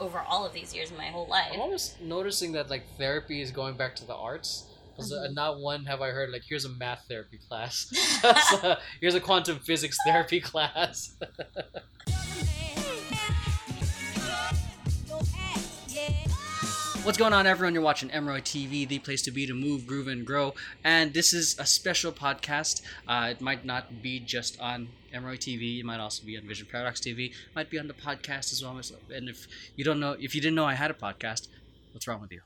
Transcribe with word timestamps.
over 0.00 0.20
all 0.20 0.44
of 0.46 0.52
these 0.52 0.74
years 0.74 0.90
of 0.90 0.96
my 0.98 1.06
whole 1.06 1.26
life. 1.26 1.50
I'm 1.52 1.60
almost 1.60 2.00
noticing 2.00 2.52
that 2.52 2.70
like 2.70 2.84
therapy 2.98 3.40
is 3.40 3.50
going 3.50 3.76
back 3.76 3.94
to 3.96 4.04
the 4.06 4.14
arts. 4.14 4.66
Because 4.96 5.12
uh, 5.12 5.26
Mhm. 5.28 5.34
not 5.34 5.58
one 5.58 5.84
have 5.86 6.00
I 6.02 6.10
heard 6.10 6.30
like 6.30 6.42
here's 6.48 6.64
a 6.64 6.68
math 6.68 7.04
therapy 7.08 7.38
class, 7.48 7.86
So, 8.50 8.76
here's 9.00 9.16
a 9.16 9.20
quantum 9.20 9.58
physics 9.58 9.96
therapy 10.06 10.40
class. 10.40 11.16
What's 17.02 17.18
going 17.18 17.34
on, 17.34 17.46
everyone? 17.46 17.74
You're 17.74 17.82
watching 17.82 18.10
Emerald 18.10 18.44
TV, 18.44 18.88
the 18.88 18.98
place 18.98 19.20
to 19.22 19.30
be 19.30 19.46
to 19.46 19.52
move, 19.52 19.86
groove, 19.86 20.08
and 20.08 20.26
grow. 20.26 20.54
And 20.82 21.12
this 21.12 21.34
is 21.34 21.54
a 21.58 21.66
special 21.66 22.12
podcast. 22.12 22.80
Uh, 23.06 23.28
it 23.32 23.42
might 23.42 23.62
not 23.62 24.00
be 24.00 24.18
just 24.20 24.58
on 24.58 24.88
Emerald 25.14 25.38
TV. 25.38 25.80
It 25.80 25.84
might 25.84 26.00
also 26.00 26.24
be 26.24 26.36
on 26.36 26.46
Vision 26.46 26.66
Paradox 26.70 27.00
TV. 27.00 27.30
It 27.30 27.34
might 27.54 27.70
be 27.70 27.78
on 27.78 27.88
the 27.88 27.94
podcast 27.94 28.52
as 28.52 28.62
well. 28.62 28.80
And 29.14 29.28
if 29.28 29.46
you 29.76 29.84
don't 29.84 30.00
know, 30.00 30.16
if 30.18 30.34
you 30.34 30.40
didn't 30.40 30.56
know 30.56 30.66
I 30.66 30.74
had 30.74 30.90
a 30.90 30.94
podcast, 30.94 31.48
what's 31.92 32.06
wrong 32.08 32.20
with 32.20 32.32
you? 32.32 32.40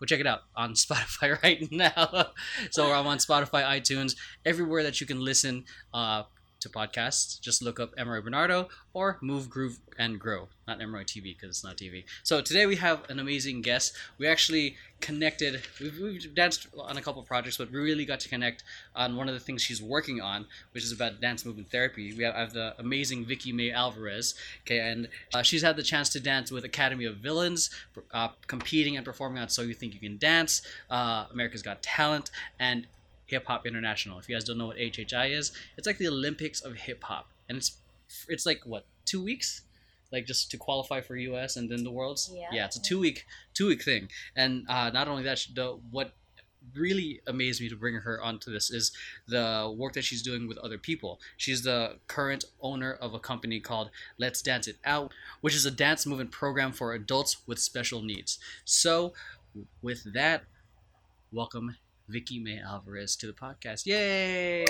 Go 0.00 0.06
check 0.06 0.20
it 0.20 0.26
out 0.26 0.40
on 0.56 0.74
Spotify 0.84 1.40
right 1.42 1.70
now. 1.70 2.32
so 2.72 2.92
I'm 2.92 3.06
on 3.06 3.18
Spotify, 3.18 3.64
iTunes, 3.64 4.16
everywhere 4.44 4.82
that 4.82 5.00
you 5.00 5.06
can 5.06 5.20
listen 5.20 5.64
uh, 5.94 6.24
to 6.62 6.68
podcasts. 6.68 7.40
Just 7.40 7.62
look 7.62 7.78
up 7.78 7.92
Emery 7.96 8.22
Bernardo 8.22 8.68
or 8.94 9.18
Move, 9.20 9.48
Groove, 9.48 9.78
and 9.98 10.18
Grow. 10.18 10.48
Not 10.66 10.80
Emery 10.80 11.04
TV 11.04 11.34
because 11.34 11.50
it's 11.50 11.64
not 11.64 11.76
TV. 11.76 12.04
So 12.22 12.40
today 12.40 12.66
we 12.66 12.76
have 12.76 13.08
an 13.10 13.18
amazing 13.18 13.62
guest. 13.62 13.94
We 14.18 14.26
actually 14.26 14.76
connected. 15.00 15.62
We've, 15.80 15.98
we've 15.98 16.34
danced 16.34 16.68
on 16.78 16.96
a 16.96 17.02
couple 17.02 17.22
projects, 17.22 17.56
but 17.56 17.70
we 17.70 17.78
really 17.78 18.04
got 18.04 18.20
to 18.20 18.28
connect 18.28 18.62
on 18.94 19.16
one 19.16 19.28
of 19.28 19.34
the 19.34 19.40
things 19.40 19.62
she's 19.62 19.82
working 19.82 20.20
on, 20.20 20.46
which 20.72 20.84
is 20.84 20.92
about 20.92 21.20
dance 21.20 21.44
movement 21.44 21.70
therapy. 21.70 22.14
We 22.14 22.24
have, 22.24 22.34
I 22.34 22.40
have 22.40 22.52
the 22.52 22.74
amazing 22.78 23.24
Vicky 23.24 23.52
May 23.52 23.72
Alvarez. 23.72 24.34
Okay, 24.64 24.78
and 24.78 25.08
uh, 25.34 25.42
she's 25.42 25.62
had 25.62 25.76
the 25.76 25.82
chance 25.82 26.08
to 26.10 26.20
dance 26.20 26.50
with 26.50 26.64
Academy 26.64 27.04
of 27.04 27.16
Villains, 27.16 27.70
uh, 28.12 28.28
competing 28.46 28.96
and 28.96 29.04
performing 29.04 29.42
on 29.42 29.48
So 29.48 29.62
You 29.62 29.74
Think 29.74 29.94
You 29.94 30.00
Can 30.00 30.18
Dance, 30.18 30.62
uh, 30.90 31.26
America's 31.32 31.62
Got 31.62 31.82
Talent, 31.82 32.30
and 32.58 32.86
Hip 33.32 33.46
Hop 33.46 33.66
International. 33.66 34.18
If 34.18 34.28
you 34.28 34.36
guys 34.36 34.44
don't 34.44 34.58
know 34.58 34.66
what 34.66 34.76
HHI 34.76 35.30
is, 35.30 35.52
it's 35.78 35.86
like 35.86 35.96
the 35.96 36.08
Olympics 36.08 36.60
of 36.60 36.74
hip 36.74 37.02
hop, 37.02 37.30
and 37.48 37.56
it's 37.56 37.78
it's 38.28 38.44
like 38.44 38.60
what 38.66 38.84
two 39.06 39.22
weeks, 39.24 39.62
like 40.12 40.26
just 40.26 40.50
to 40.50 40.58
qualify 40.58 41.00
for 41.00 41.16
US 41.16 41.56
and 41.56 41.70
then 41.70 41.82
the 41.82 41.90
Worlds. 41.90 42.30
Yeah. 42.32 42.48
yeah 42.52 42.66
it's 42.66 42.76
a 42.76 42.82
two 42.82 42.98
week 42.98 43.24
two 43.54 43.68
week 43.68 43.82
thing, 43.82 44.08
and 44.36 44.66
uh, 44.68 44.90
not 44.90 45.08
only 45.08 45.22
that, 45.22 45.46
the 45.54 45.78
what 45.90 46.12
really 46.74 47.20
amazed 47.26 47.60
me 47.60 47.68
to 47.70 47.74
bring 47.74 47.94
her 47.94 48.22
onto 48.22 48.52
this 48.52 48.70
is 48.70 48.92
the 49.26 49.74
work 49.76 49.94
that 49.94 50.04
she's 50.04 50.22
doing 50.22 50.46
with 50.46 50.58
other 50.58 50.78
people. 50.78 51.18
She's 51.38 51.62
the 51.62 51.96
current 52.06 52.44
owner 52.60 52.92
of 52.92 53.14
a 53.14 53.18
company 53.18 53.60
called 53.60 53.90
Let's 54.18 54.42
Dance 54.42 54.68
It 54.68 54.76
Out, 54.84 55.12
which 55.40 55.54
is 55.54 55.66
a 55.66 55.70
dance 55.70 56.06
movement 56.06 56.30
program 56.30 56.70
for 56.70 56.92
adults 56.92 57.38
with 57.48 57.58
special 57.58 58.02
needs. 58.02 58.38
So, 58.64 59.14
with 59.82 60.12
that, 60.12 60.44
welcome 61.32 61.76
Vicky 62.12 62.38
May 62.38 62.60
Alvarez 62.60 63.16
to 63.16 63.26
the 63.26 63.32
podcast. 63.32 63.86
Yay! 63.86 64.64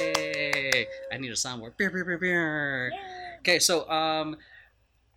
I 1.12 1.16
need 1.18 1.30
a 1.30 1.34
soundboard. 1.34 1.76
Beer, 1.76 1.90
beer, 1.90 2.04
beer, 2.04 2.18
beer. 2.18 2.92
Okay, 3.40 3.58
so 3.58 3.88
um, 3.90 4.36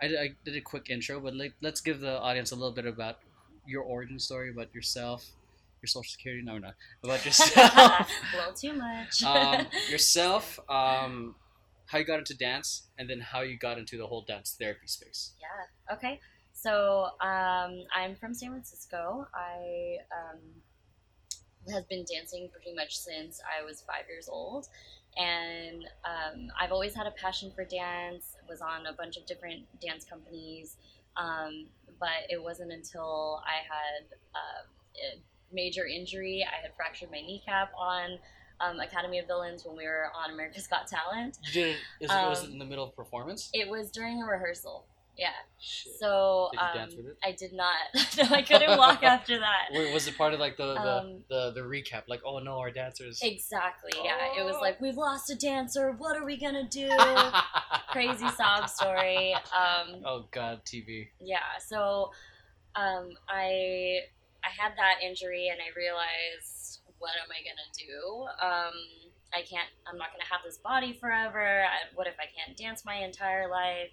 I, 0.02 0.08
did- 0.08 0.20
I 0.20 0.36
did 0.44 0.56
a 0.56 0.62
quick 0.62 0.90
intro, 0.90 1.20
but 1.20 1.36
like, 1.36 1.54
let's 1.62 1.82
give 1.82 2.00
the 2.00 2.20
audience 2.20 2.52
a 2.52 2.56
little 2.56 2.72
bit 2.74 2.86
about 2.86 3.20
your 3.68 3.84
origin 3.84 4.20
story, 4.20 4.50
about 4.50 4.74
yourself, 4.74 5.26
your 5.82 5.88
social 5.88 6.10
security. 6.12 6.42
No, 6.44 6.58
not 6.58 6.74
about 7.04 7.24
yourself. 7.26 7.56
a 8.34 8.38
little 8.38 8.54
too 8.54 8.74
much. 8.74 9.24
um, 9.32 9.68
yourself, 9.90 10.60
um, 10.70 11.36
how 11.88 12.00
you 12.00 12.06
got 12.06 12.20
into 12.20 12.36
dance, 12.36 12.88
and 12.98 13.10
then 13.10 13.20
how 13.20 13.42
you 13.42 13.58
got 13.58 13.78
into 13.78 13.98
the 13.98 14.08
whole 14.08 14.24
dance 14.28 14.56
therapy 14.60 14.88
space. 14.88 15.34
yeah. 15.40 15.94
Okay. 15.96 16.20
So 16.54 17.10
um, 17.22 17.84
I'm 17.96 18.16
from 18.20 18.34
San 18.34 18.50
Francisco. 18.50 19.28
I 19.36 19.98
um, 20.12 20.40
have 21.72 21.88
been 21.90 22.06
dancing 22.12 22.50
pretty 22.52 22.74
much 22.76 22.98
since 22.98 23.42
I 23.42 23.64
was 23.64 23.82
five 23.82 24.08
years 24.08 24.28
old, 24.30 24.68
and 25.18 25.86
um, 26.04 26.48
I've 26.60 26.72
always 26.72 26.94
had 26.94 27.08
a 27.08 27.12
passion 27.12 27.52
for 27.56 27.64
dance. 27.66 28.36
Was 28.48 28.62
on 28.62 28.86
a 28.88 28.94
bunch 28.94 29.18
of 29.18 29.26
different 29.26 29.64
dance 29.82 30.06
companies, 30.06 30.78
um, 31.18 31.66
but 32.00 32.30
it 32.30 32.42
wasn't 32.42 32.72
until 32.72 33.42
I 33.46 33.58
had 33.64 34.06
uh, 34.36 35.16
a 35.16 35.54
major 35.54 35.86
injury. 35.86 36.46
I 36.48 36.62
had 36.62 36.76
fractured 36.76 37.10
my 37.12 37.22
kneecap 37.22 37.72
on 37.78 38.20
um, 38.60 38.80
Academy 38.80 39.20
of 39.20 39.28
Villains 39.28 39.66
when 39.66 39.76
we 39.76 39.86
were 39.86 40.08
on 40.16 40.32
America's 40.32 40.68
Got 40.68 40.88
Talent. 40.88 41.38
You 41.44 41.52
did 41.54 41.68
it? 41.68 41.78
Is, 42.02 42.12
it 42.12 42.30
was 42.30 42.44
it 42.44 42.48
Um, 42.48 42.52
in 42.54 42.60
the 42.60 42.66
middle 42.66 42.86
of 42.86 42.96
performance? 42.96 43.50
It 43.54 43.68
was 43.70 43.92
during 43.92 44.22
a 44.22 44.26
rehearsal. 44.26 44.86
Yeah. 45.18 45.30
Shit. 45.60 45.94
So 46.00 46.50
Did 46.52 46.60
you 46.60 46.66
um, 46.68 46.74
dance 46.76 46.96
with 46.96 47.06
it? 47.08 47.18
I 47.24 47.32
did 47.32 47.54
not. 47.54 47.76
no, 48.18 48.36
I 48.36 48.42
couldn't 48.42 48.78
walk 48.78 49.02
after 49.16 49.40
that. 49.40 49.68
Wait, 49.72 49.94
was 49.94 50.08
it 50.08 50.18
part 50.18 50.34
of 50.34 50.40
like 50.40 50.58
the 50.58 50.74
the, 50.74 50.98
Um, 51.00 51.24
the 51.30 51.52
the 51.52 51.62
recap? 51.62 52.04
Like, 52.08 52.22
oh 52.26 52.40
no, 52.40 52.58
our 52.60 52.72
dancers. 52.72 53.20
Exactly. 53.24 53.92
Yeah. 54.04 54.40
It 54.40 54.44
was 54.44 54.56
like 54.62 54.80
we've 54.82 54.98
lost 54.98 55.30
a 55.30 55.36
dancer. 55.36 55.94
What 55.98 56.18
are 56.18 56.26
we 56.26 56.38
gonna 56.38 56.68
do? 56.68 56.90
Crazy 57.92 58.28
sob 58.30 58.70
story. 58.70 59.34
Um, 59.34 60.02
Oh 60.06 60.26
god, 60.32 60.62
TV. 60.66 61.08
yeah. 61.22 61.58
So 61.66 62.12
um, 62.76 63.12
I 63.30 64.00
I 64.44 64.50
had 64.50 64.74
that 64.78 64.96
injury 65.04 65.48
and 65.48 65.60
I 65.62 65.72
realized 65.80 66.82
what 67.00 67.12
am 67.22 67.30
I 67.32 67.40
gonna 67.44 67.72
do? 67.78 68.46
Um, 68.46 68.74
I 69.34 69.42
can't. 69.42 69.68
I'm 69.88 69.98
not 69.98 70.12
gonna 70.12 70.30
have 70.30 70.42
this 70.46 70.58
body 70.58 70.94
forever. 70.94 71.64
I, 71.64 71.94
what 71.96 72.08
if 72.08 72.16
I 72.20 72.26
can't 72.36 72.58
dance 72.58 72.84
my 72.86 72.96
entire 72.96 73.50
life? 73.50 73.90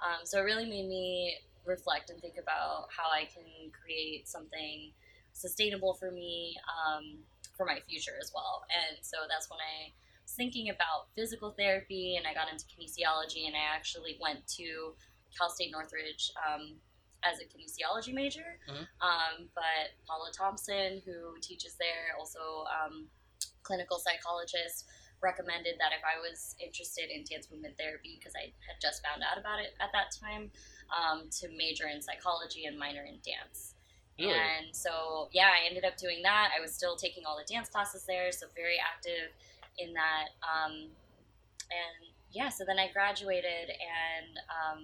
Um, 0.00 0.24
so 0.24 0.38
it 0.40 0.42
really 0.42 0.64
made 0.64 0.88
me 0.88 1.36
reflect 1.64 2.10
and 2.10 2.20
think 2.20 2.36
about 2.40 2.88
how 2.96 3.10
I 3.10 3.24
can 3.24 3.70
create 3.72 4.28
something 4.28 4.92
sustainable 5.32 5.94
for 5.94 6.10
me 6.10 6.56
um, 6.66 7.18
for 7.56 7.66
my 7.66 7.80
future 7.88 8.16
as 8.20 8.30
well. 8.34 8.64
And 8.70 8.98
so 9.02 9.16
that's 9.28 9.50
when 9.50 9.58
I 9.60 9.92
was 10.22 10.32
thinking 10.32 10.70
about 10.70 11.08
physical 11.14 11.50
therapy 11.58 12.16
and 12.16 12.26
I 12.26 12.34
got 12.34 12.50
into 12.50 12.64
kinesiology 12.66 13.46
and 13.46 13.54
I 13.54 13.74
actually 13.74 14.18
went 14.20 14.46
to 14.58 14.94
Cal 15.36 15.50
State 15.50 15.72
Northridge 15.72 16.30
um, 16.40 16.76
as 17.24 17.38
a 17.40 17.44
kinesiology 17.44 18.14
major. 18.14 18.58
Mhm. 18.68 18.86
Um, 19.00 19.48
but 19.54 19.92
Paula 20.06 20.30
Thomson, 20.32 21.02
who 21.04 21.36
teaches 21.40 21.76
there, 21.76 22.16
also 22.18 22.64
um, 22.70 23.08
clinical 23.62 23.98
psychologist, 23.98 24.86
recommended 25.26 25.74
that 25.82 25.90
if 25.90 26.06
I 26.06 26.22
was 26.22 26.54
interested 26.62 27.10
in 27.10 27.26
dance 27.26 27.50
movement 27.50 27.74
therapy, 27.74 28.14
because 28.14 28.38
I 28.38 28.54
had 28.62 28.78
just 28.78 29.02
found 29.02 29.26
out 29.26 29.34
about 29.34 29.58
it 29.58 29.74
at 29.82 29.90
that 29.90 30.14
time, 30.14 30.54
um, 30.94 31.26
to 31.42 31.50
major 31.50 31.90
in 31.90 31.98
psychology 31.98 32.70
and 32.70 32.78
minor 32.78 33.02
in 33.02 33.18
dance. 33.26 33.74
Really? 34.14 34.30
And 34.32 34.70
so, 34.70 35.28
yeah, 35.34 35.50
I 35.50 35.66
ended 35.66 35.84
up 35.84 35.98
doing 35.98 36.22
that. 36.22 36.54
I 36.56 36.62
was 36.62 36.72
still 36.72 36.94
taking 36.94 37.26
all 37.26 37.36
the 37.36 37.44
dance 37.44 37.68
classes 37.68 38.06
there, 38.06 38.30
so 38.30 38.46
very 38.54 38.78
active 38.78 39.34
in 39.82 39.92
that. 39.92 40.32
Um, 40.40 40.88
and 41.68 41.98
yeah, 42.30 42.48
so 42.48 42.64
then 42.64 42.78
I 42.78 42.88
graduated 42.92 43.74
and 43.74 44.32
um, 44.48 44.80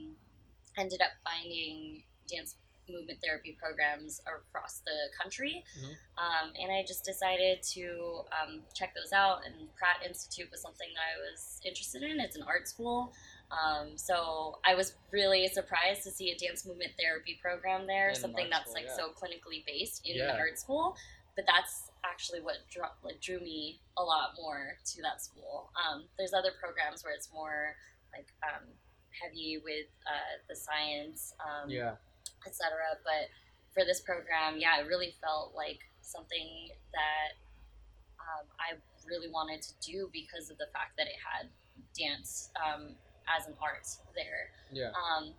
ended 0.76 1.00
up 1.00 1.14
finding 1.24 2.02
dance 2.28 2.56
movement 2.88 3.18
therapy 3.22 3.56
programs 3.60 4.20
across 4.26 4.80
the 4.80 4.96
country. 5.20 5.64
Mhm. 5.78 5.96
Um, 6.18 6.52
and 6.60 6.72
I 6.72 6.84
just 6.86 7.04
decided 7.04 7.62
to 7.74 8.24
um, 8.40 8.62
check 8.74 8.94
those 8.94 9.12
out. 9.12 9.44
And 9.46 9.74
Pratt 9.74 10.04
Institute 10.06 10.50
was 10.50 10.60
something 10.60 10.88
that 10.94 11.02
I 11.02 11.30
was 11.30 11.60
interested 11.64 12.02
in. 12.02 12.20
It's 12.20 12.36
an 12.36 12.42
art 12.42 12.68
school. 12.68 13.12
Um, 13.50 13.98
so 13.98 14.58
I 14.64 14.74
was 14.74 14.94
really 15.10 15.46
surprised 15.48 16.02
to 16.04 16.10
see 16.10 16.30
a 16.30 16.36
dance 16.36 16.64
movement 16.64 16.92
therapy 16.98 17.38
program 17.40 17.86
there, 17.86 18.10
In 18.10 18.14
something 18.14 18.48
that's 18.50 18.70
school, 18.70 18.74
like 18.74 18.86
yeah. 18.86 18.96
so 18.96 19.10
clinically 19.12 19.64
based 19.66 20.06
in 20.06 20.16
Yeah. 20.16 20.34
an 20.34 20.40
art 20.40 20.58
school. 20.58 20.96
But 21.36 21.46
that's 21.46 21.90
actually 22.04 22.40
what 22.40 22.56
drew, 22.68 22.82
like, 23.02 23.20
drew 23.20 23.40
me 23.40 23.80
a 23.96 24.02
lot 24.02 24.34
more 24.36 24.76
to 24.84 25.02
that 25.02 25.22
school. 25.22 25.70
Um, 25.76 26.08
there's 26.18 26.34
other 26.34 26.52
programs 26.60 27.04
where 27.04 27.14
it's 27.14 27.30
more 27.32 27.74
like 28.12 28.32
um, 28.42 28.68
heavy 29.22 29.58
with 29.62 29.86
uh, 30.06 30.36
the 30.48 30.56
science, 30.56 31.34
um, 31.40 31.70
Yeah. 31.70 31.96
Etc. 32.46 32.70
But 33.04 33.28
for 33.74 33.84
this 33.84 34.00
program, 34.00 34.58
yeah, 34.58 34.80
it 34.80 34.86
really 34.88 35.14
felt 35.20 35.52
like 35.54 35.80
something 36.02 36.68
that 36.92 37.38
um, 38.20 38.46
I 38.60 38.76
really 39.08 39.28
wanted 39.28 39.62
to 39.62 39.72
do 39.80 40.08
because 40.12 40.50
of 40.50 40.58
the 40.58 40.66
fact 40.72 40.96
that 40.98 41.06
it 41.06 41.18
had 41.18 41.48
dance 41.98 42.50
um, 42.56 42.94
as 43.28 43.46
an 43.46 43.54
art 43.62 43.86
there. 44.14 44.50
Yeah. 44.72 44.90
Um, 44.90 45.32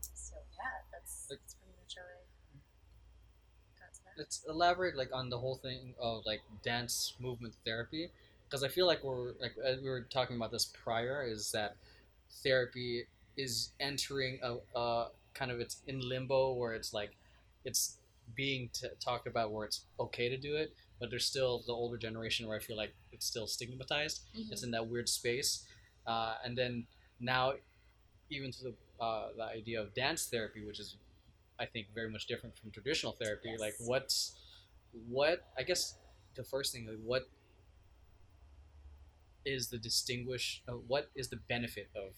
so 0.00 0.34
yeah, 0.56 0.82
that's, 0.92 1.26
Like- 1.30 1.40
that's 1.40 1.54
pretty 1.54 1.74
much 1.80 1.94
how 1.96 2.02
I 2.02 3.80
got 3.80 3.94
to 3.94 4.00
that. 4.04 4.18
Let's 4.18 4.44
elaborate 4.48 4.96
like 4.96 5.10
on 5.12 5.30
the 5.30 5.38
whole 5.38 5.56
thing 5.56 5.94
of 6.00 6.24
like 6.26 6.40
dance 6.62 7.14
movement 7.18 7.54
therapy, 7.64 8.10
because 8.48 8.62
I 8.62 8.68
feel 8.68 8.86
like 8.86 9.02
we're 9.02 9.32
like 9.40 9.54
as 9.64 9.80
we 9.80 9.88
were 9.88 10.02
talking 10.02 10.36
about 10.36 10.50
this 10.52 10.66
prior 10.84 11.24
is 11.26 11.50
that 11.52 11.76
therapy 12.42 13.06
is 13.36 13.72
entering 13.80 14.38
a, 14.42 14.56
a 14.78 15.08
kind 15.34 15.50
of 15.50 15.60
it's 15.60 15.82
in 15.86 16.00
limbo 16.00 16.52
where 16.54 16.72
it's 16.74 16.92
like 16.92 17.16
it's 17.64 17.98
being 18.34 18.70
t- 18.72 18.88
talked 19.00 19.26
about 19.26 19.52
where 19.52 19.64
it's 19.66 19.84
okay 19.98 20.28
to 20.28 20.36
do 20.36 20.56
it, 20.56 20.74
but 21.00 21.10
there's 21.10 21.26
still 21.26 21.62
the 21.66 21.72
older 21.72 21.96
generation 21.98 22.46
where 22.46 22.56
I 22.56 22.60
feel 22.60 22.76
like 22.76 22.94
it's 23.12 23.26
still 23.26 23.46
stigmatized. 23.46 24.22
Mhm. 24.34 24.52
It's 24.52 24.62
in 24.62 24.70
that 24.70 24.86
weird 24.86 25.08
space, 25.08 25.66
uh, 26.06 26.36
and 26.44 26.56
then 26.56 26.86
now 27.20 27.54
even 28.30 28.50
to 28.52 28.64
the 28.64 28.74
uh, 29.00 29.32
the 29.36 29.44
idea 29.44 29.80
of 29.82 29.92
dance 29.94 30.26
therapy, 30.26 30.64
which 30.64 30.78
is 30.80 30.96
I 31.58 31.66
think 31.66 31.88
very 31.94 32.08
much 32.10 32.26
different 32.26 32.56
from 32.58 32.70
traditional 32.70 33.12
therapy. 33.12 33.50
Yes. 33.50 33.60
Like 33.60 33.74
what's 33.80 34.34
what 35.08 35.48
I 35.58 35.62
guess 35.62 35.98
the 36.34 36.44
first 36.44 36.72
thing 36.72 36.86
like 36.86 36.98
what 37.04 37.28
is 39.44 39.68
the 39.68 39.78
distinguish 39.78 40.62
uh, 40.68 40.72
what 40.72 41.10
is 41.14 41.28
the 41.28 41.36
benefit 41.48 41.88
of 41.96 42.12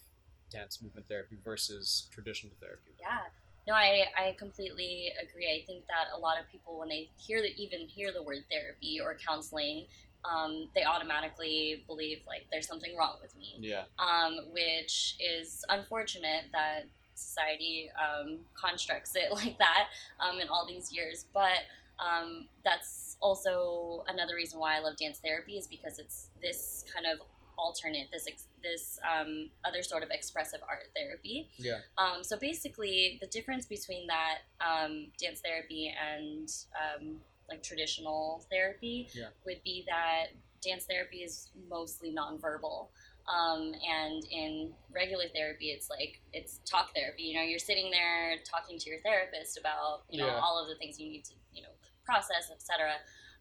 dance 0.54 0.80
movement 0.80 1.06
therapy 1.08 1.36
versus 1.44 2.08
traditional 2.12 2.54
therapy? 2.60 2.92
Yeah. 3.00 3.18
No, 3.66 3.74
I, 3.74 4.04
I 4.16 4.36
completely 4.38 5.10
agree. 5.22 5.46
I 5.46 5.64
think 5.66 5.86
that 5.86 6.14
a 6.14 6.18
lot 6.18 6.38
of 6.38 6.50
people, 6.50 6.78
when 6.78 6.88
they 6.88 7.10
hear 7.16 7.40
the, 7.40 7.48
even 7.60 7.80
hear 7.88 8.12
the 8.12 8.22
word 8.22 8.44
therapy 8.50 9.00
or 9.02 9.16
counseling, 9.26 9.86
um, 10.24 10.68
they 10.74 10.84
automatically 10.84 11.84
believe 11.86 12.20
like 12.26 12.46
there's 12.52 12.66
something 12.66 12.96
wrong 12.96 13.16
with 13.22 13.36
me, 13.36 13.56
Yeah. 13.60 13.84
um, 13.98 14.38
which 14.52 15.16
is 15.18 15.64
unfortunate 15.68 16.44
that 16.52 16.84
society 17.14 17.90
um, 17.98 18.38
constructs 18.54 19.14
it 19.16 19.32
like 19.32 19.58
that 19.58 19.88
um, 20.20 20.40
in 20.40 20.48
all 20.48 20.66
these 20.66 20.92
years. 20.92 21.26
But 21.32 21.64
um, 21.98 22.48
that's 22.64 23.16
also 23.20 24.04
another 24.08 24.34
reason 24.34 24.58
why 24.58 24.76
I 24.76 24.80
love 24.80 24.96
dance 24.96 25.18
therapy 25.18 25.52
is 25.56 25.66
because 25.66 25.98
it's 25.98 26.28
this 26.42 26.84
kind 26.92 27.06
of 27.06 27.26
alternate, 27.58 28.08
this 28.12 28.26
ex- 28.26 28.48
this 28.62 28.98
um, 29.04 29.50
other 29.64 29.82
sort 29.82 30.02
of 30.02 30.10
expressive 30.10 30.60
art 30.68 30.84
therapy. 30.96 31.48
Yeah. 31.56 31.78
Um, 31.98 32.22
so 32.22 32.38
basically, 32.38 33.18
the 33.20 33.26
difference 33.28 33.66
between 33.66 34.06
that 34.08 34.38
um, 34.60 35.08
dance 35.18 35.40
therapy 35.40 35.92
and 36.14 36.48
um, 36.74 37.16
like 37.48 37.62
traditional 37.62 38.44
therapy 38.50 39.08
Yeah. 39.14 39.28
would 39.44 39.62
be 39.64 39.84
that 39.88 40.28
dance 40.62 40.84
therapy 40.84 41.18
is 41.18 41.50
mostly 41.68 42.14
nonverbal. 42.14 42.88
Um, 43.26 43.72
and 43.88 44.22
in 44.30 44.72
regular 44.94 45.24
therapy, 45.34 45.70
it's 45.70 45.88
like 45.88 46.20
it's 46.32 46.60
talk 46.70 46.94
therapy. 46.94 47.22
You 47.22 47.36
know, 47.36 47.42
you're 47.42 47.58
sitting 47.58 47.90
there 47.90 48.36
talking 48.44 48.78
to 48.78 48.90
your 48.90 49.00
therapist 49.00 49.58
about 49.58 50.02
you 50.10 50.20
know 50.20 50.26
Yeah. 50.26 50.40
all 50.42 50.60
of 50.62 50.68
the 50.68 50.74
things 50.76 51.00
you 51.00 51.08
need 51.10 51.24
to 51.26 51.34
you 51.52 51.62
know 51.62 51.70
process, 52.04 52.50
etc. 52.52 52.92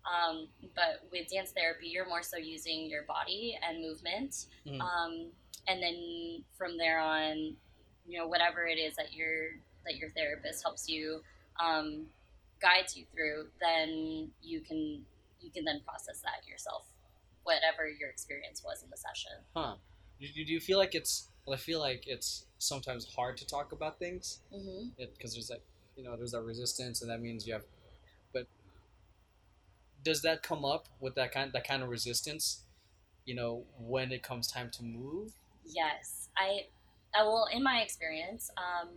Um, 0.05 0.47
but 0.75 1.07
with 1.11 1.29
dance 1.29 1.51
therapy, 1.51 1.87
you're 1.87 2.07
more 2.07 2.23
so 2.23 2.37
using 2.37 2.89
your 2.89 3.03
body 3.03 3.57
and 3.67 3.81
movement, 3.81 4.47
Mhm. 4.65 4.81
um, 4.81 5.31
and 5.67 5.81
then 5.81 6.43
from 6.57 6.77
there 6.77 6.99
on, 6.99 7.55
you 8.05 8.17
know, 8.17 8.27
whatever 8.27 8.65
it 8.65 8.77
is 8.77 8.95
that 8.97 9.13
your 9.13 9.51
that 9.85 9.95
your 9.95 10.09
therapist 10.11 10.61
helps 10.63 10.87
you 10.89 11.21
um, 11.59 12.07
guides 12.59 12.97
you 12.97 13.05
through, 13.13 13.47
then 13.61 14.31
you 14.41 14.59
can 14.61 15.05
you 15.41 15.51
can 15.51 15.63
then 15.63 15.79
process 15.85 16.19
that 16.21 16.45
yourself, 16.47 16.85
whatever 17.43 17.87
your 17.87 18.09
experience 18.09 18.61
was 18.63 18.83
in 18.83 18.89
the 18.89 18.97
session. 18.97 19.31
Huh. 19.55 19.75
Do, 20.19 20.27
do 20.27 20.41
you 20.53 20.59
feel 20.59 20.77
like 20.77 20.95
it's? 20.95 21.29
Well, 21.45 21.53
I 21.55 21.57
feel 21.57 21.79
like 21.79 22.07
it's 22.07 22.45
sometimes 22.59 23.05
hard 23.13 23.35
to 23.37 23.45
talk 23.45 23.71
about 23.73 23.99
things 23.99 24.39
Mm-hmm. 24.53 24.89
because 24.97 25.33
there's 25.33 25.47
that 25.47 25.61
you 25.95 26.03
know 26.03 26.15
there's 26.17 26.31
that 26.31 26.41
resistance, 26.43 27.01
and 27.01 27.09
that 27.09 27.21
means 27.21 27.47
you 27.47 27.53
have. 27.53 27.63
Does 30.03 30.21
that 30.21 30.43
come 30.43 30.65
up 30.65 30.87
with 30.99 31.15
that 31.15 31.31
kind 31.31 31.51
that 31.53 31.67
kind 31.67 31.83
of 31.83 31.89
resistance? 31.89 32.61
You 33.25 33.35
know, 33.35 33.63
when 33.79 34.11
it 34.11 34.23
comes 34.23 34.47
time 34.47 34.69
to 34.71 34.83
move. 34.83 35.33
Yes, 35.65 36.29
I, 36.37 36.65
I 37.15 37.23
well, 37.23 37.47
in 37.53 37.63
my 37.63 37.79
experience, 37.79 38.51
um, 38.57 38.89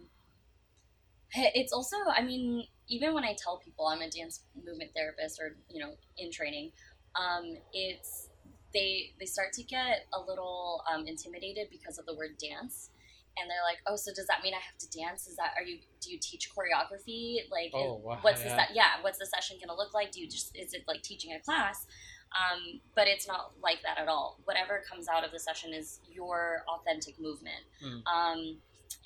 it's 1.55 1.73
also, 1.73 1.97
I 2.15 2.23
mean, 2.23 2.65
even 2.89 3.15
when 3.15 3.25
I 3.25 3.37
tell 3.39 3.59
people 3.59 3.87
I'm 3.87 4.01
a 4.01 4.11
dance 4.11 4.43
movement 4.65 4.91
therapist 4.95 5.41
or 5.41 5.57
you 5.71 5.81
know 5.81 5.95
in 6.19 6.31
training, 6.31 6.73
um, 7.15 7.57
it's 7.73 8.29
they 8.73 9.13
they 9.19 9.27
start 9.27 9.53
to 9.55 9.63
get 9.63 10.07
a 10.13 10.21
little 10.21 10.83
um, 10.93 11.07
intimidated 11.07 11.69
because 11.71 11.99
of 11.99 12.07
the 12.07 12.15
word 12.15 12.37
dance. 12.39 12.91
And 13.39 13.51
they're 13.51 13.65
like, 13.65 13.79
"Oh, 13.87 13.97
so 13.97 14.13
does 14.15 14.27
that 14.29 14.43
mean 14.43 14.55
I 14.55 14.61
have 14.61 14.79
to 14.79 14.89
dance? 14.99 15.27
Is 15.27 15.37
that 15.37 15.53
are 15.57 15.63
you? 15.63 15.79
Do 16.01 16.11
you 16.11 16.19
teach 16.19 16.51
choreography? 16.51 17.51
Like, 17.51 17.71
Oh, 17.75 18.01
wow, 18.03 18.19
what's 18.23 18.43
the 18.43 18.49
yeah. 18.49 18.67
se- 18.67 18.73
yeah? 18.75 18.91
What's 19.03 19.19
the 19.19 19.27
session 19.27 19.59
gonna 19.61 19.77
look 19.77 19.93
like? 19.93 20.11
Do 20.13 20.21
you 20.21 20.29
just 20.29 20.57
is 20.57 20.73
it 20.73 20.85
like 20.89 21.03
teaching 21.03 21.33
a 21.33 21.41
class? 21.41 21.87
Um, 22.33 22.81
but 22.95 23.07
it's 23.09 23.27
not 23.29 23.53
like 23.63 23.83
that 23.83 23.99
at 23.99 24.09
all. 24.09 24.39
Whatever 24.45 24.83
comes 24.91 25.07
out 25.09 25.25
of 25.25 25.33
the 25.33 25.39
session 25.39 25.73
is 25.73 26.01
your 26.11 26.65
authentic 26.69 27.19
movement. 27.21 27.63
Mm. 27.83 28.03
Um, 28.07 28.57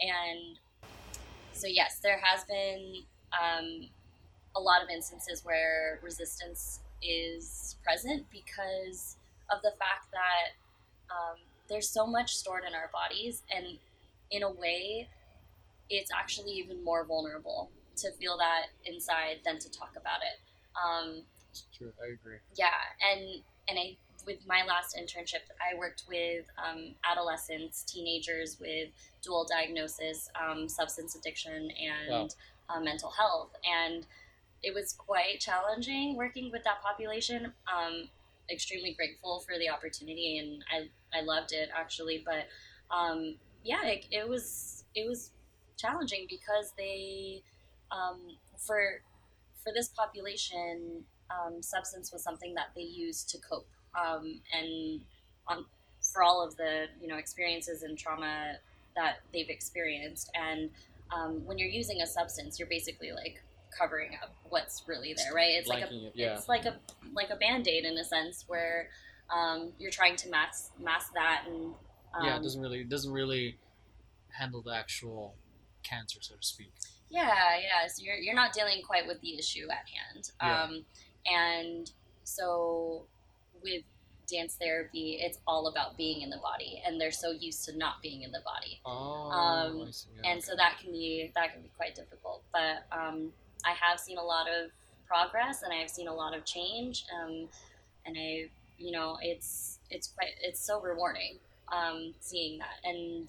and 0.01 0.59
so, 1.53 1.67
yes, 1.67 1.99
there 2.03 2.19
has 2.23 2.45
been 2.45 3.03
um, 3.33 3.89
a 4.57 4.61
lot 4.61 4.83
of 4.83 4.89
instances 4.89 5.45
where 5.45 6.01
resistance 6.03 6.81
is 7.03 7.77
present 7.85 8.25
because 8.31 9.17
of 9.51 9.61
the 9.63 9.73
fact 9.79 10.07
that 10.13 11.15
um, 11.15 11.37
there's 11.69 11.89
so 11.89 12.07
much 12.07 12.35
stored 12.35 12.63
in 12.67 12.75
our 12.75 12.91
bodies, 12.93 13.43
and 13.55 13.79
in 14.31 14.43
a 14.43 14.51
way, 14.51 15.09
it's 15.89 16.11
actually 16.13 16.53
even 16.53 16.83
more 16.85 17.05
vulnerable 17.05 17.71
to 17.97 18.13
feel 18.13 18.39
that 18.39 18.67
inside 18.85 19.41
than 19.45 19.59
to 19.59 19.71
talk 19.71 19.93
about 19.97 20.21
it. 20.23 20.41
Um, 20.79 21.23
It's 21.51 21.67
true. 21.77 21.93
I 22.03 22.13
agree. 22.13 22.39
yeah, 22.57 22.69
and 23.13 23.43
and 23.69 23.79
I 23.79 23.97
with 24.27 24.47
my 24.47 24.63
last 24.69 24.97
internship, 24.97 25.49
I 25.61 25.77
worked 25.79 26.05
with 26.07 26.45
um, 26.59 26.95
adolescents, 27.11 27.83
teenagers 27.85 28.59
with 28.61 28.91
dual 29.23 29.47
diagnosis, 29.51 30.29
um, 30.41 30.69
substance 30.69 31.17
addiction, 31.17 31.71
and 31.71 32.11
Wow. 32.11 32.29
uh, 32.69 32.81
mental 32.81 33.11
health, 33.11 33.51
and 33.65 34.07
it 34.63 34.75
was 34.75 34.93
quite 34.93 35.41
challenging 35.41 36.17
working 36.17 36.51
with 36.53 36.63
that 36.65 36.83
population. 36.83 37.53
Um, 37.67 38.09
extremely 38.51 38.93
grateful 38.95 39.41
for 39.41 39.59
the 39.59 39.71
opportunity, 39.71 40.39
and 40.39 40.65
I 40.71 41.19
I 41.19 41.23
loved 41.23 41.53
it 41.53 41.71
actually, 41.75 42.23
but 42.25 42.47
um, 42.95 43.37
yeah, 43.65 43.85
it, 43.85 44.07
it 44.11 44.29
was 44.29 44.85
it 44.95 45.09
was 45.09 45.31
challenging 45.77 46.27
because 46.29 46.73
they 46.77 47.43
um, 47.91 48.19
for 48.59 49.03
for 49.63 49.73
this 49.75 49.89
population 49.89 51.05
um, 51.31 51.63
substance 51.63 52.13
was 52.13 52.23
something 52.23 52.55
that 52.55 52.69
they 52.75 52.83
used 52.83 53.29
to 53.31 53.39
cope 53.39 53.69
um, 53.95 54.41
and 54.53 55.01
on 55.49 55.65
for 56.13 56.23
all 56.23 56.45
of 56.45 56.57
the 56.57 56.87
you 57.01 57.09
know 57.09 57.17
experiences 57.17 57.83
and 57.83 57.99
trauma 57.99 58.55
that 58.97 59.19
they've 59.33 59.51
experienced 59.51 60.31
and 60.35 60.71
um, 61.15 61.45
when 61.45 61.59
you're 61.59 61.69
using 61.69 62.01
a 62.03 62.07
substance 62.07 62.59
you're 62.59 62.69
basically 62.69 63.13
like 63.13 63.43
covering 63.77 64.11
up 64.23 64.35
what's 64.49 64.83
really 64.87 65.15
there 65.15 65.33
right 65.33 65.53
it's 65.53 65.69
like 65.69 65.85
a 65.85 65.95
it, 65.95 66.13
yeah. 66.15 66.35
it's 66.35 66.49
like 66.49 66.65
a 66.65 66.77
like 67.15 67.31
a 67.31 67.37
band-aid 67.37 67.85
in 67.85 67.97
a 67.99 68.05
sense 68.05 68.45
where 68.49 68.89
um, 69.33 69.73
you're 69.79 69.93
trying 69.93 70.17
to 70.17 70.29
mask 70.29 70.73
mask 70.83 71.13
that 71.15 71.45
and 71.47 71.73
um, 72.15 72.25
yeah, 72.27 72.37
it 72.37 72.43
doesn't 72.43 72.61
really 72.61 72.81
it 72.81 72.89
doesn't 72.89 73.13
really 73.13 73.57
handle 74.39 74.63
the 74.63 74.75
actual 74.75 75.35
cancer, 75.83 76.19
so 76.21 76.35
to 76.35 76.47
speak. 76.47 76.73
Yeah, 77.09 77.27
yeah. 77.57 77.87
So 77.89 78.03
you're 78.03 78.17
you're 78.17 78.35
not 78.35 78.53
dealing 78.53 78.83
quite 78.87 79.07
with 79.07 79.21
the 79.21 79.39
issue 79.39 79.67
at 79.71 79.87
hand. 79.89 80.31
Yeah. 80.43 80.63
Um, 80.63 80.85
and 81.27 81.91
so 82.25 83.05
with 83.63 83.83
dance 84.31 84.57
therapy, 84.61 85.19
it's 85.21 85.39
all 85.47 85.67
about 85.67 85.97
being 85.97 86.23
in 86.23 86.31
the 86.31 86.39
body, 86.39 86.81
and 86.87 87.01
they're 87.01 87.11
so 87.11 87.33
used 87.33 87.65
to 87.65 87.77
not 87.77 88.01
being 88.01 88.23
in 88.23 88.31
the 88.31 88.41
body, 88.45 88.81
Oh, 88.87 89.31
Um, 89.31 89.93
see. 89.93 90.09
Yeah, 90.23 90.31
and 90.31 90.43
so 90.43 90.55
that 90.57 90.79
can 90.81 90.93
be 90.93 91.33
that 91.35 91.53
can 91.53 91.63
be 91.63 91.71
quite 91.77 91.95
difficult. 91.95 92.45
But 92.53 92.85
um, 92.97 93.33
I 93.65 93.73
have 93.73 93.99
seen 93.99 94.19
a 94.19 94.23
lot 94.23 94.47
of 94.49 94.71
progress, 95.07 95.63
and 95.63 95.73
I've 95.73 95.91
seen 95.91 96.07
a 96.07 96.15
lot 96.15 96.37
of 96.37 96.45
change, 96.45 97.05
um, 97.21 97.49
and 98.07 98.17
I, 98.17 98.49
you 98.79 98.93
know, 98.93 99.19
it's 99.21 99.81
it's 99.91 100.07
quite 100.09 100.31
it's 100.43 100.61
so 100.65 100.81
rewarding 100.81 101.39
um, 101.71 102.15
seeing 102.21 102.59
that, 102.59 102.79
and 102.85 103.29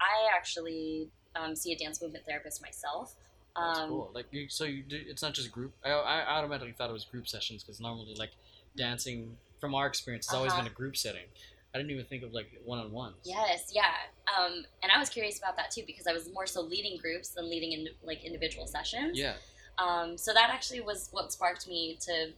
I 0.00 0.34
actually 0.36 1.08
um, 1.36 1.54
see 1.56 1.72
a 1.72 1.76
dance 1.76 2.00
movement 2.02 2.24
therapist 2.26 2.62
myself. 2.62 3.14
That's 3.56 3.78
Um, 3.80 3.88
cool. 3.88 4.10
Like, 4.14 4.26
you, 4.32 4.48
so 4.48 4.64
you 4.64 4.82
do, 4.82 5.00
it's 5.06 5.22
not 5.22 5.32
just 5.34 5.52
group. 5.52 5.72
I, 5.84 5.90
I 5.90 6.36
automatically 6.38 6.74
thought 6.76 6.90
it 6.90 6.92
was 6.92 7.04
group 7.04 7.28
sessions 7.28 7.62
because 7.62 7.80
normally, 7.80 8.14
like, 8.16 8.32
dancing 8.76 9.36
from 9.60 9.74
our 9.74 9.86
experience 9.86 10.26
has 10.28 10.34
always 10.34 10.52
Uh-huh. 10.52 10.62
been 10.62 10.70
a 10.72 10.74
group 10.74 10.96
setting. 10.96 11.26
I 11.72 11.78
didn't 11.78 11.90
even 11.90 12.04
think 12.04 12.22
of 12.22 12.32
like 12.32 12.52
one 12.64 12.78
on 12.78 12.92
ones. 12.92 13.16
Yes, 13.24 13.72
yeah, 13.74 13.94
um, 14.38 14.64
and 14.82 14.92
I 14.92 14.98
was 14.98 15.08
curious 15.08 15.38
about 15.38 15.56
that 15.56 15.72
too 15.72 15.82
because 15.84 16.06
I 16.06 16.12
was 16.12 16.30
more 16.32 16.46
so 16.46 16.60
leading 16.60 16.98
groups 16.98 17.30
than 17.30 17.50
leading 17.50 17.72
in 17.72 17.88
like 18.04 18.22
individual 18.24 18.68
sessions. 18.68 19.18
Yeah. 19.18 19.34
Um, 19.78 20.16
so 20.16 20.32
that 20.32 20.50
actually 20.50 20.82
was 20.82 21.08
what 21.10 21.32
sparked 21.32 21.66
me 21.66 21.98
to 22.02 22.32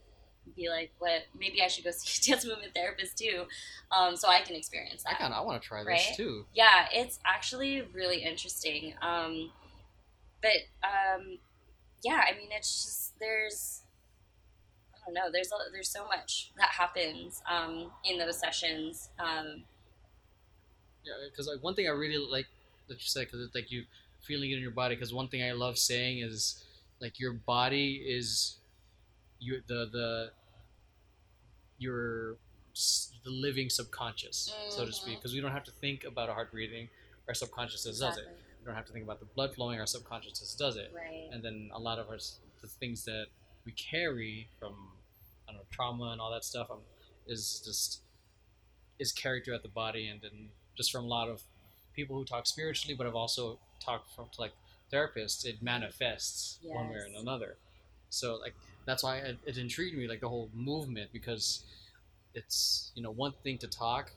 be 0.55 0.69
like, 0.69 0.91
what 0.99 1.23
maybe 1.37 1.61
I 1.61 1.67
should 1.67 1.83
go 1.83 1.91
see 1.95 2.31
a 2.31 2.35
dance 2.35 2.45
movement 2.45 2.73
therapist 2.75 3.17
too, 3.17 3.45
um, 3.91 4.15
so 4.15 4.27
I 4.27 4.41
can 4.41 4.55
experience 4.55 5.03
I 5.05 5.11
that. 5.11 5.19
kind 5.19 5.33
of 5.33 5.39
I 5.39 5.45
want 5.45 5.61
to 5.61 5.67
try 5.67 5.79
this 5.79 5.87
Right? 5.87 6.13
too. 6.15 6.45
Yeah, 6.53 6.87
it's 6.93 7.19
actually 7.25 7.81
really 7.93 8.23
interesting. 8.23 8.93
Um, 9.01 9.51
but 10.41 10.51
um, 10.83 11.37
yeah, 12.03 12.21
I 12.27 12.37
mean, 12.37 12.49
it's 12.51 12.83
just 12.83 13.19
there's 13.19 13.81
I 14.95 14.99
don't 15.05 15.13
know. 15.13 15.31
There's 15.31 15.47
a, 15.51 15.71
there's 15.71 15.89
so 15.89 16.05
much 16.05 16.51
that 16.57 16.69
happens 16.69 17.41
um, 17.49 17.91
in 18.05 18.17
those 18.19 18.39
sessions. 18.39 19.09
Um, 19.19 19.63
Yeah, 21.05 21.13
because 21.29 21.47
like 21.47 21.63
one 21.63 21.75
thing 21.75 21.87
I 21.87 21.91
really 21.91 22.17
like 22.17 22.47
that 22.87 22.95
you 22.95 23.07
said 23.07 23.25
because 23.27 23.41
it's 23.41 23.55
like 23.55 23.71
you 23.71 23.83
feeling 24.21 24.51
it 24.51 24.55
in 24.55 24.61
your 24.61 24.71
body. 24.71 24.95
Because 24.95 25.13
one 25.13 25.27
thing 25.27 25.43
I 25.43 25.53
love 25.53 25.77
saying 25.77 26.19
is 26.19 26.63
like 27.01 27.19
your 27.19 27.33
body 27.33 28.03
is 28.05 28.57
you 29.39 29.61
the 29.67 29.87
the 29.91 30.31
your 31.77 32.37
the 33.23 33.29
living 33.31 33.69
subconscious, 33.69 34.53
so 34.69 34.85
to 34.85 34.91
speak. 34.93 35.17
Because 35.17 35.33
we 35.33 35.41
don't 35.41 35.51
have 35.51 35.63
to 35.65 35.71
think 35.71 36.03
about 36.03 36.29
our 36.29 36.35
heart 36.35 36.51
breathing. 36.51 36.87
Our 37.27 37.33
subconscious 37.33 37.83
does 37.83 38.01
it. 38.17 38.25
We 38.61 38.65
don't 38.65 38.75
have 38.75 38.85
to 38.85 38.93
think 38.93 39.03
about 39.05 39.19
the 39.19 39.25
blood 39.25 39.53
flowing. 39.55 39.79
Our 39.79 39.85
subconsciousness 39.87 40.55
does 40.55 40.75
it, 40.77 40.91
Right. 40.95 41.29
and 41.31 41.43
then 41.43 41.69
a 41.73 41.79
lot 41.79 41.99
of 41.99 42.07
our 42.09 42.17
the 42.61 42.67
things 42.67 43.03
that 43.05 43.25
we 43.65 43.71
carry 43.73 44.47
from 44.59 44.73
I 45.47 45.51
don't 45.51 45.61
know 45.61 45.65
trauma 45.71 46.09
and 46.11 46.21
all 46.21 46.31
that 46.31 46.43
stuff 46.43 46.69
um, 46.71 46.79
is 47.27 47.61
just 47.65 48.01
is 48.99 49.11
carried 49.11 49.45
throughout 49.45 49.63
the 49.63 49.69
body, 49.69 50.07
and 50.07 50.21
then 50.21 50.49
just 50.75 50.91
from 50.91 51.05
a 51.05 51.07
lot 51.07 51.29
of 51.29 51.41
people 51.93 52.15
who 52.15 52.25
talk 52.25 52.45
spiritually, 52.47 52.95
but 52.95 53.05
I've 53.07 53.15
also 53.15 53.59
talked 53.79 54.13
from 54.15 54.25
like 54.37 54.53
therapists, 54.91 55.45
it 55.45 55.61
manifests 55.61 56.59
one 56.63 56.89
way 56.89 56.95
or 56.95 57.07
another. 57.19 57.57
So 58.09 58.35
like 58.35 58.55
that's 58.87 59.03
why 59.03 59.17
it, 59.17 59.37
it 59.45 59.57
intrigued 59.57 59.95
me, 59.97 60.07
like 60.07 60.21
the 60.21 60.29
whole 60.29 60.49
movement, 60.55 61.11
because 61.13 61.63
it's 62.33 62.91
you 62.95 63.03
know 63.03 63.11
one 63.11 63.33
thing 63.43 63.57
to 63.59 63.67
talk, 63.67 64.11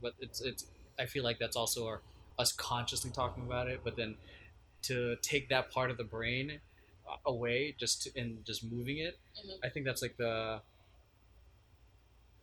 but 0.00 0.14
it's 0.20 0.40
it's 0.40 0.66
I 0.98 1.04
feel 1.06 1.24
like 1.24 1.38
that's 1.38 1.56
also 1.56 1.86
our, 1.86 2.00
us 2.38 2.52
consciously 2.52 3.10
talking 3.10 3.42
about 3.44 3.68
it, 3.68 3.80
but 3.84 3.96
then 3.96 4.14
to 4.82 5.16
take 5.22 5.48
that 5.50 5.70
part 5.70 5.90
of 5.90 5.96
the 5.96 6.04
brain 6.04 6.60
uh, 7.10 7.16
away 7.26 7.74
just 7.78 8.02
to, 8.02 8.20
and 8.20 8.44
just 8.44 8.64
moving 8.64 8.98
it, 8.98 9.18
Mhm. 9.44 9.58
I 9.64 9.68
think 9.68 9.84
that's 9.86 10.02
like 10.02 10.16
the 10.16 10.60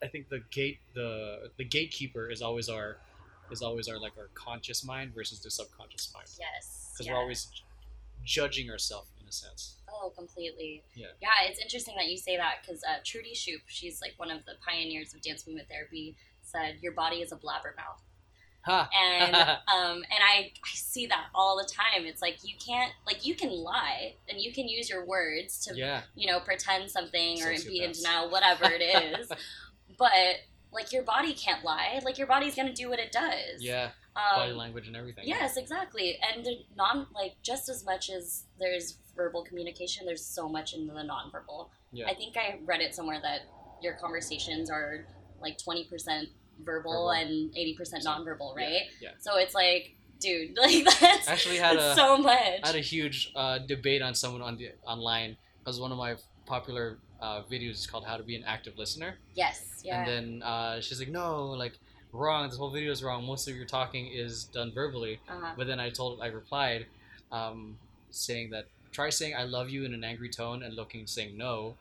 I 0.03 0.07
think 0.07 0.29
the 0.29 0.41
gate 0.51 0.79
the 0.93 1.51
the 1.57 1.63
gatekeeper 1.65 2.29
is 2.29 2.41
always 2.41 2.69
our 2.69 2.98
is 3.51 3.62
always 3.62 3.88
our 3.88 3.98
like 4.00 4.13
our 4.17 4.29
conscious 4.33 4.83
mind 4.83 5.13
versus 5.13 5.39
the 5.41 5.50
subconscious 5.51 6.12
mind 6.13 6.27
Yes. 6.39 6.91
because 6.93 7.07
yeah. 7.07 7.13
we're 7.13 7.19
always 7.19 7.48
judging 8.24 8.69
ourselves 8.69 9.07
a 9.29 9.31
sense. 9.31 9.77
Oh, 9.91 10.12
completely. 10.15 10.83
Yeah. 10.95 11.07
Yeah, 11.21 11.29
it's 11.48 11.59
interesting 11.59 11.95
that 11.98 12.07
you 12.09 12.17
say 12.17 12.38
that 12.38 12.55
because 12.62 12.83
uh, 12.83 12.98
Trudi 13.05 13.33
Schoop, 13.33 13.62
she's 13.67 14.01
like 14.01 14.13
one 14.17 14.31
of 14.31 14.45
the 14.45 14.53
pioneers 14.67 15.13
of 15.13 15.21
dance 15.21 15.45
movement 15.48 15.67
therapy, 15.69 16.15
said 16.41 16.77
your 16.81 16.91
body 16.93 17.17
is 17.17 17.31
a 17.31 17.36
blabbermouth, 17.36 18.01
Ha! 18.65 18.89
and 18.93 19.36
um, 19.36 19.98
and 19.98 20.21
I 20.24 20.51
I 20.63 20.74
see 20.74 21.05
that 21.07 21.27
all 21.33 21.57
the 21.57 21.69
time. 21.71 22.05
It's 22.05 22.21
like 22.21 22.38
you 22.43 22.55
can't 22.65 22.91
like 23.05 23.25
you 23.25 23.36
can 23.36 23.51
lie 23.51 24.15
and 24.27 24.39
you 24.39 24.51
can 24.51 24.67
use 24.67 24.89
your 24.89 25.05
words 25.05 25.63
to 25.65 25.75
yeah, 25.77 26.01
you 26.15 26.27
know 26.27 26.39
pretend 26.39 26.89
something 26.91 27.41
or 27.43 27.53
be 27.67 27.83
in 27.83 27.91
denial, 27.91 28.29
whatever 28.29 28.65
it 28.65 28.81
is, 28.81 29.31
but 29.98 30.09
like 30.71 30.91
your 30.91 31.03
body 31.03 31.33
can't 31.33 31.63
lie. 31.63 32.00
Like 32.03 32.17
your 32.17 32.27
body's 32.27 32.55
gonna 32.55 32.74
do 32.74 32.89
what 32.89 33.00
it 33.00 33.12
does. 33.12 33.62
yeah, 33.62 33.89
Um, 34.15 34.39
body 34.41 34.53
language 34.53 34.88
and 34.88 34.95
everything. 34.95 35.24
Yes, 35.27 35.57
exactly. 35.57 36.17
And 36.31 36.45
non 36.75 37.07
like 37.13 37.33
just 37.41 37.69
as 37.69 37.83
much 37.86 38.09
as 38.09 38.43
there's 38.59 38.98
verbal 39.20 39.44
communication, 39.44 40.06
there's 40.06 40.26
so 40.26 40.48
much 40.48 40.74
in 40.74 40.88
the 40.88 40.94
nonverbal. 40.94 41.68
Yeah. 41.92 42.08
I 42.08 42.14
think 42.16 42.38
I 42.38 42.60
read 42.66 42.80
it 42.80 42.96
somewhere 42.96 43.20
that 43.22 43.42
your 43.82 43.94
conversations 43.96 44.70
are 44.70 45.06
like 45.42 45.58
twenty 45.58 45.84
percent 45.92 46.30
verbal 46.64 46.92
Verbal. 46.92 47.12
and 47.12 47.58
eighty 47.58 47.76
percent 47.76 48.04
So, 48.04 48.10
nonverbal, 48.10 48.56
right? 48.56 48.84
Yeah. 49.02 49.10
So 49.20 49.38
it's 49.38 49.54
like, 49.54 49.96
dude, 50.22 50.58
like 50.64 50.86
that's 50.86 51.28
I 51.28 51.34
actually 51.34 51.58
had 51.58 51.76
a 51.76 51.96
so 51.96 52.18
much. 52.18 52.62
I 52.64 52.68
had 52.68 52.76
a 52.76 52.88
huge 52.96 53.32
uh, 53.36 53.60
debate 53.60 54.02
on 54.02 54.16
someone 54.16 54.42
on 54.42 54.56
the 54.58 54.72
online 54.88 55.36
because 55.60 55.80
one 55.82 55.92
of 55.92 55.98
my 55.98 56.16
popular 56.46 56.98
uh, 57.22 57.42
videos 57.52 57.72
is 57.82 57.88
called 57.88 58.06
"How 58.06 58.16
to 58.18 58.24
Be 58.24 58.36
an 58.36 58.44
Active 58.46 58.78
Listener," 58.78 59.16
yes, 59.36 59.82
yeah. 59.84 60.00
and 60.00 60.08
then 60.10 60.44
uh, 60.44 60.80
she's 60.80 61.00
like, 61.00 61.10
"No, 61.10 61.48
like 61.64 61.74
wrong. 62.14 62.48
This 62.48 62.58
whole 62.58 62.72
video 62.72 62.92
is 62.92 63.04
wrong. 63.04 63.26
Most 63.26 63.50
of 63.50 63.56
your 63.56 63.66
talking 63.66 64.08
is 64.08 64.46
done 64.46 64.72
verbally." 64.74 65.20
uh-huh. 65.28 65.54
But 65.58 65.68
then 65.68 65.80
I 65.80 65.90
told, 65.90 66.22
I 66.22 66.28
replied, 66.28 66.86
um, 67.32 67.78
saying 68.12 68.52
that 68.52 68.66
try 68.91 69.10
saying 69.10 69.36
"I 69.36 69.43
love 69.43 69.69
you" 69.69 69.86
in 69.86 69.93
an 69.93 70.03
angry 70.03 70.29
tone 70.29 70.63
and 70.63 70.74
looking 70.75 71.08
saying 71.08 71.38
no, 71.38 71.75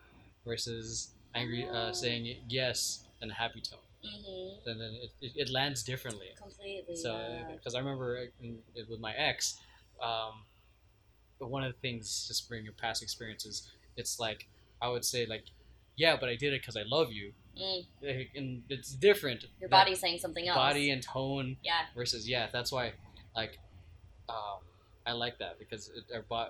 versus 0.45 1.09
angry 1.35 1.67
uh, 1.67 1.89
Oh. 1.89 1.91
saying 1.93 2.37
yes 2.47 3.03
in 3.21 3.29
a 3.29 3.33
happy 3.33 3.61
tone. 3.61 3.79
hmm 4.03 4.69
And 4.69 4.79
then 4.81 4.93
it, 5.03 5.11
it, 5.21 5.31
it 5.35 5.49
lands 5.49 5.83
differently. 5.83 6.27
Completely. 6.37 6.95
So, 6.95 7.17
yeah. 7.17 7.55
because 7.55 7.75
I 7.75 7.79
remember 7.79 8.27
with 8.89 8.99
my 8.99 9.13
ex, 9.13 9.59
um, 10.01 10.43
but 11.39 11.49
one 11.49 11.63
of 11.63 11.73
the 11.73 11.79
things, 11.79 12.27
just 12.27 12.47
bringing 12.49 12.69
up 12.69 12.77
past 12.77 13.01
experiences, 13.03 13.69
it's 13.97 14.19
like 14.19 14.47
I 14.81 14.87
would 14.89 15.03
say 15.05 15.25
like, 15.25 15.43
yeah, 15.97 16.15
but 16.19 16.29
I 16.29 16.35
did 16.35 16.53
it 16.53 16.61
because 16.61 16.77
I 16.77 16.83
love 16.83 17.11
you, 17.11 17.33
Mm, 17.59 17.85
and 18.35 18.63
it's 18.69 18.93
different. 18.93 19.43
your 19.59 19.67
body's 19.69 19.99
saying 19.99 20.19
something 20.19 20.47
else. 20.47 20.55
body 20.55 20.91
and 20.91 21.03
tone 21.03 21.57
Yeah. 21.61 21.81
versus 21.93 22.27
yeah. 22.29 22.47
That's 22.53 22.71
why, 22.71 22.93
like, 23.35 23.59
um, 24.29 24.59
I 25.05 25.11
like 25.11 25.39
that 25.39 25.59
because 25.59 25.89
it, 25.89 26.05
our 26.15 26.21
bo- 26.21 26.47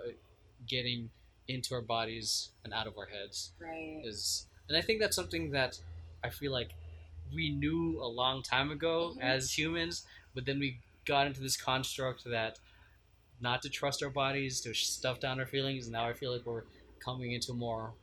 getting 0.67 1.09
into 1.47 1.73
our 1.73 1.81
bodies 1.81 2.49
and 2.63 2.73
out 2.73 2.85
of 2.87 2.97
our 2.97 3.05
heads 3.07 3.51
Right. 3.59 4.01
is, 4.03 4.47
and 4.67 4.77
I 4.77 4.81
think 4.81 4.99
that's 4.99 5.15
something 5.15 5.51
that 5.51 5.79
I 6.23 6.29
feel 6.29 6.51
like 6.51 6.71
we 7.33 7.49
knew 7.49 7.99
a 8.01 8.05
long 8.07 8.43
time 8.43 8.71
ago 8.71 9.13
Mhm. 9.15 9.21
as 9.21 9.57
humans, 9.57 10.05
but 10.33 10.45
then 10.45 10.59
we 10.59 10.79
got 11.05 11.27
into 11.27 11.41
this 11.41 11.57
construct 11.57 12.23
that 12.25 12.59
not 13.41 13.61
to 13.61 13.69
trust 13.69 14.03
our 14.03 14.09
bodies, 14.09 14.61
to 14.61 14.73
stuff 14.73 15.19
down 15.19 15.39
our 15.39 15.45
feelings. 15.47 15.85
And 15.85 15.93
now 15.93 16.07
I 16.07 16.13
feel 16.13 16.31
like 16.31 16.45
we're 16.45 16.65
coming 16.99 17.31
into 17.31 17.51
a 17.51 17.55
more 17.55 17.93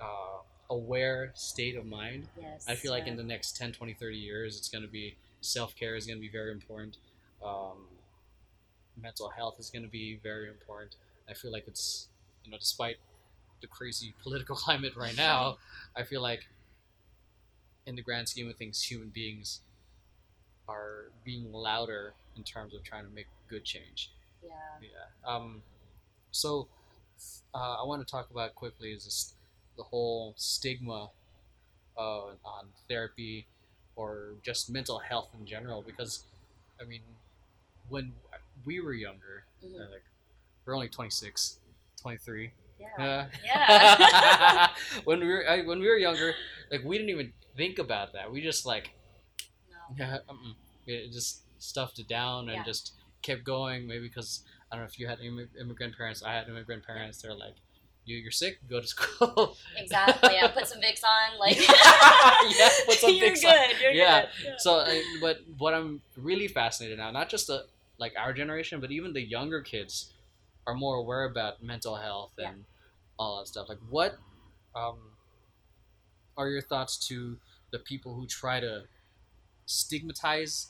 uh, 0.00 0.42
aware 0.70 1.32
state 1.34 1.74
of 1.76 1.84
mind. 1.86 2.28
Yes. 2.40 2.68
I 2.68 2.74
feel 2.76 2.92
like 2.92 3.06
in 3.08 3.16
the 3.16 3.22
next 3.24 3.56
10, 3.56 3.72
20, 3.72 3.94
30 3.94 4.16
years, 4.18 4.56
it's 4.58 4.68
going 4.68 4.82
to 4.82 4.88
be 4.90 5.16
self 5.40 5.74
care 5.74 5.96
is 5.96 6.06
going 6.06 6.18
to 6.18 6.20
be 6.20 6.28
very 6.28 6.52
important. 6.52 6.98
Um, 7.42 7.88
mental 8.96 9.28
health 9.30 9.58
is 9.58 9.70
going 9.70 9.82
to 9.82 9.88
be 9.88 10.16
very 10.22 10.48
important. 10.48 10.96
I 11.28 11.34
feel 11.34 11.52
like 11.52 11.64
it's, 11.66 12.08
you 12.44 12.50
know, 12.50 12.58
despite 12.58 12.96
the 13.60 13.66
crazy 13.66 14.14
political 14.22 14.56
climate 14.56 14.94
right 14.96 15.16
now, 15.16 15.58
I 15.96 16.02
feel 16.04 16.22
like 16.22 16.46
in 17.86 17.96
the 17.96 18.02
grand 18.02 18.28
scheme 18.28 18.48
of 18.48 18.56
things, 18.56 18.82
human 18.82 19.08
beings 19.08 19.60
are 20.68 21.10
being 21.24 21.50
louder 21.52 22.14
in 22.36 22.42
terms 22.44 22.74
of 22.74 22.82
trying 22.84 23.04
to 23.04 23.10
make 23.10 23.26
good 23.48 23.64
change. 23.64 24.10
Yeah. 24.42 24.50
Yeah. 24.82 25.34
Um, 25.34 25.62
so 26.30 26.68
uh, 27.54 27.76
I 27.82 27.84
want 27.86 28.06
to 28.06 28.10
talk 28.10 28.30
about 28.30 28.54
quickly 28.54 28.92
is 28.92 29.04
this, 29.04 29.34
the 29.76 29.82
whole 29.82 30.34
stigma 30.36 31.10
uh, 31.96 32.26
on 32.44 32.66
therapy 32.88 33.46
or 33.96 34.34
just 34.42 34.70
mental 34.70 34.98
health 34.98 35.28
in 35.38 35.46
general 35.46 35.82
because 35.82 36.24
I 36.80 36.84
mean 36.84 37.00
when 37.88 38.12
we 38.64 38.80
were 38.80 38.92
younger 38.92 39.44
Mhm. 39.64 39.74
uh, 39.80 39.90
like 39.90 40.04
we're 40.68 40.74
only 40.74 40.88
26 40.88 41.58
23 42.02 42.50
Yeah. 42.78 43.04
uh, 43.04 43.26
Yeah. 43.44 44.68
when 45.04 45.20
we 45.20 45.26
were 45.26 45.48
I, 45.48 45.62
when 45.62 45.80
we 45.80 45.88
were 45.88 45.96
younger 45.96 46.34
like 46.70 46.84
we 46.84 46.98
didn't 46.98 47.10
even 47.10 47.32
think 47.56 47.78
about 47.78 48.12
that 48.12 48.30
we 48.30 48.42
just 48.42 48.66
like 48.66 48.90
No. 49.96 49.96
yeah, 49.98 50.18
it 50.86 51.10
just 51.12 51.40
stuffed 51.58 51.98
it 51.98 52.06
down 52.06 52.48
and 52.50 52.58
Yeah. 52.58 52.64
just 52.64 52.92
kept 53.22 53.42
going. 53.44 53.86
Maybe 53.88 54.06
because 54.08 54.44
I 54.70 54.76
don't 54.76 54.84
know 54.84 54.88
if 54.92 54.98
you 55.00 55.08
had 55.08 55.18
immi- 55.20 55.48
immigrant 55.60 55.96
parents. 55.96 56.22
I 56.22 56.32
had 56.34 56.48
immigrant 56.48 56.84
parents. 56.86 57.20
They're 57.22 57.34
like, 57.34 57.56
"You, 58.04 58.16
you're 58.18 58.30
sick. 58.30 58.58
Go 58.70 58.80
to 58.80 58.86
school." 58.94 59.56
Exactly. 59.76 60.34
Yeah. 60.34 60.48
Put 60.48 60.66
some 60.68 60.80
Vicks 60.80 61.02
on. 61.02 61.38
Like. 61.38 61.56
Yeah, 61.58 62.68
put 62.86 62.94
some 63.02 63.14
you're 63.14 63.30
Vicks 63.30 63.42
good. 63.42 63.58
on. 63.58 63.80
You're 63.82 63.92
Yeah. 63.92 64.26
good. 64.44 64.60
so, 64.60 64.70
uh, 64.80 64.94
but 65.20 65.38
what 65.58 65.72
I'm 65.74 66.00
really 66.16 66.48
fascinated 66.48 66.98
now, 66.98 67.10
not 67.10 67.28
just 67.28 67.46
the 67.48 67.66
like 67.98 68.12
our 68.16 68.32
generation, 68.32 68.78
but 68.80 68.90
even 68.92 69.12
the 69.14 69.22
younger 69.36 69.60
kids 69.62 70.12
are 70.68 70.74
more 70.74 70.96
aware 70.96 71.24
about 71.24 71.62
mental 71.62 71.96
health 71.96 72.32
and 72.36 72.58
Yeah. 72.58 72.64
all 73.18 73.38
that 73.38 73.48
stuff. 73.48 73.70
Like, 73.70 73.78
what 73.88 74.18
um, 74.74 75.16
are 76.36 76.50
your 76.50 76.60
thoughts 76.60 76.98
to 77.08 77.38
the 77.70 77.78
people 77.78 78.14
who 78.14 78.26
try 78.26 78.60
to 78.60 78.86
stigmatize? 79.64 80.68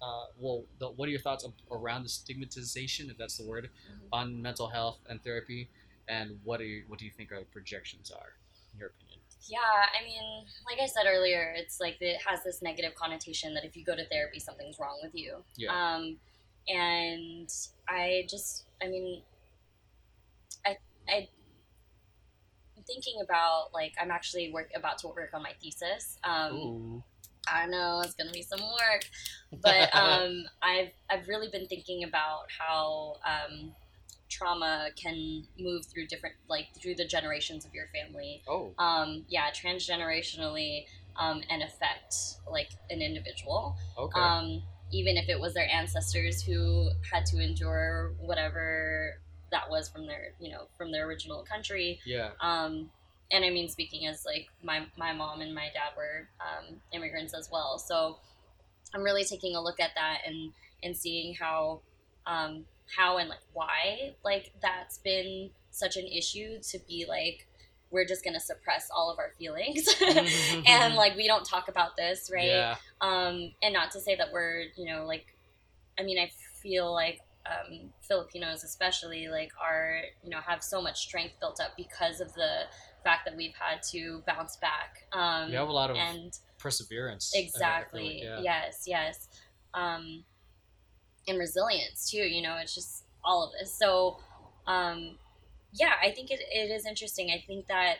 Uh, 0.00 0.24
well, 0.38 0.64
the, 0.78 0.88
what 0.88 1.08
are 1.08 1.10
your 1.12 1.20
thoughts 1.20 1.46
around 1.70 2.04
the 2.04 2.08
stigmatization, 2.08 3.10
if 3.10 3.18
that's 3.18 3.36
the 3.36 3.44
word, 3.44 3.70
Mhm. 3.90 4.08
on 4.12 4.42
mental 4.42 4.68
health 4.68 4.98
and 5.08 5.22
therapy, 5.22 5.68
and 6.08 6.40
what 6.42 6.60
are 6.60 6.64
you, 6.64 6.84
what 6.88 6.98
do 6.98 7.04
you 7.04 7.10
think 7.10 7.32
our 7.32 7.44
projections 7.44 8.10
are, 8.10 8.32
in 8.72 8.78
your 8.78 8.88
opinion? 8.88 9.20
Yeah, 9.48 9.58
I 9.60 10.02
mean, 10.04 10.46
like 10.64 10.80
I 10.80 10.86
said 10.86 11.04
earlier, 11.06 11.52
it's 11.54 11.80
like 11.80 12.00
it 12.00 12.20
has 12.22 12.42
this 12.44 12.62
negative 12.62 12.94
connotation 12.94 13.52
that 13.54 13.64
if 13.64 13.76
you 13.76 13.84
go 13.84 13.94
to 13.94 14.06
therapy, 14.06 14.40
something's 14.40 14.78
wrong 14.78 14.98
with 15.02 15.14
you. 15.14 15.44
Yeah. 15.56 15.70
Um, 15.70 16.18
and 16.68 17.48
I 17.88 18.26
just, 18.28 18.64
I 18.82 18.88
mean, 18.88 19.22
I, 20.64 20.76
I, 21.08 21.28
I'm 22.76 22.82
thinking 22.86 23.20
about 23.22 23.68
like 23.72 23.94
I'm 24.00 24.10
actually 24.10 24.52
work 24.52 24.70
about 24.74 24.98
to 24.98 25.08
work 25.08 25.30
on 25.34 25.42
my 25.42 25.52
thesis. 25.62 26.18
Um, 26.24 27.02
I 27.48 27.66
know 27.66 28.00
it's 28.04 28.14
gonna 28.14 28.32
be 28.32 28.42
some 28.42 28.60
work, 28.60 29.08
but 29.62 29.94
um, 29.94 30.44
I've 30.62 30.90
I've 31.08 31.28
really 31.28 31.48
been 31.48 31.66
thinking 31.66 32.04
about 32.04 32.46
how 32.58 33.16
um, 33.24 33.72
trauma 34.28 34.88
can 34.96 35.44
move 35.58 35.86
through 35.86 36.06
different 36.06 36.34
like 36.48 36.66
through 36.80 36.94
the 36.94 37.04
generations 37.04 37.64
of 37.64 37.72
your 37.72 37.86
family 37.94 38.42
oh, 38.48 38.72
um, 38.78 39.24
yeah, 39.28 39.50
transgenerationally 39.50 40.86
um, 41.18 41.42
and 41.50 41.62
affect 41.62 42.14
like 42.50 42.70
an 42.90 43.00
individual. 43.00 43.76
okay. 43.98 44.20
Um, 44.20 44.62
even 44.92 45.16
if 45.16 45.28
it 45.28 45.38
was 45.38 45.54
their 45.54 45.68
ancestors 45.68 46.42
who 46.42 46.90
had 47.12 47.26
to 47.26 47.38
endure 47.38 48.12
whatever 48.20 49.20
that 49.50 49.68
was 49.70 49.88
from 49.88 50.06
their, 50.06 50.32
you 50.40 50.50
know, 50.50 50.68
from 50.76 50.92
their 50.92 51.06
original 51.06 51.44
country. 51.44 52.00
yeah. 52.04 52.30
Um, 52.40 52.90
and 53.32 53.44
I 53.44 53.50
mean, 53.50 53.68
speaking 53.68 54.06
as 54.06 54.24
like 54.24 54.48
my, 54.62 54.86
my 54.96 55.12
mom 55.12 55.40
and 55.40 55.54
my 55.54 55.66
dad 55.74 55.96
were 55.96 56.28
um, 56.40 56.76
immigrants 56.92 57.34
as 57.34 57.48
well. 57.50 57.78
So 57.78 58.18
I'm 58.94 59.02
really 59.02 59.24
taking 59.24 59.56
a 59.56 59.60
look 59.60 59.80
at 59.80 59.90
that 59.96 60.18
and, 60.24 60.52
and 60.82 60.96
seeing 60.96 61.34
how 61.34 61.80
um, 62.26 62.64
how 62.94 63.18
and 63.18 63.28
like 63.28 63.40
why 63.52 64.14
like 64.24 64.52
that's 64.60 64.98
been 64.98 65.50
such 65.70 65.96
an 65.96 66.06
issue 66.06 66.58
to 66.70 66.78
be 66.88 67.04
like 67.08 67.46
we're 67.90 68.04
just 68.04 68.24
gonna 68.24 68.40
suppress 68.40 68.88
all 68.94 69.10
of 69.10 69.18
our 69.18 69.30
feelings 69.38 69.86
and 70.66 70.94
like 70.94 71.16
we 71.16 71.26
don't 71.26 71.44
talk 71.44 71.68
about 71.68 71.96
this 71.96 72.30
right 72.32 72.46
Yeah. 72.46 72.76
um 73.00 73.52
and 73.62 73.72
not 73.72 73.90
to 73.92 74.00
say 74.00 74.16
that 74.16 74.32
we're 74.32 74.64
you 74.76 74.86
know 74.86 75.04
like 75.06 75.36
i 75.98 76.02
mean 76.02 76.18
i 76.18 76.30
feel 76.62 76.92
like 76.92 77.20
um, 77.46 77.90
filipinos 78.00 78.64
especially 78.64 79.28
like 79.28 79.52
are 79.62 80.00
you 80.24 80.30
know 80.30 80.40
have 80.40 80.64
so 80.64 80.82
much 80.82 80.98
strength 81.06 81.34
built 81.38 81.60
up 81.60 81.76
because 81.76 82.20
of 82.20 82.32
the 82.34 82.62
fact 83.04 83.24
that 83.24 83.36
we've 83.36 83.54
had 83.54 83.80
to 83.92 84.20
bounce 84.26 84.56
back 84.56 85.06
um 85.12 85.50
We 85.50 85.54
have 85.56 85.68
a 85.68 85.72
lot 85.72 85.90
of 85.90 85.96
and 85.96 86.36
perseverance. 86.58 87.32
I- 87.34 87.38
I 87.38 87.42
feel 87.42 87.46
exactly 87.48 88.22
yeah. 88.24 88.40
yes 88.42 88.82
yes 88.86 89.28
um 89.74 90.24
and 91.28 91.38
resilience 91.38 92.10
too 92.10 92.18
you 92.18 92.42
know 92.42 92.56
it's 92.60 92.74
just 92.74 93.04
all 93.24 93.44
of 93.44 93.52
this 93.60 93.72
so 93.72 94.18
um 94.66 95.16
yeah 95.78 95.92
i 96.02 96.10
think 96.10 96.30
it, 96.30 96.40
it 96.50 96.70
is 96.70 96.86
interesting 96.86 97.30
i 97.30 97.42
think 97.46 97.66
that 97.66 97.96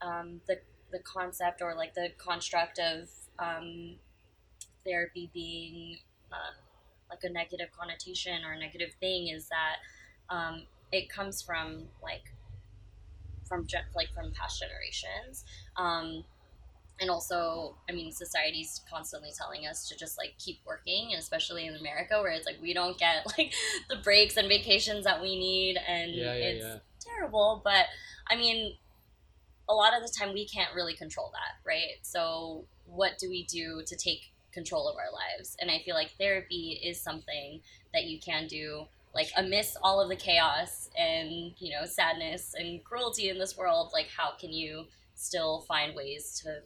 um 0.00 0.40
the 0.46 0.58
the 0.90 0.98
concept 1.00 1.62
or 1.62 1.74
like 1.74 1.94
the 1.94 2.08
construct 2.18 2.78
of 2.78 3.08
um 3.38 3.94
therapy 4.84 5.30
being 5.32 5.96
uh, 6.32 6.52
like 7.08 7.20
a 7.24 7.30
negative 7.30 7.68
connotation 7.78 8.44
or 8.44 8.52
a 8.52 8.58
negative 8.58 8.90
thing 9.00 9.28
is 9.28 9.48
that 9.48 9.76
um 10.34 10.62
it 10.90 11.08
comes 11.08 11.40
from 11.40 11.84
like 12.02 12.32
from 13.46 13.66
like 13.94 14.12
from 14.14 14.32
past 14.32 14.60
generations 14.60 15.44
um 15.76 16.24
and 17.00 17.10
also 17.10 17.74
i 17.88 17.92
mean 17.92 18.12
society's 18.12 18.82
constantly 18.90 19.30
telling 19.36 19.66
us 19.66 19.88
to 19.88 19.96
just 19.96 20.18
like 20.18 20.34
keep 20.38 20.58
working 20.66 21.08
and 21.12 21.18
especially 21.18 21.66
in 21.66 21.74
america 21.76 22.20
where 22.20 22.32
it's 22.32 22.46
like 22.46 22.60
we 22.60 22.72
don't 22.72 22.98
get 22.98 23.26
like 23.38 23.52
the 23.88 23.96
breaks 23.96 24.36
and 24.36 24.48
vacations 24.48 25.04
that 25.04 25.20
we 25.20 25.38
need 25.38 25.78
and 25.88 26.14
Yeah, 26.14 26.34
yeah, 26.34 26.44
it's 26.44 26.64
yeah. 26.64 26.78
Terrible 27.04 27.60
but 27.64 27.86
i 28.30 28.36
mean 28.36 28.74
a 29.68 29.74
lot 29.74 29.94
of 29.96 30.02
the 30.02 30.12
time 30.18 30.32
we 30.34 30.46
can't 30.46 30.74
really 30.74 30.94
control 30.94 31.30
that 31.32 31.66
right 31.68 31.98
so 32.02 32.64
what 32.86 33.18
do 33.18 33.28
we 33.28 33.44
do 33.44 33.82
to 33.86 33.96
take 33.96 34.32
control 34.52 34.88
of 34.88 34.96
our 34.96 35.10
lives 35.12 35.56
and 35.60 35.70
i 35.70 35.78
feel 35.84 35.94
like 35.94 36.10
therapy 36.18 36.80
is 36.84 37.00
something 37.00 37.60
that 37.94 38.04
you 38.04 38.18
can 38.20 38.46
do 38.46 38.84
like 39.14 39.28
amidst 39.36 39.76
all 39.82 40.00
of 40.00 40.08
the 40.08 40.16
chaos 40.16 40.90
and 40.98 41.52
you 41.58 41.72
know 41.72 41.84
sadness 41.86 42.54
and 42.58 42.82
cruelty 42.84 43.28
in 43.28 43.38
this 43.38 43.56
world 43.56 43.90
like 43.92 44.08
how 44.14 44.32
can 44.38 44.52
you 44.52 44.84
still 45.14 45.60
find 45.62 45.94
ways 45.94 46.40
to 46.42 46.60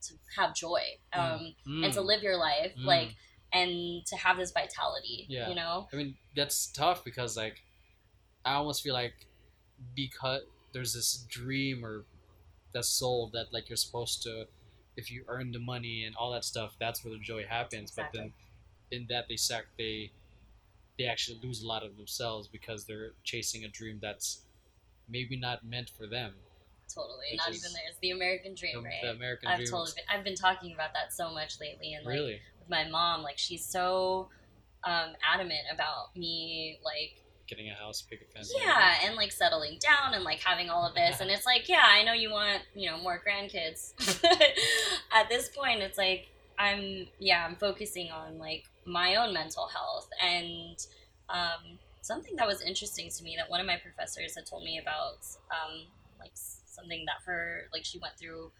to 0.00 0.14
have 0.36 0.54
joy 0.54 0.80
um, 1.12 1.54
and 1.84 1.92
to 1.92 2.00
Mm. 2.00 2.06
live 2.06 2.22
your 2.22 2.36
life 2.36 2.72
Mm. 2.76 2.84
like 2.86 3.14
and 3.52 4.04
to 4.06 4.16
have 4.16 4.36
this 4.36 4.50
vitality 4.52 5.26
Yeah. 5.28 5.48
you 5.48 5.54
know 5.54 5.88
I 5.92 5.96
mean, 5.96 6.16
that's 6.34 6.66
tough 6.72 7.04
because 7.04 7.36
like 7.36 7.62
I 8.44 8.54
almost 8.54 8.82
feel 8.82 8.94
like 8.94 9.14
because 9.94 10.42
there's 10.72 10.94
this 10.94 11.26
dream 11.28 11.84
or 11.84 12.04
that's 12.72 12.88
sold 12.88 13.32
that 13.32 13.52
like 13.52 13.68
you're 13.68 13.76
supposed 13.76 14.22
to 14.22 14.46
if 14.96 15.10
you 15.10 15.24
earn 15.28 15.52
the 15.52 15.58
money 15.58 16.04
and 16.04 16.14
all 16.16 16.30
that 16.32 16.44
stuff, 16.44 16.76
that's 16.78 17.02
where 17.04 17.12
the 17.14 17.20
joy 17.20 17.44
happens. 17.48 17.90
But 17.90 18.06
then 18.12 18.32
in 18.90 19.06
that 19.08 19.26
they 19.28 19.36
sac 19.36 19.64
they 19.78 20.10
they 20.98 21.04
actually 21.06 21.40
lose 21.42 21.62
a 21.62 21.66
lot 21.66 21.82
of 21.82 21.96
themselves 21.96 22.46
because 22.48 22.84
they're 22.84 23.12
chasing 23.24 23.64
a 23.64 23.68
dream 23.68 23.98
that's 24.02 24.42
maybe 25.08 25.36
not 25.36 25.64
meant 25.64 25.90
for 25.90 26.06
them. 26.06 26.32
totally 26.94 27.36
not 27.36 27.48
even 27.48 27.70
there's 27.72 27.96
the 28.02 28.10
american 28.10 28.54
dream 28.54 28.74
The, 28.74 28.82
right 28.82 29.00
the 29.02 29.10
American 29.12 29.48
i've 29.48 29.56
dream. 29.56 29.68
totally 29.70 29.92
been, 29.96 30.04
i've 30.18 30.24
been 30.24 30.34
talking 30.34 30.74
about 30.74 30.92
that 30.92 31.12
so 31.12 31.32
much 31.32 31.58
lately 31.58 31.94
and 31.94 32.04
like 32.04 32.14
really? 32.14 32.40
with 32.60 32.68
my 32.68 32.86
mom 32.88 33.22
like 33.22 33.38
she's 33.38 33.64
so 33.64 34.28
um, 34.84 35.14
adamant 35.32 35.60
about 35.72 36.14
me 36.16 36.78
like 36.84 37.21
Getting 37.54 37.70
a 37.70 37.74
house, 37.74 38.00
pick 38.00 38.22
a 38.22 38.24
fence. 38.32 38.50
yeah 38.58 38.94
and 39.04 39.14
like 39.14 39.30
settling 39.30 39.76
down 39.78 40.14
and 40.14 40.24
like 40.24 40.40
having 40.40 40.70
all 40.70 40.86
of 40.86 40.94
this. 40.94 41.20
And 41.20 41.30
it's 41.30 41.44
like 41.44 41.68
yeah 41.68 41.84
i 41.86 42.02
know 42.02 42.14
you 42.14 42.30
want 42.30 42.62
you 42.74 42.90
know 42.90 42.96
more 42.96 43.20
grandkids. 43.20 43.92
At 45.12 45.28
this 45.28 45.50
point 45.50 45.80
it's 45.82 45.98
like 45.98 46.28
i'm 46.58 47.06
yeah 47.18 47.44
i'm 47.46 47.56
focusing 47.56 48.10
on 48.10 48.38
like 48.38 48.64
my 48.86 49.16
own 49.16 49.34
mental 49.34 49.66
health. 49.66 50.08
And 50.22 50.78
um, 51.28 51.78
something 52.00 52.36
that 52.36 52.46
was 52.46 52.62
interesting 52.62 53.10
to 53.10 53.22
me 53.22 53.36
that 53.36 53.50
one 53.50 53.60
of 53.60 53.66
my 53.66 53.76
professors 53.76 54.34
had 54.34 54.46
told 54.46 54.64
me 54.64 54.78
about 54.78 55.18
um, 55.50 55.82
like 56.18 56.32
something 56.34 57.04
that 57.06 57.16
her 57.26 57.68
like 57.72 57.84
she 57.84 57.98
went 57.98 58.14
through 58.18 58.50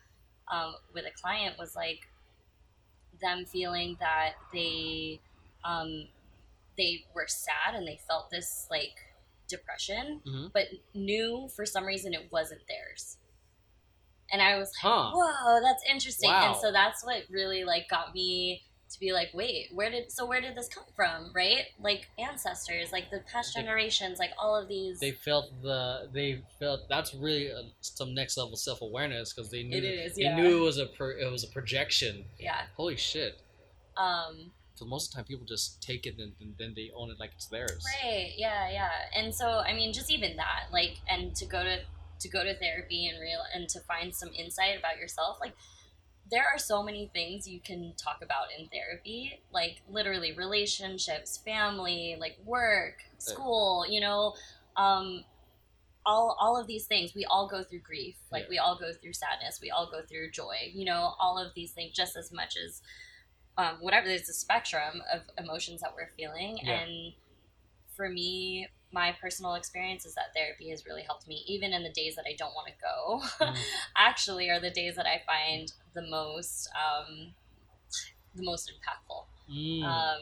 um, 0.52 0.74
with 0.92 1.05
a 1.07 1.20
client 1.20 1.57
was 1.59 1.74
like 1.74 2.09
them 3.22 3.44
feeling 3.46 3.96
that 4.00 4.33
they 4.52 5.20
um, 5.64 6.09
they 6.78 7.04
were 7.14 7.26
sad 7.28 7.74
and 7.74 7.87
they 7.87 7.98
felt 8.08 8.30
this 8.30 8.66
like 8.70 8.94
depression 9.48 10.20
Mhm. 10.26 10.52
but 10.52 10.64
knew 10.94 11.48
for 11.54 11.66
some 11.66 11.85
reason 11.85 12.14
it 12.14 12.30
wasn't 12.32 12.61
theirs 12.68 13.18
and 14.30 14.40
i 14.40 14.56
was 14.56 14.68
like 14.82 14.92
Huh. 14.92 15.11
whoa 15.12 15.61
that's 15.62 15.82
interesting 15.88 16.30
Wow. 16.30 16.52
and 16.52 16.61
so 16.61 16.72
that's 16.72 17.04
what 17.04 17.24
really 17.30 17.64
like 17.64 17.88
got 17.88 18.14
me 18.14 18.62
to 18.90 19.00
be 19.00 19.12
like 19.12 19.30
wait 19.35 19.68
where 19.74 19.90
did 19.90 20.12
so 20.12 20.24
where 20.26 20.40
did 20.40 20.54
this 20.54 20.68
come 20.68 20.85
from 20.94 21.32
right 21.35 21.66
like 21.80 22.08
ancestors 22.18 22.92
like 22.92 23.11
the 23.11 23.20
past 23.20 23.54
They- 23.54 23.61
generations 23.62 24.18
like 24.18 24.32
all 24.38 24.54
of 24.56 24.68
these 24.68 25.00
They 25.00 25.12
felt 25.12 25.50
the 25.62 26.08
they 26.12 26.42
felt 26.58 26.88
that's 26.88 27.14
really 27.14 27.50
uh 27.52 27.62
some 27.80 28.14
next 28.14 28.37
level 28.37 28.56
self 28.56 28.80
awareness 28.82 29.32
because 29.32 29.50
they 29.50 29.62
knew 29.62 29.78
it 29.78 29.85
is 29.85 30.14
they 30.16 30.22
yeah 30.22 30.37
knew 30.37 30.58
it 30.58 30.64
was 30.64 30.78
a 30.78 30.87
pro, 30.87 31.08
it 31.11 31.30
was 31.30 31.42
a 31.44 31.48
projection. 31.48 32.24
yeah 32.38 32.66
Holy 32.76 32.96
shit! 32.96 33.38
um 33.96 34.52
Most 34.87 35.09
of 35.09 35.12
the 35.12 35.16
time 35.16 35.25
people 35.27 35.47
just 35.47 35.83
take 35.83 36.07
it 36.07 36.18
and, 36.18 36.33
and 36.40 36.55
then 36.59 36.73
they 36.75 36.90
own 36.95 37.11
it 37.11 37.18
like 37.18 37.31
it's 37.35 37.47
theirs. 37.47 37.85
Right. 38.03 38.33
Yeah. 38.37 38.71
Yeah. 38.71 38.90
And 39.16 39.35
so, 39.35 39.47
I 39.59 39.73
mean, 39.75 39.92
just 39.92 40.11
even 40.11 40.37
that, 40.37 40.73
like, 40.73 40.99
and 41.09 41.35
to 41.37 41.47
go 41.47 41.62
to 41.62 41.79
to 42.21 42.29
go 42.29 42.45
to 42.45 42.57
therapy 42.57 43.09
and 43.09 43.21
real 43.21 43.40
and 43.53 43.68
to 43.68 43.81
find 43.81 44.14
some 44.14 44.31
insight 44.37 44.79
about 44.79 44.97
yourself, 44.97 45.38
like, 45.40 45.55
there 46.31 46.45
are 46.45 46.59
so 46.59 46.83
many 46.83 47.11
things 47.12 47.49
you 47.49 47.61
can 47.61 47.92
talk 48.03 48.21
about 48.23 48.47
in 48.59 48.68
therapy, 48.68 49.40
like 49.53 49.83
literally 49.88 50.33
relationships, 50.33 51.37
family, 51.45 52.16
like 52.18 52.38
work, 52.45 53.03
school. 53.18 53.85
You 53.88 54.01
know, 54.01 54.35
um, 54.77 55.25
all 56.07 56.37
all 56.40 56.59
of 56.59 56.66
these 56.66 56.87
things. 56.87 57.14
We 57.14 57.25
all 57.25 57.49
go 57.49 57.62
through 57.62 57.81
grief. 57.81 58.16
Like 58.31 58.45
Yeah. 58.45 58.49
we 58.51 58.59
all 58.59 58.79
go 58.79 58.92
through 58.92 59.12
sadness. 59.12 59.61
We 59.61 59.71
all 59.71 59.90
go 59.90 60.03
through 60.03 60.31
joy. 60.31 60.71
You 60.73 60.85
know, 60.87 61.14
all 61.21 61.38
of 61.38 61.53
these 61.55 61.73
things 61.73 61.92
just 61.95 62.16
as 62.16 62.33
much 62.33 62.57
as 62.57 62.81
um, 63.59 63.77
whatever 63.81 64.07
there's 64.09 64.29
a 64.29 64.33
spectrum 64.33 65.03
of 65.12 65.21
emotions 65.43 65.81
that 65.81 65.93
we're 65.95 66.11
feeling 66.17 66.59
Yeah. 66.62 66.81
and 66.81 67.12
for 67.97 68.09
me 68.09 68.69
my 68.93 69.15
personal 69.21 69.55
experience 69.55 70.05
is 70.05 70.15
that 70.15 70.35
therapy 70.35 70.71
has 70.71 70.85
really 70.87 71.03
helped 71.03 71.27
me 71.29 71.43
even 71.47 71.73
in 71.73 71.83
the 71.83 71.91
days 71.91 72.15
that 72.17 72.25
i 72.29 72.35
don't 72.37 72.55
want 72.55 72.69
to 72.69 72.75
go 72.81 73.45
Mm. 73.47 73.57
actually 73.97 74.49
are 74.51 74.61
the 74.61 74.71
days 74.71 74.97
that 74.97 75.07
i 75.07 75.21
find 75.27 75.73
the 75.95 76.03
most 76.09 76.69
um, 76.75 77.35
the 78.35 78.43
most 78.45 78.71
impactful 78.73 79.25
Mm. 79.51 79.83
um, 79.85 80.21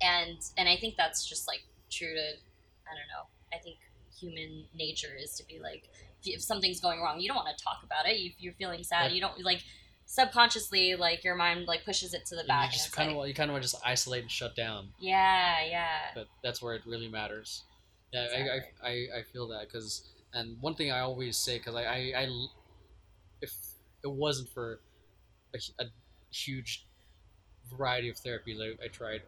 and 0.00 0.38
and 0.58 0.68
i 0.68 0.76
think 0.76 0.96
that's 0.96 1.24
just 1.26 1.46
like 1.46 1.60
true 1.90 2.12
to 2.12 2.20
i 2.20 2.92
don't 2.94 3.08
know 3.14 3.26
i 3.52 3.58
think 3.58 3.76
human 4.18 4.64
nature 4.74 5.14
is 5.20 5.34
to 5.34 5.46
be 5.46 5.58
like 5.60 5.88
if, 6.24 6.42
something's 6.42 6.80
going 6.80 7.00
wrong 7.00 7.20
you 7.20 7.28
don't 7.28 7.36
want 7.36 7.56
to 7.56 7.64
talk 7.64 7.80
about 7.84 8.06
it 8.06 8.12
if 8.16 8.32
you're 8.38 8.52
feeling 8.54 8.82
sad 8.82 9.12
you 9.12 9.20
don't 9.20 9.42
like 9.44 9.62
subconsciously 10.12 10.94
like 10.94 11.24
your 11.24 11.34
mind 11.34 11.66
like 11.66 11.86
pushes 11.86 12.12
it 12.12 12.26
to 12.26 12.36
the 12.36 12.44
back 12.44 12.66
you 12.66 12.72
just 12.72 12.92
kind 12.92 13.12
like, 13.16 13.22
of 13.22 13.28
you 13.28 13.34
kind 13.34 13.48
of 13.48 13.54
want 13.54 13.64
to 13.64 13.70
just 13.70 13.82
isolate 13.82 14.20
and 14.20 14.30
shut 14.30 14.54
down. 14.54 14.88
yeah 15.00 15.64
yeah 15.64 15.86
But 16.14 16.26
that's 16.44 16.60
where 16.60 16.74
it 16.74 16.82
really 16.86 17.08
matters. 17.08 17.62
Yeah, 18.12 18.24
Exactly. 18.24 18.50
I, 18.82 18.86
I, 18.86 18.90
I, 18.90 19.20
I 19.20 19.22
feel 19.22 19.48
that 19.48 19.68
because 19.68 20.02
and 20.34 20.58
one 20.60 20.74
thing 20.74 20.92
I 20.92 21.00
always 21.00 21.38
say 21.38 21.56
because 21.56 21.74
I, 21.76 22.12
I, 22.14 22.28
if 23.40 23.54
it 24.04 24.10
wasn't 24.10 24.50
for 24.50 24.80
a, 25.54 25.58
a 25.82 25.86
huge 26.30 26.86
variety 27.74 28.10
of 28.10 28.16
therapies 28.16 28.60
I, 28.60 28.84
I 28.84 28.88
tried, 28.88 29.22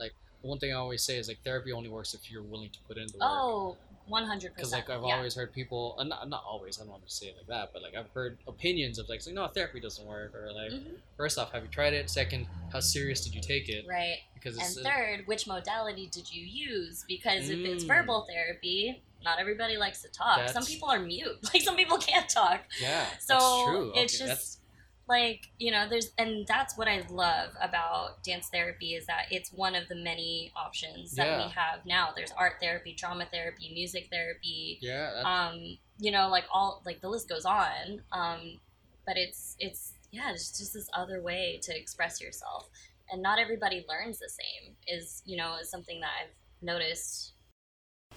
like 0.00 0.12
one 0.40 0.58
thing 0.58 0.72
I 0.72 0.76
always 0.76 1.02
say 1.02 1.18
is 1.18 1.28
like 1.28 1.40
therapy 1.44 1.72
only 1.72 1.90
works 1.90 2.14
if 2.14 2.30
you're 2.32 2.42
willing 2.42 2.70
to 2.70 2.78
put 2.88 2.96
in 2.96 3.06
the 3.08 3.18
work. 3.18 3.28
oh 3.30 3.76
100% 4.10 4.54
because 4.54 4.72
like 4.72 4.90
I've 4.90 5.02
yeah. 5.02 5.14
always 5.16 5.34
heard 5.34 5.52
people, 5.52 5.96
uh, 5.98 6.04
not, 6.04 6.28
not 6.28 6.42
always, 6.48 6.78
I 6.78 6.82
don't 6.82 6.90
want 6.90 7.06
to 7.06 7.10
say 7.12 7.26
it 7.26 7.36
like 7.36 7.46
that, 7.48 7.70
but 7.72 7.82
like 7.82 7.94
I've 7.94 8.10
heard 8.12 8.38
opinions 8.46 8.98
of 8.98 9.08
like, 9.08 9.20
saying, 9.22 9.34
no, 9.34 9.46
therapy 9.48 9.80
doesn't 9.80 10.06
work, 10.06 10.34
or 10.34 10.52
like, 10.52 10.72
Mhm. 10.72 10.96
first 11.16 11.38
off, 11.38 11.52
have 11.52 11.62
you 11.62 11.68
tried 11.68 11.92
it? 11.94 12.10
Second, 12.10 12.46
how 12.72 12.80
serious 12.80 13.22
did 13.24 13.34
you 13.34 13.40
take 13.40 13.68
it? 13.68 13.84
right 13.88 14.16
Because 14.34 14.56
and 14.58 14.84
third 14.84 15.26
which 15.26 15.46
modality 15.46 16.08
did 16.12 16.30
you 16.32 16.44
use 16.44 17.04
because 17.06 17.48
if 17.48 17.60
it's 17.64 17.84
Mm. 17.84 17.88
verbal 17.88 18.26
therapy 18.28 19.02
not 19.22 19.38
everybody 19.38 19.76
likes 19.76 20.02
to 20.02 20.08
talk 20.08 20.48
some 20.48 20.64
people 20.64 20.88
are 20.90 20.98
mute 20.98 21.38
like 21.54 21.62
some 21.62 21.76
people 21.76 21.98
can't 21.98 22.28
talk 22.28 22.64
yeah, 22.80 23.06
so 23.20 23.92
it's 23.94 24.20
Okay, 24.20 24.26
just 24.30 24.61
like 25.08 25.50
you 25.58 25.70
know 25.70 25.86
there's 25.88 26.12
and 26.18 26.46
that's 26.46 26.76
what 26.76 26.86
i 26.88 27.04
love 27.10 27.50
about 27.60 28.22
dance 28.22 28.48
therapy 28.52 28.94
is 28.94 29.06
that 29.06 29.26
it's 29.30 29.50
one 29.52 29.74
of 29.74 29.88
the 29.88 29.94
many 29.96 30.52
options 30.56 31.14
that 31.16 31.26
Yeah. 31.26 31.46
we 31.46 31.52
have 31.52 31.84
now 31.84 32.10
there's 32.14 32.32
art 32.38 32.54
therapy 32.60 32.94
drama 32.96 33.26
therapy 33.32 33.72
music 33.74 34.08
therapy 34.12 34.78
yeah, 34.80 35.22
um 35.24 35.76
you 35.98 36.10
know 36.12 36.28
like 36.28 36.44
all 36.52 36.82
like 36.86 37.00
the 37.00 37.08
list 37.08 37.28
goes 37.28 37.44
on 37.44 38.00
um 38.12 38.60
but 39.06 39.16
it's 39.16 39.56
it's 39.58 39.94
yeah 40.12 40.30
it's 40.32 40.56
just 40.56 40.72
this 40.74 40.88
other 40.94 41.20
way 41.20 41.58
to 41.62 41.76
express 41.76 42.20
yourself 42.20 42.68
and 43.10 43.20
not 43.22 43.38
everybody 43.38 43.84
learns 43.88 44.18
the 44.18 44.28
same 44.30 44.74
is 44.86 45.22
you 45.26 45.36
know 45.36 45.56
is 45.60 45.68
something 45.68 46.00
that 46.00 46.10
i've 46.22 46.34
noticed 46.62 47.32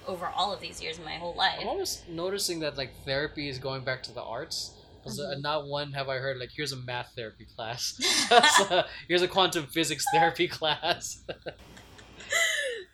over 0.07 0.27
all 0.27 0.53
of 0.53 0.59
these 0.59 0.81
years 0.81 0.99
in 0.99 1.03
my 1.03 1.15
whole 1.15 1.33
life. 1.35 1.57
I'm 1.59 1.67
almost 1.67 2.07
noticing 2.07 2.59
that 2.59 2.77
like 2.77 2.91
therapy 3.05 3.49
is 3.49 3.57
going 3.57 3.83
back 3.83 4.03
to 4.03 4.11
the 4.13 4.21
arts. 4.21 4.73
'Cause, 5.05 5.19
uh, 5.19 5.35
Mhm. 5.35 5.41
not 5.41 5.67
one 5.67 5.93
have 5.93 6.09
I 6.09 6.17
heard 6.17 6.37
like 6.39 6.49
here's 6.55 6.71
a 6.71 6.77
math 6.77 7.13
therapy 7.15 7.45
class. 7.45 7.93
Here's 9.07 9.21
a 9.21 9.27
quantum 9.27 9.67
physics 9.67 10.03
therapy 10.11 10.47
class. 10.47 11.23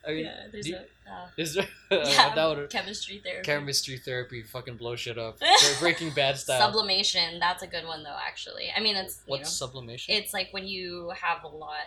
I 0.05 0.11
mean, 0.11 0.25
yeah, 0.25 0.47
there's 0.51 0.69
a 0.71 0.79
uh, 1.09 1.27
is 1.37 1.53
there 1.53 1.67
yeah, 1.91 2.33
that 2.35 2.45
would 2.45 2.69
chemistry 2.69 3.21
therapy. 3.23 3.45
chemistry 3.45 3.97
therapy 3.97 4.41
fucking 4.43 4.75
blow 4.77 4.95
shit 4.95 5.17
up? 5.17 5.37
Breaking 5.79 6.11
Bad 6.13 6.37
style. 6.37 6.59
Sublimation, 6.59 7.39
that's 7.39 7.61
a 7.63 7.67
good 7.67 7.85
one 7.85 8.03
though. 8.03 8.17
Actually, 8.21 8.71
I 8.75 8.79
mean, 8.81 8.95
it's 8.95 9.21
you 9.27 9.35
know, 9.35 9.39
What's 9.39 9.51
sublimation? 9.53 10.15
it's 10.15 10.33
like 10.33 10.49
when 10.51 10.67
you 10.67 11.11
have 11.15 11.43
a 11.43 11.47
lot. 11.47 11.85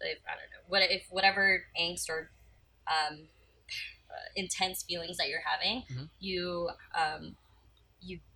If, 0.00 0.18
I 0.28 0.32
don't 0.32 0.50
know 0.50 0.64
what 0.68 0.82
if 0.82 1.06
whatever 1.10 1.64
angst 1.80 2.08
or 2.10 2.30
um, 2.86 3.20
uh, 4.10 4.14
intense 4.36 4.82
feelings 4.82 5.16
that 5.16 5.28
you're 5.30 5.40
having, 5.44 5.84
Mhm. 5.90 6.08
you 6.20 6.70
um, 6.94 7.24
you 7.24 7.34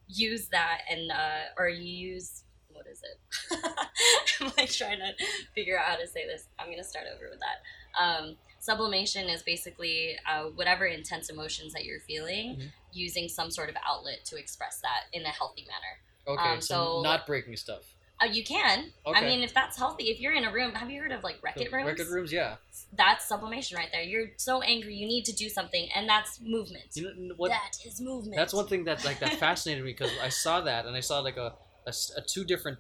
use 0.09 0.49
that 0.49 0.81
and 0.91 1.11
uh, 1.11 1.41
or 1.59 1.69
you 1.69 1.85
use 2.13 2.45
what 2.73 2.87
is 2.87 3.03
it? 3.03 3.59
I'm 4.41 4.53
like 4.57 4.71
trying 4.71 4.99
to 4.99 5.13
figure 5.55 5.79
out 5.79 5.85
how 5.87 5.97
to 5.97 6.07
say 6.07 6.27
this. 6.27 6.47
I'm 6.59 6.71
gonna 6.71 6.85
start 6.85 7.07
over 7.15 7.29
with 7.31 7.41
that. 7.41 8.03
Um, 8.03 8.37
sublimation 8.61 9.29
is 9.29 9.43
basically 9.43 10.17
uh, 10.31 10.45
whatever 10.55 10.87
intense 10.87 11.29
emotions 11.29 11.73
that 11.73 11.85
you're 11.85 12.01
feeling, 12.01 12.57
Mhm. 12.57 12.73
using 12.93 13.29
some 13.29 13.51
sort 13.51 13.69
of 13.69 13.77
outlet 13.85 14.25
to 14.27 14.37
express 14.37 14.81
that 14.83 15.05
in 15.13 15.25
a 15.25 15.31
healthy 15.31 15.63
manner. 15.67 16.39
okay, 16.41 16.53
um, 16.55 16.61
so, 16.61 16.75
so- 16.99 17.03
not 17.03 17.27
breaking 17.27 17.57
stuff. 17.57 17.83
Uh, 18.21 18.27
you 18.27 18.43
can. 18.45 18.91
I 19.07 19.21
mean, 19.23 19.43
if 19.43 19.55
that's 19.55 19.77
healthy, 19.77 20.05
if 20.11 20.21
you're 20.21 20.33
in 20.35 20.45
a 20.45 20.53
room, 20.53 20.73
have 20.75 20.91
you 20.91 21.01
heard 21.01 21.13
of 21.13 21.23
like 21.23 21.37
Wreck-It 21.43 21.73
rooms? 21.73 21.87
Record 21.87 22.09
rooms, 22.09 22.33
yeah. 22.33 22.57
That's 22.97 23.25
sublimation 23.25 23.77
right 23.77 23.89
there. 23.93 24.03
You're 24.03 24.29
so 24.37 24.61
angry, 24.63 24.95
you 24.95 25.07
need 25.07 25.25
to 25.27 25.33
do 25.33 25.49
something, 25.49 25.89
and 25.95 26.09
that's 26.09 26.41
movement. 26.41 26.85
You 26.95 27.13
know 27.17 27.35
what? 27.37 27.51
that 27.51 27.73
is 27.87 28.01
movement. 28.01 28.37
That's 28.37 28.53
one 28.53 28.67
thing 28.67 28.85
that 28.85 29.05
like 29.05 29.21
that 29.21 29.35
fascinated 29.39 29.85
me 29.85 29.93
because 29.93 30.11
I 30.23 30.31
saw 30.31 30.61
that 30.63 30.87
and 30.87 30.97
I 30.97 31.01
saw 31.01 31.21
like 31.21 31.37
a 31.37 31.55
a 31.87 32.21
two 32.21 32.45
different 32.45 32.79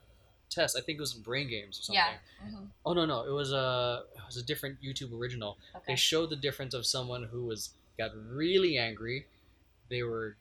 tests. 0.51 0.77
I 0.77 0.81
think 0.81 0.98
it 0.98 1.01
was 1.01 1.14
in 1.16 1.22
Brain 1.22 1.48
Games 1.48 1.79
or 1.79 1.83
something. 1.83 2.03
Yeah. 2.03 2.48
hmm 2.51 2.64
Oh 2.85 2.92
no 2.92 3.05
no, 3.07 3.22
it 3.24 3.33
was 3.33 3.53
a 3.53 4.03
it 4.16 4.22
was 4.27 4.37
a 4.37 4.42
different 4.42 4.83
YouTube 4.83 5.12
original. 5.18 5.57
Okay. 5.74 5.85
They 5.92 5.96
showed 5.96 6.31
the 6.31 6.37
difference 6.37 6.74
of 6.74 6.85
someone 6.87 7.24
who 7.24 7.44
was 7.44 7.70
got 7.98 8.11
really 8.31 8.77
angry. 8.79 9.27
They 9.88 10.03
were 10.03 10.37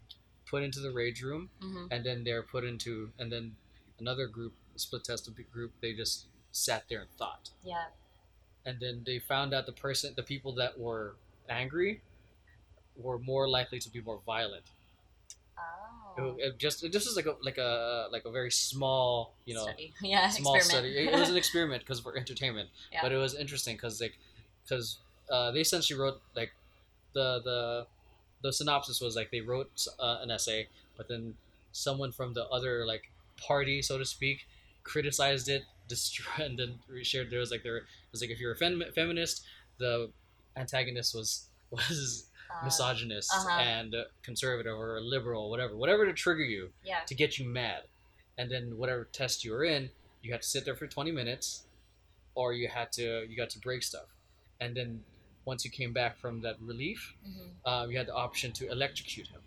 put 0.50 0.64
into 0.64 0.80
the 0.80 0.92
rage 0.92 1.22
room, 1.22 1.50
hmm 1.62 1.86
and 1.92 2.04
then 2.06 2.24
they 2.24 2.34
were 2.34 2.44
put 2.44 2.64
into 2.64 3.12
and 3.20 3.32
then 3.32 3.56
another 4.00 4.28
group, 4.28 4.54
split 4.78 5.04
test 5.04 5.30
group. 5.52 5.72
They 5.82 5.94
just 5.94 6.26
sat 6.52 6.86
there 6.90 7.02
and 7.02 7.10
thought, 7.18 7.50
Yeah. 7.64 7.86
and 8.66 8.80
then 8.80 9.04
they 9.06 9.20
found 9.20 9.54
out 9.54 9.66
the 9.66 9.72
person, 9.74 10.14
the 10.16 10.24
people 10.24 10.54
that 10.56 10.80
were 10.80 11.16
angry, 11.50 12.02
were 12.96 13.20
more 13.20 13.48
likely 13.48 13.80
to 13.80 13.90
be 13.90 14.02
more 14.02 14.20
violent. 14.26 14.64
Oh. 15.58 16.36
It, 16.40 16.44
it 16.48 16.58
just 16.58 16.84
it 16.84 16.92
just 16.92 17.06
was 17.08 17.16
like 17.16 17.26
a 17.28 17.36
like 17.44 17.58
a 17.58 18.08
like 18.12 18.26
a 18.26 18.32
very 18.32 18.50
small 18.52 19.34
you 19.46 19.54
know 19.54 19.64
Study. 19.64 19.94
Yeah. 20.02 20.30
small 20.30 20.56
experiment. 20.56 20.94
study. 20.94 21.08
It, 21.08 21.14
it 21.14 21.20
was 21.20 21.30
an 21.34 21.38
experiment 21.38 21.84
because 21.84 22.00
for 22.00 22.18
entertainment, 22.18 22.70
Yeah. 22.92 23.00
but 23.04 23.12
it 23.12 23.18
was 23.18 23.36
interesting 23.36 23.76
because 23.76 24.02
like 24.02 24.18
because 24.64 24.98
uh, 25.32 25.52
they 25.52 25.62
essentially 25.62 26.00
wrote 26.00 26.22
like 26.36 26.52
the 27.14 27.42
the 27.44 27.88
the 28.42 28.52
synopsis 28.54 29.00
was 29.02 29.16
like 29.16 29.30
they 29.32 29.42
wrote 29.42 29.86
uh, 30.00 30.20
an 30.22 30.32
essay, 30.32 30.68
but 30.96 31.08
then 31.08 31.36
someone 31.72 32.12
from 32.12 32.34
the 32.34 32.46
other 32.48 32.86
like 32.86 33.12
party, 33.48 33.82
so 33.84 33.98
to 34.00 34.06
speak, 34.06 34.48
criticized 34.88 35.50
it, 35.50 35.64
destroyed, 35.88 36.48
and 36.52 36.60
then 36.60 36.80
shared 37.04 37.30
there 37.32 37.40
was 37.40 37.52
like 37.52 37.64
there 37.64 37.82
was 38.12 38.22
like 38.22 38.32
if 38.32 38.40
you're 38.40 38.54
a 38.54 38.58
fem- 38.58 38.84
feminist, 38.96 39.46
the 39.80 40.12
antagonist 40.56 41.16
was 41.16 41.48
was 41.72 42.26
Uh, 42.50 42.56
misogynist 42.64 43.30
uh-huh. 43.36 43.60
and 43.60 43.94
uh, 43.94 44.04
conservative 44.24 44.74
or 44.80 45.02
liberal, 45.02 45.50
whatever, 45.50 45.76
whatever 45.76 46.06
to 46.06 46.14
trigger 46.14 46.46
you 46.46 46.72
yeah. 46.84 47.02
to 47.06 47.14
get 47.16 47.38
you 47.38 47.46
mad. 47.46 47.84
And 48.38 48.50
then 48.52 48.78
whatever 48.78 49.04
test 49.06 49.44
you 49.44 49.52
were 49.52 49.66
in, 49.66 49.92
you 50.22 50.32
had 50.32 50.42
to 50.44 50.48
sit 50.48 50.64
there 50.66 50.76
for 50.76 50.88
20 50.88 51.12
minutes 51.12 51.66
or 52.36 52.54
you 52.54 52.68
had 52.70 52.92
to 52.94 53.26
you 53.30 53.36
got 53.38 53.50
to 53.52 53.60
break 53.60 53.84
stuff. 53.84 54.10
And 54.60 54.76
then 54.78 55.04
once 55.46 55.66
you 55.66 55.72
came 55.72 55.94
back 55.94 56.18
from 56.18 56.42
that 56.42 56.58
relief, 56.62 57.16
hmm 57.24 57.50
um, 57.66 57.92
you 57.92 57.98
had 57.98 58.08
the 58.08 58.16
option 58.16 58.54
to 58.54 58.70
electrocute 58.72 59.28
him. 59.28 59.42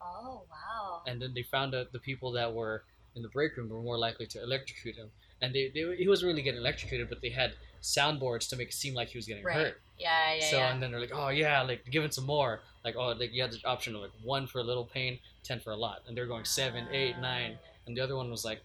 Oh 0.00 0.42
wow. 0.50 1.02
And 1.06 1.20
then 1.20 1.34
they 1.34 1.42
found 1.42 1.74
out 1.74 1.92
the 1.92 1.98
people 1.98 2.32
that 2.32 2.52
were 2.54 2.84
in 3.16 3.22
the 3.22 3.28
break 3.28 3.56
room 3.56 3.68
were 3.68 3.80
more 3.82 3.98
likely 3.98 4.26
to 4.26 4.42
electrocute 4.42 4.96
him. 4.96 5.10
And 5.42 5.54
they, 5.54 5.70
they 5.74 5.96
he 5.96 6.06
wasn't 6.08 6.28
really 6.30 6.42
getting 6.42 6.60
electrocuted, 6.60 7.08
but 7.08 7.20
they 7.22 7.30
had 7.30 7.54
soundboards 7.82 8.48
to 8.50 8.56
make 8.56 8.68
it 8.68 8.74
seem 8.74 8.94
like 8.94 9.08
he 9.08 9.18
was 9.18 9.26
getting 9.26 9.42
Right. 9.44 9.56
hurt. 9.56 9.80
Yeah. 9.98 10.34
Yeah. 10.34 10.50
so 10.50 10.56
yeah. 10.58 10.72
and 10.72 10.82
then 10.82 10.90
they're 10.90 11.00
like, 11.00 11.12
oh 11.14 11.28
yeah, 11.30 11.62
like 11.62 11.84
give 11.90 12.04
it 12.04 12.12
some 12.14 12.26
more. 12.26 12.60
Like 12.84 12.96
oh, 12.96 13.08
like 13.12 13.32
you 13.32 13.42
had 13.42 13.52
the 13.52 13.60
option 13.64 13.94
of 13.94 14.02
like 14.02 14.10
one 14.22 14.46
for 14.46 14.58
a 14.60 14.62
little 14.64 14.84
pain, 14.84 15.18
ten 15.42 15.60
for 15.60 15.70
a 15.72 15.76
lot, 15.76 16.02
and 16.06 16.16
they're 16.16 16.26
going 16.26 16.44
seven, 16.44 16.86
eight, 16.92 17.18
nine, 17.18 17.58
and 17.86 17.96
the 17.96 18.00
other 18.02 18.16
one 18.16 18.30
was 18.30 18.44
like, 18.44 18.60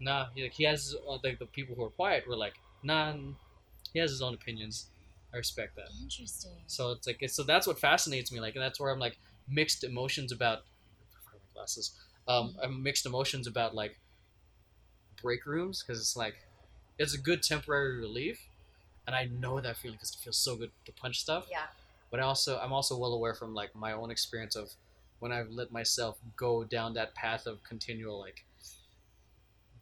nah. 0.00 0.26
He, 0.34 0.42
like 0.42 0.52
he 0.52 0.64
has 0.64 0.94
uh, 1.08 1.18
like 1.24 1.38
the 1.38 1.46
people 1.46 1.74
who 1.74 1.84
are 1.84 1.90
quiet 1.90 2.26
were 2.28 2.36
like, 2.36 2.54
nah. 2.82 3.14
He 3.92 3.98
has 3.98 4.10
his 4.10 4.22
own 4.22 4.34
opinions. 4.34 4.86
I 5.34 5.36
respect 5.38 5.76
that. 5.76 5.88
Interesting. 6.02 6.52
So 6.66 6.92
it's 6.92 7.06
like 7.06 7.22
so 7.28 7.42
that's 7.42 7.66
what 7.66 7.78
fascinates 7.80 8.30
me. 8.32 8.40
Like 8.40 8.54
and 8.54 8.62
that's 8.62 8.78
where 8.80 8.90
I'm 8.90 8.98
like 9.00 9.18
mixed 9.48 9.82
emotions 9.84 10.30
about. 10.32 10.60
my 11.32 11.38
glasses. 11.54 11.92
Um, 12.28 12.54
I'm 12.62 12.82
mixed 12.82 13.04
emotions 13.06 13.46
about 13.46 13.74
like 13.74 13.98
break 15.20 15.46
rooms 15.46 15.82
because 15.82 16.00
it's 16.00 16.16
like 16.16 16.36
it's 16.98 17.14
a 17.14 17.18
good 17.18 17.42
temporary 17.42 17.98
relief, 17.98 18.40
and 19.06 19.14
I 19.16 19.24
know 19.26 19.60
that 19.60 19.76
feeling 19.76 19.96
because 19.96 20.14
it 20.14 20.18
feels 20.22 20.36
so 20.36 20.56
good 20.56 20.70
to 20.84 20.92
punch 20.92 21.20
stuff 21.20 21.46
Yeah. 21.50 21.66
but 22.10 22.20
I 22.20 22.24
also 22.24 22.58
I'm 22.58 22.72
also 22.72 22.96
well 22.98 23.12
aware 23.12 23.34
from 23.34 23.54
like 23.54 23.74
my 23.74 23.92
own 23.92 24.10
experience 24.10 24.54
of 24.56 24.70
when 25.18 25.32
I've 25.32 25.50
let 25.50 25.72
myself 25.72 26.18
go 26.36 26.64
down 26.64 26.94
that 26.94 27.14
path 27.14 27.46
of 27.46 27.62
continual 27.64 28.18
like 28.18 28.44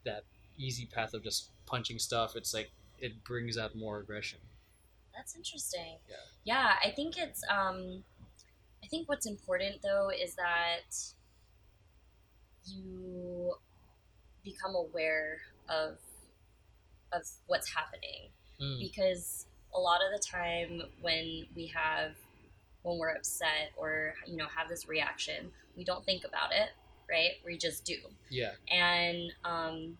that 0.04 0.24
easy 0.58 0.86
path 0.86 1.14
of 1.14 1.22
just 1.22 1.50
punching 1.66 1.98
stuff. 1.98 2.36
It's 2.36 2.52
like 2.54 2.70
it 2.98 3.22
brings 3.24 3.56
out 3.58 3.74
more 3.74 3.98
aggression. 4.00 4.38
That's 5.14 5.34
interesting. 5.36 5.96
Yeah. 6.08 6.16
Yeah, 6.44 6.72
I 6.84 6.90
think 6.90 7.16
it's 7.18 7.42
um 7.50 8.02
I 8.82 8.86
think 8.86 9.08
what's 9.08 9.26
important 9.26 9.82
though 9.82 10.10
is 10.10 10.34
that 10.36 10.96
you 12.74 13.54
become 14.44 14.74
aware 14.74 15.38
of 15.68 15.96
of 17.12 17.22
what's 17.46 17.68
happening 17.68 18.30
Mm. 18.60 18.78
because 18.78 19.46
a 19.74 19.80
lot 19.80 20.00
of 20.04 20.12
the 20.12 20.22
time 20.22 20.82
when 21.00 21.46
we 21.56 21.66
have 21.68 22.12
when 22.82 22.98
we're 22.98 23.14
upset 23.14 23.70
or 23.76 24.12
you 24.26 24.36
know 24.36 24.44
have 24.54 24.68
this 24.68 24.86
reaction 24.86 25.50
we 25.78 25.82
don't 25.84 26.04
think 26.04 26.24
about 26.24 26.52
it 26.52 26.68
right 27.08 27.30
we 27.46 27.56
just 27.56 27.84
do 27.86 27.96
Yeah. 28.28 28.50
and 28.70 29.32
um, 29.46 29.96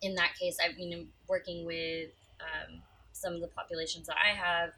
in 0.00 0.16
that 0.16 0.32
case 0.40 0.56
i've 0.64 0.76
been 0.76 1.06
working 1.28 1.64
with 1.64 2.10
um, 2.40 2.82
some 3.12 3.34
of 3.34 3.40
the 3.40 3.46
populations 3.48 4.08
that 4.08 4.16
i 4.16 4.34
have 4.36 4.70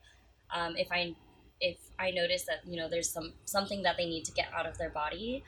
um, 0.55 0.77
if 0.77 0.89
i 0.93 1.15
if 1.61 1.79
i 1.99 2.11
notice 2.11 2.45
that 2.45 2.59
you 2.67 2.77
know 2.77 2.89
there's 2.91 3.09
some 3.11 3.33
something 3.47 3.83
that 3.85 3.97
they 3.97 4.05
need 4.05 4.25
to 4.27 4.33
get 4.33 4.49
out 4.55 4.67
of 4.67 4.77
their 4.77 4.91
body 4.91 5.43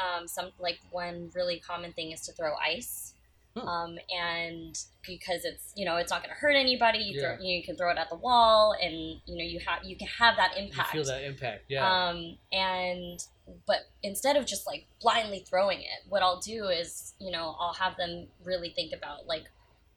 um, 0.00 0.26
some 0.26 0.50
like 0.58 0.78
one 0.90 1.30
really 1.34 1.58
common 1.58 1.92
thing 1.92 2.12
is 2.12 2.20
to 2.22 2.32
throw 2.32 2.54
ice 2.56 3.14
Hmm. 3.54 3.68
um, 3.68 3.98
and 4.10 4.78
because 5.06 5.44
it's 5.44 5.74
you 5.76 5.84
know 5.84 5.96
it's 5.96 6.10
not 6.10 6.22
going 6.22 6.34
to 6.34 6.40
hurt 6.40 6.56
anybody 6.56 7.00
you, 7.00 7.20
Yeah. 7.20 7.36
throw, 7.36 7.44
you, 7.44 7.52
know, 7.52 7.58
you 7.58 7.62
can 7.62 7.76
throw 7.76 7.90
it 7.90 7.98
at 7.98 8.08
the 8.08 8.16
wall 8.16 8.74
and 8.80 8.94
you 9.26 9.36
know 9.36 9.44
you 9.44 9.60
have 9.60 9.84
you 9.84 9.94
can 9.94 10.06
have 10.06 10.36
that 10.36 10.56
impact. 10.56 10.94
You 10.94 11.04
feel 11.04 11.12
that 11.12 11.22
impact. 11.22 11.64
Yeah. 11.68 12.08
um, 12.08 12.38
and 12.50 13.22
but 13.66 13.80
instead 14.02 14.36
of 14.36 14.46
just 14.46 14.66
like 14.66 14.86
blindly 15.02 15.40
throwing 15.40 15.80
it, 15.80 16.08
what 16.08 16.22
I'll 16.22 16.40
do 16.40 16.68
is, 16.68 17.12
you 17.18 17.30
know, 17.30 17.54
I'll 17.60 17.74
have 17.74 17.96
them 17.96 18.28
really 18.44 18.70
think 18.70 18.92
about 18.94 19.26
like, 19.26 19.44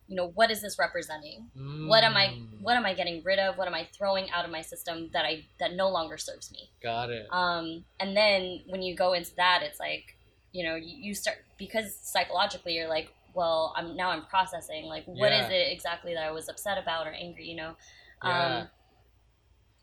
you 0.08 0.16
know, 0.16 0.28
what 0.36 0.52
is 0.52 0.62
this 0.62 0.78
representing? 0.78 1.50
What 1.88 2.04
am 2.04 2.16
I 2.16 2.28
Mm. 2.28 2.62
what 2.62 2.76
am 2.78 2.86
I 2.86 2.94
getting 2.94 3.24
rid 3.24 3.40
of? 3.40 3.58
What 3.58 3.68
am 3.68 3.74
I 3.74 3.88
throwing 3.98 4.30
out 4.32 4.46
of 4.46 4.52
my 4.52 4.62
system 4.62 5.10
that 5.14 5.26
I 5.26 5.46
that 5.60 5.74
no 5.74 5.90
longer 5.90 6.18
serves 6.18 6.52
me? 6.52 6.70
Got 6.82 7.10
it. 7.10 7.28
Um, 7.32 7.86
and 8.00 8.16
then 8.16 8.64
when 8.68 8.82
you 8.82 8.96
go 8.96 9.14
into 9.14 9.36
that, 9.36 9.62
it's 9.64 9.80
like, 9.80 10.16
you 10.52 10.64
know, 10.64 10.76
you, 10.76 10.96
you 11.08 11.14
start 11.16 11.38
because 11.58 11.96
psychologically 12.02 12.74
you're 12.74 12.88
like, 12.88 13.12
well, 13.34 13.74
I'm 13.76 13.96
now 13.96 14.10
I'm 14.12 14.26
processing 14.28 14.86
like 14.86 15.06
what 15.06 15.32
is 15.32 15.50
Yeah. 15.50 15.56
it 15.58 15.72
exactly 15.72 16.14
that 16.14 16.24
I 16.24 16.32
was 16.32 16.50
upset 16.50 16.78
about 16.78 17.08
or 17.08 17.12
angry, 17.12 17.48
you 17.48 17.56
know? 17.56 17.76
Yeah. 18.24 18.46
Um, 18.62 18.70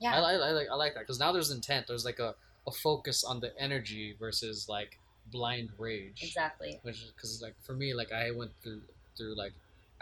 yeah. 0.01 0.15
I, 0.15 0.19
I, 0.19 0.33
I 0.35 0.51
like 0.53 0.69
I 0.71 0.75
like 0.75 0.95
that 0.95 1.01
because 1.01 1.19
now 1.21 1.33
there's 1.33 1.51
intent. 1.51 1.87
There's 1.89 2.05
like 2.05 2.19
a, 2.19 2.35
a 2.67 2.71
focus 2.73 3.25
on 3.25 3.41
the 3.41 3.53
energy 3.59 4.15
versus 4.19 4.69
like 4.69 4.99
blind 5.27 5.71
rage. 5.79 6.21
exactly. 6.23 6.79
Which 6.83 7.05
because 7.15 7.41
like 7.43 7.55
for 7.67 7.75
me 7.75 7.93
like 7.95 8.13
I 8.13 8.31
went 8.31 8.53
through 8.63 8.83
through 9.17 9.37
like 9.37 9.53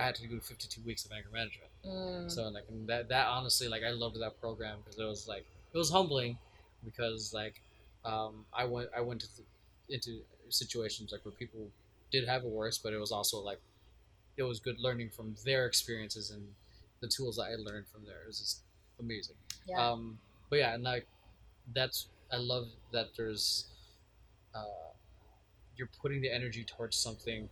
I 0.01 0.07
had 0.07 0.15
to 0.17 0.27
do 0.27 0.41
52 0.41 0.81
weeks 0.85 1.05
of 1.05 1.13
anger 1.13 1.29
management. 1.33 1.71
Mm. 1.87 2.31
So 2.31 2.49
like 2.49 2.65
that 2.87 3.09
that 3.09 3.27
honestly 3.27 3.69
like 3.69 3.83
I 3.87 3.91
loved 3.91 4.19
that 4.21 4.41
program 4.41 4.79
because 4.85 4.99
it 4.99 5.05
was 5.05 5.29
like 5.29 5.45
it 5.73 5.79
was 5.79 5.91
humbling 5.91 6.39
because 6.85 7.33
like 7.35 7.61
um, 8.05 8.47
I 8.53 8.65
went 8.65 8.89
I 8.97 9.01
went 9.01 9.21
to 9.21 9.29
into 9.89 10.21
situations 10.49 11.13
like 11.13 11.25
where 11.25 11.33
people 11.33 11.69
did 12.11 12.27
have 12.27 12.45
it 12.45 12.51
worse, 12.51 12.79
but 12.79 12.93
it 12.93 12.99
was 12.99 13.13
also 13.13 13.39
like 13.39 13.61
it 14.37 14.43
was 14.43 14.59
good 14.59 14.79
learning 14.79 15.11
from 15.11 15.35
their 15.45 15.67
experiences 15.67 16.31
and 16.31 16.43
the 17.01 17.09
tools 17.09 17.37
that 17.37 17.45
I 17.45 17.57
learned 17.57 17.87
from 17.89 18.05
there. 18.07 18.23
It 18.23 18.27
was 18.27 18.39
just 18.39 18.63
amazing. 18.99 19.37
yeah. 19.67 19.91
Um, 19.91 20.19
but 20.49 20.61
yeah, 20.61 20.75
and 20.75 20.83
like 20.83 21.07
that's 21.75 22.07
I 22.33 22.37
love 22.37 22.69
that 22.93 23.09
there's 23.17 23.67
uh, 24.55 24.93
you're 25.77 25.91
putting 26.01 26.23
the 26.23 26.33
energy 26.33 26.65
towards 26.65 26.97
something 26.97 27.49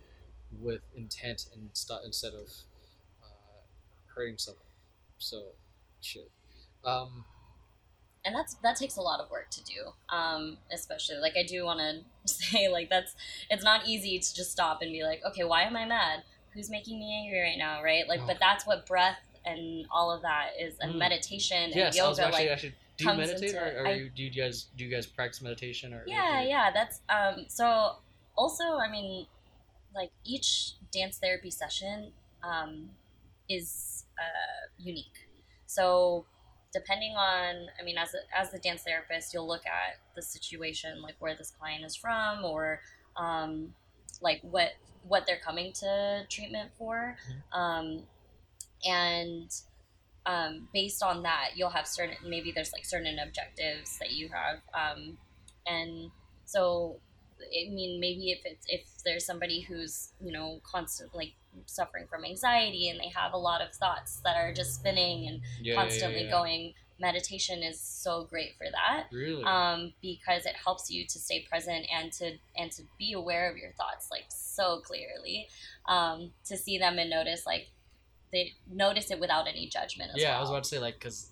with 0.59 0.81
intent 0.95 1.47
and 1.53 1.69
st- 1.73 2.01
instead 2.05 2.33
of 2.33 2.47
uh, 3.23 3.61
hurting 4.15 4.37
someone. 4.37 4.63
So, 5.17 5.43
shit. 6.01 6.29
Um, 6.85 7.25
and 8.25 8.35
that's 8.35 8.55
that 8.63 8.75
takes 8.75 8.97
a 8.97 9.01
lot 9.01 9.19
of 9.21 9.29
work 9.31 9.49
to 9.49 9.63
do 9.63 9.91
um, 10.09 10.57
especially 10.73 11.15
like 11.17 11.33
i 11.37 11.43
do 11.43 11.63
want 11.63 11.79
to 11.79 12.01
say 12.33 12.67
like 12.67 12.89
that's 12.89 13.15
it's 13.49 13.63
not 13.63 13.87
easy 13.87 14.19
to 14.19 14.35
just 14.35 14.51
stop 14.51 14.81
and 14.81 14.91
be 14.91 15.03
like 15.03 15.21
okay 15.25 15.45
why 15.45 15.63
am 15.63 15.75
i 15.77 15.85
mad 15.85 16.21
who's 16.53 16.69
making 16.69 16.99
me 16.99 17.17
angry 17.23 17.39
right 17.39 17.57
now 17.57 17.81
right 17.81 18.07
like 18.09 18.19
Oh. 18.21 18.27
but 18.27 18.37
that's 18.39 18.67
what 18.67 18.85
breath 18.85 19.17
and 19.45 19.85
all 19.89 20.11
of 20.11 20.21
that 20.23 20.49
is 20.59 20.75
and 20.81 20.95
Mm. 20.95 20.97
meditation 20.99 21.71
yes, 21.73 21.87
and 21.87 21.95
yoga 21.95 22.25
actually, 22.27 22.43
like 22.43 22.51
actually 22.51 22.73
do 22.97 23.05
you 23.05 23.13
meditate 23.13 23.55
or, 23.55 23.83
or 23.83 23.87
I- 23.87 23.93
you, 23.93 24.09
do 24.13 24.23
you 24.23 24.29
guys 24.31 24.65
do 24.77 24.83
you 24.83 24.91
guys 24.91 25.05
practice 25.05 25.41
meditation 25.41 25.93
or 25.93 26.03
yeah 26.05 26.41
or- 26.41 26.43
yeah 26.45 26.71
that's 26.73 26.99
um 27.09 27.45
so 27.47 27.95
also 28.35 28.63
i 28.79 28.91
mean 28.91 29.25
like 29.93 30.11
each 30.23 30.73
dance 30.91 31.17
therapy 31.17 31.51
session 31.51 32.11
um 32.43 32.89
is 33.49 34.05
uh 34.17 34.67
unique. 34.77 35.27
So 35.65 36.25
depending 36.71 37.15
on 37.15 37.67
i 37.79 37.83
mean 37.83 37.97
as 37.97 38.13
a, 38.13 38.19
as 38.37 38.51
the 38.51 38.59
dance 38.59 38.83
therapist 38.83 39.33
you'll 39.33 39.47
look 39.47 39.65
at 39.65 39.97
the 40.15 40.21
situation 40.21 41.01
like 41.01 41.15
where 41.17 41.35
this 41.35 41.51
client 41.59 41.83
is 41.83 41.95
from 41.95 42.45
or 42.45 42.79
um 43.17 43.73
like 44.21 44.39
what 44.43 44.73
what 45.07 45.23
they're 45.25 45.39
coming 45.43 45.73
to 45.73 46.25
treatment 46.29 46.69
for. 46.77 47.17
Um 47.51 48.03
and 48.85 49.51
um, 50.25 50.67
based 50.73 51.01
on 51.01 51.23
that, 51.23 51.51
you'll 51.55 51.69
have 51.69 51.87
certain 51.87 52.15
maybe 52.27 52.51
there's 52.51 52.71
like 52.71 52.85
certain 52.85 53.17
objectives 53.19 53.97
that 53.99 54.11
you 54.11 54.29
have, 54.29 54.59
um, 54.73 55.17
and 55.65 56.11
so 56.45 56.97
I 57.41 57.69
mean 57.73 57.99
maybe 57.99 58.31
if 58.31 58.39
it's 58.45 58.65
if 58.69 58.81
there's 59.05 59.25
somebody 59.25 59.61
who's 59.61 60.13
you 60.19 60.31
know 60.31 60.59
constantly 60.63 61.35
suffering 61.65 62.05
from 62.09 62.25
anxiety 62.25 62.89
and 62.89 62.99
they 62.99 63.09
have 63.09 63.33
a 63.33 63.37
lot 63.37 63.61
of 63.61 63.73
thoughts 63.73 64.21
that 64.23 64.35
are 64.35 64.53
just 64.53 64.75
spinning 64.75 65.27
and 65.27 65.41
Yeah, 65.61 65.75
constantly 65.75 66.21
yeah, 66.21 66.25
yeah. 66.25 66.31
going, 66.31 66.73
meditation 66.99 67.63
is 67.63 67.79
so 67.79 68.25
great 68.29 68.55
for 68.57 68.67
that 68.71 69.07
Really? 69.11 69.43
um, 69.43 69.93
because 70.01 70.45
it 70.45 70.55
helps 70.63 70.91
you 70.91 71.05
to 71.05 71.17
stay 71.19 71.45
present 71.49 71.85
and 71.93 72.11
to 72.13 72.37
and 72.57 72.71
to 72.73 72.83
be 72.97 73.13
aware 73.13 73.49
of 73.49 73.57
your 73.57 73.71
thoughts 73.71 74.09
like 74.11 74.25
so 74.29 74.81
clearly 74.81 75.47
um, 75.87 76.31
to 76.45 76.57
see 76.57 76.77
them 76.77 76.99
and 76.99 77.09
notice 77.09 77.45
like 77.45 77.69
they 78.31 78.53
notice 78.71 79.09
it 79.11 79.19
without 79.19 79.47
any 79.47 79.67
judgment 79.67 80.11
as 80.13 80.21
yeah, 80.21 80.29
well. 80.29 80.37
I 80.37 80.41
was 80.41 80.49
about 80.49 80.63
to 80.63 80.69
say 80.69 80.79
like 80.79 80.95
because 80.95 81.31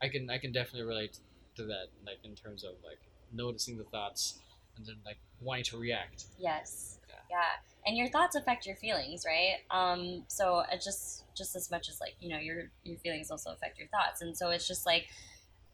I 0.00 0.08
can 0.08 0.30
I 0.30 0.38
can 0.38 0.52
definitely 0.52 0.88
relate 0.88 1.18
to 1.56 1.64
that 1.64 1.88
like 2.06 2.18
in 2.24 2.34
terms 2.34 2.64
of 2.64 2.72
like 2.84 2.98
noticing 3.32 3.76
the 3.76 3.84
thoughts 3.84 4.38
and 4.76 4.86
then 4.86 4.96
like 5.04 5.18
wanting 5.44 5.64
to 5.64 5.78
react. 5.78 6.24
yes. 6.38 6.98
Yeah. 7.08 7.14
yeah. 7.30 7.86
And 7.86 7.96
your 7.96 8.08
thoughts 8.08 8.36
affect 8.36 8.64
your 8.66 8.76
feelings 8.76 9.24
right? 9.26 9.56
Um, 9.70 10.24
so 10.28 10.62
it 10.70 10.80
just 10.82 11.24
just 11.36 11.56
as 11.56 11.70
much 11.70 11.88
as 11.88 12.00
like 12.00 12.14
you 12.20 12.28
know 12.28 12.38
your 12.38 12.70
your 12.84 12.98
feelings 12.98 13.30
also 13.30 13.50
affect 13.52 13.78
your 13.78 13.88
thoughts. 13.88 14.22
And 14.22 14.36
so 14.36 14.50
it's 14.50 14.66
just 14.66 14.86
like 14.86 15.06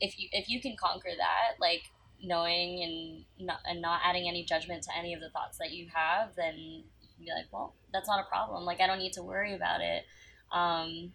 if 0.00 0.18
you 0.18 0.28
if 0.32 0.48
you 0.48 0.60
can 0.60 0.76
conquer 0.78 1.10
that 1.16 1.60
like 1.60 1.82
knowing 2.22 2.82
and 2.82 3.46
not, 3.46 3.58
and 3.64 3.80
not 3.80 4.00
adding 4.04 4.28
any 4.28 4.44
judgment 4.44 4.82
to 4.82 4.90
any 4.96 5.14
of 5.14 5.20
the 5.20 5.30
thoughts 5.30 5.56
that 5.58 5.70
you 5.70 5.86
have 5.94 6.30
then 6.36 6.56
you 6.56 7.08
can 7.14 7.24
be 7.24 7.30
like 7.30 7.46
well 7.52 7.74
that's 7.92 8.08
not 8.08 8.20
a 8.20 8.28
problem. 8.28 8.64
Like 8.64 8.80
i 8.80 8.86
don't 8.86 8.98
need 8.98 9.12
to 9.14 9.22
worry 9.22 9.54
about 9.54 9.80
it 9.80 10.04
um, 10.52 11.12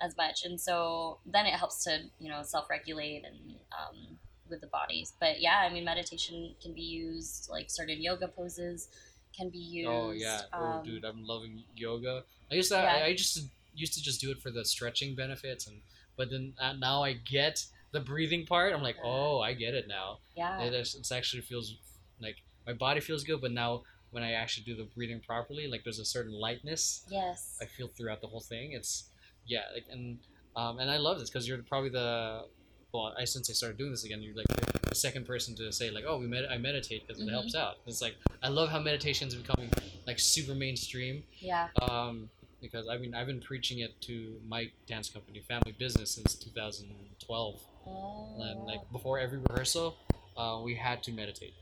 as 0.00 0.16
much. 0.16 0.44
And 0.44 0.60
so 0.60 1.18
then 1.26 1.46
it 1.46 1.54
helps 1.54 1.84
to 1.84 1.98
you 2.18 2.30
know 2.30 2.42
self-regulate 2.42 3.24
and 3.24 3.56
um, 3.72 4.18
with 4.52 4.60
the 4.60 4.68
bodies 4.68 5.14
but 5.18 5.40
yeah 5.40 5.66
i 5.68 5.72
mean 5.72 5.84
meditation 5.84 6.54
can 6.62 6.72
be 6.72 6.80
used 6.80 7.48
like 7.50 7.68
certain 7.68 8.00
yoga 8.00 8.28
poses 8.28 8.88
can 9.36 9.48
be 9.48 9.58
used 9.58 9.88
Oh 9.88 10.10
yeah, 10.10 10.42
oh 10.52 10.64
um, 10.78 10.84
dude, 10.84 11.04
I'm 11.04 11.24
loving 11.24 11.64
yoga. 11.74 12.24
I 12.50 12.54
used 12.54 12.70
to 12.70 12.76
Yeah. 12.76 12.96
I, 12.96 13.04
I 13.06 13.14
just 13.14 13.40
used 13.74 13.94
to 13.94 14.02
just 14.02 14.20
do 14.20 14.30
it 14.30 14.40
for 14.40 14.50
the 14.50 14.64
stretching 14.64 15.14
benefits 15.14 15.66
and 15.66 15.80
but 16.16 16.30
then 16.30 16.52
uh, 16.60 16.74
now 16.74 17.02
I 17.02 17.14
get 17.14 17.64
the 17.92 18.00
breathing 18.00 18.44
part. 18.46 18.74
I'm 18.74 18.82
like, 18.82 18.96
oh, 19.02 19.40
I 19.40 19.54
get 19.54 19.74
it 19.74 19.88
now. 19.88 20.18
yeah 20.36 20.60
It 20.60 20.74
actually 21.10 21.42
feels 21.42 21.76
like 22.20 22.36
my 22.66 22.74
body 22.74 23.00
feels 23.00 23.24
good, 23.24 23.40
but 23.40 23.52
now 23.52 23.82
when 24.10 24.22
I 24.22 24.32
actually 24.32 24.64
do 24.64 24.76
the 24.76 24.84
breathing 24.94 25.20
properly, 25.20 25.66
like 25.66 25.82
there's 25.84 25.98
a 25.98 26.04
certain 26.04 26.32
lightness 26.32 27.04
yes 27.10 27.56
I 27.60 27.64
feel 27.64 27.88
throughout 27.88 28.20
the 28.20 28.28
whole 28.28 28.40
thing. 28.40 28.72
It's 28.72 29.08
yeah, 29.46 29.64
like 29.74 29.86
and 29.90 30.18
um, 30.54 30.78
and 30.78 30.90
I 30.90 30.98
love 30.98 31.18
this 31.18 31.30
because 31.30 31.48
you're 31.48 31.62
probably 31.62 31.88
the 31.90 32.44
well, 32.92 33.14
I 33.18 33.24
since 33.24 33.48
I 33.48 33.54
started 33.54 33.78
doing 33.78 33.90
this 33.90 34.04
again, 34.04 34.22
you're 34.22 34.34
like 34.34 34.46
the 34.82 34.94
second 34.94 35.26
person 35.26 35.54
to 35.56 35.72
say 35.72 35.90
like, 35.90 36.04
oh, 36.06 36.18
we 36.18 36.26
med- 36.26 36.46
I 36.50 36.58
meditate 36.58 37.06
because 37.06 37.20
it 37.22 37.26
Mhm. 37.26 37.30
helps 37.30 37.54
out. 37.54 37.78
It's 37.86 38.02
like 38.02 38.16
I 38.42 38.48
love 38.48 38.68
how 38.68 38.80
meditation 38.80 39.28
is 39.28 39.34
becoming 39.34 39.70
like 40.06 40.18
super 40.18 40.54
mainstream. 40.54 41.24
yeah 41.38 41.68
Um, 41.80 42.30
because 42.60 42.86
I 42.88 42.98
mean 42.98 43.14
I've 43.14 43.26
been 43.26 43.40
preaching 43.40 43.78
it 43.80 43.98
to 44.02 44.40
my 44.46 44.70
dance 44.86 45.08
company, 45.08 45.40
Family 45.40 45.72
Business, 45.72 46.10
since 46.12 46.34
2012, 46.34 47.60
oh, 47.86 48.40
and 48.42 48.64
like 48.66 48.80
before 48.92 49.18
every 49.18 49.38
rehearsal, 49.38 49.96
uh, 50.36 50.60
we 50.62 50.74
had 50.74 51.02
to 51.04 51.12
meditate. 51.12 51.54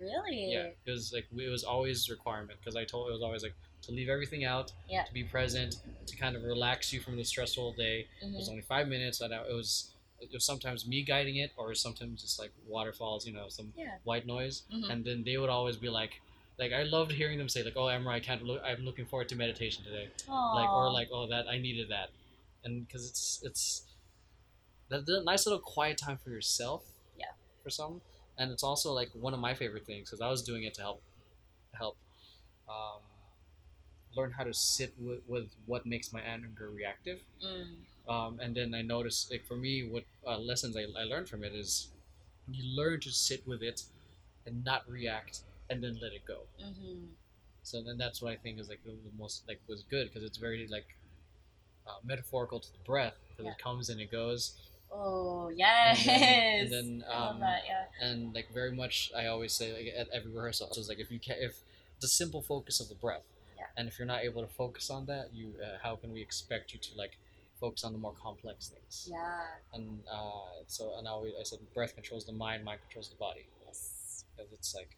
really 0.00 0.52
Yeah, 0.52 0.68
because 0.84 1.12
like 1.12 1.26
it 1.36 1.48
was 1.48 1.64
always 1.64 2.08
a 2.08 2.12
requirement. 2.12 2.58
Because 2.60 2.76
I 2.76 2.84
told 2.84 3.08
it 3.08 3.12
was 3.12 3.22
always 3.22 3.42
like 3.42 3.54
to 3.82 3.90
leave 3.92 4.08
everything 4.08 4.44
out, 4.44 4.72
Yeah. 4.88 5.02
to 5.04 5.12
be 5.12 5.24
present, 5.24 5.76
to 6.06 6.16
kind 6.16 6.36
of 6.36 6.42
relax 6.44 6.92
you 6.92 7.00
from 7.00 7.16
the 7.16 7.24
stressful 7.24 7.72
day. 7.72 8.06
It 8.22 8.32
was 8.32 8.46
Mhm. 8.48 8.50
only 8.52 8.62
five 8.62 8.86
minutes, 8.86 9.20
and 9.22 9.32
it 9.32 9.40
it 9.48 9.52
was 9.54 9.90
sometimes 10.38 10.86
me 10.86 11.02
guiding 11.02 11.36
it, 11.36 11.52
or 11.56 11.74
sometimes 11.74 12.22
just 12.22 12.38
like 12.38 12.52
waterfalls, 12.66 13.26
you 13.26 13.32
know, 13.32 13.48
some 13.48 13.72
Yeah. 13.76 13.98
white 14.04 14.26
noise, 14.26 14.62
Mhm. 14.70 14.90
and 14.90 15.04
then 15.04 15.24
they 15.24 15.36
would 15.38 15.50
always 15.50 15.76
be 15.76 15.88
like. 15.88 16.20
Like 16.58 16.72
I 16.72 16.82
loved 16.82 17.12
hearing 17.12 17.38
them 17.38 17.48
say 17.48 17.62
like, 17.62 17.76
"Oh, 17.76 17.86
Emma, 17.86 18.10
I 18.10 18.18
can't 18.18 18.42
look. 18.42 18.60
I'm 18.64 18.84
looking 18.84 19.06
forward 19.06 19.28
to 19.28 19.36
meditation 19.36 19.84
today." 19.84 20.10
Like 20.26 20.70
or 20.72 20.90
like, 20.90 21.08
"Oh, 21.12 21.28
that 21.28 21.46
I 21.46 21.56
needed 21.58 21.88
that," 21.90 22.10
and 22.64 22.84
because 22.84 23.08
it's 23.08 23.40
it's 23.44 23.86
that 24.88 25.06
the 25.06 25.22
nice 25.22 25.46
little 25.46 25.60
quiet 25.60 25.98
time 25.98 26.18
for 26.18 26.30
yourself. 26.30 26.82
Yeah. 27.16 27.26
For 27.62 27.70
some, 27.70 28.00
and 28.36 28.50
it's 28.50 28.64
also 28.64 28.92
like 28.92 29.10
one 29.12 29.34
of 29.34 29.40
my 29.40 29.54
favorite 29.54 29.86
things 29.86 30.08
because 30.10 30.20
I 30.20 30.28
was 30.28 30.42
doing 30.42 30.64
it 30.64 30.74
to 30.74 30.80
help 30.80 31.02
help 31.74 31.96
um, 32.68 33.02
learn 34.16 34.32
how 34.32 34.44
to 34.44 34.52
sit 34.54 34.94
with, 34.98 35.20
with 35.28 35.50
what 35.66 35.86
makes 35.86 36.12
my 36.12 36.20
anger 36.20 36.70
reactive. 36.70 37.20
Mm. 37.44 37.76
Um, 38.08 38.40
and 38.40 38.54
then 38.56 38.74
I 38.74 38.82
noticed, 38.82 39.30
like 39.30 39.46
for 39.46 39.56
me, 39.56 39.82
what 39.88 40.04
uh, 40.26 40.38
lessons 40.38 40.76
I, 40.76 40.82
I 40.98 41.04
learned 41.04 41.28
from 41.28 41.44
it 41.44 41.54
is 41.54 41.88
you 42.50 42.64
learn 42.76 43.00
to 43.00 43.10
sit 43.12 43.46
with 43.46 43.62
it 43.62 43.82
and 44.46 44.64
not 44.64 44.88
react, 44.88 45.40
and 45.70 45.82
then 45.82 45.98
let 46.00 46.12
it 46.12 46.24
go. 46.26 46.40
hmm 46.58 47.06
So 47.62 47.82
then 47.82 47.98
that's 47.98 48.20
what 48.22 48.32
I 48.32 48.36
think 48.36 48.58
is 48.58 48.68
like 48.68 48.82
the, 48.84 48.90
the 48.92 49.12
most 49.18 49.44
like 49.46 49.60
was 49.68 49.82
good 49.84 50.08
because 50.08 50.24
it's 50.24 50.38
very 50.38 50.66
like 50.68 50.96
uh, 51.86 51.92
metaphorical 52.04 52.60
to 52.60 52.72
the 52.72 52.78
breath 52.84 53.14
because 53.30 53.46
Yeah. 53.46 53.52
it 53.52 53.58
comes 53.58 53.88
and 53.90 54.00
it 54.00 54.10
goes. 54.10 54.54
Oh 54.90 55.48
And 55.84 55.96
yes. 55.96 56.06
then, 56.06 56.42
and 56.58 56.72
then 56.72 57.04
I 57.10 57.18
love 57.18 57.34
um, 57.34 57.40
that. 57.40 57.62
Yeah. 57.66 57.84
and 58.00 58.34
like 58.34 58.48
very 58.52 58.72
much 58.72 59.10
I 59.16 59.26
always 59.26 59.52
say 59.52 59.72
like 59.72 59.92
at 59.96 60.08
every 60.10 60.30
rehearsal 60.32 60.68
so 60.72 60.80
it's 60.80 60.88
like 60.88 60.98
if 61.00 61.10
you 61.10 61.18
can't 61.18 61.40
if 61.40 61.60
the 62.00 62.08
simple 62.08 62.42
focus 62.42 62.80
of 62.80 62.88
the 62.88 62.94
breath 62.94 63.24
Yeah. 63.56 63.66
and 63.76 63.88
if 63.88 63.98
you're 63.98 64.06
not 64.06 64.22
able 64.22 64.42
to 64.42 64.48
focus 64.52 64.90
on 64.90 65.06
that 65.06 65.32
you 65.34 65.54
uh, 65.62 65.78
how 65.82 65.96
can 65.96 66.12
we 66.12 66.20
expect 66.20 66.72
you 66.72 66.78
to 66.80 66.94
like 66.96 67.18
focus 67.60 67.84
on 67.84 67.92
the 67.92 67.98
more 67.98 68.14
complex 68.14 68.68
things 68.68 69.08
Yeah. 69.10 69.40
and 69.74 70.00
uh, 70.12 70.62
so 70.66 70.94
and 70.98 71.06
I, 71.08 71.10
always, 71.10 71.32
I 71.40 71.42
said 71.44 71.58
breath 71.74 71.94
controls 71.94 72.24
the 72.24 72.32
mind 72.32 72.64
mind 72.64 72.80
controls 72.82 73.08
the 73.10 73.16
body 73.16 73.46
Yes. 73.66 74.24
because 74.36 74.52
it's 74.52 74.74
like 74.74 74.96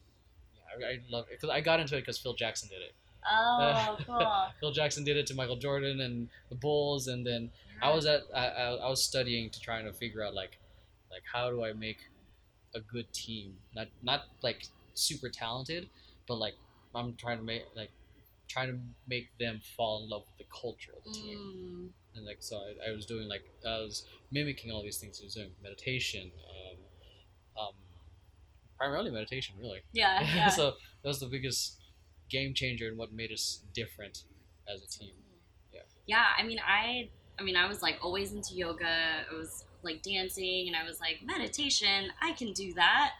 yeah 0.54 0.86
I, 0.88 0.92
I 0.92 0.98
love 1.10 1.26
it 1.30 1.38
because 1.40 1.50
I 1.50 1.60
got 1.60 1.80
into 1.80 1.96
it 1.96 2.00
because 2.00 2.18
Phil 2.18 2.34
Jackson 2.34 2.68
did 2.68 2.82
it 2.82 2.94
Oh, 3.30 3.98
cool. 4.06 4.46
Phil 4.60 4.72
Jackson 4.72 5.04
did 5.04 5.16
it 5.18 5.26
to 5.26 5.34
Michael 5.34 5.56
Jordan 5.56 6.00
and 6.00 6.28
the 6.48 6.54
Bulls 6.54 7.06
and 7.06 7.26
then 7.26 7.50
I 7.82 7.92
was 7.94 8.06
at 8.06 8.22
I, 8.34 8.46
I, 8.48 8.64
I 8.86 8.88
was 8.88 9.02
studying 9.04 9.50
to 9.50 9.60
try 9.60 9.80
to 9.82 9.92
figure 9.92 10.22
out 10.22 10.34
like 10.34 10.58
like 11.10 11.22
how 11.30 11.50
do 11.50 11.64
I 11.64 11.72
make 11.72 11.98
a 12.74 12.80
good 12.80 13.12
team 13.12 13.54
not 13.74 13.88
not 14.02 14.20
like 14.42 14.66
super 14.94 15.28
talented 15.28 15.88
but 16.28 16.36
like 16.36 16.54
I'm 16.94 17.14
trying 17.16 17.38
to 17.38 17.44
make 17.44 17.62
like 17.76 17.90
trying 18.48 18.68
to 18.68 18.78
make 19.06 19.28
them 19.38 19.60
fall 19.76 20.02
in 20.02 20.08
love 20.10 20.22
with 20.26 20.38
the 20.38 20.52
culture 20.62 20.92
of 20.96 21.04
the 21.04 21.10
team 21.18 21.38
Mm. 21.38 21.88
And 22.14 22.24
like 22.26 22.38
so 22.40 22.56
I, 22.56 22.90
I 22.90 22.92
was 22.94 23.06
doing 23.06 23.28
like 23.28 23.42
I 23.66 23.78
was 23.78 24.04
mimicking 24.32 24.70
all 24.72 24.82
these 24.82 24.98
things 24.98 25.20
I 25.22 25.24
was 25.24 25.34
doing 25.34 25.50
meditation 25.62 26.30
um, 26.48 27.66
um 27.66 27.72
primarily 28.76 29.10
meditation 29.10 29.54
really 29.60 29.80
Yeah. 29.92 30.20
Yeah. 30.34 30.48
so 30.48 30.72
that 31.02 31.08
was 31.08 31.20
the 31.20 31.26
biggest 31.26 31.76
game 32.28 32.54
changer 32.54 32.88
and 32.88 32.96
what 32.98 33.12
made 33.12 33.32
us 33.32 33.60
different 33.74 34.24
as 34.72 34.82
a 34.82 34.86
team 34.86 35.12
Yeah. 35.72 35.80
Yeah, 36.06 36.24
I 36.38 36.42
mean, 36.42 36.58
I, 36.66 37.08
I 37.38 37.42
mean, 37.42 37.56
I 37.56 37.66
was 37.68 37.82
like 37.82 37.98
always 38.02 38.32
into 38.32 38.54
yoga. 38.54 38.86
I 39.30 39.34
was 39.34 39.64
like 39.82 40.02
dancing, 40.02 40.66
and 40.68 40.76
I 40.76 40.84
was 40.84 41.00
like 41.00 41.20
meditation. 41.24 42.10
I 42.20 42.32
can 42.32 42.52
do 42.52 42.72
that. 42.74 43.12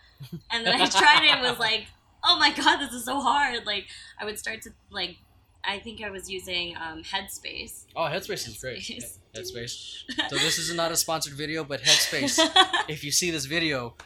And 0.53 0.67
then 0.67 0.81
I 0.81 0.87
tried 0.87 1.25
it. 1.25 1.31
and 1.31 1.41
Was 1.43 1.59
like, 1.59 1.87
oh 2.23 2.39
my 2.39 2.53
god, 2.53 2.79
this 2.79 2.93
is 2.93 3.05
so 3.05 3.21
hard. 3.21 3.65
Like 3.67 3.87
I 4.21 4.25
would 4.25 4.39
start 4.39 4.63
to 4.63 4.71
like 4.91 5.17
I 5.65 5.79
think 5.79 6.03
I 6.03 6.11
was 6.11 6.31
using 6.31 6.77
um, 6.77 7.03
Headspace. 7.03 7.85
Oh, 7.95 8.03
Headspace 8.03 8.49
is 8.49 8.59
great. 8.61 8.79
Headspace. 8.79 9.19
Headspace. 9.35 10.29
So 10.29 10.37
this 10.37 10.59
is 10.59 10.75
not 10.75 10.91
a 10.93 10.97
sponsored 10.97 11.35
video, 11.35 11.65
but 11.65 11.83
Headspace. 11.83 12.39
if 12.89 13.05
you 13.05 13.13
see 13.13 13.31
this 13.31 13.45
video, 13.45 13.97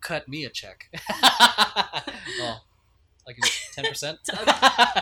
cut 0.00 0.28
me 0.28 0.44
a 0.44 0.50
check. 0.50 0.90
well, 2.38 2.64
like 3.26 3.38
ten 3.74 3.86
percent. 3.86 4.18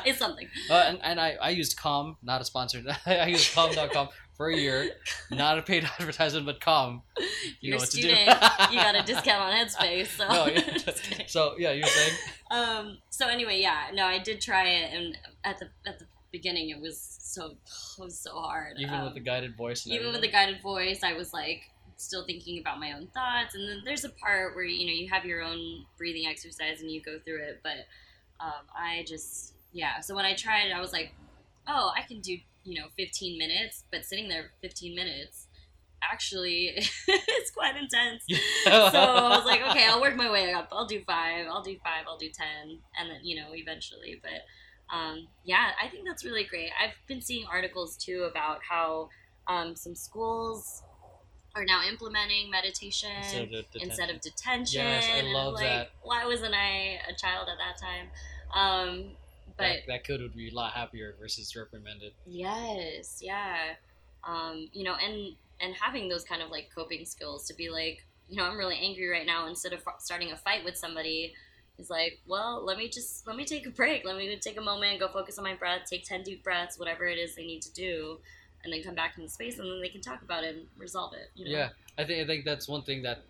it's 0.06 0.18
something. 0.18 0.48
Uh, 0.70 0.84
and, 0.86 0.98
and 1.02 1.20
I, 1.20 1.36
I 1.40 1.50
used 1.50 1.76
Calm, 1.76 2.16
not 2.22 2.40
a 2.40 2.44
sponsored. 2.44 2.86
I 3.06 3.26
used 3.26 3.54
Calm.com 3.54 4.08
for 4.38 4.48
a 4.48 4.56
year, 4.56 4.88
not 5.30 5.58
a 5.58 5.62
paid 5.62 5.84
advertisement, 5.98 6.46
but 6.46 6.60
Calm. 6.62 7.02
You 7.18 7.26
You're 7.60 7.70
know 7.72 7.76
a 7.76 7.80
what 7.80 7.88
student. 7.88 8.18
to 8.20 8.24
do. 8.24 8.30
you 8.74 8.80
got 8.80 8.94
a 8.94 9.02
discount 9.02 9.42
on 9.42 9.52
Headspace. 9.52 10.06
So. 10.06 10.28
No, 10.28 10.46
yeah. 10.46 11.26
So 11.26 11.54
yeah, 11.58 11.72
you 11.72 11.82
were 11.82 11.88
saying 11.88 12.12
um. 12.50 12.98
So 13.10 13.26
anyway, 13.28 13.60
yeah. 13.60 13.88
No, 13.92 14.06
I 14.06 14.18
did 14.18 14.40
try 14.40 14.68
it, 14.68 14.94
and 14.94 15.18
at 15.44 15.58
the 15.58 15.66
at 15.86 15.98
the 15.98 16.06
beginning, 16.32 16.70
it 16.70 16.80
was 16.80 16.98
so 17.20 17.46
it 17.98 18.02
was 18.02 18.18
so 18.18 18.30
hard. 18.40 18.76
even 18.78 18.94
Um, 18.94 19.04
with 19.06 19.14
the 19.14 19.20
guided 19.20 19.56
voice. 19.56 19.86
Even 19.86 20.12
with 20.12 20.20
the 20.22 20.30
guided 20.30 20.62
voice, 20.62 21.00
I 21.02 21.12
was 21.14 21.32
like 21.34 21.62
still 21.96 22.24
thinking 22.24 22.60
about 22.60 22.78
my 22.78 22.92
own 22.92 23.08
thoughts. 23.08 23.56
And 23.56 23.68
then 23.68 23.82
there's 23.84 24.04
a 24.04 24.10
part 24.10 24.54
where 24.54 24.64
you 24.64 24.86
know 24.86 24.92
you 24.92 25.08
have 25.10 25.24
your 25.24 25.42
own 25.42 25.84
breathing 25.96 26.26
exercise 26.28 26.80
and 26.80 26.88
you 26.90 27.02
go 27.02 27.18
through 27.24 27.42
it. 27.42 27.60
But 27.64 27.86
um, 28.38 28.62
I 28.76 29.04
just 29.04 29.54
yeah. 29.72 29.98
So 29.98 30.14
when 30.14 30.24
I 30.24 30.34
tried, 30.34 30.70
I 30.72 30.80
was 30.80 30.92
like, 30.92 31.12
oh, 31.66 31.90
I 31.96 32.02
can 32.02 32.20
do 32.20 32.36
you 32.68 32.80
know 32.80 32.88
15 32.96 33.38
minutes, 33.38 33.84
but 33.90 34.04
sitting 34.04 34.28
there 34.28 34.52
15 34.62 34.94
minutes 34.94 35.48
actually 36.02 36.72
it's 37.08 37.50
quite 37.50 37.76
intense. 37.76 38.24
so 38.64 38.70
I 38.70 39.36
was 39.36 39.44
like, 39.44 39.62
okay, 39.70 39.86
I'll 39.86 40.00
work 40.00 40.16
my 40.16 40.30
way 40.30 40.52
up. 40.52 40.68
I'll 40.72 40.86
do 40.86 41.02
five. 41.06 41.46
I'll 41.48 41.62
do 41.62 41.76
five. 41.82 42.04
I'll 42.06 42.18
do 42.18 42.28
ten, 42.28 42.78
and 42.98 43.10
then 43.10 43.20
you 43.22 43.36
know 43.36 43.48
eventually. 43.52 44.20
But 44.22 44.96
um, 44.96 45.28
yeah, 45.44 45.70
I 45.82 45.88
think 45.88 46.06
that's 46.06 46.24
really 46.24 46.44
great. 46.44 46.70
I've 46.82 46.94
been 47.06 47.20
seeing 47.20 47.46
articles 47.50 47.96
too 47.96 48.28
about 48.30 48.60
how 48.68 49.08
um, 49.46 49.76
some 49.76 49.94
schools 49.94 50.82
are 51.54 51.64
now 51.64 51.80
implementing 51.88 52.50
meditation 52.50 53.10
Instead 53.18 53.54
of 53.54 53.64
instead 53.80 54.10
of 54.10 54.20
detention. 54.20 54.82
Yes, 54.82 55.06
I 55.12 55.22
love 55.22 55.54
like, 55.54 55.64
that. 55.64 55.90
Why 56.02 56.24
wasn't 56.26 56.54
I 56.54 57.00
a 57.08 57.14
child 57.16 57.48
at 57.48 57.58
that 57.58 57.78
time? 57.80 58.08
Um, 58.54 59.10
but 59.58 59.64
that, 59.64 59.76
that 59.88 60.04
kid 60.04 60.20
would 60.22 60.34
be 60.34 60.48
a 60.48 60.54
lot 60.54 60.72
happier 60.72 61.16
versus 61.20 61.54
reprimanded. 61.54 62.12
Yes, 62.26 63.20
yeah. 63.20 63.74
Um, 64.24 64.68
you 64.72 64.84
know, 64.84 64.94
and 64.94 65.34
and 65.60 65.74
having 65.74 66.08
those 66.08 66.24
kind 66.24 66.40
of 66.40 66.50
like 66.50 66.70
coping 66.74 67.04
skills 67.04 67.46
to 67.48 67.54
be 67.54 67.68
like, 67.68 68.06
you 68.28 68.36
know, 68.36 68.44
I'm 68.44 68.56
really 68.56 68.78
angry 68.80 69.08
right 69.08 69.26
now. 69.26 69.48
Instead 69.48 69.72
of 69.72 69.82
starting 69.98 70.32
a 70.32 70.36
fight 70.36 70.64
with 70.64 70.76
somebody, 70.76 71.34
is 71.78 71.90
like, 71.90 72.20
well, 72.26 72.64
let 72.64 72.76
me 72.76 72.88
just 72.88 73.26
let 73.26 73.36
me 73.36 73.44
take 73.44 73.66
a 73.66 73.70
break. 73.70 74.04
Let 74.04 74.16
me 74.16 74.36
take 74.40 74.58
a 74.58 74.62
moment, 74.62 75.00
go 75.00 75.08
focus 75.08 75.38
on 75.38 75.44
my 75.44 75.54
breath, 75.54 75.82
take 75.88 76.04
ten 76.04 76.22
deep 76.22 76.42
breaths, 76.42 76.78
whatever 76.78 77.06
it 77.06 77.18
is 77.18 77.34
they 77.34 77.46
need 77.46 77.62
to 77.62 77.72
do, 77.72 78.18
and 78.64 78.72
then 78.72 78.82
come 78.82 78.94
back 78.94 79.14
in 79.16 79.22
the 79.22 79.28
space, 79.28 79.58
and 79.58 79.68
then 79.70 79.80
they 79.80 79.88
can 79.88 80.00
talk 80.00 80.22
about 80.22 80.44
it 80.44 80.56
and 80.56 80.66
resolve 80.76 81.14
it. 81.14 81.30
You 81.34 81.44
know? 81.46 81.58
Yeah, 81.58 81.68
I 81.96 82.04
think 82.04 82.22
I 82.22 82.26
think 82.26 82.44
that's 82.44 82.68
one 82.68 82.82
thing 82.82 83.02
that 83.02 83.22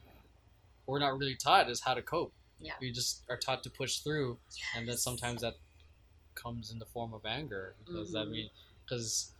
we're 0.86 0.98
not 0.98 1.18
really 1.18 1.36
taught 1.36 1.70
is 1.70 1.80
how 1.80 1.94
to 1.94 2.02
cope. 2.02 2.32
Yeah. 2.60 2.72
we 2.80 2.90
just 2.90 3.22
are 3.30 3.36
taught 3.36 3.62
to 3.64 3.70
push 3.70 3.98
through, 3.98 4.38
and 4.76 4.88
then 4.88 4.96
sometimes 4.96 5.42
that 5.42 5.54
comes 6.42 6.70
in 6.72 6.78
the 6.78 6.86
form 6.86 7.12
of 7.12 7.24
anger 7.26 7.74
because 7.84 8.14
I 8.14 8.24
Mhm. 8.24 8.30
mean, 8.30 8.50
because 8.84 9.32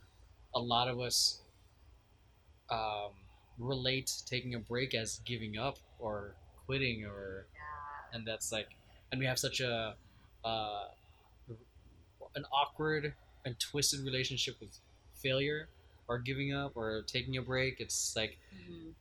a 0.53 0.59
lot 0.59 0.87
of 0.87 0.99
us 0.99 1.41
um, 2.69 3.13
relate 3.57 4.11
taking 4.25 4.53
a 4.55 4.59
break 4.59 4.93
as 4.93 5.19
giving 5.25 5.57
up 5.57 5.77
or 5.97 6.35
quitting 6.65 7.05
or 7.05 7.47
Yeah. 7.53 7.61
and 8.17 8.27
that's 8.27 8.51
like 8.51 8.69
and 9.11 9.19
we 9.19 9.25
have 9.25 9.39
such 9.39 9.59
a 9.59 9.95
uh, 10.45 10.87
an 12.35 12.45
awkward 12.53 13.15
and 13.45 13.59
twisted 13.59 14.01
relationship 14.01 14.59
with 14.61 14.77
failure 15.15 15.69
or 16.07 16.19
giving 16.19 16.53
up 16.53 16.73
or 16.75 17.03
taking 17.07 17.37
a 17.37 17.41
break 17.41 17.79
it's 17.79 18.15
like 18.15 18.37
Mhm. 18.53 18.93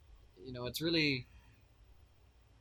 you 0.46 0.52
know 0.52 0.64
it's 0.66 0.80
really 0.80 1.26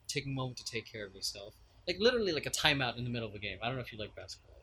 taking 0.07 0.31
a 0.33 0.35
moment 0.35 0.57
to 0.57 0.65
take 0.65 0.85
care 0.85 1.05
of 1.05 1.15
yourself 1.15 1.53
like 1.87 1.97
literally 1.99 2.33
like 2.33 2.45
a 2.45 2.49
timeout 2.51 2.97
in 2.97 3.03
the 3.05 3.09
middle 3.09 3.27
of 3.29 3.35
a 3.35 3.39
game 3.39 3.57
i 3.61 3.67
don't 3.67 3.75
know 3.75 3.81
if 3.81 3.91
you 3.93 3.97
like 3.99 4.13
basketball 4.15 4.56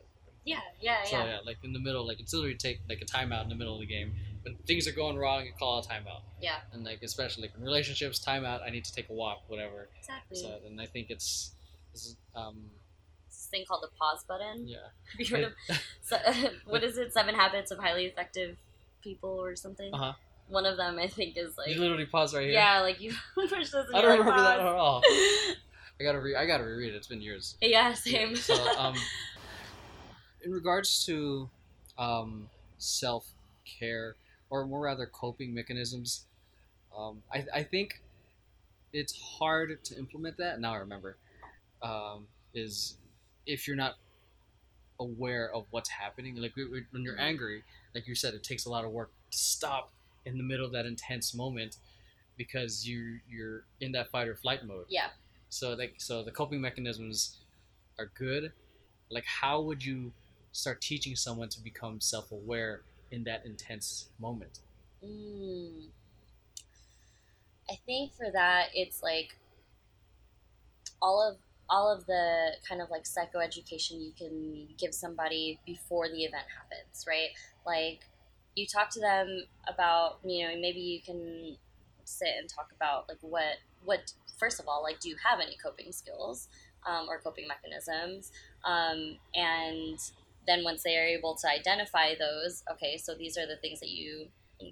Yeah, 0.45 0.59
yeah, 0.79 0.97
yeah. 1.03 1.03
so 1.09 1.17
yeah. 1.17 1.25
yeah 1.25 1.37
like 1.45 1.57
in 1.63 1.73
the 1.73 1.79
middle 1.79 2.05
like 2.05 2.19
it's 2.19 2.33
literally 2.33 2.55
take 2.55 2.79
like 2.87 3.01
a 3.01 3.05
timeout 3.05 3.43
in 3.43 3.49
the 3.49 3.55
middle 3.55 3.73
of 3.73 3.79
the 3.79 3.87
game 3.87 4.13
when 4.43 4.55
things 4.67 4.87
are 4.87 4.91
going 4.91 5.17
wrong 5.17 5.43
you 5.45 5.51
call 5.57 5.79
a 5.79 5.81
timeout 5.81 6.21
Yeah, 6.39 6.57
and 6.71 6.83
like 6.83 7.01
especially 7.01 7.43
like 7.43 7.53
in 7.57 7.63
relationships 7.63 8.23
timeout 8.23 8.61
i 8.63 8.69
need 8.69 8.85
to 8.85 8.93
take 8.93 9.09
a 9.09 9.13
walk 9.13 9.43
whatever 9.47 9.89
exactly. 9.99 10.37
so 10.37 10.59
and 10.67 10.79
i 10.79 10.85
think 10.85 11.09
it's, 11.09 11.51
it's 11.93 12.15
um 12.35 12.69
this 13.27 13.47
thing 13.49 13.65
called 13.67 13.83
the 13.83 13.89
pause 13.97 14.23
button. 14.27 14.67
yeah 14.67 14.77
Have 15.11 15.19
you 15.19 15.35
heard 15.35 15.43
of 15.45 15.53
so, 16.03 16.17
what 16.65 16.83
is 16.83 16.97
it? 16.97 17.13
Seven 17.13 17.35
Habits 17.35 17.71
of 17.71 17.79
Highly 17.79 18.05
Effective 18.05 18.57
People 19.01 19.29
or 19.29 19.55
something. 19.55 19.93
Uh-huh. 19.93 20.13
One 20.47 20.65
of 20.65 20.77
them, 20.77 20.97
I 20.99 21.07
think, 21.07 21.37
is 21.37 21.57
like 21.57 21.69
you 21.69 21.79
literally 21.79 22.05
pause 22.05 22.33
right 22.35 22.43
here 22.43 22.53
yeah, 22.53 22.81
like 22.81 23.01
you 23.01 23.13
push 23.35 23.49
this. 23.49 23.75
I 23.93 24.01
don't 24.01 24.09
like, 24.11 24.19
remember 24.19 24.41
that 24.41 24.59
at 24.59 24.65
all 24.65 25.01
i 25.99 26.03
gotta 26.03 26.19
re- 26.19 26.35
i 26.35 26.45
gotta 26.45 26.63
reread 26.63 26.93
it 26.93 26.97
it's 26.97 27.07
been 27.07 27.21
years 27.21 27.55
yeah, 27.61 27.93
same. 27.93 28.35
So, 28.35 28.53
um, 28.77 28.95
in 30.45 30.51
regards 30.51 31.05
to 31.07 31.49
um, 31.97 32.49
self 32.77 33.25
care, 33.65 34.15
or 34.49 34.65
more 34.65 34.81
rather 34.81 35.07
coping 35.07 35.53
mechanisms, 35.53 36.25
um, 36.97 37.21
I, 37.33 37.45
I 37.53 37.63
think 37.63 38.01
it's 38.93 39.17
hard 39.39 39.83
to 39.85 39.97
implement 39.97 40.37
that. 40.37 40.59
Now 40.61 40.73
I 40.73 40.77
remember, 40.77 41.17
um, 41.81 42.27
is 42.53 42.95
if 43.45 43.67
you're 43.67 43.75
not 43.75 43.95
aware 44.99 45.51
of 45.53 45.65
what's 45.71 45.89
happening. 45.89 46.35
Like 46.37 46.55
when 46.55 47.03
you're 47.03 47.15
Mhm. 47.17 47.19
angry, 47.19 47.63
like 47.93 48.07
you 48.07 48.15
said, 48.15 48.33
it 48.33 48.43
takes 48.43 48.65
a 48.65 48.69
lot 48.69 48.85
of 48.85 48.91
work 48.91 49.11
to 49.31 49.37
stop 49.37 49.91
in 50.25 50.37
the 50.37 50.43
middle 50.43 50.65
of 50.65 50.71
that 50.71 50.85
intense 50.85 51.33
moment 51.33 51.77
because 52.37 52.87
you 52.87 53.19
you're 53.29 53.65
in 53.81 53.91
that 53.91 54.09
fight 54.09 54.27
or 54.27 54.35
flight 54.35 54.65
mode. 54.65 54.85
yeah. 54.89 55.09
So 55.49 55.73
like 55.73 55.95
so 55.97 56.23
the 56.23 56.31
coping 56.31 56.61
mechanisms 56.61 57.39
are 57.99 58.07
good. 58.15 58.53
Like 59.09 59.25
how 59.25 59.61
would 59.61 59.83
you 59.83 60.13
start 60.55 60.81
teaching 60.81 61.15
someone 61.15 61.49
to 61.49 61.61
become 61.61 61.99
self-aware 61.99 62.81
in 63.11 63.25
that 63.25 63.45
intense 63.45 64.07
moment? 64.19 64.59
Mm. 65.03 65.87
I 67.69 67.75
think 67.85 68.13
for 68.13 68.31
that, 68.31 68.67
it's 68.73 69.03
like 69.03 69.35
all 71.01 71.27
of 71.29 71.37
all 71.67 71.91
of 71.91 72.05
the 72.05 72.51
kind 72.67 72.79
of 72.79 72.89
like 72.89 73.03
psychoeducation 73.03 73.99
you 73.99 74.11
can 74.17 74.67
give 74.77 74.93
somebody 74.93 75.59
before 75.65 76.07
the 76.07 76.23
event 76.23 76.45
happens, 76.55 77.05
right? 77.07 77.29
Like 77.65 78.01
you 78.55 78.65
talk 78.65 78.91
to 78.91 78.99
them 78.99 79.45
about, 79.67 80.19
you 80.23 80.47
know, 80.47 80.53
maybe 80.59 80.79
you 80.79 81.01
can 81.01 81.57
sit 82.05 82.29
and 82.39 82.47
talk 82.47 82.69
about 82.73 83.09
like 83.09 83.17
what 83.21 83.57
what 83.83 84.13
first 84.39 84.59
of 84.59 84.67
all, 84.67 84.83
like 84.83 84.99
do 84.99 85.09
you 85.09 85.17
have 85.27 85.39
any 85.39 85.57
coping 85.61 85.91
skills 85.91 86.47
um, 86.87 87.07
or 87.09 87.19
coping 87.19 87.47
mechanisms? 87.47 88.31
Um, 88.63 89.17
and 89.33 89.99
then 90.47 90.63
once 90.63 90.83
they 90.83 90.97
are 90.97 91.05
able 91.05 91.35
to 91.35 91.49
identify 91.49 92.13
those, 92.15 92.63
okay, 92.71 92.97
so 92.97 93.15
these 93.15 93.37
are 93.37 93.47
the 93.47 93.57
things 93.57 93.79
that 93.79 93.89
you 93.89 94.27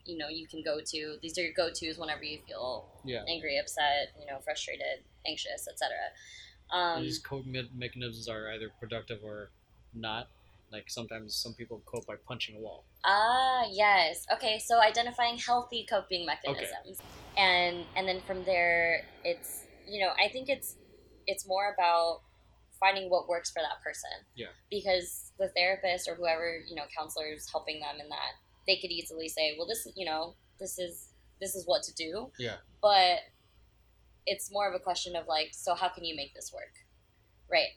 you 0.06 0.18
know 0.18 0.30
you 0.30 0.48
can 0.48 0.62
go 0.64 0.80
to. 0.80 1.16
These 1.22 1.38
are 1.38 1.42
your 1.42 1.54
go 1.54 1.70
tos 1.70 1.98
whenever 1.98 2.24
you 2.24 2.40
feel 2.48 2.88
Yeah. 3.04 3.24
angry, 3.28 3.58
upset, 3.58 4.14
you 4.20 4.26
know, 4.26 4.40
frustrated, 4.40 5.04
anxious, 5.28 5.68
etc. 5.68 5.98
Um, 6.72 7.04
These 7.04 7.20
coping 7.20 7.68
mechanisms 7.74 8.28
are 8.30 8.52
either 8.52 8.72
productive 8.80 9.24
or 9.24 9.52
not. 9.94 10.30
Like 10.72 10.90
sometimes 10.90 11.36
some 11.36 11.54
people 11.54 11.82
cope 11.86 12.08
by 12.08 12.16
punching 12.28 12.56
a 12.56 12.60
wall. 12.60 12.86
Ah, 13.06 13.66
yes. 13.70 14.26
Okay, 14.34 14.58
so 14.58 14.82
identifying 14.82 15.38
healthy 15.38 15.86
coping 15.88 16.26
mechanisms, 16.26 17.00
and 17.38 17.86
and 17.96 18.08
then 18.08 18.22
from 18.22 18.44
there, 18.44 19.06
it's 19.24 19.66
you 19.88 20.00
know 20.00 20.14
I 20.18 20.30
think 20.30 20.50
it's 20.50 20.78
it's 21.28 21.46
more 21.48 21.74
about 21.74 22.22
finding 22.80 23.10
what 23.10 23.28
works 23.30 23.52
for 23.52 23.62
that 23.62 23.82
person. 23.84 24.10
Yeah. 24.36 24.48
Because 24.72 25.32
the 25.39 25.50
therapist 25.50 26.08
or 26.08 26.15
whoever 26.15 26.60
you 26.67 26.76
know 26.76 26.84
counselor 26.96 27.28
is 27.28 27.50
helping 27.52 27.80
them 27.80 27.96
in 28.02 28.10
that, 28.10 28.34
they 28.67 28.78
could 28.78 28.91
easily 28.91 29.28
say, 29.28 29.56
well, 29.58 29.67
this 29.67 29.88
you 29.96 30.06
know 30.06 30.36
this 30.60 30.80
is 30.80 31.10
this 31.42 31.56
is 31.56 31.65
what 31.65 31.84
to 31.84 31.94
do. 31.96 32.29
Yeah. 32.40 32.56
But 32.81 33.19
it's 34.25 34.52
more 34.52 34.67
of 34.69 34.75
a 34.75 34.79
question 34.79 35.15
of 35.15 35.27
like, 35.27 35.50
so 35.52 35.75
how 35.75 35.90
can 35.90 36.06
you 36.06 36.15
make 36.15 36.34
this 36.34 36.52
work, 36.54 36.71
right? 37.52 37.69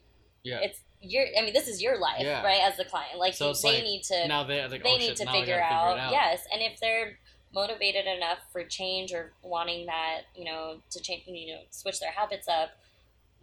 Yeah. 0.45 0.61
It's 0.63 0.81
your. 1.01 1.25
I 1.37 1.43
mean, 1.43 1.53
this 1.53 1.67
is 1.67 1.83
your 1.83 1.99
life, 1.99 2.21
Yeah. 2.23 2.43
right? 2.45 2.61
As 2.63 2.77
the 2.77 2.85
client, 2.85 3.19
like 3.19 3.35
So 3.35 3.53
they 3.53 3.75
like, 3.75 3.83
need 3.83 4.03
to 4.05 4.29
now 4.29 4.45
they 4.45 4.63
like, 4.67 4.83
they 4.83 4.95
oh, 4.95 4.97
need 4.99 5.09
shit, 5.09 5.17
to 5.19 5.33
figure 5.33 5.61
out, 5.61 5.95
figure 5.95 6.07
out. 6.07 6.13
yes 6.13 6.45
and 6.53 6.63
if 6.63 6.79
they're 6.81 7.19
motivated 7.55 8.07
enough 8.07 8.39
for 8.53 8.63
change 8.65 9.13
or 9.13 9.33
wanting 9.43 9.87
that 9.87 10.23
you 10.35 10.45
know 10.45 10.77
to 10.91 11.01
change 11.01 11.23
you 11.27 11.55
know 11.55 11.61
switch 11.71 11.99
their 12.01 12.11
habits 12.11 12.49
up 12.49 12.71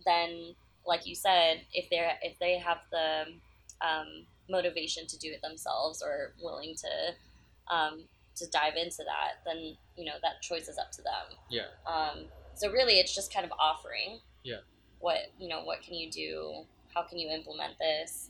then 0.06 0.54
like 0.86 1.08
you 1.08 1.16
said 1.16 1.62
if 1.74 1.90
they're 1.90 2.12
if 2.22 2.38
they 2.40 2.58
have 2.58 2.78
the 2.92 3.24
um, 3.84 4.26
motivation 4.50 5.06
to 5.08 5.18
do 5.20 5.30
it 5.32 5.42
themselves 5.42 6.02
or 6.02 6.34
willing 6.42 6.74
to 6.76 7.74
um, 7.76 8.04
to 8.36 8.50
dive 8.50 8.76
into 8.76 9.04
that 9.06 9.44
then 9.46 9.76
you 9.96 10.06
know 10.06 10.14
that 10.22 10.42
choice 10.42 10.68
is 10.68 10.78
up 10.78 10.92
to 10.92 11.02
them 11.02 11.38
Yeah. 11.50 11.68
um, 11.86 12.26
so 12.56 12.72
really 12.72 12.94
it's 12.94 13.14
just 13.14 13.34
kind 13.34 13.46
of 13.46 13.52
offering 13.60 14.20
Yeah. 14.44 14.62
what 15.00 15.18
you 15.40 15.48
know 15.48 15.64
what 15.64 15.82
can 15.84 15.94
you 15.94 16.10
do 16.10 16.66
how 16.96 17.04
can 17.04 17.18
you 17.20 17.30
implement 17.30 17.78
this 17.80 18.30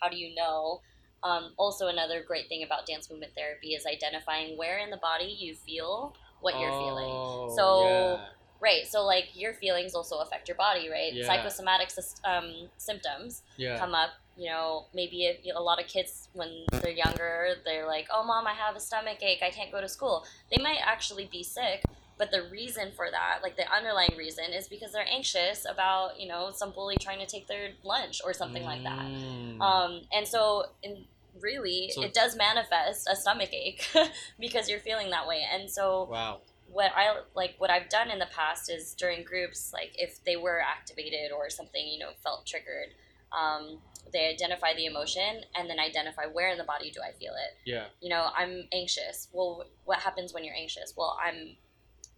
how 0.00 0.08
do 0.08 0.16
you 0.16 0.34
know 0.34 0.80
Um, 1.24 1.54
also, 1.56 1.88
another 1.88 2.22
great 2.22 2.48
thing 2.50 2.62
about 2.64 2.84
dance 2.84 3.08
movement 3.08 3.32
therapy 3.34 3.72
is 3.72 3.86
identifying 3.86 4.58
where 4.58 4.76
in 4.84 4.90
the 4.90 4.98
body 4.98 5.24
you 5.44 5.54
feel 5.54 6.14
what 6.42 6.52
you're 6.60 6.68
feeling. 6.84 7.08
Oh, 7.08 7.48
So, 7.56 7.66
yeah. 7.88 8.26
Right. 8.60 8.86
So, 8.86 9.06
like, 9.06 9.28
your 9.32 9.54
feelings 9.54 9.94
also 9.94 10.18
affect 10.18 10.48
your 10.48 10.58
body, 10.58 10.90
right? 10.90 11.14
Yeah. 11.14 11.24
Psychosomatic 11.26 11.88
um, 12.24 12.68
symptoms 12.76 13.40
yeah. 13.56 13.78
come 13.78 13.94
up. 13.94 14.10
You 14.36 14.50
know, 14.50 14.86
maybe 14.94 15.26
if, 15.26 15.38
a 15.54 15.60
lot 15.60 15.80
of 15.80 15.86
kids, 15.86 16.28
when 16.32 16.64
they're 16.72 16.90
younger, 16.90 17.54
they're 17.64 17.86
like, 17.86 18.08
oh, 18.12 18.24
mom, 18.24 18.46
I 18.46 18.52
have 18.52 18.74
a 18.74 18.80
stomach 18.80 19.22
ache. 19.22 19.42
I 19.42 19.50
can't 19.50 19.70
go 19.70 19.80
to 19.80 19.88
school. 19.88 20.24
They 20.50 20.62
might 20.62 20.78
actually 20.84 21.28
be 21.30 21.42
sick. 21.42 21.82
But 22.16 22.30
the 22.30 22.44
reason 22.50 22.92
for 22.94 23.08
that, 23.10 23.40
like 23.42 23.56
the 23.56 23.70
underlying 23.72 24.16
reason, 24.16 24.44
is 24.52 24.68
because 24.68 24.92
they're 24.92 25.06
anxious 25.10 25.66
about, 25.68 26.20
you 26.20 26.28
know, 26.28 26.52
some 26.54 26.70
bully 26.70 26.96
trying 27.00 27.18
to 27.18 27.26
take 27.26 27.48
their 27.48 27.70
lunch 27.82 28.20
or 28.24 28.32
something 28.32 28.62
like 28.62 28.84
that. 28.84 29.04
Mm. 29.04 29.60
Um, 29.60 30.02
and 30.12 30.26
so, 30.26 30.66
in, 30.82 31.06
really, 31.40 31.90
So- 31.92 32.02
it 32.02 32.14
does 32.14 32.36
manifest 32.36 33.08
a 33.10 33.16
stomach 33.16 33.52
ache 33.52 33.88
because 34.38 34.68
you're 34.68 34.80
feeling 34.80 35.10
that 35.10 35.26
way. 35.26 35.44
And 35.50 35.70
so, 35.70 36.08
wow. 36.10 36.40
what 36.68 36.92
I 36.94 37.20
like, 37.34 37.56
what 37.58 37.70
I've 37.70 37.88
done 37.88 38.10
in 38.10 38.18
the 38.18 38.28
past 38.34 38.70
is 38.70 38.94
during 38.94 39.24
groups, 39.24 39.72
like 39.72 39.92
if 39.98 40.22
they 40.24 40.36
were 40.36 40.60
activated 40.60 41.32
or 41.32 41.50
something, 41.50 41.84
you 41.86 41.98
know, 41.98 42.10
felt 42.22 42.46
triggered, 42.46 42.94
um, 43.32 43.78
they 44.12 44.28
identify 44.28 44.74
the 44.74 44.86
emotion 44.86 45.42
and 45.56 45.68
then 45.68 45.78
identify 45.78 46.26
where 46.26 46.50
in 46.50 46.58
the 46.58 46.64
body 46.64 46.90
do 46.90 47.00
I 47.00 47.12
feel 47.12 47.32
it. 47.32 47.58
Yeah. 47.64 47.86
You 48.00 48.10
know, 48.10 48.28
I'm 48.36 48.68
anxious. 48.72 49.28
Well, 49.32 49.64
what 49.84 49.98
happens 50.00 50.32
when 50.32 50.44
you're 50.44 50.54
anxious? 50.54 50.94
Well, 50.96 51.16
I'm 51.22 51.56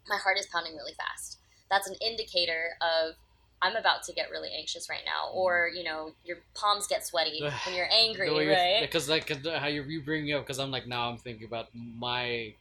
my 0.09 0.17
heart 0.17 0.39
is 0.39 0.47
pounding 0.47 0.75
really 0.77 0.95
fast. 0.95 1.41
That's 1.71 1.89
an 1.89 1.97
indicator 2.01 2.71
of 2.81 3.15
I'm 3.63 3.75
about 3.75 4.03
to 4.05 4.13
get 4.13 4.31
really 4.31 4.51
anxious 4.57 4.89
right 4.91 5.01
now, 5.05 5.33
or 5.33 5.71
you 5.75 5.83
know, 5.83 6.13
your 6.25 6.39
palms 6.55 6.87
get 6.87 7.07
sweaty 7.07 7.41
when 7.65 7.75
you're 7.75 7.91
angry, 7.93 8.29
right? 8.49 8.81
Because 8.81 9.09
like 9.09 9.29
how 9.45 9.67
you, 9.67 9.83
you 9.85 10.03
bring 10.03 10.33
up 10.33 10.45
because 10.45 10.59
I'm 10.59 10.71
like 10.71 10.87
now 10.87 11.11
I'm 11.11 11.19
thinking 11.19 11.47
about 11.47 11.69
my, 11.75 12.55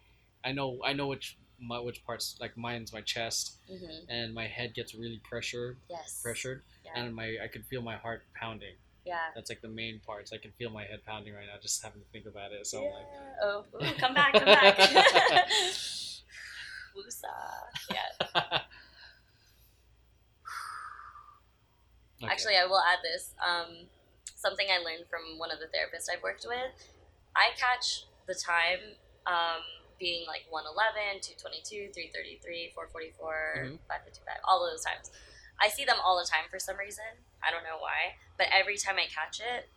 I 0.43 0.51
know 0.51 0.79
I 0.85 0.93
know 0.93 1.07
which 1.07 1.37
my 1.59 1.79
which 1.79 2.05
parts 2.05 2.37
like 2.39 2.57
mine's 2.57 2.91
my 2.91 3.01
chest 3.01 3.57
hmm 3.67 3.85
and 4.09 4.33
my 4.33 4.45
head 4.45 4.73
gets 4.75 4.93
really 4.93 5.21
pressured 5.23 5.77
Yes. 5.89 6.19
pressured 6.21 6.63
Yeah. 6.83 7.01
and 7.01 7.15
my 7.15 7.37
I 7.43 7.47
can 7.47 7.63
feel 7.63 7.81
my 7.81 7.95
heart 7.95 8.23
pounding. 8.35 8.75
Yeah. 9.05 9.19
That's 9.35 9.49
like 9.49 9.61
the 9.61 9.67
main 9.69 9.99
parts. 10.05 10.33
I 10.33 10.37
can 10.37 10.51
feel 10.57 10.69
my 10.71 10.83
head 10.83 11.05
pounding 11.05 11.33
right 11.33 11.45
now 11.45 11.59
just 11.61 11.83
having 11.83 12.01
to 12.01 12.07
think 12.11 12.25
about 12.25 12.51
it. 12.51 12.65
So 12.65 12.79
I'm 12.79 12.91
like. 12.91 13.05
Oh, 13.41 13.63
ooh, 13.81 13.93
come 13.99 14.13
back, 14.13 14.33
come 14.33 14.45
back. 14.45 14.77
Woosah. 16.95 17.69
Yeah. 17.91 18.59
Okay. 22.23 22.31
Actually, 22.31 22.55
I 22.55 22.65
will 22.65 22.79
add 22.79 22.99
this. 23.03 23.35
Um, 23.43 23.87
something 24.35 24.67
I 24.71 24.79
learned 24.79 25.03
from 25.11 25.37
one 25.37 25.51
of 25.51 25.59
the 25.59 25.65
therapists 25.67 26.07
I've 26.07 26.23
worked 26.23 26.45
with. 26.47 26.71
I 27.35 27.51
catch 27.59 28.07
the 28.25 28.33
time 28.33 28.95
um, 29.27 29.59
being 29.99 30.23
like 30.25 30.47
111, 30.47 31.19
222, 31.19 31.91
333, 31.91 32.71
444, 32.71 33.75
Mhm. 33.75 33.79
555, 33.83 34.39
all 34.47 34.63
of 34.63 34.71
those 34.71 34.79
times. 34.85 35.11
I 35.59 35.67
see 35.67 35.83
them 35.83 35.99
all 35.99 36.15
the 36.15 36.23
time 36.27 36.47
for 36.49 36.57
some 36.59 36.77
reason. 36.79 37.19
I 37.45 37.51
don't 37.51 37.63
know 37.63 37.77
why. 37.79 38.17
But 38.37 38.47
every 38.53 38.77
time 38.77 38.95
I 38.97 39.07
catch 39.07 39.39
it, 39.39 39.69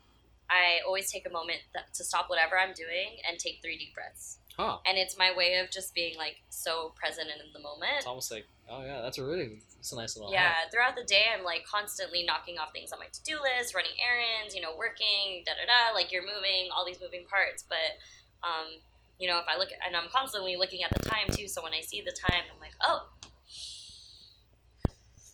I 0.50 0.80
always 0.86 1.10
take 1.10 1.26
a 1.26 1.30
moment 1.30 1.60
th- 1.74 1.84
to 1.94 2.04
stop 2.04 2.30
whatever 2.30 2.58
I'm 2.58 2.72
doing 2.72 3.20
and 3.28 3.38
take 3.38 3.60
three 3.62 3.76
deep 3.76 3.94
breaths. 3.94 4.38
Huh. 4.56 4.78
And 4.86 4.98
it's 4.98 5.16
my 5.16 5.30
way 5.36 5.60
of 5.62 5.70
just 5.70 5.94
being 5.94 6.16
like 6.16 6.42
so 6.48 6.92
present 6.96 7.28
and 7.30 7.40
in 7.40 7.52
the 7.52 7.60
moment. 7.60 8.02
It's 8.02 8.06
almost 8.06 8.32
like, 8.32 8.46
oh 8.68 8.82
yeah, 8.82 9.02
that's 9.02 9.18
a 9.18 9.24
really, 9.24 9.62
it's 9.78 9.92
a 9.92 9.96
nice 9.96 10.16
little. 10.16 10.32
Yeah, 10.32 10.66
throughout 10.72 10.96
the 10.96 11.04
day, 11.04 11.30
I'm 11.30 11.44
like 11.44 11.64
constantly 11.64 12.24
knocking 12.24 12.58
off 12.58 12.72
things 12.72 12.90
on 12.90 12.98
my 12.98 13.06
to 13.06 13.22
do 13.22 13.38
list, 13.38 13.74
running 13.74 13.94
errands, 14.02 14.56
you 14.56 14.60
know, 14.60 14.74
working, 14.76 15.44
da 15.46 15.52
da 15.54 15.68
da. 15.68 15.94
Like 15.94 16.10
you're 16.10 16.26
moving, 16.26 16.74
all 16.74 16.84
these 16.84 16.98
moving 17.00 17.24
parts. 17.30 17.62
But, 17.68 18.02
um, 18.42 18.82
you 19.20 19.28
know, 19.28 19.38
if 19.38 19.46
I 19.46 19.58
look, 19.58 19.68
at, 19.70 19.78
and 19.86 19.94
I'm 19.94 20.10
constantly 20.10 20.56
looking 20.56 20.82
at 20.82 20.90
the 20.90 21.06
time 21.06 21.30
too. 21.30 21.46
So 21.46 21.62
when 21.62 21.72
I 21.72 21.80
see 21.80 22.02
the 22.02 22.10
time, 22.10 22.42
I'm 22.50 22.58
like, 22.58 22.74
oh, 22.82 23.06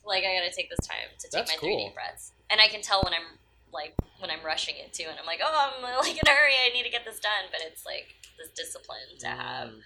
like 0.07 0.25
I 0.25 0.35
gotta 0.39 0.55
take 0.55 0.71
this 0.71 0.87
time 0.87 1.09
to 1.19 1.25
take 1.27 1.33
That's 1.33 1.51
my 1.53 1.57
three 1.61 1.71
cool. 1.77 1.87
deep 1.89 1.95
breaths, 1.95 2.33
and 2.51 2.61
I 2.61 2.69
can 2.69 2.83
tell 2.83 3.03
when 3.03 3.13
I'm 3.13 3.39
like 3.73 3.95
when 4.19 4.31
I'm 4.31 4.45
rushing 4.45 4.77
it 4.77 4.93
too, 4.93 5.07
and 5.09 5.19
I'm 5.19 5.27
like, 5.27 5.41
oh, 5.43 5.73
I'm 5.77 5.83
like 5.99 6.13
in 6.13 6.27
a 6.27 6.31
hurry, 6.31 6.55
I 6.65 6.73
need 6.73 6.85
to 6.85 6.91
get 6.91 7.05
this 7.05 7.21
done. 7.21 7.51
But 7.51 7.61
it's 7.65 7.85
like 7.85 8.15
this 8.39 8.51
discipline 8.57 9.19
to 9.21 9.29
have. 9.29 9.69
Mm. 9.69 9.83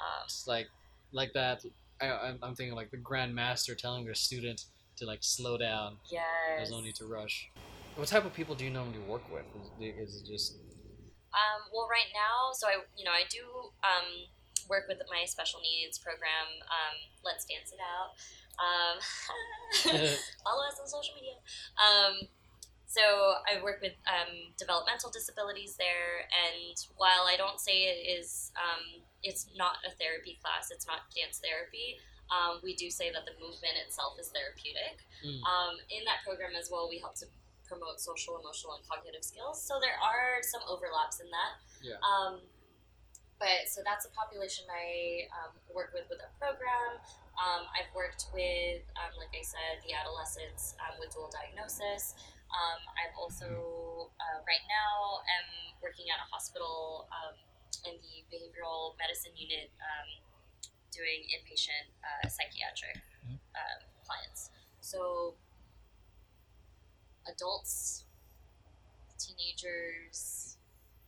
Um, 0.00 0.24
It's 0.24 0.46
like, 0.46 0.68
like 1.12 1.32
that. 1.34 1.64
I, 2.00 2.06
I'm 2.10 2.38
I'm 2.42 2.54
thinking 2.54 2.74
like 2.74 2.90
the 2.90 2.96
grandmaster 2.96 3.76
telling 3.76 4.04
their 4.04 4.14
student 4.14 4.64
to 4.96 5.06
like 5.06 5.18
slow 5.22 5.56
down. 5.58 5.96
yes. 6.10 6.24
There's 6.56 6.70
no 6.70 6.80
need 6.80 6.94
to 6.96 7.06
rush. 7.06 7.48
What 7.96 8.08
type 8.08 8.24
of 8.24 8.32
people 8.32 8.54
do 8.54 8.64
you 8.64 8.70
normally 8.70 9.00
work 9.00 9.22
with? 9.32 9.44
Is, 9.80 10.08
is 10.08 10.22
it 10.22 10.26
just 10.26 10.56
Um, 11.32 11.60
well, 11.72 11.88
right 11.90 12.08
now, 12.14 12.52
so 12.52 12.66
I, 12.68 12.80
you 12.96 13.04
know, 13.04 13.10
I 13.12 13.24
do 13.28 13.42
um, 13.84 14.28
work 14.68 14.86
with 14.88 14.98
my 15.10 15.24
special 15.26 15.60
needs 15.60 15.98
program. 15.98 16.48
Um, 16.64 16.96
Let's 17.24 17.44
dance 17.44 17.72
it 17.72 17.80
out. 17.80 18.16
Um, 18.60 18.96
follow 20.44 20.64
us 20.68 20.76
on 20.76 20.86
social 20.86 21.16
media. 21.16 21.40
Um, 21.80 22.28
so 22.90 23.00
I 23.46 23.62
work 23.62 23.78
with 23.80 23.94
um, 24.04 24.52
developmental 24.58 25.14
disabilities 25.14 25.78
there, 25.78 26.26
and 26.26 26.74
while 26.98 27.24
I 27.30 27.38
don't 27.38 27.62
say 27.62 27.86
it 27.86 28.02
is, 28.02 28.50
um, 28.58 29.00
it's 29.22 29.46
not 29.54 29.78
a 29.86 29.94
therapy 29.94 30.42
class. 30.42 30.74
It's 30.74 30.86
not 30.90 31.06
dance 31.14 31.38
therapy. 31.38 32.02
Um, 32.34 32.58
we 32.62 32.74
do 32.74 32.90
say 32.90 33.10
that 33.14 33.26
the 33.26 33.34
movement 33.38 33.78
itself 33.86 34.18
is 34.18 34.34
therapeutic. 34.34 35.02
Mm. 35.22 35.38
Um, 35.46 35.74
in 35.90 36.02
that 36.06 36.26
program 36.26 36.58
as 36.58 36.70
well, 36.70 36.90
we 36.90 36.98
help 36.98 37.14
to 37.22 37.26
promote 37.66 38.02
social, 38.02 38.38
emotional, 38.42 38.74
and 38.74 38.82
cognitive 38.86 39.22
skills. 39.22 39.62
So 39.62 39.78
there 39.78 39.94
are 40.02 40.42
some 40.42 40.62
overlaps 40.66 41.22
in 41.22 41.30
that. 41.30 41.52
Yeah. 41.82 41.98
Um, 42.02 42.42
but 43.38 43.70
so 43.70 43.86
that's 43.86 44.04
a 44.04 44.12
population 44.12 44.66
I 44.66 45.30
um, 45.32 45.54
work 45.70 45.94
with 45.94 46.10
with 46.10 46.20
our 46.20 46.34
program. 46.36 46.98
Um, 47.40 47.64
I've 47.72 47.88
worked 47.96 48.28
with, 48.36 48.84
um, 49.00 49.16
like 49.16 49.32
I 49.32 49.40
said, 49.40 49.80
the 49.88 49.96
adolescents 49.96 50.76
um, 50.84 51.00
with 51.00 51.08
dual 51.16 51.32
diagnosis. 51.32 52.12
Um, 52.52 52.80
I've 53.00 53.16
also, 53.16 54.12
uh, 54.20 54.38
right 54.44 54.60
now, 54.68 55.24
am 55.40 55.48
working 55.80 56.12
at 56.12 56.20
a 56.20 56.28
hospital 56.28 57.08
um, 57.08 57.32
in 57.88 57.96
the 58.04 58.28
behavioral 58.28 58.92
medicine 59.00 59.32
unit 59.40 59.72
um, 59.80 60.08
doing 60.92 61.24
inpatient 61.32 61.88
uh, 62.04 62.28
psychiatric 62.28 63.00
Mhm. 63.24 63.40
um, 63.56 63.80
clients. 64.04 64.50
So, 64.80 65.34
adults, 67.26 68.04
teenagers, 69.18 70.56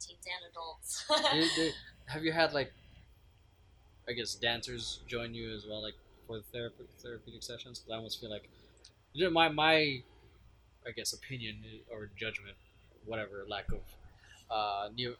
teens 0.01 0.25
and 0.25 0.51
adults. 0.51 1.05
Have 2.07 2.25
you 2.25 2.33
had 2.33 2.53
like, 2.53 2.73
I 4.09 4.13
guess 4.13 4.35
dancers 4.35 5.01
join 5.07 5.35
you 5.35 5.53
as 5.55 5.67
well, 5.67 5.83
like 5.83 5.95
for 6.33 6.39
the 6.39 6.45
therapy, 6.45 6.85
therapeutic 7.03 7.43
sessions? 7.43 7.81
'Cause 7.81 7.91
I 7.91 7.97
almost 7.97 8.21
feel 8.21 8.31
like, 8.31 8.49
my 9.33 9.49
my, 9.49 10.03
I 10.87 10.91
guess 10.95 11.13
opinion 11.13 11.85
or 11.91 12.07
judgment, 12.17 12.57
whatever, 13.05 13.45
lack 13.47 13.71
of, 13.73 13.83
uh, 14.51 14.91
new, 14.95 15.17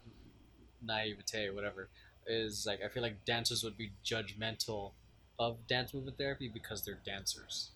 naivete, 0.81 1.51
whatever, 1.51 1.89
is 2.27 2.67
like 2.67 2.83
I 2.83 2.89
feel 2.89 3.03
like 3.03 3.25
dancers 3.25 3.63
would 3.63 3.77
be 3.77 3.93
judgmental 4.05 4.93
of 5.39 5.67
dance 5.67 5.93
movement 5.93 6.17
therapy 6.19 6.49
because 6.49 6.85
they're 6.85 7.01
dancers. 7.05 7.71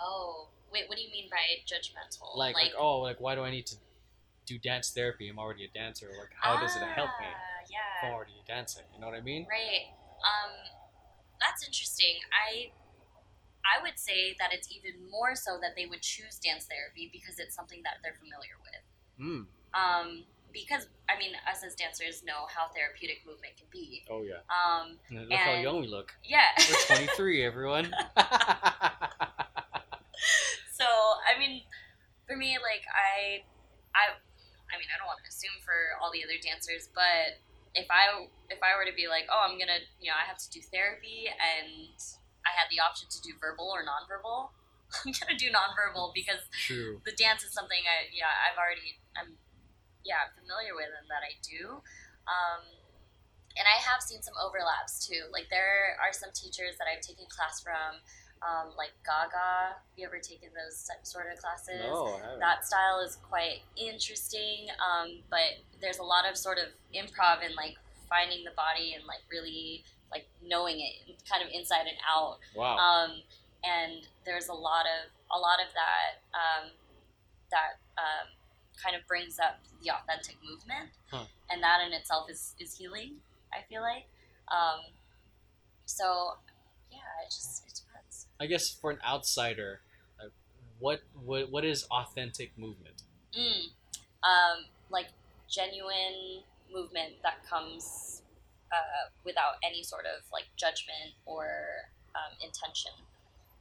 Oh, 0.00 0.48
wait, 0.72 0.88
what 0.88 0.96
do 0.96 1.02
you 1.02 1.10
mean 1.10 1.28
by 1.30 1.44
judgmental? 1.66 2.36
Like, 2.36 2.54
like, 2.54 2.74
oh, 2.78 3.00
like 3.00 3.20
why 3.20 3.34
do 3.34 3.42
I 3.42 3.50
need 3.50 3.66
to 3.66 3.76
do 4.46 4.58
dance 4.58 4.90
therapy? 4.90 5.28
I'm 5.28 5.38
already 5.38 5.64
a 5.64 5.68
dancer. 5.68 6.08
Like, 6.18 6.32
how 6.34 6.58
does 6.60 6.76
it 6.76 6.82
help 6.82 7.10
me? 7.20 7.26
Ah, 7.26 7.62
if 7.64 8.04
I'm 8.04 8.08
Yeah, 8.10 8.14
already 8.14 8.42
dancing. 8.46 8.84
You 8.94 9.00
know 9.00 9.06
what 9.08 9.16
I 9.16 9.20
mean? 9.20 9.46
right. 9.48 9.86
Um, 10.22 10.79
that's 11.40 11.64
interesting. 11.64 12.20
I 12.30 12.70
I 13.64 13.82
would 13.82 13.98
say 13.98 14.36
that 14.38 14.52
it's 14.52 14.68
even 14.72 15.10
more 15.10 15.34
so 15.34 15.58
that 15.60 15.76
they 15.76 15.86
would 15.86 16.00
choose 16.00 16.38
dance 16.40 16.64
therapy 16.64 17.10
because 17.12 17.38
it's 17.38 17.54
something 17.54 17.82
that 17.84 18.00
they're 18.02 18.16
familiar 18.16 18.56
with. 18.64 18.82
Mm. 19.20 19.44
Um, 19.76 20.24
because 20.52 20.88
I 21.08 21.18
mean, 21.18 21.32
us 21.48 21.62
as 21.64 21.74
dancers 21.74 22.22
know 22.24 22.46
how 22.48 22.68
therapeutic 22.74 23.22
movement 23.26 23.56
can 23.56 23.68
be. 23.70 24.02
Oh 24.10 24.22
yeah. 24.22 24.42
Um, 24.50 24.98
Look 25.10 25.32
how 25.32 25.54
young 25.60 25.80
we 25.80 25.88
look. 25.88 26.12
yeah. 26.24 26.50
We're 26.58 26.96
23, 27.06 27.44
everyone. 27.44 27.84
so 30.72 30.86
I 30.86 31.38
mean, 31.38 31.62
for 32.26 32.36
me, 32.36 32.58
like 32.58 32.82
I, 32.90 33.42
I, 33.94 34.14
I 34.70 34.74
mean, 34.78 34.88
I 34.90 34.98
don't 34.98 35.06
want 35.06 35.18
to 35.22 35.28
assume 35.28 35.54
for 35.64 35.98
all 36.02 36.10
the 36.10 36.22
other 36.24 36.38
dancers, 36.42 36.88
but 36.94 37.38
if 37.74 37.86
I 37.90 38.26
if 38.50 38.58
I 38.62 38.74
were 38.74 38.86
to 38.86 38.94
be 38.94 39.06
like, 39.06 39.30
oh, 39.30 39.46
I'm 39.46 39.54
gonna, 39.54 39.82
you 40.02 40.10
know, 40.10 40.18
I 40.18 40.26
have 40.26 40.38
to 40.42 40.48
do 40.50 40.58
therapy, 40.58 41.30
and 41.30 41.94
I 42.42 42.50
had 42.54 42.66
the 42.70 42.82
option 42.82 43.06
to 43.10 43.18
do 43.22 43.38
verbal 43.38 43.70
or 43.70 43.86
nonverbal, 43.86 44.50
I'm 45.06 45.14
gonna 45.14 45.38
do 45.38 45.54
nonverbal 45.54 46.10
because 46.10 46.42
True. 46.66 46.98
the 47.06 47.14
dance 47.14 47.46
is 47.46 47.54
something 47.54 47.78
I, 47.86 48.10
yeah, 48.10 48.30
I've 48.30 48.58
already, 48.58 48.98
I'm, 49.14 49.38
yeah, 50.02 50.26
I'm 50.26 50.32
familiar 50.34 50.74
with 50.74 50.90
and 50.90 51.06
that 51.06 51.22
I 51.22 51.38
do. 51.46 51.78
Um, 52.26 52.62
and 53.58 53.66
I 53.66 53.78
have 53.82 54.02
seen 54.02 54.22
some 54.22 54.34
overlaps 54.38 55.06
too. 55.06 55.26
Like 55.34 55.50
there 55.50 55.98
are 55.98 56.14
some 56.14 56.30
teachers 56.34 56.78
that 56.78 56.86
I've 56.86 57.02
taken 57.02 57.26
class 57.26 57.62
from 57.62 58.02
um, 58.42 58.72
like 58.76 58.92
Gaga. 59.04 59.76
You 59.96 60.06
ever 60.06 60.18
taken 60.18 60.48
those 60.56 60.88
sort 61.02 61.26
of 61.32 61.38
classes? 61.38 61.80
No. 61.84 62.18
That 62.38 62.64
style 62.64 63.00
is 63.04 63.16
quite 63.16 63.60
interesting, 63.76 64.68
um, 64.80 65.20
but 65.30 65.60
there's 65.80 65.98
a 65.98 66.02
lot 66.02 66.28
of 66.28 66.36
sort 66.36 66.58
of 66.58 66.68
improv 66.94 67.44
and 67.44 67.54
like 67.54 67.76
finding 68.08 68.44
the 68.44 68.50
body 68.56 68.94
and 68.94 69.04
like 69.06 69.20
really 69.30 69.84
like 70.10 70.26
knowing 70.42 70.80
it 70.80 71.14
kind 71.30 71.42
of 71.44 71.48
inside 71.52 71.86
and 71.86 71.98
out. 72.08 72.38
wow. 72.56 72.76
Um, 72.76 73.10
and 73.62 74.08
there's 74.24 74.48
a 74.48 74.54
lot 74.54 74.86
of 74.88 75.10
a 75.30 75.38
lot 75.38 75.60
of 75.60 75.68
that 75.76 76.24
um, 76.34 76.70
that 77.50 77.76
um, 78.00 78.26
kind 78.82 78.96
of 78.96 79.06
brings 79.06 79.38
up 79.38 79.60
the 79.84 79.90
authentic 79.92 80.36
movement, 80.42 80.88
Huh. 81.10 81.24
and 81.50 81.62
that 81.62 81.80
in 81.86 81.92
itself 81.92 82.28
is 82.30 82.54
is 82.58 82.76
healing. 82.76 83.16
I 83.52 83.62
feel 83.68 83.82
like. 83.82 84.06
Um, 84.48 84.80
so, 85.84 86.34
yeah, 86.90 86.98
it 87.22 87.30
just. 87.30 87.64
I 88.40 88.46
guess 88.46 88.70
for 88.70 88.90
an 88.90 88.98
outsider, 89.06 89.80
what 90.78 91.00
what 91.24 91.50
what 91.50 91.64
is 91.64 91.84
authentic 91.90 92.56
movement? 92.58 93.02
Mm. 93.38 93.68
Um, 94.24 94.64
like 94.90 95.08
genuine 95.48 96.42
movement 96.72 97.14
that 97.22 97.44
comes 97.48 98.22
uh, 98.72 99.10
without 99.24 99.54
any 99.62 99.82
sort 99.82 100.04
of 100.06 100.24
like 100.32 100.44
judgment 100.56 101.14
or 101.26 101.44
um, 102.14 102.32
intention. 102.42 102.92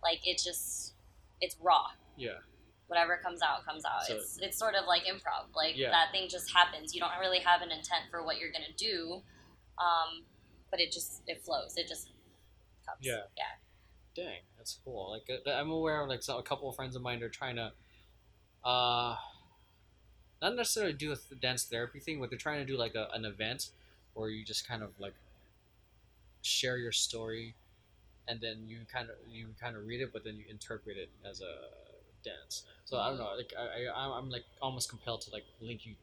Like 0.02 0.20
it 0.26 0.42
just 0.44 0.94
it's 1.42 1.56
raw. 1.62 1.88
Yeah. 2.18 2.40
whatever 2.88 3.20
comes 3.24 3.42
out 3.42 3.66
comes 3.66 3.84
out. 3.86 4.04
So- 4.08 4.16
it's 4.16 4.40
it's 4.42 4.58
sort 4.58 4.76
of 4.76 4.86
like 4.88 5.04
improv. 5.04 5.54
Like 5.56 5.78
Yeah. 5.78 5.92
that 5.92 6.12
thing 6.12 6.28
just 6.30 6.52
happens. 6.54 6.94
You 6.96 7.02
don't 7.02 7.20
really 7.20 7.40
have 7.40 7.62
an 7.62 7.70
intent 7.72 8.10
for 8.10 8.24
what 8.24 8.40
you're 8.40 8.52
gonna 8.52 8.74
do, 8.78 9.22
um, 9.78 10.24
but 10.72 10.80
it 10.80 10.92
just 10.92 11.22
it 11.28 11.42
flows. 11.44 11.74
It 11.76 11.88
just 11.88 12.08
comes. 12.88 13.00
Yeah. 13.02 13.24
yeah. 13.38 13.60
Dang, 14.16 14.40
that's 14.60 14.78
cool. 14.86 15.12
Like 15.12 15.30
uh, 15.48 15.52
I'm 15.52 15.72
aware 15.72 16.02
of 16.04 16.10
like 16.10 16.22
so, 16.24 16.38
a 16.38 16.44
couple 16.44 16.70
of 16.70 16.76
friends 16.76 16.96
of 16.96 17.02
mine 17.02 17.24
are 17.24 17.30
trying 17.30 17.56
to, 17.56 17.72
uh, 18.64 19.16
not 20.42 20.56
necessarily 20.56 20.94
do 20.94 21.12
a 21.12 21.16
th- 21.16 21.42
dance 21.42 21.64
therapy 21.66 22.00
thing, 22.00 22.20
but 22.20 22.30
they're 22.30 22.40
trying 22.40 22.60
to 22.60 22.66
do 22.66 22.78
like 22.78 22.96
a, 22.96 23.08
an 23.14 23.26
event 23.26 23.70
where 24.14 24.30
you 24.30 24.44
just 24.46 24.68
kind 24.68 24.84
of 24.84 24.92
like 25.00 25.14
share 26.42 26.78
your 26.78 26.92
story, 26.92 27.56
and 28.28 28.40
then 28.42 28.64
you 28.68 28.80
kind 28.92 29.10
of 29.10 29.16
you 29.32 29.48
kind 29.62 29.76
of 29.76 29.86
read 29.88 30.02
it, 30.02 30.12
but 30.14 30.24
then 30.24 30.36
you 30.36 30.44
interpret 30.50 30.98
it 30.98 31.10
as 31.30 31.42
a 31.42 31.54
dance. 32.24 32.64
So 32.86 32.98
I 32.98 33.10
don't 33.10 33.18
know. 33.18 33.32
Like 33.38 33.54
I, 33.58 33.86
I 33.88 34.08
I'm- 34.16 34.30
like 34.30 34.44
almost 34.62 34.90
compelled 34.90 35.22
to 35.22 35.32
like 35.32 35.46
link 35.62 35.86
you 35.86 35.94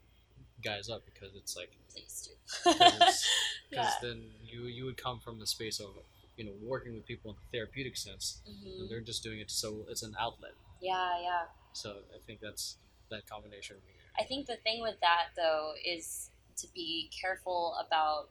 guys 0.65 0.89
up 0.89 1.03
because 1.05 1.35
it's 1.37 1.57
like 1.57 1.71
Please 1.93 2.29
because 2.65 2.65
do. 2.65 2.71
it's- 2.85 3.29
yeah. 3.71 3.91
then 4.03 4.23
you 4.47 4.63
you 4.65 4.85
would 4.85 4.97
come 4.97 5.19
from 5.21 5.39
the 5.41 5.47
space 5.47 5.81
of 5.81 5.89
you 6.37 6.45
know 6.45 6.53
working 6.62 6.95
with 6.95 7.07
people 7.07 7.30
in 7.32 7.37
the 7.37 7.59
therapeutic 7.59 7.97
sense 7.97 8.43
Mhm. 8.49 8.80
and 8.80 8.91
they're 8.91 9.01
just 9.01 9.22
doing 9.22 9.41
it 9.41 9.51
so 9.51 9.84
it's 9.89 10.03
an 10.03 10.14
outlet 10.18 10.53
Yeah, 10.80 11.20
yeah. 11.22 11.47
so 11.72 12.03
i 12.14 12.18
think 12.26 12.41
that's 12.41 12.78
that 13.11 13.26
combination 13.28 13.76
I 14.18 14.24
think 14.24 14.47
the 14.47 14.57
thing 14.57 14.80
with 14.80 14.99
that 15.01 15.28
though 15.37 15.74
is 15.84 16.30
to 16.57 16.66
be 16.74 17.11
careful 17.20 17.76
about 17.87 18.30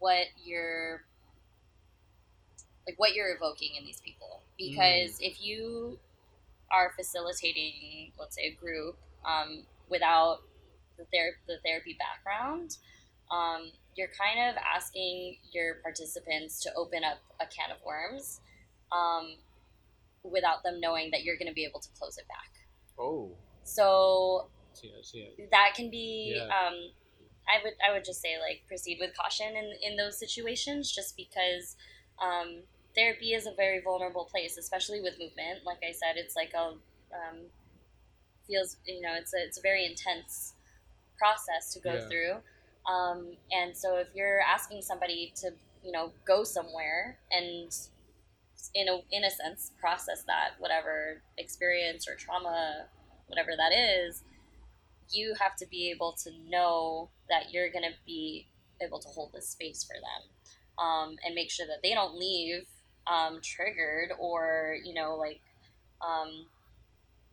what 0.00 0.26
you're 0.44 1.04
like 2.86 2.98
what 2.98 3.14
you're 3.14 3.34
evoking 3.34 3.76
in 3.78 3.84
these 3.84 4.00
people 4.00 4.42
because 4.58 5.18
if 5.20 5.40
you 5.40 5.98
are 6.70 6.92
facilitating 6.96 8.12
let's 8.18 8.34
say 8.36 8.46
a 8.46 8.54
group 8.54 8.96
um, 9.24 9.62
without 9.88 10.38
the, 10.98 11.04
ther- 11.04 11.38
the 11.46 11.58
therapy 11.64 11.96
background 11.98 12.76
um, 13.30 13.70
you're 13.96 14.08
kind 14.18 14.50
of 14.50 14.56
asking 14.74 15.36
your 15.52 15.76
participants 15.82 16.60
to 16.62 16.70
open 16.76 17.02
up 17.04 17.18
a 17.40 17.46
can 17.46 17.70
of 17.70 17.78
worms 17.84 18.40
um, 18.92 19.34
without 20.22 20.62
them 20.62 20.80
knowing 20.80 21.10
that 21.10 21.22
you're 21.24 21.36
going 21.36 21.48
to 21.48 21.54
be 21.54 21.64
able 21.64 21.80
to 21.80 21.88
close 21.98 22.18
it 22.18 22.26
back 22.28 22.50
oh 22.98 23.30
so 23.62 24.48
see, 24.72 24.90
see 25.02 25.18
it. 25.18 25.50
that 25.50 25.72
can 25.74 25.90
be 25.90 26.34
Yeah. 26.36 26.44
um 26.44 26.74
i 27.48 27.62
would 27.62 27.74
i 27.86 27.92
would 27.92 28.04
just 28.04 28.20
say 28.20 28.36
like 28.40 28.62
proceed 28.68 28.98
with 29.00 29.10
caution 29.16 29.48
in 29.48 29.72
in 29.82 29.96
those 29.96 30.18
situations 30.18 30.90
just 30.92 31.16
because 31.16 31.76
um 32.22 32.62
therapy 32.94 33.32
is 33.32 33.46
a 33.46 33.52
very 33.56 33.80
vulnerable 33.80 34.28
place 34.30 34.56
especially 34.56 35.00
with 35.00 35.14
movement 35.18 35.60
like 35.64 35.78
i 35.86 35.92
said 35.92 36.16
it's 36.16 36.36
like 36.36 36.52
a 36.54 36.68
um 37.14 37.46
feels 38.46 38.76
you 38.86 39.00
know 39.00 39.14
it's 39.14 39.34
a 39.34 39.38
it's 39.38 39.58
a 39.58 39.62
very 39.62 39.84
intense 39.84 40.54
process 41.18 41.72
to 41.72 41.80
go 41.80 41.94
Yeah. 41.94 42.08
through 42.08 42.34
um 42.90 43.36
and 43.50 43.76
so 43.76 43.96
if 43.96 44.08
you're 44.14 44.40
asking 44.40 44.82
somebody 44.82 45.32
to 45.34 45.50
you 45.82 45.92
know 45.92 46.12
go 46.26 46.44
somewhere 46.44 47.18
and 47.30 47.70
in 48.74 48.88
a 48.88 49.00
in 49.10 49.24
a 49.24 49.30
sense 49.30 49.72
process 49.78 50.24
that 50.26 50.50
whatever 50.58 51.22
experience 51.38 52.06
or 52.08 52.14
trauma 52.16 52.86
whatever 53.26 53.50
that 53.56 53.72
is 53.72 54.22
you 55.10 55.34
have 55.38 55.54
to 55.56 55.66
be 55.66 55.90
able 55.90 56.12
to 56.12 56.30
know 56.48 57.10
that 57.28 57.52
you're 57.52 57.70
going 57.70 57.84
to 57.84 57.94
be 58.06 58.46
able 58.80 58.98
to 58.98 59.08
hold 59.08 59.30
this 59.32 59.48
space 59.48 59.84
for 59.84 59.94
them 59.94 60.84
um, 60.84 61.16
and 61.24 61.34
make 61.34 61.50
sure 61.50 61.66
that 61.66 61.82
they 61.82 61.94
don't 61.94 62.18
leave 62.18 62.64
um, 63.06 63.38
triggered 63.42 64.10
or 64.18 64.76
you 64.84 64.94
know 64.94 65.16
like 65.16 65.40
um, 66.00 66.46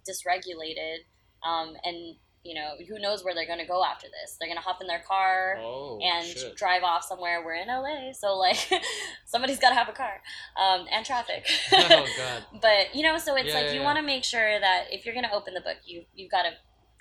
dysregulated 0.07 0.99
um, 1.43 1.75
and 1.83 2.15
you 2.43 2.55
know 2.55 2.71
who 2.87 2.97
knows 2.99 3.23
where 3.23 3.35
they're 3.35 3.45
going 3.45 3.59
to 3.59 3.65
go 3.67 3.83
after 3.83 4.07
this 4.07 4.35
they're 4.39 4.47
going 4.47 4.57
to 4.57 4.63
hop 4.63 4.81
in 4.81 4.87
their 4.87 5.01
car 5.07 5.57
oh 5.59 5.99
and 6.01 6.25
shit. 6.25 6.55
drive 6.55 6.81
off 6.83 7.03
somewhere 7.03 7.43
we're 7.45 7.53
in 7.53 7.67
la 7.67 8.11
so 8.13 8.35
like 8.35 8.57
somebody's 9.25 9.59
got 9.59 9.69
to 9.69 9.75
have 9.75 9.87
a 9.89 9.91
car 9.93 10.21
um, 10.59 10.85
and 10.91 11.05
traffic 11.05 11.45
oh 11.73 12.07
god 12.17 12.43
but 12.61 12.95
you 12.95 13.03
know 13.03 13.17
so 13.17 13.35
it's 13.35 13.49
Yeah, 13.49 13.53
like 13.55 13.65
yeah, 13.67 13.73
you 13.73 13.79
yeah. 13.81 13.85
want 13.85 13.97
to 13.99 14.03
make 14.03 14.23
sure 14.23 14.59
that 14.59 14.85
if 14.91 15.05
you're 15.05 15.13
going 15.13 15.25
to 15.25 15.33
open 15.33 15.53
the 15.53 15.61
book 15.61 15.77
you 15.85 16.03
you've 16.15 16.31
got 16.31 16.43
to 16.43 16.51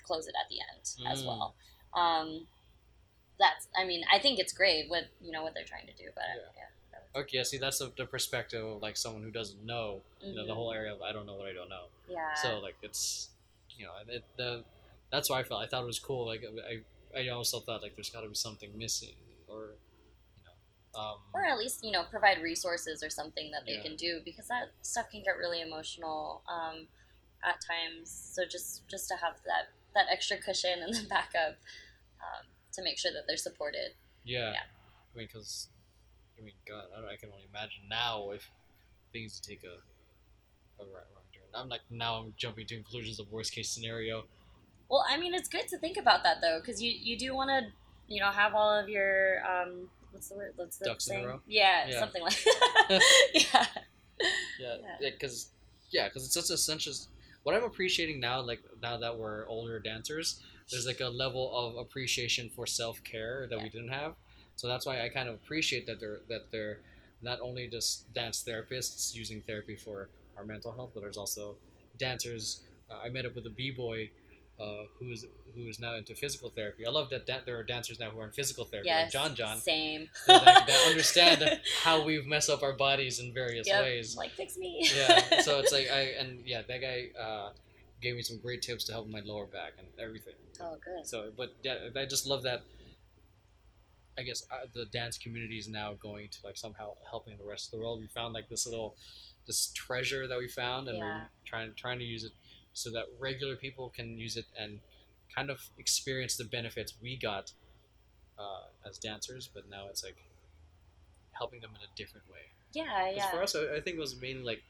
close 0.05 0.27
it 0.27 0.35
at 0.39 0.47
the 0.49 0.57
end 0.61 1.11
as 1.11 1.23
Mm. 1.23 1.27
well 1.27 1.55
um 1.95 2.47
that's 3.39 3.67
i 3.75 3.83
mean 3.85 4.03
i 4.13 4.19
think 4.19 4.39
it's 4.39 4.53
great 4.53 4.85
with 4.89 5.05
you 5.19 5.31
know 5.31 5.41
what 5.43 5.53
they're 5.55 5.63
trying 5.65 5.87
to 5.87 5.93
do 5.93 6.09
but 6.13 6.23
Yeah. 6.29 6.41
yeah, 6.93 7.19
okay 7.21 7.37
yeah 7.37 7.43
see 7.43 7.57
that's 7.57 7.79
the, 7.79 7.91
the 7.97 8.05
perspective 8.05 8.63
of 8.63 8.81
like 8.81 8.95
someone 8.97 9.23
who 9.23 9.31
doesn't 9.31 9.65
know 9.65 10.01
you 10.21 10.35
know 10.35 10.45
the 10.45 10.51
Mhm. 10.51 10.55
whole 10.55 10.71
area 10.71 10.93
of 10.93 11.01
i 11.01 11.11
don't 11.11 11.25
know 11.25 11.35
what 11.35 11.47
i 11.47 11.53
don't 11.53 11.69
know 11.69 11.85
yeah 12.07 12.33
so 12.35 12.59
like 12.59 12.75
it's 12.83 13.29
you 13.77 13.85
know 13.85 13.91
it, 14.07 14.23
the 14.37 14.63
that's 15.11 15.29
why 15.29 15.39
i 15.39 15.43
felt 15.43 15.61
i 15.61 15.67
thought 15.67 15.83
it 15.83 15.87
was 15.87 15.99
cool 15.99 16.25
like 16.25 16.43
i 16.69 17.19
i 17.19 17.27
also 17.29 17.59
thought 17.59 17.81
like 17.81 17.95
there's 17.95 18.09
got 18.09 18.21
to 18.21 18.27
be 18.29 18.35
something 18.35 18.69
missing 18.77 19.15
or 19.47 19.75
you 20.37 20.43
know 20.45 20.99
um 20.99 21.17
or 21.33 21.43
at 21.45 21.57
least 21.57 21.83
you 21.83 21.91
know 21.91 22.03
provide 22.09 22.41
resources 22.41 23.03
or 23.03 23.09
something 23.09 23.51
that 23.51 23.65
they 23.65 23.73
Yeah. 23.75 23.81
can 23.83 23.95
do 23.95 24.21
because 24.23 24.47
that 24.47 24.71
stuff 24.81 25.09
can 25.11 25.23
get 25.23 25.37
really 25.37 25.61
emotional 25.61 26.43
um, 26.49 26.87
at 27.43 27.55
times 27.65 28.09
so 28.35 28.43
just 28.45 28.87
just 28.87 29.07
to 29.07 29.15
have 29.15 29.35
that 29.45 29.69
that 29.95 30.05
extra 30.11 30.37
cushion 30.37 30.79
and 30.81 30.93
the 30.99 31.07
backup 31.07 31.55
um, 32.21 32.45
to 32.73 32.81
make 32.83 32.97
sure 32.97 33.11
that 33.11 33.23
they're 33.27 33.37
supported 33.37 33.91
Yeah. 34.23 34.51
Yeah. 34.53 34.59
I 35.13 35.17
mean, 35.17 35.27
because, 35.27 35.67
I 36.39 36.41
mean, 36.41 36.53
God, 36.65 36.85
I, 36.95 37.13
I 37.13 37.15
can 37.17 37.29
only 37.33 37.47
imagine 37.49 37.83
now 37.89 38.31
if 38.31 38.49
things 39.11 39.41
take 39.41 39.63
a, 39.65 39.75
a 40.81 40.85
right 40.85 41.03
wrong 41.13 41.25
turn. 41.33 41.43
I'm 41.53 41.67
like, 41.67 41.81
now 41.89 42.15
I'm 42.15 42.33
jumping 42.37 42.65
to 42.67 42.75
conclusions 42.75 43.19
of 43.19 43.29
worst 43.29 43.51
case 43.53 43.69
scenario. 43.69 44.23
Well 44.91 45.03
i 45.09 45.17
mean 45.17 45.33
it's 45.33 45.49
good 45.49 45.67
to 45.67 45.77
think 45.79 45.97
about 45.97 46.23
that 46.23 46.37
though 46.41 46.59
because 46.59 46.81
you 46.83 46.91
you 46.91 47.17
do 47.17 47.33
want 47.33 47.49
to 47.49 47.61
you 48.13 48.19
know 48.19 48.29
have 48.29 48.53
all 48.53 48.71
of 48.71 48.87
your 48.89 49.43
um 49.43 49.89
what's 50.11 50.29
the 50.29 50.35
word 50.35 50.53
what's 50.57 50.77
the 50.77 50.85
Ducks 50.85 51.07
in 51.07 51.15
a 51.15 51.19
saying? 51.19 51.27
row? 51.27 51.39
yeah, 51.47 51.87
Yeah. 51.89 51.99
something 51.99 52.21
like 52.21 52.37
yeah 53.33 53.65
Yeah. 54.59 54.75
Yeah. 54.99 55.09
Because, 55.09 55.49
yeah, 55.89 56.07
because 56.07 56.25
it's 56.25 56.33
such 56.33 56.49
a 56.49 56.53
essential. 56.53 56.93
What 57.43 57.55
I'm 57.55 57.63
appreciating 57.63 58.19
now, 58.19 58.41
like, 58.41 58.61
now 58.81 58.97
that 58.97 59.17
we're 59.17 59.47
older 59.47 59.79
dancers, 59.79 60.41
there's 60.69 60.85
like 60.85 61.01
a 61.01 61.07
level 61.09 61.51
of 61.55 61.75
appreciation 61.77 62.49
for 62.55 62.67
self 62.67 63.03
care 63.03 63.47
that 63.49 63.61
we 63.61 63.69
didn't 63.69 63.89
have. 63.89 64.13
So 64.55 64.67
that's 64.67 64.85
why 64.85 65.03
I 65.03 65.09
kind 65.09 65.27
of 65.27 65.35
appreciate 65.35 65.87
that 65.87 65.99
they're 65.99 66.19
that 66.29 66.51
they're 66.51 66.79
not 67.21 67.39
only 67.41 67.67
just 67.67 68.13
dance 68.13 68.43
therapists 68.47 69.15
using 69.15 69.41
therapy 69.41 69.75
for 69.75 70.09
our 70.37 70.45
mental 70.45 70.71
health, 70.71 70.91
but 70.93 71.01
there's 71.01 71.17
also 71.17 71.55
dancers. 71.97 72.61
Uh, 72.89 72.99
I 73.05 73.09
met 73.09 73.25
up 73.25 73.35
with 73.35 73.45
a 73.47 73.49
b 73.49 73.71
boy 73.71 74.09
uh, 74.61 74.83
who's 74.99 75.25
who 75.55 75.67
is 75.67 75.79
now 75.79 75.95
into 75.95 76.13
physical 76.15 76.49
therapy. 76.49 76.85
I 76.85 76.89
love 76.91 77.09
that 77.09 77.25
da- 77.25 77.39
there 77.45 77.57
are 77.57 77.63
dancers 77.63 77.99
now 77.99 78.09
who 78.11 78.19
are 78.19 78.25
in 78.25 78.31
physical 78.31 78.63
therapy, 78.65 78.89
like 78.89 79.09
John 79.11 79.35
John, 79.35 79.57
same 79.57 80.07
that, 80.27 80.45
that, 80.45 80.67
that 80.67 80.87
understand 80.89 81.59
how 81.83 82.03
we 82.05 82.21
mess 82.21 82.47
up 82.49 82.61
our 82.63 82.73
bodies 82.73 83.19
in 83.19 83.33
various 83.33 83.67
Yep. 83.67 83.83
ways. 83.83 84.15
like 84.15 84.31
fix 84.31 84.57
me 84.57 84.87
Yeah, 84.95 85.41
so 85.41 85.59
it's 85.61 85.71
like 85.71 85.89
I 85.91 86.01
and 86.19 86.45
yeah, 86.45 86.61
that 86.67 86.79
guy 86.81 87.09
uh, 87.19 87.49
gave 88.01 88.15
me 88.15 88.21
some 88.21 88.37
great 88.39 88.61
tips 88.61 88.83
to 88.85 88.91
help 88.93 89.07
my 89.09 89.21
lower 89.25 89.45
back 89.47 89.73
and 89.79 89.87
everything. 89.99 90.35
oh 90.61 90.77
good 90.83 91.05
So, 91.07 91.31
but 91.35 91.55
yeah, 91.63 91.75
I 91.95 92.05
just 92.05 92.25
love 92.27 92.43
that. 92.43 92.61
I 94.17 94.23
guess 94.23 94.43
uh, 94.51 94.67
the 94.73 94.85
dance 94.85 95.17
community 95.17 95.57
is 95.57 95.67
now 95.67 95.93
going 95.93 96.27
to 96.29 96.37
like 96.43 96.57
somehow 96.57 96.91
helping 97.09 97.37
the 97.37 97.45
rest 97.45 97.67
of 97.67 97.71
the 97.71 97.77
world. 97.83 97.99
We 98.01 98.07
found 98.07 98.33
like 98.33 98.49
this 98.49 98.65
little, 98.67 98.95
this 99.47 99.71
treasure 99.73 100.27
that 100.27 100.37
we 100.37 100.47
found, 100.47 100.87
and 100.89 100.97
Yeah. 100.97 101.03
we're 101.03 101.27
trying 101.45 101.73
trying 101.75 101.99
to 101.99 102.05
use 102.05 102.23
it 102.25 102.31
so 102.73 102.89
that 102.91 103.05
regular 103.19 103.55
people 103.55 103.89
can 103.89 104.17
use 104.17 104.37
it 104.37 104.45
and 104.59 104.79
kind 105.35 105.49
of 105.49 105.69
experience 105.77 106.35
the 106.37 106.43
benefits 106.43 106.93
we 107.01 107.17
got 107.17 107.51
uh, 108.39 108.63
as 108.89 108.97
dancers. 108.97 109.49
But 109.53 109.69
now 109.69 109.87
it's 109.89 110.03
like 110.03 110.17
helping 111.33 111.61
them 111.61 111.71
in 111.71 111.81
a 111.81 111.95
different 111.95 112.27
way. 112.31 112.51
yeah 112.73 113.09
yeah 113.09 113.31
For 113.31 113.41
us, 113.43 113.55
I, 113.55 113.77
I 113.77 113.81
think 113.81 113.97
it 113.97 113.99
was 113.99 114.19
mainly 114.21 114.43
like 114.43 114.63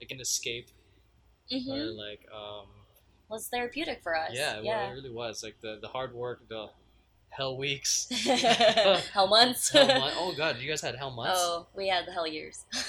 like 0.00 0.10
an 0.10 0.20
escape 0.20 0.68
hmm 1.50 1.70
or 1.70 1.84
like 1.92 2.20
um 2.34 2.66
was 3.28 3.48
therapeutic 3.48 4.02
for 4.02 4.16
us. 4.16 4.30
yeah, 4.32 4.56
well, 4.56 4.64
yeah. 4.64 4.90
it 4.90 4.94
really 4.94 5.10
was 5.10 5.42
like 5.42 5.56
the 5.60 5.78
the 5.80 5.88
hard 5.88 6.12
work 6.14 6.48
the 6.48 6.68
hell 7.30 7.56
weeks 7.56 8.06
hell 9.12 9.26
months. 9.28 9.68
hell 9.72 9.86
month. 9.86 10.14
oh 10.16 10.32
god 10.36 10.56
you 10.58 10.68
guys 10.68 10.80
had 10.80 10.94
hell 10.96 11.10
months 11.10 11.38
Oh, 11.42 11.66
we 11.74 11.88
had 11.88 12.06
the 12.06 12.12
hell 12.12 12.26
years. 12.26 12.64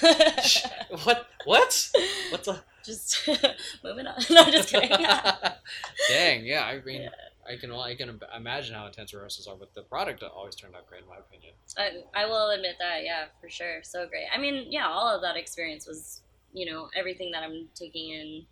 what 1.04 1.26
what 1.44 1.90
what 2.30 2.44
the 2.44 2.60
just 2.88 3.28
moving 3.84 4.06
on. 4.06 4.16
No, 4.30 4.44
just 4.50 4.70
kidding. 4.70 4.90
dang 6.08 6.44
yeah 6.44 6.64
i 6.64 6.80
mean 6.84 7.02
Yeah. 7.02 7.10
i 7.46 7.56
can 7.56 7.70
i 7.72 7.94
can 7.94 8.18
imagine 8.36 8.74
how 8.74 8.86
intense 8.86 9.12
rehearsals 9.14 9.46
are 9.46 9.56
but 9.56 9.74
the 9.74 9.82
product 9.82 10.22
always 10.22 10.54
turned 10.54 10.74
out 10.74 10.86
great 10.88 11.02
in 11.02 11.08
my 11.08 11.16
opinion 11.18 11.54
I, 11.76 12.02
I 12.14 12.26
will 12.26 12.50
admit 12.50 12.76
that, 12.80 13.04
yeah, 13.04 13.26
for 13.40 13.48
sure. 13.48 13.82
So 13.84 14.08
great. 14.08 14.24
I 14.34 14.38
mean, 14.38 14.72
yeah, 14.72 14.86
all 14.88 15.14
of 15.14 15.20
that 15.22 15.36
experience 15.36 15.86
was, 15.86 16.22
you 16.52 16.64
know, 16.68 16.88
everything 16.96 17.30
that 17.32 17.42
I'm 17.42 17.68
taking 17.74 18.10
in 18.10 18.46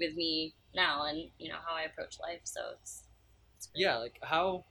with 0.00 0.14
me 0.14 0.54
now 0.74 1.04
and, 1.04 1.28
you 1.38 1.48
know, 1.50 1.56
how 1.66 1.74
I 1.74 1.82
approach 1.82 2.18
life. 2.20 2.40
So 2.44 2.60
it's, 2.80 3.02
it's 3.56 3.68
yeah 3.74 3.96
like 3.96 4.18
how 4.22 4.64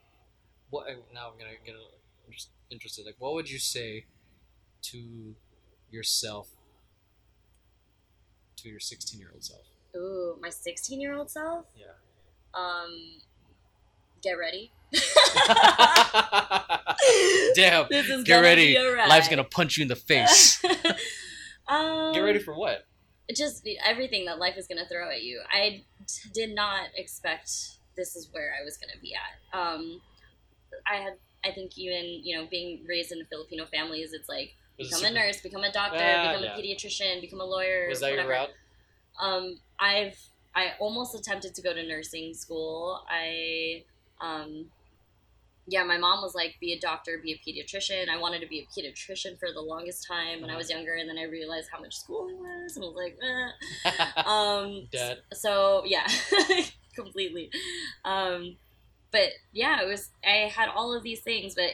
what 0.69 0.87
now 1.13 1.27
i'm 1.29 1.37
gonna 1.37 1.51
get 1.65 1.75
a 1.75 1.77
little 1.77 1.99
interest- 2.25 2.49
interested 2.71 3.05
like 3.05 3.15
what 3.19 3.33
would 3.33 3.49
you 3.49 3.59
say 3.59 4.05
to 4.81 5.35
yourself 5.91 6.47
to 8.63 8.69
your 8.69 8.79
16 8.79 9.19
year 9.19 9.29
old 9.33 9.43
self 9.43 9.61
Ooh, 9.95 10.37
my 10.41 10.49
16 10.49 10.99
year 10.99 11.13
old 11.15 11.29
self? 11.29 11.65
yeah 11.75 11.85
Um, 12.53 12.89
get 14.21 14.33
ready. 14.33 14.71
damn 17.55 17.85
This 17.89 18.07
is 18.09 18.23
get 18.23 18.39
ready 18.39 18.75
a 18.75 19.07
life's 19.07 19.27
gonna 19.27 19.43
punch 19.43 19.77
you 19.77 19.81
in 19.83 19.87
the 19.87 19.95
face 19.95 20.63
um, 21.67 22.13
get 22.13 22.19
ready 22.19 22.39
for 22.39 22.55
what 22.55 22.85
just 23.33 23.67
everything 23.85 24.25
that 24.25 24.39
life 24.39 24.57
is 24.57 24.67
going 24.67 24.77
to 24.77 24.87
throw 24.87 25.09
at 25.09 25.23
you. 25.23 25.41
I 25.51 25.83
t- 26.07 26.29
did 26.33 26.53
not 26.53 26.87
expect 26.95 27.49
this 27.95 28.15
is 28.15 28.29
where 28.31 28.53
I 28.59 28.63
was 28.63 28.77
going 28.77 28.89
to 28.93 28.99
be 28.99 29.13
at. 29.15 29.57
Um, 29.57 30.01
I 30.85 30.95
had, 30.97 31.13
I 31.45 31.51
think, 31.51 31.77
even 31.77 32.21
you 32.23 32.37
know, 32.37 32.47
being 32.49 32.83
raised 32.87 33.11
in 33.11 33.21
a 33.21 33.25
Filipino 33.25 33.65
families, 33.65 34.11
it's 34.13 34.27
like 34.27 34.55
Was 34.77 34.87
become 34.89 35.03
a 35.03 35.07
super- 35.07 35.13
nurse, 35.19 35.41
become 35.41 35.63
a 35.63 35.71
doctor, 35.71 35.99
Ah, 36.01 36.31
become 36.31 36.43
yeah. 36.43 36.55
a 36.55 36.59
pediatrician, 36.59 37.21
become 37.21 37.39
a 37.41 37.45
lawyer. 37.45 37.87
was 37.89 37.99
that 37.99 38.13
your 38.13 38.27
route 38.27 38.49
Um, 39.19 39.59
I've 39.79 40.17
I 40.55 40.73
almost 40.79 41.15
attempted 41.15 41.55
to 41.55 41.61
go 41.61 41.73
to 41.73 41.83
nursing 41.87 42.33
school. 42.33 43.03
I 43.09 43.83
um, 44.21 44.71
yeah, 45.67 45.83
my 45.83 45.97
mom 45.97 46.21
was 46.21 46.35
like, 46.35 46.55
be 46.59 46.73
a 46.73 46.79
doctor, 46.79 47.17
be 47.23 47.31
a 47.31 47.37
pediatrician. 47.37 48.09
I 48.09 48.17
wanted 48.17 48.41
to 48.41 48.47
be 48.47 48.59
a 48.59 48.65
pediatrician 48.65 49.39
for 49.39 49.49
the 49.53 49.61
longest 49.61 50.05
time 50.05 50.41
when 50.41 50.49
I 50.49 50.57
was 50.57 50.69
younger, 50.69 50.93
and 50.95 51.07
then 51.09 51.17
I 51.17 51.23
realized 51.23 51.69
how 51.71 51.79
much 51.79 51.95
school 51.95 52.27
it 52.27 52.35
was, 52.35 52.75
and 52.75 52.83
I 52.83 52.87
was 52.89 52.95
like, 52.95 53.17
eh. 54.15 54.21
um, 54.29 54.87
Dead. 54.91 55.19
so 55.33 55.83
yeah, 55.85 56.05
completely. 56.95 57.49
Um, 58.03 58.57
but 59.11 59.29
yeah, 59.53 59.81
it 59.81 59.87
was. 59.87 60.09
I 60.25 60.51
had 60.53 60.69
all 60.69 60.93
of 60.93 61.01
these 61.03 61.21
things, 61.21 61.55
but 61.55 61.71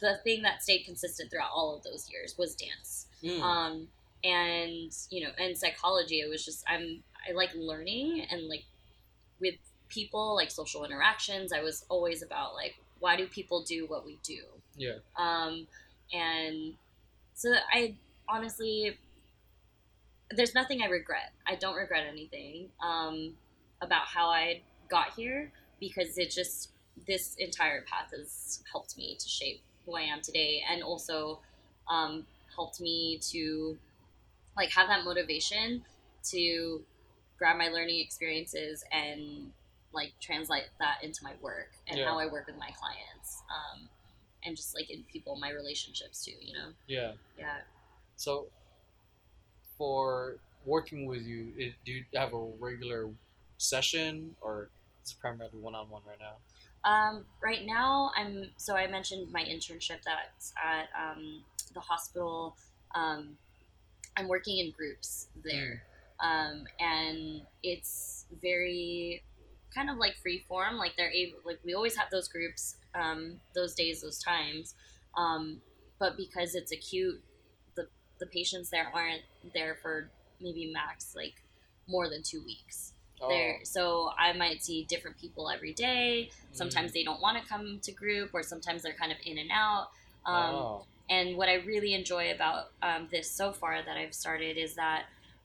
the 0.00 0.18
thing 0.24 0.42
that 0.42 0.62
stayed 0.62 0.84
consistent 0.84 1.30
throughout 1.30 1.50
all 1.54 1.76
of 1.76 1.82
those 1.82 2.08
years 2.10 2.34
was 2.38 2.54
dance. 2.54 3.06
Mm. 3.22 3.40
Um, 3.42 3.88
and 4.22 4.92
you 5.10 5.24
know, 5.24 5.30
and 5.38 5.56
psychology. 5.56 6.20
It 6.20 6.28
was 6.28 6.44
just 6.44 6.64
I'm 6.68 7.02
I 7.28 7.32
like 7.32 7.50
learning 7.54 8.26
and 8.30 8.48
like 8.48 8.64
with 9.40 9.56
people 9.88 10.34
like 10.34 10.50
social 10.50 10.84
interactions. 10.84 11.52
I 11.52 11.62
was 11.62 11.84
always 11.88 12.22
about 12.22 12.54
like 12.54 12.76
why 12.98 13.16
do 13.16 13.26
people 13.26 13.62
do 13.62 13.86
what 13.86 14.04
we 14.04 14.18
do 14.22 14.42
yeah 14.76 14.96
um, 15.16 15.66
and 16.12 16.74
so 17.34 17.54
I 17.72 17.94
honestly, 18.28 18.98
there's 20.30 20.54
nothing 20.54 20.82
I 20.82 20.86
regret. 20.86 21.32
I 21.46 21.54
don't 21.54 21.74
regret 21.74 22.04
anything 22.08 22.68
um, 22.82 23.34
about 23.80 24.06
how 24.06 24.28
I 24.28 24.60
got 24.88 25.14
here 25.16 25.52
because 25.80 26.18
it 26.18 26.30
just 26.30 26.70
this 27.06 27.34
entire 27.38 27.82
path 27.82 28.10
has 28.16 28.62
helped 28.70 28.96
me 28.96 29.16
to 29.18 29.28
shape 29.28 29.62
who 29.86 29.96
I 29.96 30.02
am 30.02 30.20
today, 30.20 30.62
and 30.70 30.82
also 30.82 31.40
um, 31.88 32.26
helped 32.54 32.80
me 32.80 33.18
to 33.30 33.76
like 34.56 34.70
have 34.70 34.88
that 34.88 35.04
motivation 35.04 35.82
to 36.24 36.82
grab 37.38 37.56
my 37.56 37.68
learning 37.68 38.00
experiences 38.00 38.84
and 38.92 39.50
like 39.92 40.12
translate 40.20 40.64
that 40.78 41.02
into 41.02 41.24
my 41.24 41.32
work 41.40 41.70
and 41.88 41.98
Yeah. 41.98 42.06
how 42.06 42.18
I 42.18 42.26
work 42.26 42.46
with 42.46 42.58
my 42.58 42.70
clients. 42.70 43.42
Um, 43.50 43.88
and 44.44 44.56
just 44.56 44.74
like 44.74 44.90
in 44.90 45.02
people, 45.04 45.36
my 45.36 45.50
relationships 45.50 46.24
too, 46.24 46.32
you 46.40 46.54
know? 46.54 46.72
yeah 46.86 47.12
Yeah. 47.38 47.58
So, 48.16 48.48
for 49.78 50.36
working 50.64 51.06
with 51.06 51.22
you, 51.22 51.52
it, 51.56 51.74
do 51.84 51.92
you 51.92 52.04
have 52.14 52.34
a 52.34 52.44
regular 52.58 53.10
session 53.58 54.36
or 54.40 54.68
is 55.04 55.12
it 55.12 55.18
primarily 55.20 55.58
one 55.58 55.74
on 55.74 55.88
one 55.88 56.02
right 56.06 56.18
now? 56.20 56.36
Um, 56.84 57.24
right 57.42 57.66
now, 57.66 58.10
I'm 58.16 58.50
so 58.56 58.74
I 58.74 58.86
mentioned 58.86 59.30
my 59.32 59.42
internship 59.42 59.98
that's 60.04 60.52
at 60.62 60.88
um, 60.98 61.42
the 61.74 61.80
hospital. 61.80 62.56
Um, 62.94 63.36
I'm 64.16 64.28
working 64.28 64.58
in 64.58 64.72
groups 64.72 65.28
there, 65.44 65.82
um, 66.20 66.64
and 66.78 67.42
it's 67.62 68.26
very 68.40 69.22
kind 69.74 69.90
of 69.90 69.98
like 69.98 70.16
free 70.22 70.44
form. 70.48 70.76
Like 70.76 70.92
they're 70.96 71.12
able, 71.12 71.38
like 71.44 71.58
we 71.64 71.74
always 71.74 71.96
have 71.96 72.08
those 72.10 72.28
groups, 72.28 72.76
um, 72.94 73.40
those 73.54 73.74
days, 73.74 74.00
those 74.00 74.18
times, 74.18 74.74
um, 75.16 75.60
but 75.98 76.16
because 76.16 76.54
it's 76.54 76.72
acute, 76.72 77.22
the 77.76 77.88
the 78.18 78.26
patients 78.26 78.70
there 78.70 78.90
aren't 78.94 79.22
there 79.54 79.76
for 79.82 80.10
maybe 80.40 80.72
max 80.72 81.14
like 81.14 81.34
more 81.86 82.08
than 82.08 82.22
two 82.22 82.42
weeks 82.44 82.94
there. 83.28 83.60
So 83.64 84.10
i 84.18 84.32
might 84.32 84.62
see 84.62 84.84
different 84.84 85.18
people 85.18 85.50
every 85.50 85.72
day. 85.72 86.30
Sometimes 86.52 86.92
they 86.92 87.04
don't 87.04 87.20
want 87.20 87.40
to 87.40 87.48
come 87.48 87.78
to 87.82 87.92
group 87.92 88.30
or 88.32 88.42
sometimes 88.42 88.82
they're 88.82 88.94
kind 88.94 89.12
of 89.12 89.18
in 89.24 89.38
and 89.38 89.50
out. 89.52 89.88
Um, 90.26 90.54
oh. 90.54 90.84
and 91.08 91.34
what 91.38 91.48
i 91.48 91.54
really 91.54 91.94
enjoy 91.94 92.30
about 92.30 92.72
um, 92.82 93.08
this 93.10 93.30
so 93.30 93.52
far 93.52 93.82
that 93.82 93.96
i've 93.96 94.12
started 94.12 94.58
is 94.58 94.74
that 94.74 95.04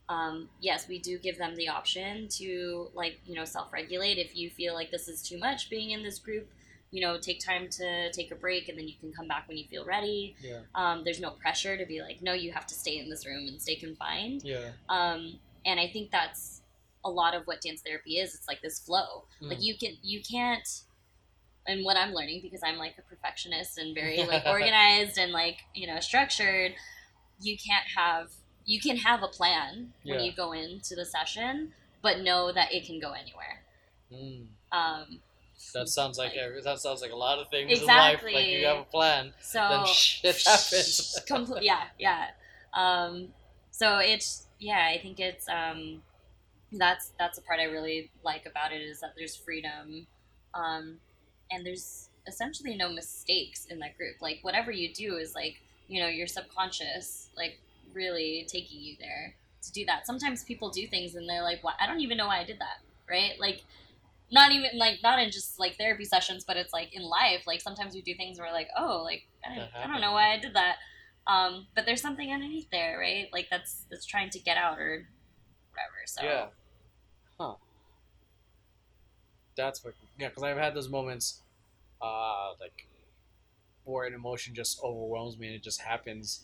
um, 0.10 0.50
yes 0.60 0.90
we 0.90 1.00
do 1.00 1.18
give 1.18 1.38
them 1.38 1.56
the 1.56 1.70
option 1.70 2.28
to 2.28 2.90
like 2.94 3.20
you 3.26 3.36
know 3.36 3.46
self-regulate. 3.46 4.18
If 4.18 4.36
you 4.36 4.50
feel 4.50 4.74
like 4.74 4.92
this 4.92 5.08
is 5.08 5.22
too 5.22 5.38
much 5.38 5.70
being 5.70 5.92
in 5.92 6.04
this 6.04 6.20
group 6.20 6.48
you 6.92 7.02
know 7.02 7.18
take 7.18 7.40
time 7.40 7.68
to 7.70 8.12
take 8.12 8.32
a 8.32 8.36
break 8.36 8.70
and 8.70 8.78
then 8.78 8.88
you 8.88 8.94
can 9.00 9.12
come 9.12 9.28
back 9.28 9.48
when 9.48 9.58
you 9.58 9.66
feel 9.66 9.86
ready. 9.86 10.36
Yeah, 10.42 10.60
um, 10.76 11.04
there's 11.04 11.20
no 11.20 11.32
pressure 11.32 11.78
to 11.78 11.86
be 11.86 12.02
like 12.02 12.22
no 12.22 12.34
you 12.34 12.52
have 12.52 12.68
to 12.68 12.76
stay 12.76 13.00
in 13.00 13.10
this 13.10 13.26
room 13.26 13.48
and 13.48 13.62
stay 13.62 13.76
confined. 13.76 14.44
Yeah, 14.44 14.70
um, 14.90 15.40
and 15.66 15.80
I 15.80 15.88
think 15.88 16.12
that's 16.12 16.55
a 17.06 17.10
lot 17.10 17.34
of 17.36 17.44
what 17.46 17.62
dance 17.62 17.82
therapy 17.82 18.18
is. 18.18 18.36
It's 18.36 18.48
like 18.48 18.62
this 18.62 18.80
flow. 18.80 19.26
Mm. 19.42 19.50
Like 19.50 19.64
you 19.64 19.78
can 19.78 19.94
you 20.02 20.22
can't. 20.22 20.68
And 21.68 21.84
what 21.84 21.98
I'm 21.98 22.12
learning 22.14 22.42
because 22.44 22.62
I'm 22.64 22.78
like 22.78 22.96
a 23.00 23.02
perfectionist 23.02 23.78
and 23.80 23.96
very 23.96 24.18
like 24.28 24.44
organized 24.46 25.18
and 25.18 25.32
like 25.32 25.60
you 25.74 25.88
know 25.88 26.00
structured, 26.00 26.74
you 27.40 27.56
can't 27.58 27.86
have 27.96 28.32
you 28.66 28.82
can 28.82 28.98
have 28.98 29.22
a 29.24 29.28
plan 29.28 29.94
when 30.04 30.20
you 30.20 30.32
go 30.34 30.52
into 30.52 30.96
the 30.96 31.06
session, 31.06 31.72
but 32.02 32.20
know 32.22 32.52
that 32.52 32.74
it 32.74 32.86
can 32.86 33.00
go 33.00 33.14
anywhere. 33.14 33.62
Mm. 34.12 34.48
Um, 34.72 35.20
That 35.74 35.88
sounds 35.88 36.18
like 36.18 36.34
Like- 36.36 36.64
that 36.64 36.80
sounds 36.80 37.02
like 37.02 37.12
a 37.12 37.16
lot 37.16 37.40
of 37.40 37.50
things 37.50 37.80
in 37.80 37.86
life. 37.86 38.24
Like 38.24 38.34
Exactly. 38.34 38.56
you 38.60 38.66
have 38.66 38.80
a 38.80 38.84
plan, 38.84 39.34
so 39.40 39.60
then 39.70 39.86
shit 39.94 40.36
happens. 40.44 41.20
Comple- 41.30 41.60
yeah, 41.62 41.84
yeah. 42.00 42.30
Um, 42.74 43.30
so 43.72 43.98
it's 44.00 44.48
yeah, 44.60 44.88
I 44.94 45.00
think 45.00 45.20
it's 45.20 45.48
um, 45.50 46.02
that's 46.80 47.12
that's 47.20 47.38
the 47.38 47.44
part 47.44 47.60
I 47.60 47.66
really 47.66 48.12
like 48.24 48.46
about 48.46 48.72
it 48.72 48.82
is 48.82 49.00
that 49.02 49.14
there's 49.18 49.36
freedom, 49.36 50.08
um, 50.54 50.98
and 51.52 51.66
there's 51.66 52.10
essentially 52.28 52.76
no 52.76 52.90
mistakes 52.90 53.66
in 53.66 53.80
that 53.80 53.98
group. 53.98 54.16
Like 54.22 54.40
whatever 54.42 54.72
you 54.72 54.94
do 54.94 55.18
is 55.18 55.36
like 55.36 55.62
you 55.88 56.02
know 56.02 56.08
your 56.08 56.28
subconscious 56.28 57.30
like 57.38 57.60
really 57.94 58.46
taking 58.50 58.80
you 58.82 58.96
there 59.00 59.36
to 59.64 59.72
do 59.72 59.86
that. 59.86 60.06
Sometimes 60.06 60.44
people 60.44 60.70
do 60.70 60.88
things 60.88 61.16
and 61.16 61.28
they're 61.30 61.44
like, 61.44 61.64
"What? 61.64 61.76
I 61.80 61.88
don't 61.88 62.02
even 62.02 62.18
know 62.18 62.28
why 62.28 62.40
I 62.40 62.46
did 62.46 62.60
that." 62.60 62.80
Right? 63.10 63.40
Like 63.40 63.64
not 64.32 64.52
even 64.52 64.72
like 64.78 65.00
not 65.04 65.20
in 65.20 65.32
just 65.32 65.60
like 65.60 65.78
therapy 65.78 66.06
sessions, 66.06 66.44
but 66.44 66.58
it's 66.58 66.74
like 66.74 66.94
in 66.94 67.04
life. 67.04 67.44
Like 67.46 67.62
sometimes 67.62 67.94
we 67.94 68.02
do 68.02 68.16
things 68.16 68.40
where 68.40 68.52
like, 68.52 68.70
"Oh, 68.78 69.02
like 69.04 69.28
I, 69.46 69.70
I 69.84 69.88
don't 69.88 70.02
know 70.02 70.14
why 70.14 70.34
I 70.34 70.40
did 70.40 70.54
that." 70.56 70.78
Um, 71.28 71.68
but 71.76 71.86
there's 71.86 72.02
something 72.02 72.32
underneath 72.32 72.70
there, 72.72 73.00
right? 73.00 73.28
Like 73.32 73.48
that's 73.50 73.86
that's 73.90 74.06
trying 74.06 74.30
to 74.32 74.40
get 74.40 74.58
out 74.58 74.80
or 74.80 75.08
whatever. 75.72 76.06
So 76.06 76.24
Yeah. 76.24 76.46
Huh. 77.40 77.56
That's 79.56 79.84
what. 79.84 79.94
Yeah, 80.20 80.30
because 80.30 80.44
I've 80.44 80.58
had 80.58 80.74
those 80.74 80.90
moments, 80.90 81.42
uh, 82.02 82.52
like, 82.60 82.88
where 83.86 84.08
an 84.08 84.14
emotion 84.14 84.56
just 84.56 84.80
overwhelms 84.84 85.38
me 85.38 85.48
and 85.48 85.56
it 85.56 85.64
just 85.64 85.82
happens, 85.82 86.42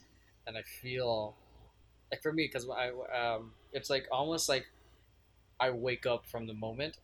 and 0.48 0.58
I 0.58 0.62
feel, 0.64 1.36
like 2.12 2.22
for 2.22 2.34
me, 2.34 2.46
because 2.48 2.70
I 2.70 2.90
um, 3.18 3.54
it's 3.74 3.90
like 3.90 4.08
almost 4.12 4.50
like, 4.50 4.68
I 5.60 5.72
wake 5.72 6.06
up 6.06 6.26
from 6.28 6.48
the 6.48 6.54
moment. 6.54 6.98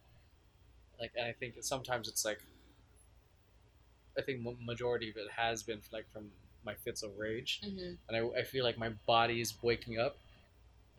Like, 0.99 1.11
and 1.15 1.25
I 1.25 1.33
think 1.33 1.55
sometimes 1.61 2.07
it's 2.07 2.25
like. 2.25 2.41
I 4.17 4.21
think 4.21 4.41
majority 4.61 5.09
of 5.09 5.17
it 5.17 5.29
has 5.35 5.63
been 5.63 5.79
like 5.91 6.05
from 6.11 6.31
my 6.65 6.73
fits 6.73 7.03
of 7.03 7.17
rage 7.17 7.61
hmm 7.63 7.93
and 8.09 8.17
I, 8.17 8.39
I 8.39 8.43
feel 8.43 8.63
like 8.63 8.77
my 8.77 8.89
body 9.05 9.41
is 9.41 9.53
waking 9.61 9.99
up 9.99 10.17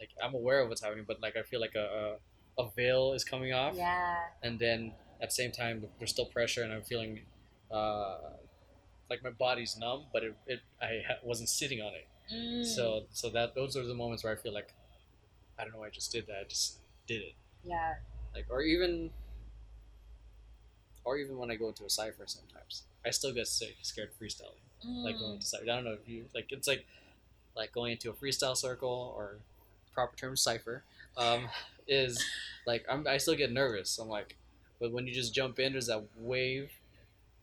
like 0.01 0.11
I'm 0.23 0.35
aware 0.35 0.61
of 0.61 0.69
what's 0.69 0.83
happening, 0.83 1.05
but 1.09 1.21
like 1.23 1.37
I 1.37 1.43
feel 1.43 1.61
like 1.61 1.75
a 1.77 1.81
a, 1.81 2.17
a 2.59 2.69
veil 2.77 3.13
is 3.13 3.25
coming 3.25 3.53
off, 3.53 3.75
Yeah. 3.77 4.17
and 4.43 4.59
then 4.59 4.93
at 5.21 5.29
the 5.31 5.35
same 5.35 5.53
time 5.53 5.85
there's 5.99 6.11
still 6.11 6.27
pressure, 6.27 6.63
and 6.63 6.73
I'm 6.73 6.83
feeling 6.83 7.21
uh, 7.71 8.19
like 9.11 9.23
my 9.23 9.31
body's 9.31 9.77
numb, 9.77 10.05
but 10.13 10.23
it, 10.25 10.35
it 10.47 10.61
I 10.83 11.03
ha- 11.07 11.21
wasn't 11.23 11.49
sitting 11.49 11.81
on 11.81 11.93
it. 11.95 12.07
Mm. 12.35 12.65
So 12.65 13.05
so 13.11 13.31
that 13.31 13.55
those 13.55 13.77
are 13.77 13.87
the 13.87 13.95
moments 13.95 14.23
where 14.25 14.33
I 14.33 14.37
feel 14.37 14.53
like 14.53 14.73
I 15.59 15.65
don't 15.65 15.73
know, 15.73 15.83
I 15.85 15.91
just 15.91 16.13
did 16.13 16.27
that. 16.27 16.41
I 16.41 16.45
just 16.49 16.79
did 17.07 17.23
it. 17.23 17.35
Yeah. 17.65 17.95
Like 18.35 18.47
or 18.51 18.61
even 18.63 19.11
or 21.05 21.17
even 21.17 21.39
when 21.39 21.51
I 21.51 21.57
go 21.57 21.69
into 21.69 21.85
a 21.85 21.91
cipher 21.91 22.25
sometimes. 22.27 22.83
I 23.07 23.11
still 23.11 23.33
get 23.33 23.47
sick, 23.49 23.77
scared 23.83 24.11
freestyling. 24.21 24.61
Like 24.85 25.17
going 25.19 25.33
Mm. 25.33 25.35
into 25.37 25.47
cipher. 25.47 25.65
I 25.65 25.67
don't 25.67 25.85
know 25.85 25.93
if 26.01 26.09
you 26.09 26.27
like 26.35 26.53
it's 26.53 26.69
like 26.69 26.87
like 27.57 27.73
going 27.73 27.93
into 27.93 28.11
a 28.11 28.13
freestyle 28.13 28.57
circle 28.57 29.13
or 29.17 29.39
proper 29.95 30.17
term 30.17 30.37
cipher. 30.37 30.85
Um, 31.17 31.49
is 31.89 32.25
like 32.67 32.85
I'm 32.89 33.07
I 33.07 33.19
still 33.19 33.35
get 33.35 33.53
nervous. 33.53 33.99
I'm 33.99 34.09
like 34.09 34.37
but 34.81 34.93
when 34.93 35.07
you 35.07 35.13
just 35.15 35.35
jump 35.35 35.59
in 35.59 35.73
there's 35.73 35.87
that 35.87 36.05
wave 36.17 36.71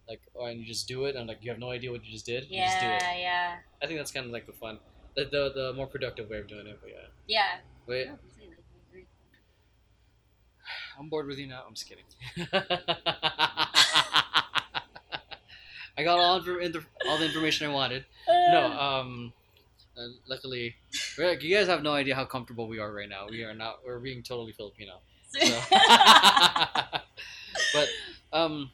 like 0.08 0.22
oh, 0.36 0.46
and 0.46 0.60
you 0.60 0.66
just 0.66 0.88
do 0.88 1.06
it 1.06 1.16
and 1.16 1.28
like 1.28 1.40
you 1.42 1.50
have 1.52 1.60
no 1.60 1.72
idea 1.72 1.92
what 1.92 2.06
you 2.06 2.12
just 2.12 2.26
did. 2.26 2.46
You 2.50 2.62
just 2.64 2.80
do 2.80 2.86
it. 2.88 3.02
Yeah. 3.02 3.18
Yeah. 3.18 3.56
I 3.82 3.88
think 3.88 4.00
that's 4.00 4.12
kind 4.12 4.26
of 4.26 4.32
like 4.32 4.46
the 4.46 4.54
fun, 4.54 4.80
the, 5.16 5.26
the 5.26 5.52
the 5.54 5.74
more 5.74 5.88
productive 5.88 6.30
way 6.30 6.38
of 6.40 6.48
doing 6.48 6.68
it. 6.68 6.78
But 6.82 6.92
yeah, 6.92 7.08
Yeah. 7.28 7.58
wait, 7.88 8.08
No. 8.08 8.14
I'm 11.00 11.10
bored 11.10 11.28
with 11.28 11.38
you 11.40 11.48
now. 11.48 11.64
I'm 11.68 11.74
just 11.74 11.90
kidding. 11.90 12.06
I 15.98 16.04
got 16.04 16.20
all 16.20 16.42
the 16.42 16.84
all 17.08 17.18
the 17.18 17.26
information 17.26 17.70
I 17.70 17.74
wanted. 17.74 18.06
No, 18.28 18.66
um, 18.72 19.34
uh, 19.98 20.08
luckily, 20.28 20.76
we're 20.92 21.00
like, 21.18 21.44
you 21.44 21.56
guys 21.56 21.68
have 21.68 21.84
no 21.84 21.94
idea 21.94 22.16
how 22.16 22.26
comfortable 22.26 22.68
we 22.68 22.80
are 22.80 22.92
right 22.92 23.10
now. 23.10 23.28
We 23.30 23.44
are 23.44 23.54
not. 23.54 23.80
We're 23.86 24.00
being 24.00 24.24
totally 24.24 24.52
Filipino. 24.52 25.00
So. 25.30 25.40
but 27.74 27.88
um, 28.34 28.72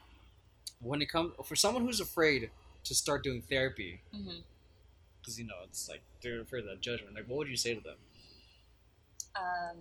when 0.80 1.02
it 1.02 1.06
comes 1.06 1.32
for 1.44 1.56
someone 1.56 1.84
who's 1.84 2.00
afraid 2.00 2.50
to 2.84 2.94
start 2.94 3.22
doing 3.22 3.42
therapy, 3.42 4.00
because 5.20 5.38
you 5.38 5.46
know 5.46 5.54
it's 5.64 5.88
like 5.88 6.02
they're 6.22 6.40
afraid 6.40 6.60
of 6.60 6.66
that 6.66 6.80
judgment. 6.80 7.14
Like, 7.14 7.28
what 7.28 7.38
would 7.38 7.48
you 7.48 7.56
say 7.56 7.74
to 7.74 7.80
them? 7.80 7.96
Um, 9.36 9.76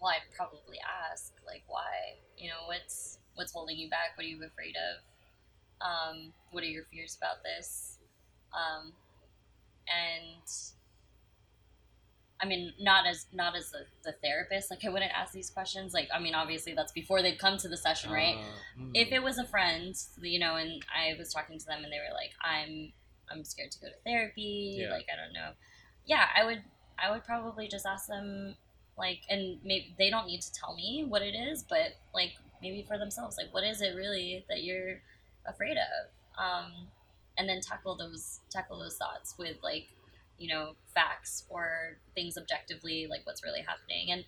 well, 0.00 0.10
I'd 0.10 0.34
probably 0.36 0.78
ask, 1.10 1.32
like, 1.46 1.62
why? 1.66 2.16
You 2.36 2.50
know, 2.50 2.66
what's 2.66 3.18
what's 3.34 3.52
holding 3.52 3.76
you 3.76 3.90
back? 3.90 4.16
What 4.16 4.24
are 4.24 4.28
you 4.28 4.42
afraid 4.44 4.76
of? 4.76 5.02
Um, 5.80 6.32
what 6.50 6.64
are 6.64 6.66
your 6.66 6.84
fears 6.84 7.16
about 7.16 7.42
this? 7.44 7.98
Um, 8.52 8.92
and 9.88 10.42
I 12.40 12.46
mean, 12.46 12.72
not 12.78 13.06
as 13.06 13.26
not 13.32 13.56
as 13.56 13.70
the, 13.70 13.80
the 14.04 14.12
therapist. 14.22 14.70
Like, 14.70 14.84
I 14.84 14.90
wouldn't 14.90 15.12
ask 15.12 15.32
these 15.32 15.50
questions. 15.50 15.92
Like, 15.92 16.08
I 16.14 16.20
mean, 16.20 16.34
obviously, 16.34 16.72
that's 16.72 16.92
before 16.92 17.20
they'd 17.20 17.38
come 17.38 17.56
to 17.58 17.68
the 17.68 17.76
session, 17.76 18.12
right? 18.12 18.36
Uh, 18.36 18.80
hmm. 18.82 18.90
if 18.94 19.10
it 19.10 19.22
was 19.22 19.38
a 19.38 19.44
friend, 19.44 19.94
you 20.22 20.38
know, 20.38 20.54
and 20.56 20.84
I 20.94 21.16
was 21.18 21.32
talking 21.32 21.58
to 21.58 21.66
them 21.66 21.82
and 21.82 21.92
they 21.92 21.98
were 21.98 22.14
like, 22.14 22.32
I'm 22.40 22.92
I'm 23.30 23.44
scared 23.44 23.72
to 23.72 23.80
go 23.80 23.88
to 23.88 23.94
therapy, 24.04 24.78
Yeah. 24.80 24.90
like 24.90 25.06
I 25.12 25.16
don't 25.22 25.32
know. 25.32 25.50
Yeah, 26.06 26.26
I 26.34 26.44
would 26.44 26.62
I 26.98 27.10
would 27.10 27.24
probably 27.24 27.68
just 27.68 27.86
ask 27.86 28.06
them 28.06 28.54
like 28.96 29.20
and 29.28 29.58
maybe 29.64 29.94
they 29.98 30.10
don't 30.10 30.26
need 30.26 30.42
to 30.42 30.52
tell 30.52 30.74
me 30.74 31.04
what 31.06 31.22
it 31.22 31.34
is, 31.34 31.64
but 31.68 31.96
like 32.14 32.32
maybe 32.62 32.84
for 32.86 32.98
themselves, 32.98 33.36
like 33.36 33.52
what 33.52 33.64
is 33.64 33.82
it 33.82 33.94
really 33.96 34.44
that 34.48 34.62
you're 34.62 35.00
afraid 35.46 35.76
of? 35.76 36.42
Um 36.42 36.88
and 37.38 37.48
then 37.48 37.60
tackle 37.60 37.96
those 37.96 38.40
tackle 38.50 38.80
those 38.80 38.96
thoughts 38.96 39.34
with 39.38 39.56
like, 39.62 39.88
you 40.38 40.48
know, 40.52 40.72
facts 40.94 41.44
or 41.48 41.98
things 42.14 42.36
objectively, 42.36 43.06
like 43.08 43.20
what's 43.24 43.44
really 43.44 43.62
happening. 43.62 44.10
And 44.10 44.24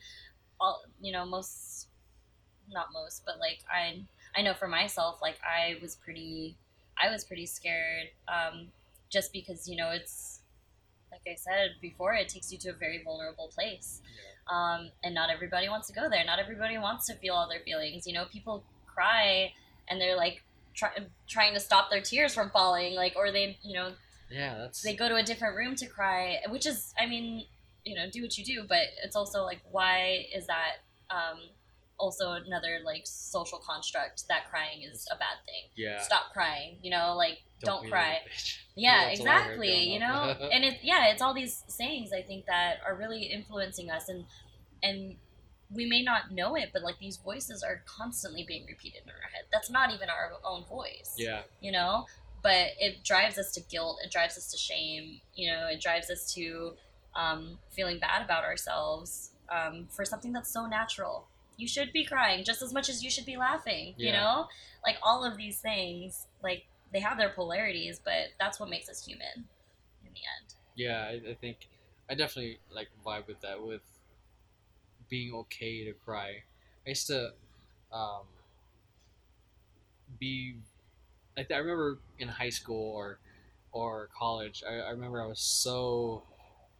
all 0.61 0.83
you 1.01 1.13
know, 1.13 1.27
most 1.27 1.89
not 2.71 2.89
most, 2.93 3.23
but 3.27 3.39
like 3.39 3.59
I 3.71 4.03
I 4.37 4.43
know 4.43 4.55
for 4.55 4.69
myself, 4.69 5.19
like 5.21 5.39
I 5.45 5.77
was 5.83 5.97
pretty, 5.97 6.57
I 7.03 7.11
was 7.11 7.25
pretty 7.25 7.47
scared, 7.47 8.09
um, 8.29 8.69
just 9.11 9.33
because 9.33 9.69
you 9.69 9.77
know 9.77 9.91
it's, 9.91 10.41
like 11.11 11.23
I 11.27 11.35
said 11.35 11.71
before, 11.81 12.15
it 12.15 12.29
takes 12.29 12.53
you 12.53 12.59
to 12.59 12.71
a 12.71 12.73
very 12.75 13.03
vulnerable 13.03 13.51
place, 13.53 14.01
um, 14.51 14.91
and 15.03 15.15
not 15.15 15.31
everybody 15.31 15.69
wants 15.69 15.89
to 15.89 15.95
go 15.95 16.09
there. 16.09 16.25
Not 16.25 16.39
everybody 16.39 16.79
wants 16.79 17.07
to 17.07 17.15
feel 17.15 17.35
all 17.35 17.49
their 17.49 17.61
feelings. 17.61 18.07
You 18.07 18.15
know, 18.15 18.27
people 18.27 18.63
cry 18.87 19.53
and 19.89 20.01
they're 20.01 20.17
like 20.17 20.43
try, 20.81 20.91
trying 21.29 21.55
to 21.55 21.61
stop 21.61 21.91
their 21.91 22.01
tears 22.01 22.35
from 22.35 22.51
falling, 22.51 22.95
like, 22.95 23.15
or 23.17 23.31
they, 23.31 23.59
you 23.63 23.75
know, 23.75 23.93
yeah, 24.31 24.59
that's 24.59 24.83
they 24.83 24.95
go 24.95 25.09
to 25.09 25.17
a 25.17 25.23
different 25.23 25.57
room 25.57 25.75
to 25.77 25.87
cry, 25.87 26.39
which 26.49 26.67
is, 26.67 26.95
I 26.99 27.07
mean, 27.07 27.45
you 27.85 27.97
know, 27.97 28.09
do 28.11 28.23
what 28.23 28.37
you 28.39 28.45
do, 28.45 28.65
but 28.69 28.83
it's 29.05 29.17
also 29.17 29.43
like, 29.43 29.61
why 29.71 30.27
is 30.35 30.47
that? 30.47 30.77
Um, 31.11 31.41
also 31.99 32.33
another 32.33 32.79
like 32.83 33.03
social 33.05 33.59
construct 33.59 34.27
that 34.29 34.49
crying 34.49 34.83
is 34.83 35.07
a 35.13 35.17
bad 35.17 35.37
thing. 35.45 35.69
yeah. 35.77 36.01
Stop 36.01 36.33
crying, 36.33 36.79
you 36.83 36.91
know, 36.91 37.15
like 37.15 37.43
don't, 37.63 37.87
a 37.87 37.91
cry. 37.91 38.19
Yeah, 38.77 39.09
that's 39.09 39.21
a 39.21 39.25
lot 39.25 39.37
of 39.37 39.43
hair 39.43 39.53
exactly. 39.53 39.93
You 39.93 39.99
know, 39.99 40.35
and 40.53 40.65
it 40.65 40.79
yeah, 40.83 41.09
it's 41.09 41.21
all 41.21 41.35
these 41.35 41.65
sayings 41.69 42.13
I 42.15 42.23
think 42.23 42.47
that 42.47 42.77
are 42.87 42.95
really 42.95 43.25
influencing 43.25 43.91
us, 43.91 44.09
and 44.09 44.25
and 44.83 45.17
we 45.73 45.87
may 45.87 46.03
not 46.03 46.33
know 46.33 46.57
it, 46.57 46.71
but 46.73 46.83
like 46.83 46.99
these 46.99 47.17
voices 47.19 47.63
are 47.63 47.83
constantly 47.87 48.45
being 48.47 48.67
repeated 48.67 49.03
in 49.05 49.11
our 49.11 49.31
head. 49.33 49.45
That's 49.53 49.71
not 49.71 49.93
even 49.93 50.09
our 50.09 50.33
own 50.45 50.65
voice. 50.65 51.15
yeah, 51.17 51.43
You 51.61 51.73
know, 51.73 52.07
but 52.43 52.69
it 52.79 53.05
drives 53.05 53.39
us 53.39 53.53
to 53.53 53.61
guilt. 53.61 53.99
It 54.05 54.11
drives 54.11 54.37
us 54.37 54.51
to 54.51 54.59
shame. 54.59 55.21
You 55.35 55.51
know, 55.51 55.69
it 55.69 55.81
drives 55.81 56.11
us 56.11 56.33
to 56.35 56.73
um, 57.15 57.59
feeling 57.71 57.99
bad 57.99 58.25
about 58.25 58.45
ourselves 58.45 59.31
um, 59.49 59.87
for 59.91 60.05
something 60.05 60.33
that's 60.33 60.53
so 60.53 60.67
natural. 60.67 61.27
You 61.57 61.69
should 61.69 61.93
be 61.93 62.05
crying 62.05 62.45
just 62.45 62.63
as 62.63 62.73
much 62.73 62.89
as 62.89 63.05
you 63.05 63.11
should 63.11 63.27
be 63.27 63.37
laughing. 63.37 63.95
You 63.97 64.13
know, 64.13 64.47
like 64.85 64.97
all 65.03 65.25
of 65.25 65.37
these 65.37 65.61
things, 65.61 66.27
like 66.43 66.65
they 66.93 67.01
have 67.01 67.19
their 67.19 67.29
polarities, 67.29 68.01
but 68.03 68.29
that's 68.39 68.59
what 68.59 68.71
makes 68.71 68.89
us 68.89 69.05
human 69.05 69.45
in 70.05 70.13
the 70.15 70.21
end. 70.41 70.55
yeah. 70.75 71.03
I, 71.03 71.31
I 71.31 71.35
think 71.35 71.69
I 72.09 72.15
definitely 72.15 72.59
like 72.75 72.89
vibe 73.07 73.27
with 73.29 73.41
that 73.43 73.63
with 73.63 73.83
being 75.11 75.35
okay 75.35 75.85
to 75.85 75.93
cry. 75.93 76.43
I 76.87 76.89
used 76.89 77.09
to 77.09 77.33
um, 77.93 78.23
be. 80.19 80.55
I, 81.37 81.43
th- 81.43 81.53
I 81.53 81.59
remember 81.59 81.99
in 82.19 82.29
high 82.29 82.49
school 82.51 82.95
or 82.95 83.19
or 83.73 84.09
college. 84.17 84.63
I, 84.69 84.77
I 84.77 84.91
remember 84.91 85.23
I 85.23 85.27
was 85.27 85.41
so 85.41 86.23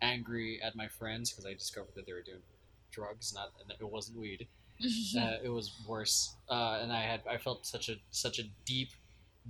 angry 0.03 0.61
at 0.63 0.75
my 0.75 0.89
friends 0.89 1.31
because 1.31 1.45
I 1.45 1.53
discovered 1.53 1.95
that 1.97 2.07
they 2.07 2.13
were 2.13 2.23
doing 2.23 2.43
drugs. 2.91 3.35
Not 3.35 3.51
and 3.61 3.73
it 3.79 3.85
wasn't 3.85 4.19
weed. 4.19 4.47
uh, 5.19 5.37
it 5.45 5.51
was 5.51 5.73
worse, 5.87 6.37
uh, 6.49 6.79
and 6.81 6.91
I 6.91 7.03
had 7.03 7.21
I 7.29 7.37
felt 7.37 7.67
such 7.67 7.89
a 7.89 7.97
such 8.11 8.39
a 8.39 8.45
deep, 8.65 8.91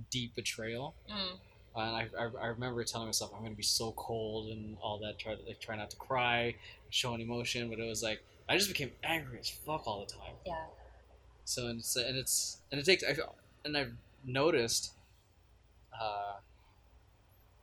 deep 0.09 0.35
betrayal. 0.35 0.95
Mm. 1.09 1.37
And 1.73 1.95
I, 1.95 2.07
I, 2.19 2.23
I 2.23 2.47
remember 2.47 2.83
telling 2.83 3.07
myself 3.07 3.31
I'm 3.33 3.43
gonna 3.43 3.55
be 3.55 3.63
so 3.63 3.93
cold 3.93 4.49
and 4.49 4.75
all 4.81 4.99
that. 4.99 5.19
Try 5.19 5.35
to 5.35 5.41
like 5.47 5.61
try 5.61 5.77
not 5.77 5.89
to 5.91 5.97
cry, 5.97 6.55
show 6.89 7.13
an 7.13 7.21
emotion, 7.21 7.69
but 7.69 7.79
it 7.79 7.87
was 7.87 8.03
like 8.03 8.21
I 8.51 8.57
just 8.57 8.67
became 8.69 8.91
angry 9.03 9.39
as 9.39 9.49
fuck 9.49 9.87
all 9.87 10.01
the 10.05 10.11
time. 10.11 10.33
Yeah. 10.45 10.65
So 11.45 11.67
and 11.67 11.79
it's 11.79 11.95
and 11.95 12.17
it's 12.17 12.57
and 12.71 12.79
it 12.79 12.85
takes 12.85 13.03
I 13.03 13.15
and 13.65 13.77
I've 13.77 13.93
noticed, 14.25 14.91
uh, 15.99 16.33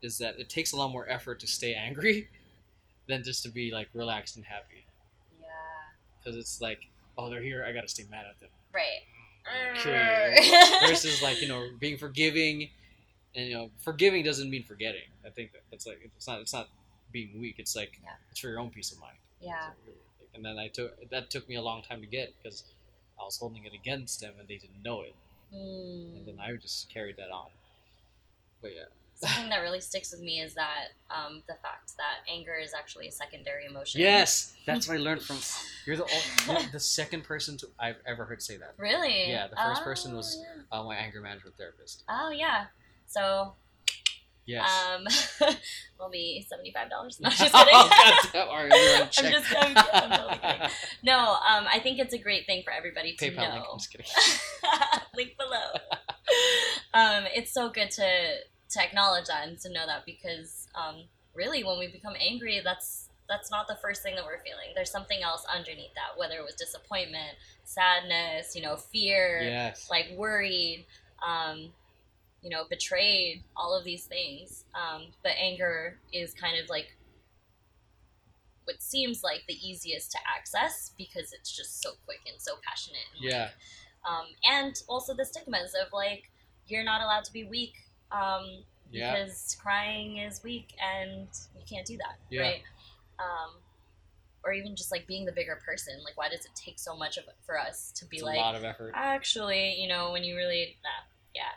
is 0.03 0.19
that 0.19 0.39
it 0.39 0.49
takes 0.49 0.73
a 0.73 0.77
lot 0.77 0.91
more 0.91 1.09
effort 1.09 1.41
to 1.41 1.47
stay 1.47 1.75
angry, 1.75 2.29
than 3.09 3.23
just 3.23 3.43
to 3.43 3.51
be 3.51 3.71
like 3.71 3.89
relaxed 3.95 4.37
and 4.37 4.45
happy. 4.45 4.87
Yeah. 5.41 5.49
Because 6.19 6.37
it's 6.39 6.61
like 6.61 6.81
oh 7.17 7.29
they're 7.29 7.43
here 7.43 7.65
I 7.69 7.73
gotta 7.73 7.89
stay 7.89 8.05
mad 8.11 8.25
at 8.31 8.41
them. 8.41 8.51
Right. 8.75 9.03
Kill 9.83 10.89
versus 10.89 11.23
like 11.23 11.41
you 11.41 11.49
know 11.49 11.69
being 11.79 11.97
forgiving 11.97 12.69
and 13.35 13.47
you 13.47 13.55
know 13.55 13.71
forgiving 13.83 14.23
doesn't 14.23 14.51
mean 14.51 14.63
forgetting 14.63 15.09
i 15.25 15.31
think 15.31 15.53
that 15.53 15.63
that's 15.71 15.87
like 15.87 16.01
it's 16.17 16.27
not 16.27 16.41
it's 16.41 16.53
not 16.53 16.69
being 17.13 17.31
weak 17.41 17.55
it's 17.59 17.75
like 17.75 17.99
Yeah. 18.05 18.11
it's 18.31 18.41
for 18.41 18.49
your 18.49 18.59
own 18.59 18.69
peace 18.69 18.93
of 18.93 19.01
mind 19.01 19.17
yeah. 19.41 19.71
Really, 19.87 19.99
and 20.39 20.45
then 20.47 20.57
i 20.59 20.69
took 20.69 20.93
that 21.11 21.29
took 21.31 21.49
me 21.49 21.57
a 21.57 21.63
long 21.63 21.83
time 21.83 22.01
to 22.01 22.07
get 22.07 22.33
because 22.41 22.65
i 23.21 23.25
was 23.25 23.37
holding 23.37 23.65
it 23.65 23.73
against 23.75 24.21
them 24.21 24.33
and 24.39 24.49
they 24.49 24.57
didn't 24.57 24.83
know 24.85 25.03
it 25.03 25.15
and 25.53 26.27
then 26.27 26.37
Mm. 26.37 26.41
i 26.41 26.57
just 26.57 26.89
carried 26.93 27.17
that 27.17 27.31
on 27.31 27.49
but 28.63 28.71
yeah 28.75 28.83
Something 29.21 29.49
that 29.51 29.63
really 29.63 29.81
sticks 29.81 30.13
with 30.13 30.21
me 30.21 30.41
is 30.41 30.55
that 30.55 30.91
um, 31.11 31.43
the 31.49 31.55
fact 31.55 31.97
that 31.97 32.19
anger 32.33 32.55
is 32.55 32.73
actually 32.73 33.09
a 33.09 33.11
secondary 33.11 33.67
emotion. 33.67 34.01
yes 34.01 34.55
that's 34.67 34.87
what 34.87 34.95
i 34.95 35.01
learned 35.01 35.23
from 35.23 35.39
you're 35.87 35.97
the 35.97 36.07
the 36.73 36.79
second 36.79 37.25
person 37.25 37.57
to 37.57 37.67
i've 37.81 37.97
ever 38.07 38.25
heard 38.25 38.41
say 38.43 38.57
that 38.59 38.75
Really? 38.79 39.29
Yeah, 39.29 39.49
the 39.49 39.57
first 39.57 39.83
person 39.83 40.15
was- 40.15 40.37
Oh, 40.39 40.45
yeah. 40.71 40.81
uh, 40.81 40.85
my 40.85 40.95
anger 40.97 41.21
management 41.21 41.57
therapist 41.57 42.05
Oh 42.09 42.31
yeah. 42.31 42.67
So 43.07 43.55
yes 44.49 44.65
um, 44.97 45.05
will 46.01 46.11
be 46.11 46.45
seventy 46.49 46.73
five 46.73 46.89
dollars. 46.91 47.21
No, 47.21 47.29
just 47.31 47.53
kidding. 47.53 47.75
oh, 47.75 47.89
God 47.89 48.29
damn, 48.33 48.49
all 48.49 48.57
right, 48.57 48.73
you're 48.73 49.03
on 49.03 49.09
I'm 49.19 49.33
just 49.33 49.47
I'm, 49.61 49.77
I'm 49.77 50.11
totally 50.19 50.39
kidding. 50.39 50.69
No, 51.05 51.19
um, 51.19 51.67
I 51.73 51.79
think 51.83 51.99
it's 51.99 52.15
a 52.15 52.19
great 52.19 52.47
thing 52.47 52.63
for 52.65 52.73
everybody 52.73 53.15
to 53.15 53.31
PayPal 53.31 53.37
know. 53.37 53.55
link. 53.55 53.67
I'm 53.73 53.79
just 53.79 53.91
kidding. 53.93 54.07
link 55.15 55.37
below. 55.39 55.71
um, 56.95 57.25
it's 57.35 57.53
so 57.53 57.69
good 57.71 57.91
to 57.93 58.09
to 58.71 58.83
acknowledge 58.83 59.27
that 59.27 59.47
and 59.49 59.59
to 59.61 59.73
know 59.73 59.87
that 59.87 60.05
because 60.05 60.67
um, 60.75 61.05
really 61.35 61.63
when 61.65 61.79
we 61.79 61.89
become 61.89 62.15
angry 62.21 62.61
that's 62.65 63.09
that's 63.29 63.51
not 63.51 63.67
the 63.69 63.77
first 63.81 64.03
thing 64.03 64.15
that 64.15 64.25
we're 64.25 64.41
feeling 64.43 64.69
there's 64.75 64.91
something 64.91 65.23
else 65.23 65.45
underneath 65.55 65.93
that 65.95 66.19
whether 66.19 66.35
it 66.37 66.45
was 66.45 66.55
disappointment 66.55 67.31
sadness 67.65 68.55
you 68.57 68.63
know 68.63 68.77
fear 68.77 69.41
Yes. 69.43 69.89
like 69.91 70.07
worried 70.17 70.85
um, 71.27 71.71
you 72.43 72.51
know 72.51 72.65
betrayed 72.71 73.43
all 73.57 73.77
of 73.77 73.85
these 73.85 74.05
things 74.05 74.65
um, 74.75 75.07
but 75.23 75.33
anger 75.39 75.99
is 76.13 76.35
kind 76.35 76.59
of 76.63 76.69
like 76.71 76.97
what 78.65 78.83
seems 78.83 79.23
like 79.23 79.43
the 79.49 79.55
easiest 79.67 80.13
to 80.13 80.19
access 80.37 80.93
because 80.99 81.33
it's 81.33 81.51
just 81.55 81.83
so 81.83 81.91
quick 82.05 82.21
and 82.31 82.41
so 82.41 82.53
passionate 82.67 83.01
and 83.15 83.25
like, 83.25 83.33
yeah. 83.35 83.49
um, 84.07 84.27
and 84.45 84.75
also 84.89 85.15
the 85.15 85.25
stigmas 85.25 85.75
of 85.75 85.91
like 85.93 86.31
you're 86.67 86.85
not 86.85 87.01
allowed 87.01 87.25
to 87.25 87.33
be 87.33 87.45
weak 87.45 87.73
um, 88.13 88.63
Yeah. 88.91 89.15
because 89.15 89.57
crying 89.61 90.19
is 90.19 90.43
weak 90.45 90.75
and 90.83 91.29
you 91.57 91.63
can't 91.69 91.87
do 91.87 91.97
that 91.97 92.19
Yeah. 92.31 92.43
right 92.43 92.63
um, 93.19 93.55
or 94.45 94.53
even 94.53 94.77
just 94.77 94.93
like 94.93 95.07
being 95.07 95.25
the 95.25 95.33
bigger 95.33 95.59
person 95.65 95.95
like 96.05 96.17
why 96.17 96.29
does 96.29 96.45
it 96.45 96.53
take 96.55 96.79
so 96.79 96.95
much 96.95 97.17
of 97.17 97.25
it 97.25 97.37
for 97.47 97.59
us 97.59 97.91
to 97.97 98.05
be 98.05 98.19
It's 98.19 98.25
like 98.25 98.37
a 98.37 98.41
lot 98.41 98.55
of 98.55 98.65
effort. 98.65 98.93
actually 98.95 99.75
you 99.81 99.89
know 99.89 100.13
when 100.13 100.25
you 100.25 100.37
really 100.37 100.77
nah, 100.85 100.91
yeah 101.35 101.57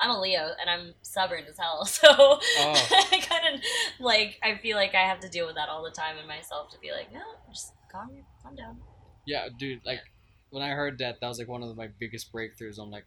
i'm 0.00 0.10
a 0.10 0.20
leo 0.20 0.50
and 0.60 0.68
i'm 0.70 0.94
stubborn 1.02 1.44
as 1.48 1.58
hell 1.58 1.84
so 1.98 2.08
Oh. 2.10 2.38
i 3.12 3.20
kind 3.28 3.54
of 3.54 3.60
like 4.00 4.38
i 4.42 4.56
feel 4.58 4.76
like 4.76 4.94
i 4.94 5.02
have 5.02 5.20
to 5.20 5.28
deal 5.28 5.46
with 5.46 5.56
that 5.56 5.68
all 5.68 5.82
the 5.82 5.90
time 5.90 6.16
in 6.18 6.26
myself 6.26 6.70
to 6.70 6.78
be 6.78 6.90
like 6.92 7.12
no 7.12 7.20
just 7.50 7.72
calm 7.90 8.10
calm 8.42 8.54
down 8.54 8.78
Yeah, 9.26 9.48
dude. 9.58 9.80
Like 9.84 10.00
when 10.50 10.62
I 10.62 10.70
heard 10.70 10.96
that, 10.98 11.20
that 11.20 11.28
was 11.28 11.38
like 11.38 11.48
one 11.48 11.62
of 11.62 11.76
my 11.76 11.88
biggest 11.98 12.32
breakthroughs. 12.32 12.78
I'm 12.80 12.90
like, 12.90 13.04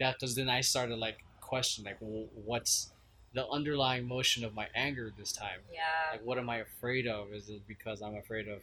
that 0.00 0.16
because 0.18 0.34
then 0.34 0.48
I 0.48 0.62
started 0.62 0.96
like 0.96 1.18
question 1.42 1.84
like, 1.84 2.00
w- 2.00 2.28
what's 2.46 2.90
the 3.34 3.46
underlying 3.48 4.08
motion 4.08 4.44
of 4.46 4.54
my 4.54 4.68
anger 4.74 5.12
this 5.18 5.30
time? 5.32 5.60
yeah 5.70 6.12
Like, 6.12 6.24
what 6.24 6.38
am 6.38 6.48
I 6.48 6.58
afraid 6.58 7.06
of? 7.06 7.32
Is 7.34 7.50
it 7.50 7.60
because 7.68 8.00
I'm 8.00 8.16
afraid 8.16 8.48
of, 8.48 8.60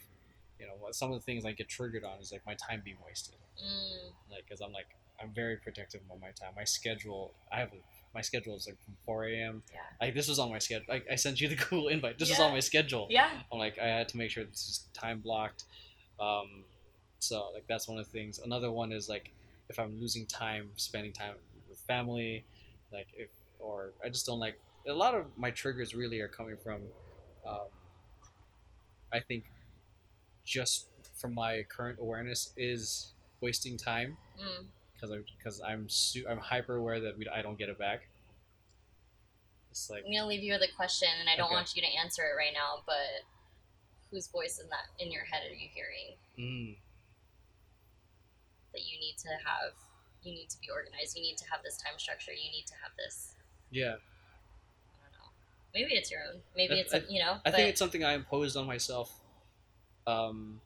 you 0.60 0.66
know, 0.66 0.74
what 0.80 0.96
some 0.96 1.12
of 1.12 1.20
the 1.20 1.24
things 1.24 1.46
I 1.46 1.52
get 1.52 1.68
triggered 1.70 2.04
on 2.04 2.18
is 2.20 2.32
like 2.32 2.44
my 2.48 2.56
time 2.56 2.82
being 2.84 2.98
wasted. 3.06 3.36
mm, 3.64 4.12
Like, 4.32 4.46
because 4.46 4.62
I'm 4.62 4.72
like, 4.74 4.88
I'm 5.22 5.32
very 5.34 5.58
protective 5.58 6.02
of 6.12 6.20
my 6.22 6.28
time. 6.32 6.52
My 6.56 6.64
schedule, 6.64 7.34
I 7.52 7.60
have. 7.60 7.70
A, 7.74 7.78
my 8.14 8.22
schedule 8.22 8.56
is 8.56 8.66
like 8.68 8.78
from 8.84 8.96
4 9.06 9.26
a.m. 9.26 9.62
yeah 9.72 9.80
Like 10.02 10.16
this 10.16 10.28
was 10.28 10.40
on 10.40 10.50
my 10.50 10.58
schedule. 10.58 10.86
Like 10.90 11.06
I 11.12 11.16
sent 11.16 11.40
you 11.40 11.48
the 11.48 11.56
Google 11.70 11.90
invite. 11.90 12.18
This 12.18 12.30
was 12.30 12.40
Yeah. 12.40 12.46
on 12.46 12.54
my 12.54 12.60
schedule. 12.60 13.08
yeah 13.12 13.30
I'm 13.52 13.60
like 13.60 13.78
I 13.78 13.86
had 13.88 14.10
to 14.10 14.18
make 14.18 14.32
sure 14.32 14.44
this 14.46 14.68
is 14.68 14.88
time 14.94 15.20
blocked. 15.20 15.66
Um, 16.20 16.64
so 17.20 17.52
like 17.54 17.66
that's 17.68 17.88
one 17.88 18.00
of 18.00 18.06
the 18.06 18.12
things. 18.12 18.40
Another 18.40 18.72
one 18.72 18.92
is 18.92 19.10
like 19.10 19.32
if 19.70 19.78
I'm 19.80 20.00
losing 20.00 20.26
time 20.26 20.70
spending 20.76 21.14
time 21.14 21.36
with 21.70 21.78
family, 21.80 22.46
like 22.92 23.08
if 23.16 23.30
or 23.60 23.92
I 24.04 24.10
just 24.10 24.26
don't 24.26 24.40
like 24.40 24.60
a 24.88 24.94
lot 24.94 25.14
of 25.14 25.26
my 25.38 25.52
triggers 25.52 25.94
really 25.94 26.20
are 26.20 26.28
coming 26.28 26.58
from. 26.58 26.82
Um, 27.48 27.68
I 29.14 29.20
think 29.20 29.44
just 30.46 30.88
from 31.20 31.34
my 31.36 31.64
current 31.70 32.00
awareness 32.02 32.54
is 32.58 33.14
wasting 33.42 33.78
time 33.78 34.18
mm. 34.40 34.66
Because 35.00 35.12
I 35.16 35.20
because 35.38 35.62
I'm 35.62 35.88
su- 35.90 36.26
I'm 36.30 36.38
hyper 36.40 36.76
aware 36.76 37.00
that 37.00 37.18
we, 37.18 37.28
I 37.28 37.42
don't 37.42 37.58
get 37.58 37.70
it 37.70 37.78
back. 37.80 38.08
It's 39.72 39.90
like 39.90 40.04
i'm 40.06 40.12
gonna 40.12 40.26
leave 40.26 40.42
you 40.42 40.52
with 40.54 40.64
a 40.68 40.76
question 40.76 41.08
and 41.20 41.30
i 41.30 41.36
don't 41.36 41.46
Okay. 41.46 41.54
want 41.54 41.76
you 41.76 41.82
to 41.84 41.88
answer 42.04 42.24
it 42.24 42.36
right 42.36 42.54
now 42.54 42.82
but 42.88 43.22
whose 44.10 44.26
voice 44.28 44.58
in 44.60 44.68
that 44.70 44.90
in 44.98 45.12
your 45.12 45.24
head 45.26 45.44
are 45.48 45.54
you 45.54 45.70
hearing 45.72 46.18
mm, 46.40 46.76
that 48.74 48.82
you 48.82 49.00
need 49.00 49.16
to 49.20 49.30
have 49.46 49.74
you 50.24 50.34
need 50.34 50.50
to 50.50 50.58
be 50.60 50.70
organized 50.74 51.16
you 51.16 51.22
need 51.22 51.38
to 51.38 51.46
have 51.52 51.62
this 51.64 51.78
time 51.78 51.94
structure 51.98 52.32
you 52.32 52.50
need 52.52 52.66
to 52.66 52.74
have 52.82 52.92
this 52.98 53.36
yeah. 53.70 53.94
i 53.94 55.06
don't 55.06 55.14
know 55.22 55.30
maybe 55.76 55.94
it's 55.94 56.10
your 56.10 56.22
own 56.34 56.42
maybe 56.58 56.74
I- 56.74 56.78
it's 56.78 56.94
I- 56.96 57.04
you 57.08 57.20
know 57.20 57.34
I 57.46 57.52
but 57.52 57.54
think 57.54 57.70
it's 57.70 57.80
something 57.80 58.04
I 58.04 58.14
imposed 58.16 58.58
on 58.58 58.66
myself 58.66 59.14
um, 60.08 60.60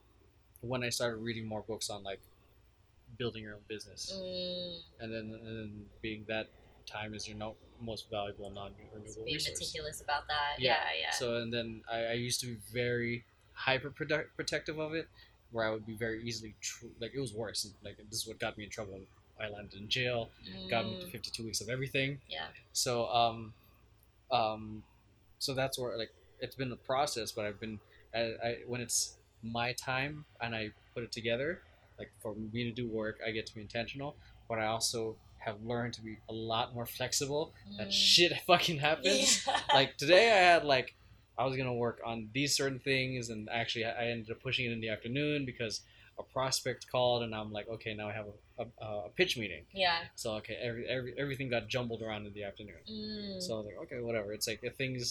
when 0.62 0.82
I 0.82 0.88
started 0.90 1.18
reading 1.18 1.46
more 1.46 1.62
books 1.62 1.90
on 1.90 2.04
like 2.04 2.22
building 3.18 3.44
your 3.44 3.54
own 3.56 3.66
business, 3.68 4.12
mm, 4.16 4.80
and 5.00 5.14
then 5.14 5.34
and 5.46 5.48
then 5.60 5.86
being 6.02 6.26
that 6.28 6.48
time 6.92 7.14
is 7.14 7.28
your 7.28 7.38
no, 7.38 7.56
most 7.82 8.10
valuable 8.10 8.50
non-renewable 8.52 9.24
being 9.26 9.36
resource. 9.38 9.60
meticulous 9.60 10.02
about 10.02 10.28
that 10.28 10.60
Yeah. 10.60 10.74
yeah 10.76 11.02
yeah, 11.02 11.12
So 11.12 11.38
and 11.38 11.54
then 11.54 11.82
I, 11.92 12.06
I 12.06 12.14
used 12.14 12.40
to 12.42 12.48
be 12.48 12.58
very 12.72 13.24
hyper 13.54 13.90
protective 14.36 14.80
of 14.80 14.94
it, 14.94 15.08
where 15.52 15.66
I 15.68 15.72
would 15.72 15.86
be 15.86 15.96
very 15.96 16.22
easily 16.24 16.56
tr- 16.62 16.88
like 17.00 17.14
it 17.16 17.20
was 17.20 17.34
worse. 17.34 17.68
Like 17.84 17.98
this 18.10 18.20
is 18.22 18.28
what 18.28 18.40
got 18.40 18.58
me 18.58 18.64
in 18.66 18.70
trouble. 18.70 19.00
I 19.40 19.50
landed 19.50 19.80
in 19.80 19.90
jail, 19.90 20.30
got 20.70 20.86
me 20.88 20.96
to 21.02 21.06
Mm, 21.08 21.12
52 21.12 21.44
weeks 21.44 21.62
of 21.62 21.70
everything. 21.70 22.20
yeah 22.30 22.48
So 22.74 23.08
um, 23.08 23.54
um, 24.32 24.84
so 25.40 25.54
that's 25.54 25.78
where 25.80 25.98
like 25.98 26.12
it's 26.40 26.56
been 26.56 26.72
a 26.72 26.76
process, 26.78 27.32
but 27.32 27.46
I've 27.46 27.60
been 27.60 27.80
I, 28.14 28.20
I 28.44 28.58
when 28.68 28.82
it's 28.82 29.18
my 29.44 29.74
time 29.74 30.26
and 30.42 30.56
I 30.56 30.72
put 30.94 31.04
it 31.04 31.12
together, 31.12 31.62
like 32.04 32.12
for 32.22 32.36
me 32.54 32.64
to 32.66 32.72
do 32.72 32.88
work, 32.88 33.20
I 33.26 33.32
get 33.32 33.46
to 33.48 33.56
be 33.56 33.62
intentional, 33.62 34.16
but 34.50 34.60
I 34.60 34.66
also 34.66 35.16
have 35.40 35.56
learned 35.64 35.94
to 35.96 36.02
be 36.02 36.18
a 36.30 36.34
lot 36.34 36.74
more 36.74 36.86
flexible. 36.86 37.54
That 37.78 37.88
Mm. 37.90 37.92
shit 37.92 38.32
fucking 38.48 38.80
happens. 38.80 39.46
Yeah. 39.48 39.60
Like 39.74 39.98
today, 39.98 40.32
I 40.32 40.42
had 40.54 40.64
like 40.66 40.94
I 41.38 41.46
was 41.46 41.56
gonna 41.58 41.74
work 41.74 42.00
on 42.06 42.30
these 42.34 42.56
certain 42.56 42.80
things, 42.80 43.30
and 43.30 43.50
actually 43.50 43.86
I 43.86 44.06
ended 44.14 44.30
up 44.32 44.42
pushing 44.42 44.66
it 44.68 44.72
in 44.72 44.82
the 44.82 44.90
afternoon 44.90 45.46
because 45.46 45.82
a 46.20 46.24
prospect 46.24 46.86
called, 46.92 47.24
and 47.24 47.34
I'm 47.34 47.52
like, 47.52 47.68
okay, 47.76 47.94
now 47.96 48.08
I 48.08 48.14
have 48.14 48.28
a, 48.60 48.66
a, 48.86 48.88
a 49.08 49.10
pitch 49.18 49.36
meeting. 49.36 49.64
yeah 49.74 50.00
So 50.16 50.28
okay, 50.40 50.58
every, 50.62 50.86
every 50.88 51.14
everything 51.18 51.50
got 51.50 51.68
jumbled 51.68 52.02
around 52.04 52.28
in 52.28 52.34
the 52.34 52.44
afternoon. 52.44 52.82
Mm, 52.90 53.42
So 53.42 53.56
I 53.56 53.58
was 53.60 53.66
like, 53.66 53.80
okay, 53.86 54.00
whatever. 54.00 54.32
It's 54.32 54.48
like 54.48 54.60
if 54.62 54.76
things, 54.76 55.04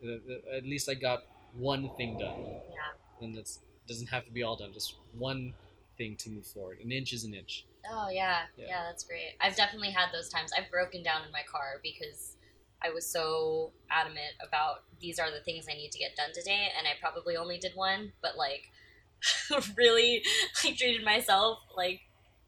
the- 0.00 0.22
the- 0.28 0.42
at 0.58 0.64
least 0.64 0.88
I 0.88 0.94
got 0.94 1.24
one 1.72 1.90
thing 1.96 2.16
done, 2.24 2.38
yeah 2.78 2.92
and 3.22 3.36
it 3.36 3.48
doesn't 3.90 4.06
have 4.14 4.24
to 4.24 4.32
be 4.38 4.42
all 4.46 4.56
done. 4.62 4.72
Just 4.72 4.94
one 5.18 5.52
thing 6.00 6.16
to 6.16 6.30
move 6.30 6.46
forward. 6.46 6.78
An 6.82 6.90
inch 6.90 7.12
is 7.12 7.24
an 7.24 7.34
inch. 7.34 7.66
Oh 7.92 8.08
yeah, 8.08 8.44
Yeah. 8.56 8.66
yeah, 8.68 8.82
that's 8.88 9.04
great. 9.04 9.36
I've 9.38 9.54
definitely 9.54 9.90
had 9.90 10.08
those 10.14 10.30
times. 10.30 10.50
I've 10.56 10.70
broken 10.70 11.02
down 11.02 11.26
in 11.26 11.30
my 11.30 11.42
car 11.50 11.78
because 11.82 12.36
I 12.82 12.88
was 12.88 13.04
so 13.06 13.72
adamant 13.90 14.32
about 14.46 14.84
these 14.98 15.18
are 15.18 15.30
the 15.30 15.40
things 15.44 15.66
I 15.70 15.74
need 15.74 15.92
to 15.92 15.98
get 15.98 16.16
done 16.16 16.30
today, 16.32 16.68
and 16.76 16.88
I 16.88 16.92
probably 16.98 17.36
only 17.36 17.58
did 17.58 17.72
one, 17.74 18.12
but 18.22 18.38
like 18.38 18.70
really 19.76 20.24
like 20.64 20.76
treated 20.78 21.04
myself 21.04 21.58
like 21.76 22.00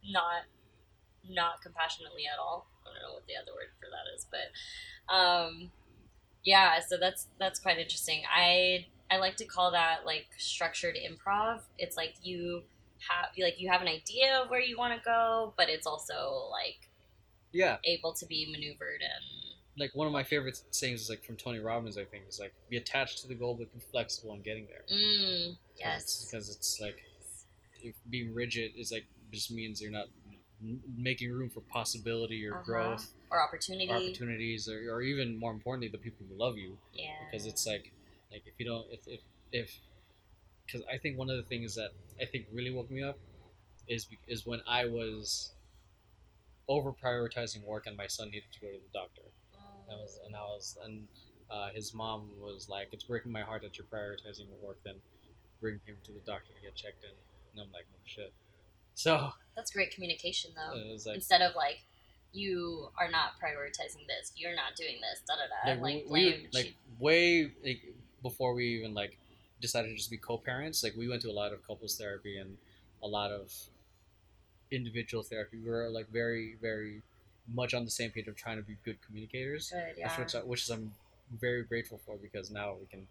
not 0.08 0.48
not 1.28 1.60
compassionately 1.62 2.24
at 2.32 2.38
all. 2.40 2.66
I 2.86 2.88
don't 2.88 3.02
know 3.06 3.14
what 3.14 3.26
the 3.26 3.36
other 3.36 3.52
word 3.52 3.68
for 3.78 3.88
that 3.92 4.08
is, 4.16 4.26
but 4.30 5.14
um 5.14 5.70
yeah, 6.42 6.80
so 6.80 6.96
that's 6.98 7.28
that's 7.38 7.60
quite 7.60 7.78
interesting. 7.78 8.22
I 8.34 8.86
I 9.10 9.18
like 9.18 9.36
to 9.36 9.44
call 9.44 9.72
that 9.72 10.06
like 10.06 10.28
structured 10.38 10.96
improv. 10.96 11.60
It's 11.78 11.98
like 11.98 12.14
you 12.22 12.62
have 13.08 13.26
like 13.38 13.54
you 13.58 13.70
have 13.70 13.82
an 13.82 13.88
idea 13.88 14.40
of 14.42 14.50
where 14.50 14.60
you 14.60 14.76
want 14.78 14.94
to 14.96 15.04
go, 15.04 15.54
but 15.56 15.68
it's 15.68 15.86
also 15.86 16.48
like 16.50 16.88
Yeah, 17.52 17.78
able 17.84 18.12
to 18.14 18.26
be 18.26 18.48
maneuvered 18.50 19.02
and 19.02 19.24
like 19.78 19.94
one 19.94 20.06
of 20.06 20.12
my 20.12 20.22
favorite 20.22 20.58
sayings 20.70 21.02
is 21.02 21.10
like 21.10 21.24
from 21.24 21.36
Tony 21.36 21.58
Robbins. 21.58 21.96
I 21.98 22.04
think 22.04 22.24
is 22.28 22.38
like 22.40 22.54
be 22.68 22.76
attached 22.76 23.20
to 23.22 23.28
the 23.28 23.34
goal, 23.34 23.56
but 23.58 23.72
be 23.72 23.80
flexible 23.90 24.34
in 24.34 24.42
getting 24.42 24.66
there. 24.66 24.84
mm, 24.90 25.56
yes, 25.78 26.24
because 26.24 26.50
it's 26.50 26.78
like 26.80 26.98
if 27.82 27.94
being 28.08 28.34
rigid 28.34 28.72
is 28.76 28.92
like 28.92 29.06
just 29.32 29.50
means 29.50 29.80
you're 29.80 29.90
not 29.90 30.06
making 30.96 31.32
room 31.32 31.50
for 31.50 31.60
possibility 31.60 32.44
or 32.46 32.52
Uh-huh. 32.52 32.64
growth, 32.64 33.12
or 33.30 33.42
opportunity. 33.42 33.88
or 33.90 33.96
opportunities, 33.96 34.68
or, 34.68 34.78
or 34.94 35.02
even 35.02 35.38
more 35.38 35.52
importantly, 35.52 35.88
the 35.88 35.98
people 35.98 36.26
who 36.28 36.36
love 36.36 36.56
you. 36.58 36.78
Yeah, 36.92 37.08
because 37.24 37.46
it's 37.46 37.66
like 37.66 37.92
like 38.30 38.42
if 38.46 38.54
you 38.58 38.66
don't 38.66 38.86
if 38.90 39.00
if 39.06 39.20
if 39.52 39.80
because 40.72 40.86
I 40.92 40.98
think 40.98 41.18
one 41.18 41.28
of 41.30 41.36
the 41.36 41.42
things 41.42 41.74
that 41.74 41.90
I 42.20 42.24
think 42.24 42.46
really 42.52 42.70
woke 42.70 42.90
me 42.90 43.02
up 43.02 43.18
is 43.88 44.06
is 44.26 44.46
when 44.46 44.60
I 44.66 44.86
was 44.86 45.52
over 46.68 46.92
prioritizing 46.92 47.64
work 47.64 47.86
and 47.86 47.96
my 47.96 48.06
son 48.06 48.28
needed 48.30 48.52
to 48.52 48.60
go 48.60 48.68
to 48.68 48.78
the 48.78 48.98
doctor. 48.98 49.22
Was 49.88 50.18
and 50.24 50.34
I 50.34 50.40
was 50.40 50.78
and 50.86 51.06
uh, 51.50 51.68
his 51.74 51.92
mom 51.92 52.30
was 52.40 52.66
like, 52.66 52.88
"It's 52.92 53.04
breaking 53.04 53.30
my 53.30 53.42
heart 53.42 53.60
that 53.60 53.76
you're 53.76 53.86
prioritizing 53.86 54.46
work. 54.62 54.78
Then 54.84 54.94
bring 55.60 55.80
him 55.84 55.96
to 56.04 56.12
the 56.12 56.20
doctor 56.20 56.54
to 56.54 56.60
get 56.62 56.74
checked 56.74 57.04
in." 57.04 57.10
And 57.10 57.60
I'm 57.60 57.72
like, 57.72 57.84
"No 57.92 57.98
shit." 58.06 58.32
So 58.94 59.32
That's 59.54 59.70
great 59.70 59.90
communication 59.90 60.52
though. 60.56 60.78
like, 61.04 61.16
Instead 61.16 61.42
of 61.42 61.54
like 61.54 61.84
you 62.32 62.88
are 62.98 63.10
not 63.10 63.32
prioritizing 63.32 64.06
this, 64.06 64.32
you're 64.34 64.56
not 64.56 64.76
doing 64.76 64.96
this, 65.02 65.20
da 65.28 65.34
da 65.34 65.74
da. 65.74 65.82
like, 65.82 65.82
Like, 65.82 66.08
blame. 66.08 66.40
we 66.42 66.48
like 66.54 66.74
way 66.98 67.52
like 67.62 67.82
before 68.22 68.54
we 68.54 68.78
even 68.78 68.94
like 68.94 69.18
decided 69.62 69.90
to 69.90 69.96
just 69.96 70.10
be 70.10 70.18
co-parents. 70.18 70.84
Like 70.84 70.96
we 70.96 71.08
went 71.08 71.22
to 71.22 71.30
a 71.30 71.32
lot 71.42 71.54
of 71.54 71.66
couples 71.66 71.96
therapy 71.96 72.38
and 72.38 72.58
a 73.02 73.08
lot 73.08 73.32
of 73.32 73.52
individual 74.70 75.22
therapy. 75.22 75.58
We 75.58 75.70
were 75.70 75.88
like 75.90 76.08
very 76.10 76.56
very 76.60 77.02
much 77.52 77.74
on 77.74 77.84
the 77.84 77.90
same 77.90 78.10
page 78.10 78.28
of 78.28 78.36
trying 78.36 78.56
to 78.56 78.62
be 78.62 78.76
good 78.84 78.98
communicators 79.04 79.70
good, 79.70 79.94
yeah. 79.98 80.16
which, 80.20 80.32
which, 80.34 80.44
which 80.44 80.62
is 80.62 80.70
i'm 80.70 80.92
very 81.40 81.64
grateful 81.64 81.98
for 82.06 82.16
because 82.16 82.50
now 82.52 82.76
we 82.80 82.86
can 82.86 83.06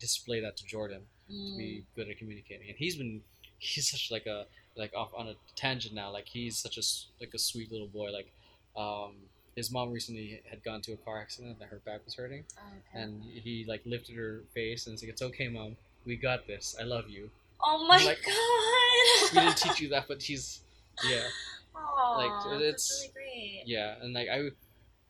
display 0.00 0.40
that 0.40 0.56
to 0.56 0.64
jordan 0.66 1.02
to 1.46 1.52
Mm, 1.52 1.56
be 1.56 1.84
good 1.96 2.08
at 2.10 2.18
communicating. 2.18 2.68
And 2.68 2.76
he's 2.78 2.96
been 2.96 3.22
he's 3.58 3.90
such 3.90 4.10
like 4.10 4.26
a 4.26 4.46
like 4.76 4.92
off 4.96 5.10
on 5.16 5.28
a 5.28 5.34
tangent 5.56 5.94
now. 5.94 6.10
Like 6.10 6.26
he's 6.28 6.58
such 6.58 6.78
a 6.78 6.82
like 7.20 7.34
a 7.34 7.38
sweet 7.38 7.70
little 7.72 7.88
boy. 7.88 8.10
Like 8.10 8.32
um 8.76 9.14
his 9.58 9.70
mom 9.70 9.90
recently 9.90 10.40
had 10.50 10.62
gone 10.62 10.80
to 10.82 10.92
a 10.92 10.96
car 10.96 11.20
accident 11.20 11.58
that 11.58 11.68
her 11.68 11.80
back 11.84 12.00
was 12.04 12.14
hurting, 12.14 12.44
Oh, 12.56 12.62
okay. 12.68 13.02
and 13.02 13.22
he 13.24 13.64
like 13.68 13.82
lifted 13.84 14.14
her 14.16 14.42
face 14.54 14.86
and 14.86 14.94
was 14.94 15.02
like, 15.02 15.10
"It's 15.10 15.22
okay, 15.22 15.48
mom. 15.48 15.76
We 16.06 16.14
got 16.16 16.46
this. 16.46 16.76
I 16.80 16.84
love 16.84 17.06
you. 17.10 17.30
oh 17.62 17.86
my 17.86 17.98
like, 18.04 18.22
god. 18.24 19.34
We 19.34 19.40
didn't 19.46 19.56
teach 19.64 19.80
you 19.80 19.88
that, 19.90 20.04
but 20.08 20.22
he's 20.22 20.60
yeah, 21.04 21.26
Aw, 21.74 22.16
like, 22.16 22.60
that's 22.60 22.62
it's- 22.62 22.90
really 23.00 23.12
great. 23.14 23.62
yeah." 23.66 23.96
And 24.00 24.14
like 24.14 24.28
I, 24.28 24.38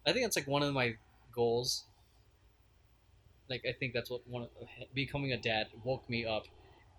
I 0.09 0.13
think 0.13 0.25
that's 0.25 0.37
like 0.37 0.49
one 0.49 0.63
of 0.63 0.73
my 0.73 0.97
goals. 1.33 1.85
Like 3.51 3.65
I 3.69 3.73
think 3.73 3.93
that's 3.95 4.11
what 4.11 4.27
one 4.29 4.43
of, 4.45 4.51
becoming 4.95 5.33
a 5.33 5.37
dad 5.39 5.69
woke 5.85 6.09
me 6.09 6.25
up 6.27 6.45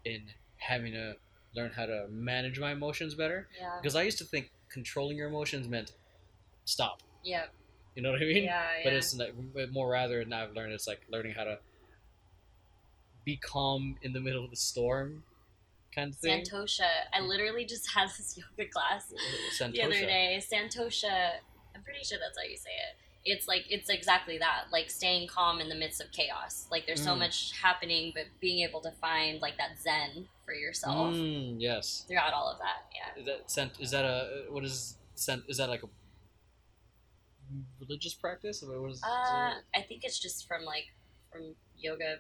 in 0.05 0.21
having 0.57 0.93
to 0.93 1.15
learn 1.55 1.71
how 1.75 1.85
to 1.87 2.05
manage 2.09 2.59
my 2.59 2.71
emotions 2.73 3.15
better. 3.15 3.47
Yeah. 3.59 3.77
Because 3.81 3.95
I 3.95 4.03
used 4.03 4.19
to 4.19 4.23
think 4.23 4.51
controlling 4.69 5.17
your 5.17 5.27
emotions 5.27 5.67
meant 5.67 5.93
stop. 6.65 7.01
Yeah. 7.23 7.45
You 7.95 8.01
know 8.03 8.11
what 8.11 8.21
I 8.21 8.25
mean? 8.25 8.43
Yeah. 8.43 8.61
yeah. 8.77 8.83
But 8.83 8.93
it's 8.93 9.15
like 9.15 9.33
more 9.71 9.89
rather 9.89 10.23
now 10.25 10.43
I've 10.43 10.53
learned 10.53 10.73
it's 10.73 10.87
like 10.87 11.01
learning 11.11 11.33
how 11.35 11.43
to 11.43 11.59
be 13.25 13.35
calm 13.37 13.97
in 14.01 14.13
the 14.13 14.19
middle 14.21 14.43
of 14.43 14.49
the 14.49 14.55
storm, 14.55 15.23
kind 15.93 16.13
of 16.13 16.17
thing. 16.19 16.43
Santosha. 16.43 16.87
I 17.13 17.21
literally 17.21 17.65
just 17.65 17.89
had 17.91 18.07
this 18.09 18.37
yoga 18.57 18.69
class 18.71 19.13
Santosha. 19.59 19.71
the 19.73 19.81
other 19.83 19.93
day. 19.93 20.39
Santosha. 20.41 21.31
I'm 21.75 21.83
pretty 21.83 22.03
sure 22.03 22.17
that's 22.19 22.37
how 22.37 22.49
you 22.49 22.57
say 22.57 22.69
it. 22.69 22.95
It's 23.25 23.47
like 23.47 23.65
it's 23.69 23.89
exactly 23.89 24.37
that, 24.37 24.65
like 24.71 24.89
staying 24.89 25.27
calm 25.27 25.59
in 25.59 25.67
the 25.67 25.75
midst 25.75 25.99
of 25.99 26.09
chaos. 26.11 26.67
Like 26.71 26.85
there's 26.87 27.03
so 27.03 27.13
Mm. 27.15 27.19
much 27.19 27.51
happening, 27.61 28.13
but 28.15 28.25
being 28.39 28.65
able 28.67 28.79
to 28.81 28.91
find 28.91 29.41
like 29.41 29.57
that 29.57 29.71
zen 29.81 30.27
for 30.45 30.53
yourself 30.53 31.13
Mm, 31.15 31.57
yes. 31.59 32.05
throughout 32.07 32.31
all 32.33 32.49
of 32.49 32.59
that. 32.59 32.85
Yeah. 32.95 33.19
Is 33.19 33.25
that 33.25 33.51
sent? 33.51 33.71
Is 33.79 33.91
that 33.91 34.05
a 34.05 34.45
what 34.49 34.63
is 34.63 34.95
sent? 35.15 35.43
Is 35.49 35.57
that 35.57 35.69
like 35.69 35.83
a 35.83 35.89
religious 37.79 38.13
practice? 38.13 38.63
Or 38.63 38.81
What 38.81 38.91
is? 38.91 39.01
Uh, 39.03 39.53
I 39.75 39.81
think 39.87 40.03
it's 40.03 40.19
just 40.19 40.47
from 40.47 40.63
like 40.65 40.85
from 41.31 41.55
yoga 41.77 42.17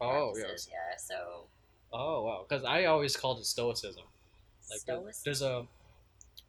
oh 0.00 0.32
practices. 0.34 0.68
yes. 0.70 1.08
Yeah. 1.10 1.16
So 1.16 1.44
Oh 1.92 2.24
wow. 2.24 2.46
Because 2.48 2.64
I 2.64 2.84
always 2.84 3.16
called 3.16 3.38
it 3.40 3.46
stoicism. 3.46 4.04
Like 4.70 4.82
there- 4.86 4.96
Stoic- 4.96 5.14
there's 5.24 5.42
a 5.42 5.66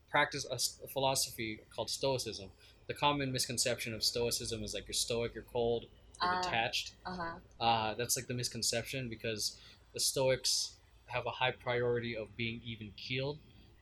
practice, 0.10 0.46
a 0.84 0.88
philosophy 0.88 1.60
called 1.74 1.90
stoicism. 1.90 2.50
The 2.88 2.94
common 2.94 3.32
misconception 3.32 3.94
of 3.94 4.04
stoicism 4.04 4.64
is 4.64 4.74
like 4.74 4.86
you're 4.88 4.94
stoic, 4.94 5.34
you're 5.34 5.44
cold, 5.46 5.84
you're 6.22 6.32
Ah. 6.36 6.42
detached. 6.42 6.94
Uh 7.06 7.16
huh. 7.16 7.64
Uh, 7.64 7.94
that's 7.96 8.16
like 8.18 8.28
the 8.28 8.34
misconception 8.34 9.08
because 9.10 9.58
the 9.94 10.00
Stoics 10.00 10.74
have 11.08 11.26
a 11.26 11.30
high 11.32 11.52
priority 11.52 12.16
of 12.16 12.36
being 12.38 12.62
even 12.66 12.92
keeled, 12.98 13.40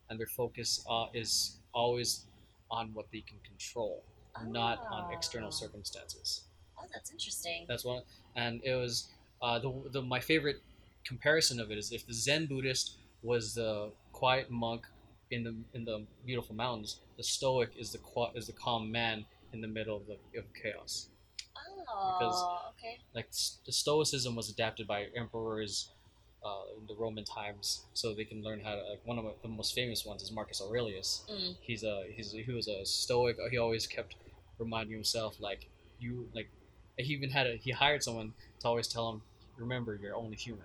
and 0.09 0.19
their 0.19 0.27
focus 0.27 0.83
uh, 0.89 1.07
is 1.13 1.57
always 1.73 2.25
on 2.71 2.93
what 2.93 3.05
they 3.11 3.21
can 3.21 3.37
control, 3.43 4.03
not 4.47 4.79
on 4.91 5.11
external 5.13 5.47
Oh. 5.47 5.51
circumstances. 5.51 6.43
Oh, 6.77 6.85
that's 6.93 7.11
interesting. 7.11 7.65
That's 7.67 7.85
one, 7.85 8.03
and 8.35 8.61
it 8.63 8.75
was 8.75 9.09
uh, 9.41 9.59
the, 9.59 9.71
the 9.91 10.01
my 10.01 10.19
favorite 10.19 10.57
comparison 11.05 11.59
of 11.59 11.71
it 11.71 11.77
is 11.77 11.91
if 11.91 12.05
the 12.05 12.13
Zen 12.13 12.45
Buddhist 12.47 12.97
was 13.21 13.53
the 13.53 13.91
quiet 14.13 14.49
monk 14.49 14.85
in 15.31 15.43
the 15.43 15.55
in 15.73 15.85
the 15.85 16.05
beautiful 16.25 16.55
mountains, 16.55 17.01
the 17.17 17.23
Stoic 17.23 17.71
is 17.77 17.91
the 17.91 17.97
qua- 17.99 18.31
is 18.35 18.47
the 18.47 18.53
calm 18.53 18.91
man 18.91 19.25
in 19.53 19.61
the 19.61 19.67
middle 19.67 19.97
of 19.97 20.07
the 20.07 20.17
of 20.39 20.45
chaos 20.53 21.09
Oh, 22.19 22.71
okay. 22.71 22.99
like 23.13 23.29
the 23.65 23.71
stoicism 23.71 24.35
was 24.35 24.49
adapted 24.49 24.87
by 24.87 25.07
emperors 25.15 25.89
uh, 26.45 26.61
in 26.79 26.85
the 26.87 26.95
roman 26.95 27.23
times 27.25 27.81
so 27.93 28.13
they 28.13 28.23
can 28.23 28.41
learn 28.43 28.59
how 28.61 28.73
to 28.75 28.81
like 28.89 29.01
one 29.05 29.17
of 29.19 29.25
the 29.41 29.47
most 29.49 29.73
famous 29.75 30.05
ones 30.05 30.21
is 30.21 30.31
marcus 30.31 30.61
aurelius 30.61 31.23
Mm. 31.29 31.55
he's 31.61 31.83
a 31.83 32.03
he's 32.15 32.31
he 32.31 32.51
was 32.51 32.67
a 32.67 32.85
stoic 32.85 33.37
he 33.51 33.57
always 33.57 33.85
kept 33.87 34.15
reminding 34.57 34.93
himself 34.93 35.35
like 35.39 35.67
you 35.99 36.27
like 36.33 36.49
he 36.97 37.13
even 37.13 37.29
had 37.29 37.45
a 37.47 37.55
he 37.57 37.71
hired 37.71 38.03
someone 38.03 38.33
to 38.61 38.67
always 38.67 38.87
tell 38.87 39.09
him 39.11 39.21
remember 39.57 39.99
you're 40.01 40.15
only 40.15 40.35
human 40.37 40.63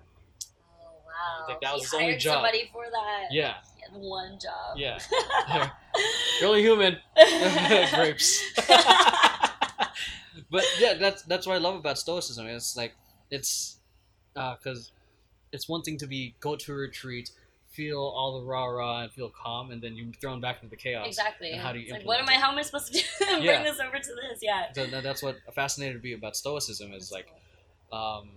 Oh 0.80 0.86
wow. 1.06 1.46
Like, 1.48 1.60
that 1.60 1.72
was 1.74 1.82
he 1.82 1.84
his 1.86 1.94
only 2.02 2.16
job. 2.16 2.34
somebody 2.34 2.70
for 2.72 2.84
that. 2.90 3.24
yeah 3.32 3.54
one 3.92 4.38
job. 4.40 4.76
yeah 4.76 4.98
you're 6.40 6.48
only 6.48 6.62
human 6.62 6.96
grapes 7.94 8.42
but 10.50 10.64
yeah 10.78 10.94
that's 10.94 11.22
that's 11.22 11.46
what 11.46 11.54
i 11.54 11.58
love 11.58 11.74
about 11.76 11.98
stoicism 11.98 12.46
it's 12.46 12.76
like 12.76 12.94
it's 13.30 13.76
because 14.34 14.90
it's 15.54 15.68
one 15.68 15.82
thing 15.82 15.96
to 15.98 16.06
be 16.06 16.34
go 16.40 16.54
to 16.56 16.72
a 16.72 16.76
retreat 16.76 17.30
feel 17.70 17.98
all 17.98 18.38
the 18.40 18.46
rah 18.46 18.66
rah 18.66 19.02
and 19.02 19.10
feel 19.12 19.30
calm 19.30 19.70
and 19.72 19.82
then 19.82 19.96
you're 19.96 20.12
thrown 20.20 20.40
back 20.40 20.56
into 20.62 20.70
the 20.70 20.76
chaos 20.76 21.06
Exactly. 21.08 21.50
And 21.52 21.60
how 21.60 21.72
do 21.72 21.78
you 21.80 21.92
like, 21.92 22.04
what 22.06 22.20
am 22.20 22.28
I? 22.28 22.34
How 22.34 22.52
am 22.52 22.58
I 22.58 22.62
supposed 22.62 22.86
to 22.92 22.92
do? 22.92 23.00
Bring 23.26 23.42
Yeah. 23.42 23.62
this 23.64 23.80
over 23.80 23.98
to 23.98 24.12
this? 24.22 24.38
Yeah. 24.42 24.70
so 24.72 24.86
that's 25.00 25.22
what 25.24 25.36
fascinated 25.54 26.00
me 26.02 26.12
about 26.12 26.36
stoicism 26.36 26.92
is 26.92 27.10
like 27.10 27.28
um, 27.92 28.28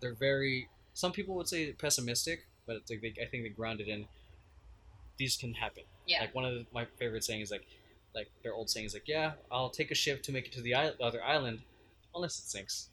they're 0.00 0.14
very 0.14 0.68
some 0.92 1.10
people 1.12 1.34
would 1.36 1.48
say 1.48 1.72
pessimistic 1.72 2.46
but 2.66 2.76
it's 2.76 2.90
like 2.90 3.00
they, 3.02 3.12
i 3.22 3.26
think 3.26 3.42
they 3.42 3.48
grounded 3.48 3.88
in 3.88 4.06
these 5.18 5.36
can 5.36 5.54
happen 5.54 5.82
Yeah. 6.06 6.20
like 6.20 6.34
one 6.34 6.44
of 6.44 6.54
the, 6.54 6.66
my 6.72 6.84
favorite 6.98 7.24
sayings 7.24 7.48
is 7.48 7.52
like 7.52 7.66
like 8.14 8.28
their 8.44 8.54
old 8.54 8.70
saying 8.70 8.86
is 8.86 8.94
like 8.94 9.08
yeah 9.08 9.32
i'll 9.50 9.70
take 9.70 9.90
a 9.90 9.94
ship 9.94 10.22
to 10.24 10.32
make 10.32 10.46
it 10.46 10.52
to 10.52 10.62
the 10.62 10.74
isle- 10.74 10.94
other 11.02 11.22
island 11.22 11.60
unless 12.14 12.38
it 12.38 12.44
sinks 12.48 12.90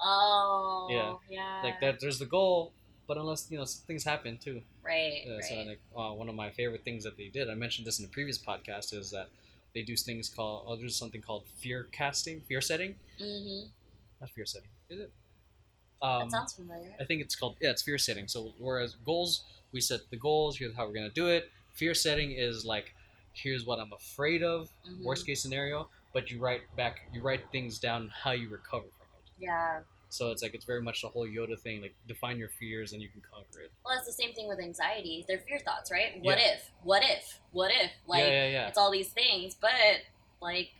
oh. 0.00 0.88
Yeah. 0.90 1.14
Yeah. 1.30 1.60
like 1.62 1.80
that 1.80 2.00
there's 2.00 2.18
the 2.18 2.26
goal 2.26 2.72
but 3.06 3.16
unless 3.16 3.48
you 3.50 3.58
know 3.58 3.64
things 3.64 4.04
happen 4.04 4.38
too 4.38 4.62
Right. 4.82 5.24
Right. 5.28 5.44
so 5.44 5.54
like 5.56 5.80
uh, 5.96 6.14
one 6.14 6.28
of 6.28 6.34
my 6.34 6.50
favorite 6.50 6.84
things 6.84 7.04
that 7.04 7.16
they 7.16 7.28
did 7.28 7.50
i 7.50 7.54
mentioned 7.54 7.86
this 7.86 7.98
in 7.98 8.04
a 8.04 8.08
previous 8.08 8.38
podcast 8.38 8.94
is 8.94 9.10
that 9.10 9.28
they 9.74 9.82
do 9.82 9.96
things 9.96 10.28
called 10.28 10.64
oh, 10.66 10.76
there's 10.76 10.96
something 10.96 11.20
called 11.20 11.44
fear 11.58 11.88
casting 11.92 12.40
fear 12.42 12.60
setting 12.60 12.94
mm-hmm. 13.20 13.68
not 14.20 14.30
fear 14.30 14.46
setting 14.46 14.68
is 14.90 15.00
it 15.00 15.12
um, 16.00 16.20
that 16.20 16.30
sounds 16.30 16.52
familiar. 16.52 16.94
I 17.00 17.04
think 17.04 17.20
it's 17.22 17.34
called 17.34 17.56
yeah, 17.60 17.70
it's 17.70 17.82
fear 17.82 17.98
setting. 17.98 18.28
So 18.28 18.52
whereas 18.58 18.94
goals, 19.04 19.42
we 19.72 19.80
set 19.80 20.08
the 20.10 20.16
goals. 20.16 20.56
Here's 20.56 20.74
how 20.74 20.86
we're 20.86 20.94
gonna 20.94 21.08
do 21.10 21.28
it. 21.28 21.50
Fear 21.74 21.94
setting 21.94 22.32
is 22.32 22.64
like, 22.64 22.94
here's 23.32 23.64
what 23.66 23.78
I'm 23.78 23.92
afraid 23.92 24.42
of. 24.42 24.70
Mhm. 24.88 25.02
Worst 25.02 25.26
case 25.26 25.42
scenario, 25.42 25.88
but 26.12 26.30
you 26.30 26.38
write 26.38 26.62
back, 26.76 27.00
you 27.12 27.20
write 27.20 27.50
things 27.50 27.78
down 27.78 28.10
how 28.14 28.32
you 28.32 28.48
recover. 28.48 28.86
Yeah. 29.38 29.80
So 30.10 30.30
it's 30.30 30.42
like 30.42 30.54
it's 30.54 30.64
very 30.64 30.80
much 30.80 31.02
the 31.02 31.08
whole 31.08 31.26
Yoda 31.28 31.58
thing. 31.60 31.82
Like 31.82 31.94
define 32.06 32.38
your 32.38 32.48
fears 32.48 32.92
and 32.94 33.02
you 33.02 33.08
can 33.08 33.20
conquer 33.20 33.60
it. 33.60 33.72
Well, 33.84 33.96
it's 33.96 34.06
the 34.06 34.12
same 34.12 34.32
thing 34.34 34.48
with 34.48 34.58
anxiety. 34.58 35.24
They're 35.28 35.38
fear 35.46 35.58
thoughts, 35.58 35.90
right? 35.90 36.18
What 36.22 36.38
Yeah. 36.38 36.54
if? 36.54 36.70
What 36.82 37.02
if? 37.04 37.40
What 37.52 37.70
if? 37.70 37.90
Like 38.06 38.22
yeah, 38.24 38.28
yeah, 38.44 38.48
yeah. 38.50 38.68
it's 38.68 38.78
all 38.78 38.90
these 38.90 39.08
things, 39.10 39.54
but 39.54 39.70
like 40.40 40.70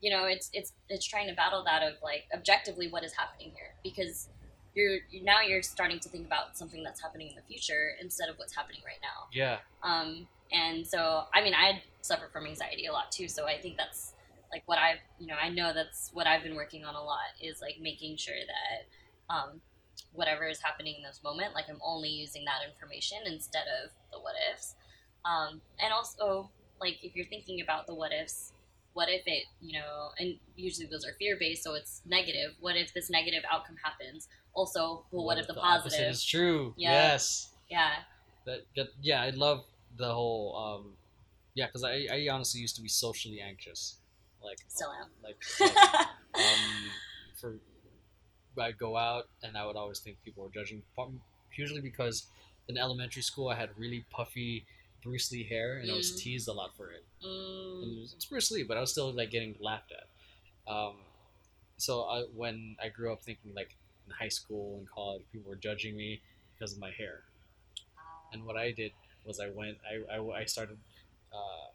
you 0.00 0.10
know, 0.10 0.24
it's 0.24 0.50
it's 0.52 0.72
it's 0.88 1.06
trying 1.06 1.28
to 1.28 1.34
battle 1.34 1.62
that 1.64 1.82
of 1.82 1.94
like 2.02 2.24
objectively 2.34 2.88
what 2.88 3.04
is 3.04 3.12
happening 3.12 3.52
here 3.54 3.72
because 3.84 4.28
you're 4.74 4.98
you- 5.10 5.22
now 5.22 5.40
you're 5.40 5.62
starting 5.62 6.00
to 6.00 6.08
think 6.08 6.26
about 6.26 6.58
something 6.58 6.82
that's 6.82 7.00
happening 7.00 7.28
in 7.28 7.34
the 7.36 7.42
future 7.42 7.92
instead 8.02 8.28
of 8.28 8.36
what's 8.36 8.54
happening 8.54 8.80
right 8.84 8.98
now. 9.00 9.28
Yeah, 9.32 9.58
Um, 9.82 10.26
and 10.52 10.86
so, 10.86 11.24
I 11.32 11.42
mean, 11.42 11.54
I 11.54 11.82
suffer 12.02 12.28
from 12.32 12.46
anxiety 12.46 12.86
a 12.86 12.92
lot 12.92 13.10
too. 13.10 13.26
So 13.28 13.46
I 13.46 13.58
think 13.58 13.76
that's 13.78 14.12
like 14.56 14.66
what 14.66 14.78
I've, 14.78 15.00
you 15.20 15.26
know, 15.26 15.34
I 15.34 15.50
know 15.50 15.74
that's 15.74 16.10
what 16.14 16.26
I've 16.26 16.42
been 16.42 16.54
working 16.54 16.82
on 16.82 16.94
a 16.94 17.02
lot 17.02 17.28
is 17.42 17.60
like 17.60 17.76
making 17.78 18.16
sure 18.16 18.34
that 18.34 19.34
um, 19.34 19.60
whatever 20.14 20.48
is 20.48 20.60
happening 20.62 20.94
in 20.96 21.02
this 21.02 21.20
moment, 21.22 21.52
like 21.52 21.66
I'm 21.68 21.80
only 21.84 22.08
using 22.08 22.42
that 22.46 22.66
information 22.66 23.18
instead 23.26 23.64
of 23.84 23.90
the 24.10 24.18
what 24.18 24.32
ifs. 24.50 24.74
Um, 25.26 25.60
and 25.78 25.92
also, 25.92 26.50
like 26.80 26.96
if 27.02 27.14
you're 27.14 27.26
thinking 27.26 27.60
about 27.60 27.86
the 27.86 27.94
what 27.94 28.12
ifs, 28.12 28.54
what 28.94 29.10
if 29.10 29.24
it, 29.26 29.44
you 29.60 29.78
know, 29.78 30.08
and 30.18 30.36
usually 30.56 30.86
those 30.86 31.04
are 31.04 31.12
fear 31.18 31.36
based, 31.38 31.62
so 31.62 31.74
it's 31.74 32.00
negative. 32.06 32.52
What 32.60 32.76
if 32.76 32.94
this 32.94 33.10
negative 33.10 33.42
outcome 33.52 33.76
happens? 33.84 34.26
Also, 34.54 35.04
well, 35.10 35.26
what, 35.26 35.36
if 35.36 35.48
the, 35.48 35.54
opposite 35.60 35.90
positive? 35.90 36.10
is 36.12 36.24
true? 36.24 36.72
Yeah. 36.78 36.92
Yes. 36.92 37.50
Yeah. 37.68 37.90
That, 38.46 38.60
that 38.74 38.86
yeah, 39.02 39.20
I 39.20 39.30
love 39.30 39.64
the 39.98 40.14
whole 40.14 40.56
um, 40.56 40.92
yeah, 41.54 41.66
because 41.66 41.84
I 41.84 42.06
I 42.10 42.28
honestly 42.30 42.62
used 42.62 42.76
to 42.76 42.82
be 42.82 42.88
socially 42.88 43.42
anxious, 43.42 43.98
like 44.48 44.58
Still 44.68 44.92
am. 45.02 45.08
like, 45.22 45.36
like 45.60 46.06
um, 46.34 46.90
for 47.40 47.58
I'd 48.58 48.78
go 48.78 48.96
out 48.96 49.28
and 49.42 49.56
I 49.56 49.66
would 49.66 49.76
always 49.76 49.98
think 49.98 50.16
people 50.24 50.44
were 50.44 50.50
judging. 50.50 50.82
um, 50.98 51.20
Usually 51.56 51.80
because 51.80 52.26
in 52.68 52.76
elementary 52.78 53.22
school 53.22 53.48
I 53.48 53.54
had 53.54 53.70
really 53.78 54.04
puffy 54.10 54.64
Bruce 55.02 55.30
Lee 55.32 55.44
hair 55.44 55.78
and 55.78 55.90
I 55.90 55.94
was 55.94 56.12
Mm. 56.12 56.18
teased 56.18 56.48
a 56.48 56.52
lot 56.52 56.76
for 56.76 56.90
it. 56.90 57.04
Mm. 57.24 57.82
And 57.82 57.98
it 57.98 58.10
it's 58.14 58.24
Bruce 58.26 58.50
Lee, 58.50 58.62
but 58.62 58.76
I 58.76 58.80
was 58.80 58.90
still 58.92 59.12
like 59.12 59.30
getting 59.30 59.54
laughed 59.60 59.92
at. 59.92 60.06
Um, 60.72 60.96
so 61.78 62.02
I, 62.04 62.22
when 62.34 62.76
I 62.82 62.88
grew 62.88 63.12
up 63.12 63.22
thinking 63.22 63.52
like 63.54 63.74
in 64.06 64.12
high 64.12 64.28
school 64.28 64.76
and 64.78 64.88
college, 64.88 65.22
people 65.32 65.48
were 65.50 65.56
judging 65.56 65.96
me 65.96 66.20
because 66.54 66.72
of 66.72 66.78
my 66.78 66.90
hair. 66.90 67.20
And 68.32 68.44
what 68.44 68.56
I 68.56 68.72
did 68.72 68.92
was 69.24 69.38
I 69.40 69.48
went, 69.50 69.78
I, 69.88 70.16
I, 70.16 70.40
I 70.40 70.44
started, 70.44 70.78
uh, 71.32 71.68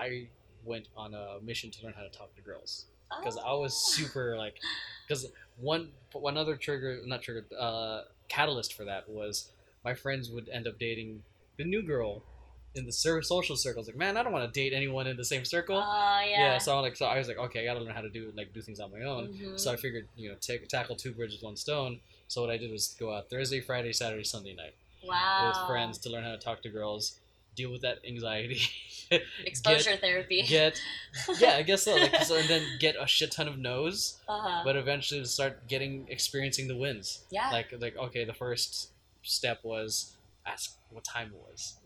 I 0.00 0.26
went 0.64 0.88
on 0.96 1.14
a 1.14 1.38
mission 1.42 1.70
to 1.70 1.84
learn 1.84 1.94
how 1.96 2.02
to 2.02 2.08
talk 2.10 2.34
to 2.36 2.42
girls 2.42 2.86
because 3.20 3.36
I 3.36 3.52
was 3.52 3.72
Oh. 3.74 3.92
super 3.92 4.36
like, 4.36 4.56
because 5.06 5.26
one 5.58 5.90
one 6.12 6.36
other 6.36 6.56
trigger, 6.56 7.00
not 7.04 7.22
trigger, 7.22 7.44
uh, 7.58 8.02
catalyst 8.28 8.74
for 8.74 8.84
that 8.84 9.08
was 9.08 9.50
my 9.84 9.94
friends 9.94 10.30
would 10.30 10.48
end 10.48 10.66
up 10.66 10.78
dating 10.78 11.22
the 11.56 11.64
new 11.64 11.82
girl 11.82 12.22
in 12.74 12.86
the 12.86 12.92
social 12.92 13.56
circles. 13.56 13.86
Like, 13.86 13.96
man, 13.96 14.16
I 14.16 14.22
don't 14.24 14.32
want 14.32 14.52
to 14.52 14.60
date 14.60 14.72
anyone 14.72 15.06
in 15.06 15.16
the 15.16 15.24
same 15.24 15.44
circle. 15.44 15.76
Oh 15.76 16.20
yeah. 16.26 16.58
so 16.58 16.76
I'm 16.76 16.82
like, 16.82 16.96
so 16.96 17.06
I 17.06 17.18
was 17.18 17.28
like, 17.28 17.38
okay, 17.38 17.60
I 17.62 17.64
gotta 17.64 17.80
learn 17.84 17.94
how 17.94 18.00
to 18.00 18.08
do 18.10 18.32
like 18.36 18.52
do 18.52 18.60
things 18.62 18.80
on 18.80 18.90
my 18.90 19.02
own. 19.02 19.28
Mhm. 19.28 19.60
So 19.60 19.70
I 19.72 19.76
figured, 19.76 20.08
you 20.16 20.30
know, 20.30 20.36
take 20.40 20.66
tackle 20.68 20.96
two 20.96 21.12
birds 21.12 21.34
with 21.34 21.42
one 21.42 21.56
stone. 21.56 22.00
So 22.26 22.40
what 22.40 22.50
I 22.50 22.56
did 22.56 22.72
was 22.72 22.96
go 22.98 23.14
out 23.14 23.28
Thursday, 23.30 23.60
Friday, 23.60 23.92
Saturday, 23.92 24.24
Sunday 24.24 24.54
night 24.54 24.74
wow. 25.04 25.48
with 25.48 25.68
friends 25.68 25.98
to 25.98 26.08
learn 26.10 26.24
how 26.24 26.32
to 26.32 26.38
talk 26.38 26.62
to 26.62 26.68
girls, 26.68 27.20
deal 27.54 27.70
with 27.70 27.82
that 27.82 27.98
anxiety, 28.06 28.60
Exposure 29.44 29.96
therapy. 29.96 30.42
get 30.42 30.80
yeah, 31.38 31.56
I 31.56 31.62
guess 31.62 31.82
so. 31.84 31.94
Like, 31.94 32.16
so 32.24 32.36
and 32.36 32.48
then 32.48 32.62
get 32.80 32.96
a 33.00 33.06
shit 33.06 33.30
ton 33.32 33.48
of 33.48 33.58
no's, 33.58 34.18
uh-huh. 34.28 34.62
but 34.64 34.76
eventually 34.76 35.24
start 35.24 35.66
getting 35.68 36.06
experiencing 36.08 36.68
the 36.68 36.76
wins. 36.76 37.24
yeah. 37.30 37.50
Like 37.50 37.72
like 37.80 37.96
okay, 37.96 38.24
the 38.24 38.34
first 38.34 38.90
step 39.22 39.60
was 39.64 40.12
ask 40.46 40.76
what 40.90 41.04
time 41.04 41.32
it 41.34 41.40
was. 41.50 41.76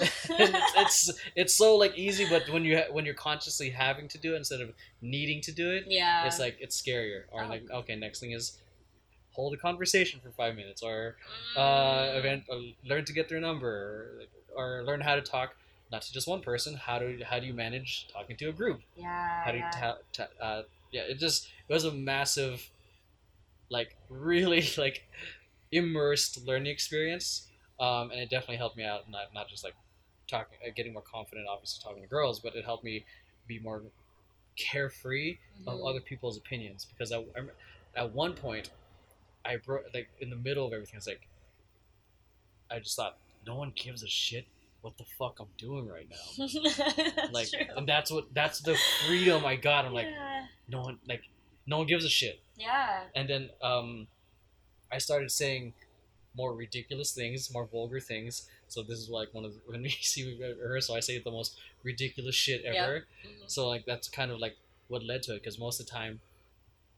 It's, 0.00 0.26
it's 0.76 1.20
it's 1.36 1.54
so 1.54 1.76
like 1.76 1.96
easy, 1.96 2.26
but 2.28 2.48
when 2.50 2.64
you 2.64 2.76
ha- 2.78 2.92
when 2.92 3.04
you're 3.04 3.14
consciously 3.14 3.70
having 3.70 4.08
to 4.08 4.18
do 4.18 4.34
it 4.34 4.38
instead 4.38 4.60
of 4.60 4.72
needing 5.00 5.40
to 5.42 5.52
do 5.52 5.70
it, 5.70 5.84
yeah. 5.88 6.26
it's 6.26 6.38
like 6.38 6.56
it's 6.60 6.80
scarier. 6.80 7.22
Or 7.30 7.44
Oh. 7.44 7.48
like 7.48 7.70
okay, 7.70 7.96
next 7.96 8.20
thing 8.20 8.32
is 8.32 8.58
hold 9.32 9.54
a 9.54 9.56
conversation 9.56 10.18
for 10.20 10.30
five 10.32 10.56
minutes, 10.56 10.82
or 10.82 11.16
uh, 11.56 11.60
Mm. 11.60 12.18
event, 12.18 12.44
uh, 12.50 12.56
learn 12.84 13.04
to 13.04 13.12
get 13.12 13.28
their 13.28 13.40
number, 13.40 13.68
or, 13.68 14.22
or 14.58 14.84
learn 14.84 15.00
how 15.00 15.16
to 15.16 15.22
talk 15.22 15.56
not 15.92 16.02
to 16.02 16.12
just 16.12 16.28
one 16.28 16.42
person. 16.42 16.74
How 16.76 16.98
do 16.98 17.18
how 17.24 17.40
do 17.40 17.46
you 17.46 17.54
manage 17.54 18.08
talking 18.12 18.36
to 18.38 18.50
a 18.50 18.52
group? 18.52 18.82
Yeah. 18.96 19.44
How 19.44 19.52
do 19.52 19.58
you 19.58 19.64
yeah. 19.64 19.70
ta- 19.80 19.98
ta- 20.12 20.28
uh, 20.44 20.62
yeah? 20.92 21.02
It 21.02 21.18
just 21.18 21.48
it 21.68 21.74
was 21.74 21.84
a 21.84 21.92
massive, 21.92 22.70
like 23.70 23.96
really 24.08 24.66
like 24.78 25.04
immersed 25.72 26.46
learning 26.46 26.72
experience, 26.72 27.48
um, 27.80 28.10
and 28.10 28.20
it 28.20 28.30
definitely 28.30 28.56
helped 28.58 28.76
me 28.76 28.84
out. 28.84 29.10
Not 29.10 29.34
not 29.34 29.48
just 29.48 29.64
like 29.64 29.74
talking, 30.28 30.58
uh, 30.66 30.70
getting 30.76 30.92
more 30.94 31.02
confident, 31.02 31.48
obviously 31.48 31.82
talking 31.84 32.02
to 32.02 32.08
girls, 32.08 32.40
but 32.40 32.54
it 32.56 32.64
helped 32.64 32.84
me 32.84 33.06
be 33.48 33.58
more 33.60 33.82
carefree 34.56 35.38
of 35.66 35.80
Mhm. 35.80 35.88
other 35.90 36.00
people's 36.00 36.36
opinions 36.38 36.84
because 36.86 37.12
I, 37.12 37.18
I 37.18 37.42
at 37.96 38.12
one 38.12 38.34
point 38.34 38.70
I 39.44 39.56
broke 39.56 39.84
like 39.94 40.10
in 40.20 40.30
the 40.30 40.36
middle 40.36 40.66
of 40.66 40.72
everything. 40.72 40.96
I 40.96 40.98
was 40.98 41.06
like 41.08 41.28
I 42.70 42.78
just 42.78 42.96
thought 42.96 43.16
no 43.48 43.56
one 43.56 43.72
gives 43.84 44.02
a 44.02 44.08
shit 44.08 44.46
what 44.82 44.96
the 44.96 45.04
fuck 45.18 45.34
I'm 45.40 45.48
doing 45.66 45.88
right 45.88 46.08
now. 46.08 46.46
That's 46.46 47.32
Like, 47.32 47.48
true. 47.50 47.66
and 47.76 47.88
that's 47.92 48.10
what 48.12 48.32
that's 48.32 48.60
the 48.60 48.76
freedom 49.06 49.44
I 49.44 49.56
got. 49.56 49.84
I'm 49.86 49.92
like 50.00 50.06
no 50.68 50.82
one 50.82 50.98
like 51.12 51.22
no 51.66 51.78
one 51.78 51.86
gives 51.92 52.04
a 52.04 52.08
shit. 52.20 52.36
yeah. 52.56 53.00
And 53.16 53.28
then 53.28 53.50
um, 53.70 54.06
I 54.92 54.98
started 54.98 55.30
saying 55.32 55.74
more 56.40 56.52
ridiculous 56.54 57.10
things, 57.12 57.52
more 57.52 57.66
vulgar 57.66 58.00
things. 58.00 58.48
So 58.68 58.82
this 58.82 58.98
is 58.98 59.08
like 59.10 59.28
one 59.34 59.44
of 59.44 59.52
the, 59.54 59.60
when 59.70 59.82
we 59.82 59.90
see 59.90 60.38
her, 60.40 60.80
so 60.80 60.94
I 60.94 61.00
say 61.00 61.18
the 61.18 61.30
most 61.40 61.58
ridiculous 61.82 62.36
shit 62.36 62.60
ever. 62.64 63.06
Mhm. 63.26 63.42
So 63.48 63.68
like 63.68 63.84
that's 63.84 64.08
kind 64.08 64.30
of 64.30 64.38
like 64.38 64.56
what 64.88 65.02
led 65.04 65.22
to 65.24 65.32
it 65.34 65.40
because 65.42 65.58
most 65.58 65.80
of 65.80 65.86
the 65.86 65.92
time, 65.92 66.20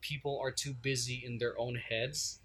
people 0.03 0.39
are 0.43 0.51
too 0.53 0.75
busy 0.75 1.23
in 1.25 1.39
their 1.39 1.59
own 1.59 1.77
heads 1.77 2.39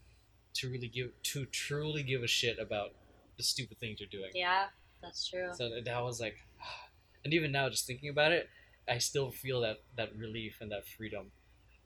to 0.55 0.69
really 0.69 0.87
give 0.87 1.09
to 1.33 1.45
truly 1.45 2.03
give 2.03 2.23
a 2.23 2.27
shit 2.27 2.57
about 2.57 2.93
the 3.37 3.43
stupid 3.43 3.79
things 3.79 3.99
you're 3.99 4.09
doing. 4.09 4.31
Yeah, 4.33 4.65
that's 5.01 5.27
true. 5.27 5.49
So 5.53 5.69
that 5.83 6.03
was 6.03 6.19
like, 6.19 6.37
and 7.23 7.33
even 7.33 7.51
now, 7.51 7.69
just 7.69 7.85
thinking 7.87 8.09
about 8.09 8.31
it, 8.31 8.49
I 8.87 8.97
still 8.99 9.31
feel 9.31 9.61
that 9.61 9.77
that 9.97 10.15
relief 10.15 10.57
and 10.61 10.71
that 10.71 10.87
freedom, 10.87 11.31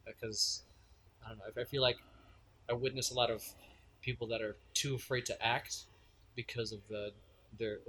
because 0.05 0.63
I 1.25 1.29
don't 1.29 1.37
know. 1.39 1.45
If 1.49 1.57
I 1.57 1.63
feel 1.63 1.81
like 1.81 1.97
I 2.69 2.73
witness 2.73 3.11
a 3.11 3.15
lot 3.15 3.31
of 3.31 3.43
people 4.01 4.27
that 4.27 4.41
are 4.41 4.55
too 4.73 4.95
afraid 4.95 5.25
to 5.25 5.45
act 5.45 5.85
because 6.35 6.71
of 6.71 6.79
the 6.89 7.11
their 7.57 7.79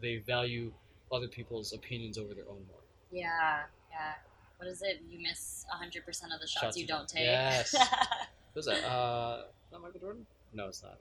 they 0.00 0.16
value 0.16 0.72
other 1.12 1.28
people's 1.28 1.72
opinions 1.72 2.18
over 2.18 2.34
their 2.34 2.48
own 2.48 2.62
more. 2.68 2.82
Yeah, 3.10 3.62
yeah. 3.90 4.12
What 4.58 4.68
is 4.68 4.82
it? 4.82 5.02
You 5.08 5.20
miss 5.20 5.64
100% 5.70 6.06
of 6.06 6.40
the 6.40 6.46
shots, 6.46 6.64
Shots 6.64 6.76
you 6.78 6.86
don't 6.86 7.08
take. 7.08 7.24
yes. 7.24 7.74
Who's 8.54 8.64
that? 8.64 8.82
Uh, 8.84 9.42
that 9.70 9.80
Michael 9.80 10.00
Jordan? 10.00 10.26
No, 10.52 10.68
it's 10.68 10.82
not. 10.82 10.98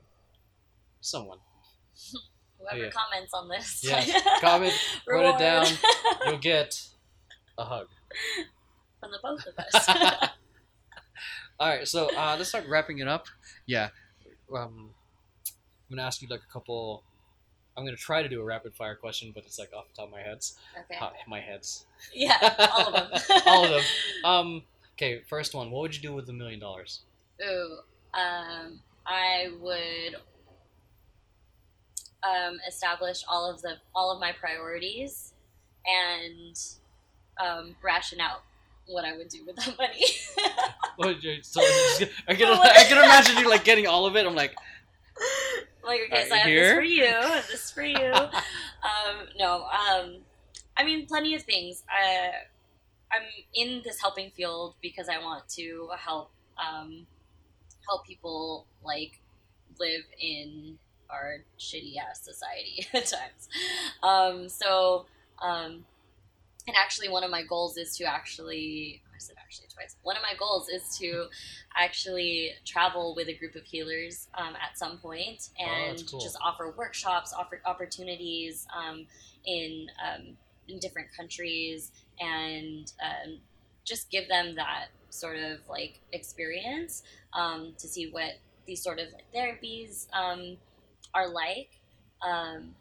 Someone. 1.01 1.37
Whoever 2.59 2.85
yeah. 2.85 2.89
comments 2.89 3.33
on 3.33 3.49
this. 3.49 3.81
Yes. 3.83 4.23
Comment, 4.41 4.73
put 5.07 5.25
it 5.25 5.37
down. 5.37 5.67
You'll 6.25 6.37
get 6.37 6.81
a 7.57 7.63
hug. 7.63 7.87
From 8.99 9.11
the 9.11 9.19
both 9.21 9.45
of 9.45 9.59
us. 9.59 10.29
All 11.59 11.69
right, 11.69 11.87
so 11.87 12.09
uh, 12.17 12.35
let's 12.37 12.49
start 12.49 12.65
wrapping 12.67 12.99
it 12.99 13.07
up. 13.07 13.27
Yeah, 13.65 13.89
um, 14.53 14.89
I'm 15.89 15.95
gonna 15.95 16.05
ask 16.05 16.21
you 16.21 16.27
like 16.27 16.41
a 16.41 16.51
couple. 16.51 17.03
I'm 17.77 17.85
gonna 17.85 17.97
try 17.97 18.23
to 18.23 18.29
do 18.29 18.41
a 18.41 18.43
rapid 18.43 18.73
fire 18.73 18.95
question, 18.95 19.31
but 19.33 19.45
it's 19.45 19.59
like 19.59 19.71
off 19.73 19.87
the 19.87 19.95
top 19.95 20.07
of 20.07 20.11
my 20.11 20.21
heads. 20.21 20.57
okay. 20.77 20.97
Uh, 20.99 21.11
my 21.27 21.39
heads. 21.39 21.85
Yeah, 22.13 22.37
all 22.73 22.93
of 22.93 22.93
them. 22.93 23.41
All 23.45 23.63
of 23.63 23.69
them. 23.69 23.83
Um, 24.23 24.63
okay, 24.97 25.21
first 25.27 25.53
one. 25.53 25.71
What 25.71 25.81
would 25.81 25.95
you 25.95 26.01
do 26.01 26.13
with 26.13 26.27
a 26.29 26.33
million 26.33 26.59
dollars? 26.59 27.01
Ooh, 27.41 27.77
um, 28.13 28.79
I 29.05 29.49
would 29.61 30.15
um, 32.25 32.59
establish 32.67 33.23
all 33.29 33.49
of 33.49 33.61
the 33.61 33.75
all 33.93 34.11
of 34.11 34.19
my 34.19 34.31
priorities 34.31 35.33
and 35.85 36.57
um, 37.39 37.75
ration 37.83 38.19
out 38.19 38.41
what 38.87 39.05
I 39.05 39.15
would 39.17 39.29
do 39.29 39.43
with 39.45 39.55
that 39.57 39.77
money. 39.77 40.05
What 40.95 41.07
would 41.07 41.23
you- 41.23 41.43
so 41.43 41.61
I 42.27 42.35
can 42.35 42.47
I 42.47 42.85
can 42.87 42.97
imagine 42.97 43.37
you 43.37 43.49
like 43.49 43.63
getting 43.63 43.87
all 43.87 44.05
of 44.05 44.15
it. 44.15 44.25
I'm 44.25 44.35
like, 44.35 44.55
like, 45.85 46.01
okay, 46.11 46.27
so 46.29 46.35
I 46.35 46.37
have 46.39 46.47
here. 46.47 46.63
this 46.63 46.73
for 46.73 46.81
you, 46.81 47.41
this 47.51 47.71
for 47.71 47.83
you. 47.83 48.13
um, 48.13 49.27
no, 49.37 49.65
um, 49.65 50.17
I 50.77 50.83
mean, 50.83 51.05
plenty 51.05 51.35
of 51.35 51.43
things. 51.43 51.83
I, 51.89 52.31
I'm 53.11 53.23
in 53.53 53.81
this 53.83 54.01
helping 54.01 54.31
field 54.31 54.75
because 54.81 55.09
I 55.09 55.19
want 55.19 55.47
to 55.49 55.89
help 55.97 56.31
um, 56.57 57.05
help 57.87 58.05
people 58.05 58.65
like 58.83 59.19
live 59.79 60.03
in 60.19 60.77
our 61.09 61.43
shitty 61.59 61.95
ass 61.97 62.21
society 62.23 62.87
at 62.93 63.05
times. 63.05 63.49
Um, 64.03 64.49
so, 64.49 65.05
um, 65.41 65.85
and 66.67 66.75
actually, 66.75 67.09
one 67.09 67.23
of 67.23 67.29
my 67.29 67.43
goals 67.43 67.77
is 67.77 67.95
to 67.97 68.05
actually. 68.05 69.01
I 69.13 69.17
said 69.19 69.35
actually 69.41 69.67
twice. 69.73 69.95
One 70.03 70.17
of 70.17 70.23
my 70.23 70.37
goals 70.37 70.67
is 70.67 70.97
to 70.97 71.27
actually 71.77 72.51
travel 72.65 73.13
with 73.15 73.29
a 73.29 73.33
group 73.37 73.55
of 73.55 73.63
healers 73.63 74.27
um, 74.37 74.55
at 74.55 74.77
some 74.77 74.97
point 74.97 75.49
Oh, 75.59 75.63
and 75.63 76.03
cool. 76.09 76.19
just 76.19 76.37
offer 76.43 76.73
workshops, 76.77 77.33
offer 77.33 77.61
opportunities 77.65 78.67
um, 78.75 79.05
in 79.45 79.87
um, 80.03 80.35
in 80.67 80.79
different 80.79 81.07
countries, 81.15 81.91
and 82.19 82.91
um, 83.01 83.37
just 83.85 84.09
give 84.09 84.27
them 84.27 84.55
that 84.55 84.87
sort 85.09 85.37
of 85.37 85.59
like 85.69 86.01
experience 86.11 87.03
um, 87.33 87.73
to 87.77 87.87
see 87.87 88.09
what 88.11 88.31
these 88.67 88.83
sort 88.83 88.99
of 88.99 89.07
like, 89.13 89.25
therapies 89.33 90.07
um, 90.13 90.57
are 91.15 91.29
like. 91.29 91.69
Um, 92.21 92.75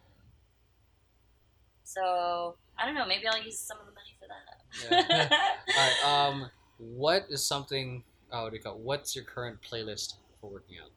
so 1.85 2.57
I 2.79 2.85
don't 2.85 2.95
know. 2.95 3.07
Maybe 3.07 3.27
I'll 3.27 3.43
use 3.43 3.59
some 3.59 3.79
of 3.79 3.87
the 3.87 3.93
money 3.93 4.15
for 4.19 4.27
that. 4.29 5.09
Yeah. 5.09 5.29
all 6.05 6.29
right. 6.29 6.29
Um, 6.29 6.51
what 6.79 7.27
is 7.31 7.45
something? 7.45 8.03
Oh, 8.33 8.43
what 8.43 8.51
do 8.51 8.57
you 8.57 8.63
call? 8.63 8.75
It? 8.75 8.81
What's 8.81 9.15
your 9.15 9.25
current 9.25 9.59
playlist 9.63 10.15
for 10.41 10.51
working 10.51 10.77
out? 10.83 10.91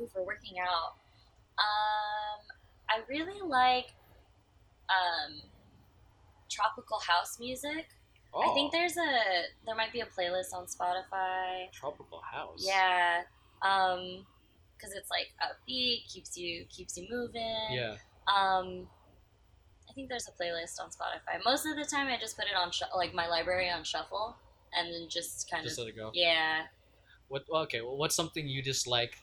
Ooh, 0.00 0.08
for 0.12 0.24
working 0.24 0.58
out. 0.58 0.94
Um, 1.58 2.40
I 2.90 3.00
really 3.08 3.40
like 3.46 3.92
um, 4.88 5.40
tropical 6.50 6.98
house 6.98 7.38
music. 7.38 7.86
Oh, 8.34 8.50
I 8.50 8.54
think 8.54 8.72
there's 8.72 8.96
a 8.96 9.10
there 9.66 9.76
might 9.76 9.92
be 9.92 10.00
a 10.00 10.06
playlist 10.06 10.54
on 10.54 10.66
Spotify. 10.66 11.70
tropical 11.72 12.20
house. 12.20 12.64
Yeah, 12.66 13.22
um, 13.60 14.26
because 14.82 14.96
it's 14.96 15.10
like 15.10 15.32
upbeat, 15.40 16.12
keeps 16.12 16.36
you 16.36 16.64
keeps 16.68 16.96
you 16.98 17.06
moving. 17.10 17.56
Yeah. 17.70 17.94
Um, 18.26 18.86
I 19.88 19.92
think 19.94 20.08
there's 20.08 20.28
a 20.28 20.32
playlist 20.32 20.80
on 20.80 20.88
Spotify. 20.90 21.42
Most 21.44 21.66
of 21.66 21.76
the 21.76 21.84
time, 21.84 22.08
I 22.08 22.16
just 22.18 22.36
put 22.36 22.46
it 22.46 22.56
on 22.58 22.70
sh- 22.72 22.82
like 22.96 23.14
my 23.14 23.28
library 23.28 23.70
on 23.70 23.84
shuffle, 23.84 24.36
and 24.76 24.92
then 24.92 25.08
just 25.08 25.50
kind 25.50 25.62
Just 25.64 25.78
of 25.78 25.84
let 25.84 25.94
it 25.94 25.96
go. 25.96 26.10
yeah. 26.14 26.62
What? 27.28 27.44
well, 27.48 27.62
Okay. 27.62 27.80
Well, 27.80 27.96
what's 27.96 28.14
something 28.14 28.46
you 28.48 28.62
dislike 28.62 29.18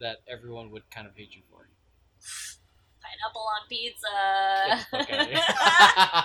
that 0.00 0.18
everyone 0.28 0.70
would 0.70 0.88
kind 0.90 1.06
of 1.06 1.14
hate 1.16 1.34
you 1.34 1.42
for? 1.50 1.68
Pineapple 3.02 3.40
on 3.40 3.68
pizza. 3.68 4.06
Get 4.68 4.78
the 4.78 4.98
fuck 4.98 5.10
outta 5.10 6.24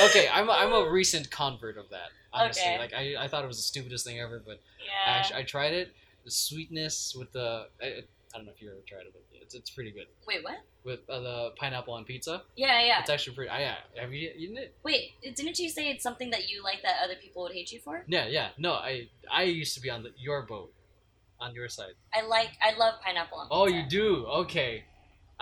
here. 0.00 0.08
okay, 0.08 0.28
I'm 0.32 0.48
a, 0.48 0.52
I'm 0.52 0.72
a 0.72 0.90
recent 0.90 1.30
convert 1.30 1.76
of 1.76 1.88
that. 1.90 2.10
Honestly, 2.32 2.62
Okay. 2.62 2.78
like 2.78 2.94
I, 2.94 3.16
I 3.24 3.28
thought 3.28 3.44
it 3.44 3.48
was 3.48 3.56
the 3.58 3.62
stupidest 3.62 4.06
thing 4.06 4.18
ever, 4.20 4.40
but 4.44 4.54
I, 4.54 4.84
yeah. 4.84 5.12
actually, 5.18 5.36
I 5.36 5.42
tried 5.42 5.72
it. 5.74 5.92
The 6.24 6.30
sweetness 6.30 7.14
with 7.18 7.32
the 7.32 7.66
I, 7.82 8.02
I 8.34 8.38
don't 8.38 8.46
know 8.46 8.52
if 8.54 8.62
you 8.62 8.70
ever 8.70 8.80
tried 8.86 9.02
it, 9.02 9.12
but 9.12 9.22
it's, 9.40 9.54
it's 9.54 9.70
pretty 9.70 9.90
good 9.90 10.06
Wait, 10.26 10.42
what? 10.42 10.58
with 10.84 11.00
uh, 11.08 11.20
the 11.20 11.50
pineapple 11.56 11.94
on 11.94 12.04
pizza. 12.04 12.42
Yeah, 12.56 12.82
yeah. 12.84 13.00
It's 13.00 13.10
actually 13.10 13.36
pretty. 13.36 13.50
I 13.50 13.60
yeah. 13.60 13.74
Have 14.00 14.12
you 14.12 14.30
eaten 14.36 14.56
it? 14.56 14.74
Wait, 14.82 15.12
didn't 15.22 15.58
you 15.58 15.68
say 15.68 15.90
it's 15.90 16.02
something 16.02 16.30
that 16.30 16.48
you 16.48 16.62
like 16.62 16.82
that 16.82 16.96
other 17.04 17.14
people 17.20 17.42
would 17.42 17.52
hate 17.52 17.72
you 17.72 17.80
for? 17.80 18.04
Yeah, 18.06 18.26
yeah. 18.26 18.48
No, 18.58 18.72
I 18.72 19.08
I 19.30 19.42
used 19.42 19.74
to 19.74 19.80
be 19.80 19.90
on 19.90 20.02
the, 20.02 20.10
your 20.16 20.42
boat, 20.42 20.72
on 21.40 21.54
your 21.54 21.68
side. 21.68 21.94
I 22.14 22.22
like, 22.22 22.50
I 22.62 22.76
love 22.76 22.94
pineapple 23.04 23.38
on 23.38 23.46
pizza. 23.46 23.54
Oh, 23.54 23.66
you 23.66 23.86
do? 23.88 24.26
Okay. 24.26 24.84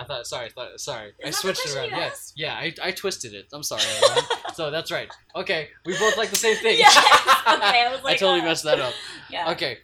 I 0.00 0.04
thought. 0.04 0.26
Sorry, 0.26 0.48
thought. 0.50 0.80
Sorry, 0.80 1.12
Is 1.20 1.26
I 1.26 1.30
switched 1.30 1.66
it 1.66 1.76
around. 1.76 1.90
Yes, 1.90 2.32
Yeah, 2.34 2.60
yeah. 2.62 2.72
I, 2.82 2.88
I 2.88 2.90
twisted 2.92 3.34
it. 3.34 3.48
I'm 3.52 3.62
sorry. 3.62 3.82
so 4.54 4.70
that's 4.70 4.90
right. 4.90 5.08
Okay, 5.36 5.68
we 5.84 5.96
both 5.98 6.16
like 6.16 6.30
the 6.30 6.36
same 6.36 6.56
thing. 6.56 6.78
Yes. 6.78 6.96
Okay, 6.96 7.84
I 7.86 7.92
was 7.92 8.02
like, 8.04 8.14
I 8.14 8.16
totally 8.16 8.40
uh, 8.40 8.44
messed 8.44 8.64
that 8.64 8.80
up. 8.80 8.94
Yeah. 9.30 9.52
Okay. 9.52 9.78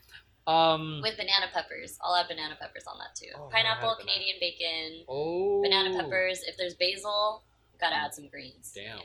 Um. 0.47 1.01
With 1.03 1.17
banana 1.17 1.47
peppers. 1.53 1.99
I'll 2.03 2.15
add 2.17 2.29
banana 2.29 2.57
peppers 2.61 2.85
on 2.87 2.99
that 2.99 3.15
too. 3.17 3.33
Oh, 3.37 3.49
Pineapple. 3.53 3.97
Canadian 3.99 4.37
bacon, 4.41 5.05
Oh. 5.09 5.61
banana 5.63 5.91
peppers. 6.01 6.43
If 6.47 6.57
there's 6.57 6.75
basil, 6.75 7.43
gotta 7.81 7.97
add 7.97 8.15
some 8.15 8.29
greens. 8.29 8.73
Damn. 8.75 8.99
Yeah. 8.99 9.05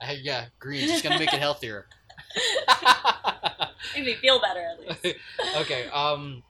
I, 0.00 0.12
yeah, 0.22 0.46
greens. 0.58 0.90
It's 0.90 1.02
gonna 1.02 1.18
make 1.18 1.32
it 1.32 1.40
healthier. 1.46 1.86
Made 3.96 4.04
me 4.06 4.14
feel 4.14 4.40
better 4.40 4.60
at 4.60 5.02
least. 5.04 5.16
okay. 5.56 5.88
Um, 5.88 6.42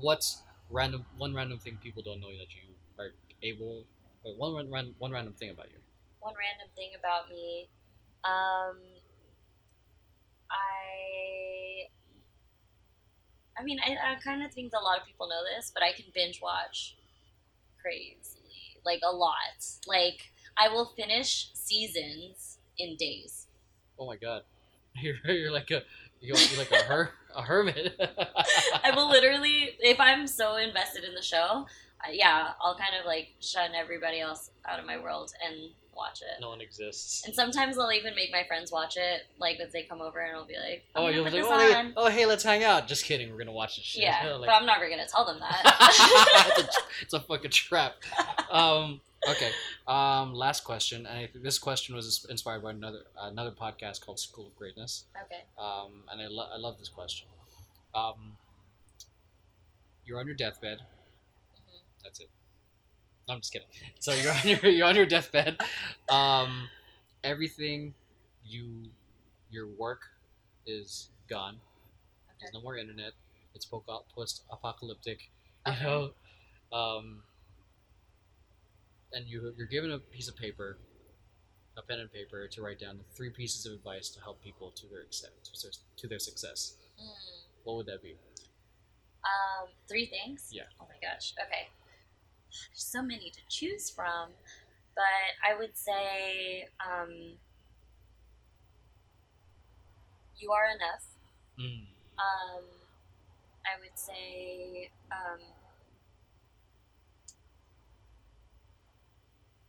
what's 0.00 0.42
random? 0.70 1.06
One 1.16 1.32
random 1.34 1.58
thing 1.58 1.78
people 1.82 2.02
don't 2.02 2.20
know 2.20 2.28
that 2.36 2.54
you 2.54 2.74
are 2.98 3.12
able. 3.42 3.84
Wait, 4.24 4.36
one 4.36 4.54
ran- 4.56 4.70
ran- 4.70 4.94
one 4.98 5.12
random 5.12 5.32
thing 5.34 5.50
about 5.50 5.70
you. 5.70 5.78
One 6.20 6.34
random 6.38 6.68
thing 6.74 6.90
about 6.98 7.28
me. 7.30 7.68
Um, 8.24 8.76
I. 10.50 11.88
I 13.58 13.62
mean, 13.62 13.78
I, 13.84 14.12
I 14.12 14.14
kind 14.16 14.42
of 14.42 14.52
think 14.52 14.72
a 14.72 14.82
lot 14.82 14.98
of 14.98 15.06
people 15.06 15.28
know 15.28 15.42
this, 15.56 15.70
but 15.72 15.82
I 15.82 15.92
can 15.92 16.06
binge 16.14 16.40
watch 16.42 16.96
crazily. 17.80 18.80
Like, 18.84 19.00
a 19.04 19.14
lot. 19.14 19.64
Like, 19.86 20.32
I 20.56 20.68
will 20.68 20.92
finish 20.96 21.50
seasons 21.54 22.58
in 22.78 22.96
days. 22.96 23.46
Oh 23.98 24.06
my 24.06 24.16
god, 24.16 24.42
you're, 24.96 25.16
you're 25.24 25.52
like 25.52 25.70
a 25.70 25.82
you're, 26.20 26.36
you're 26.36 26.58
like 26.58 26.72
a 26.72 26.84
her 26.84 27.10
a 27.34 27.42
hermit. 27.42 27.94
I 28.82 28.92
will 28.94 29.08
literally, 29.10 29.76
if 29.80 30.00
I'm 30.00 30.26
so 30.26 30.56
invested 30.56 31.04
in 31.04 31.14
the 31.14 31.22
show, 31.22 31.66
yeah, 32.10 32.50
I'll 32.60 32.76
kind 32.76 32.94
of 32.98 33.06
like 33.06 33.28
shun 33.40 33.70
everybody 33.74 34.20
else 34.20 34.50
out 34.68 34.78
of 34.78 34.86
my 34.86 34.98
world 34.98 35.32
and 35.44 35.70
watch 35.96 36.22
it. 36.22 36.40
no 36.40 36.48
one 36.50 36.60
exists. 36.60 37.24
And 37.26 37.34
sometimes 37.34 37.78
I'll 37.78 37.92
even 37.92 38.14
make 38.14 38.30
my 38.32 38.44
friends 38.44 38.70
watch 38.72 38.96
it, 38.96 39.22
like 39.38 39.58
if 39.60 39.72
they 39.72 39.82
come 39.82 40.00
over 40.00 40.18
and 40.20 40.36
I'll 40.36 40.44
be 40.46 40.56
like, 40.56 40.84
Oh, 40.94 41.08
you'll 41.08 41.24
like, 41.24 41.34
oh 41.34 41.58
hey, 41.58 41.92
oh 41.96 42.08
hey, 42.10 42.26
let's 42.26 42.42
hang 42.44 42.62
out. 42.64 42.86
Just 42.86 43.04
kidding. 43.04 43.30
We're 43.30 43.38
gonna 43.38 43.52
watch 43.52 43.76
this 43.76 43.84
shit. 43.84 44.02
Yeah, 44.02 44.34
Like- 44.34 44.48
but 44.48 44.54
I'm 44.54 44.66
never 44.66 44.88
gonna 44.88 45.06
tell 45.06 45.24
them 45.24 45.38
that. 45.40 46.54
it's, 46.58 46.76
a, 46.76 46.80
it's 47.02 47.14
a 47.14 47.20
fucking 47.20 47.50
trap. 47.50 47.94
Um, 48.50 49.00
okay. 49.28 49.50
Um, 49.86 50.34
last 50.34 50.64
question, 50.64 51.06
and 51.06 51.18
I 51.18 51.28
this 51.34 51.58
question 51.58 51.94
was 51.94 52.26
inspired 52.30 52.62
by 52.62 52.70
another 52.70 53.00
another 53.20 53.50
podcast 53.50 54.04
called 54.04 54.18
School 54.18 54.46
of 54.46 54.56
Greatness. 54.56 55.04
okay. 55.24 55.42
Um, 55.58 56.02
and 56.10 56.20
I, 56.20 56.26
lo- 56.28 56.48
I 56.52 56.56
love 56.58 56.78
this 56.78 56.88
question. 56.88 57.28
Um, 57.94 58.36
you're 60.04 60.18
on 60.18 60.26
your 60.26 60.34
deathbed. 60.36 60.78
Mhm. 60.78 61.80
That's 62.02 62.20
it. 62.20 62.28
I'm 63.28 63.40
just 63.40 63.52
kidding. 63.52 63.68
So 64.00 64.12
you're 64.12 64.32
on 64.34 64.40
your 64.44 64.66
you're 64.66 64.86
on 64.86 64.96
your 64.96 65.06
deathbed. 65.06 65.60
Um, 66.08 66.68
everything 67.22 67.94
you 68.44 68.90
your 69.50 69.68
work 69.68 70.02
is 70.66 71.08
gone. 71.28 71.56
There's 72.40 72.52
no 72.52 72.60
more 72.62 72.76
internet. 72.76 73.12
It's 73.54 73.66
post 73.66 74.42
apocalyptic. 74.50 75.30
You 75.66 75.72
know, 75.82 76.10
um, 76.72 77.22
and 79.12 79.26
you 79.26 79.54
you're 79.56 79.66
given 79.66 79.92
a 79.92 79.98
piece 79.98 80.28
of 80.28 80.36
paper, 80.36 80.76
a 81.78 81.82
pen 81.82 82.00
and 82.00 82.12
paper 82.12 82.46
to 82.48 82.62
write 82.62 82.78
down 82.78 83.00
three 83.14 83.30
pieces 83.30 83.64
of 83.64 83.72
advice 83.72 84.10
to 84.10 84.20
help 84.20 84.42
people 84.42 84.72
to 84.72 84.86
their 84.88 85.02
accept 85.02 85.44
to 85.46 85.62
their, 85.62 85.72
to 85.96 86.08
their 86.08 86.18
success. 86.18 86.76
Mm. 87.00 87.08
What 87.64 87.76
would 87.76 87.86
that 87.86 88.02
be? 88.02 88.16
Um, 89.24 89.68
three 89.88 90.06
things. 90.06 90.48
Yeah. 90.52 90.64
Oh 90.80 90.86
my 90.88 90.96
gosh. 91.00 91.32
Okay. 91.46 91.68
There's 92.70 92.84
so 92.84 93.02
many 93.02 93.30
to 93.30 93.40
choose 93.48 93.90
from, 93.90 94.30
but 94.94 95.04
I 95.48 95.58
would 95.58 95.76
say, 95.76 96.68
um, 96.84 97.36
you 100.38 100.52
are 100.52 100.66
enough. 100.66 101.04
Mm. 101.58 101.86
Um, 102.18 102.64
I 103.64 103.80
would 103.80 103.98
say 103.98 104.90
um, 105.10 105.40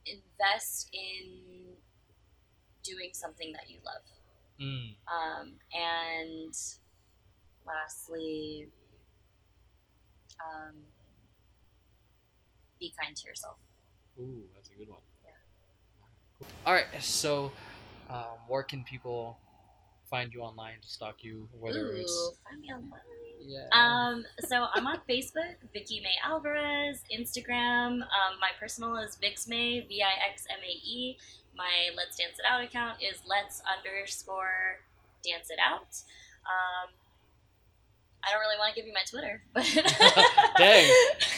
invest 0.06 0.90
in 0.94 1.76
doing 2.84 3.10
something 3.14 3.52
that 3.54 3.70
you 3.70 3.78
love. 3.86 4.04
Mm. 4.62 4.96
Um, 5.08 5.54
and 5.74 6.54
lastly, 7.66 8.68
um, 10.40 10.76
be 12.86 12.94
kind 13.02 13.16
to 13.16 13.28
yourself. 13.28 13.58
Ooh, 14.20 14.44
that's 14.56 14.70
a 14.70 14.76
good 14.78 14.90
one. 14.90 15.00
Yeah. 15.24 16.48
All 16.66 16.74
right. 16.74 16.86
So, 17.02 17.52
um, 18.10 18.38
where 18.48 18.64
can 18.64 18.84
people 18.84 19.38
find 20.10 20.34
you 20.34 20.42
online 20.42 20.76
to 20.82 20.88
stalk 20.88 21.24
you? 21.24 21.48
Whether 21.60 21.88
Ooh, 21.88 21.96
it's 22.02 22.32
find 22.48 22.62
me 22.62 22.70
online. 22.74 23.02
yeah. 23.42 23.68
Um, 23.72 24.24
so 24.40 24.68
I'm 24.74 24.86
on 24.88 25.00
Facebook, 25.10 25.56
Vicky 25.74 26.00
May 26.02 26.16
Alvarez, 26.24 27.02
Instagram. 27.14 28.02
Um, 28.02 28.34
my 28.40 28.52
personal 28.60 28.98
is 28.98 29.16
Vix 29.16 29.46
Vixmae, 29.46 29.88
V 29.88 30.04
I 30.04 30.30
X 30.32 30.46
M 30.50 30.60
A 30.64 30.72
E. 30.72 31.18
My 31.58 31.90
Let's 31.96 32.18
Dance 32.18 32.38
It 32.38 32.46
Out 32.50 32.64
account 32.64 32.98
is 33.02 33.20
Let's 33.28 33.62
underscore 33.66 34.82
Dance 35.24 35.50
It 35.50 35.58
Out. 35.66 35.96
Um, 36.46 36.92
I 38.24 38.32
don't 38.32 38.42
really 38.42 38.58
want 38.60 38.74
to 38.74 38.80
give 38.80 38.88
you 38.88 38.94
my 38.94 39.06
Twitter, 39.10 39.42
but 39.54 39.64
Dang. 40.58 40.92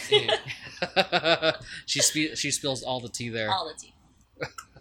she 1.85 1.99
spe- 1.99 2.35
she 2.35 2.51
spills 2.51 2.83
all 2.83 2.99
the 2.99 3.09
tea 3.09 3.29
there. 3.29 3.49
all 3.51 3.67
the 3.67 3.79
tea. 3.79 3.93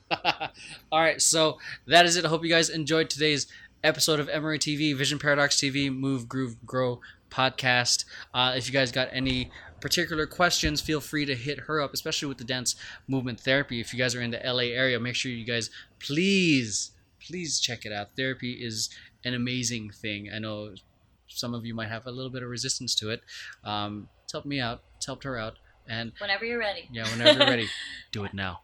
All 0.92 1.00
right, 1.00 1.20
so 1.20 1.58
that 1.88 2.06
is 2.06 2.16
it. 2.16 2.24
I 2.24 2.28
hope 2.28 2.44
you 2.44 2.50
guys 2.50 2.68
enjoyed 2.68 3.10
today's 3.10 3.48
episode 3.82 4.20
of 4.20 4.28
Emory 4.28 4.58
TV, 4.58 4.96
Vision 4.96 5.18
Paradox 5.18 5.56
TV, 5.56 5.92
Move, 5.92 6.28
Groove, 6.28 6.64
Grow 6.64 7.00
podcast. 7.30 8.04
Uh, 8.32 8.54
if 8.56 8.68
you 8.68 8.72
guys 8.72 8.92
got 8.92 9.08
any 9.10 9.50
particular 9.80 10.26
questions, 10.26 10.80
feel 10.80 11.00
free 11.00 11.24
to 11.24 11.34
hit 11.34 11.60
her 11.60 11.80
up, 11.80 11.92
especially 11.92 12.28
with 12.28 12.38
the 12.38 12.44
dance 12.44 12.76
movement 13.08 13.40
therapy. 13.40 13.80
If 13.80 13.92
you 13.92 13.98
guys 13.98 14.14
are 14.14 14.20
in 14.22 14.30
the 14.30 14.40
LA 14.44 14.72
area, 14.74 15.00
make 15.00 15.16
sure 15.16 15.32
you 15.32 15.44
guys 15.44 15.70
please, 15.98 16.92
please 17.20 17.58
check 17.60 17.84
it 17.84 17.92
out. 17.92 18.10
Therapy 18.16 18.52
is 18.52 18.90
an 19.24 19.34
amazing 19.34 19.90
thing. 19.90 20.30
I 20.32 20.38
know 20.38 20.74
some 21.26 21.54
of 21.54 21.66
you 21.66 21.74
might 21.74 21.88
have 21.88 22.06
a 22.06 22.10
little 22.10 22.30
bit 22.30 22.42
of 22.42 22.48
resistance 22.48 22.94
to 22.96 23.10
it. 23.10 23.22
Um, 23.64 24.08
it's 24.24 24.32
helped 24.32 24.46
me 24.46 24.60
out. 24.60 24.82
It's 24.96 25.06
helped 25.06 25.24
her 25.24 25.36
out. 25.36 25.58
And 25.88 26.12
Whenever 26.18 26.44
you're 26.44 26.58
ready. 26.58 26.88
yeah, 26.92 27.04
whenever 27.10 27.38
you're 27.38 27.48
ready, 27.48 27.68
do 28.12 28.24
it 28.24 28.34
now. 28.34 28.60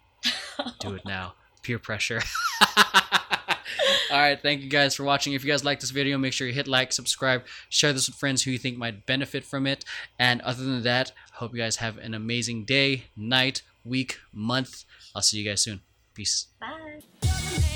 Do 0.80 0.94
it 0.94 1.02
now. 1.04 1.34
Peer 1.62 1.78
pressure. 1.78 2.20
All 4.10 4.18
right, 4.18 4.40
thank 4.40 4.60
you 4.62 4.68
guys 4.68 4.94
for 4.94 5.04
watching. 5.04 5.32
If 5.32 5.44
you 5.44 5.50
guys 5.50 5.64
like 5.64 5.80
this 5.80 5.90
video, 5.90 6.18
make 6.18 6.32
sure 6.34 6.46
you 6.46 6.52
hit 6.52 6.68
like, 6.68 6.92
subscribe, 6.92 7.44
share 7.70 7.92
this 7.92 8.08
with 8.08 8.16
friends 8.16 8.42
who 8.42 8.50
you 8.50 8.58
think 8.58 8.76
might 8.76 9.06
benefit 9.06 9.44
from 9.44 9.66
it. 9.66 9.84
And 10.18 10.40
other 10.42 10.62
than 10.64 10.82
that, 10.82 11.12
hope 11.34 11.52
you 11.54 11.58
guys 11.58 11.76
have 11.76 11.96
an 11.98 12.12
amazing 12.12 12.64
day, 12.64 13.04
night, 13.16 13.62
week, 13.84 14.18
month. 14.32 14.84
I'll 15.14 15.22
see 15.22 15.38
you 15.38 15.48
guys 15.48 15.62
soon. 15.62 15.80
Peace. 16.14 16.48
Bye. 16.60 17.68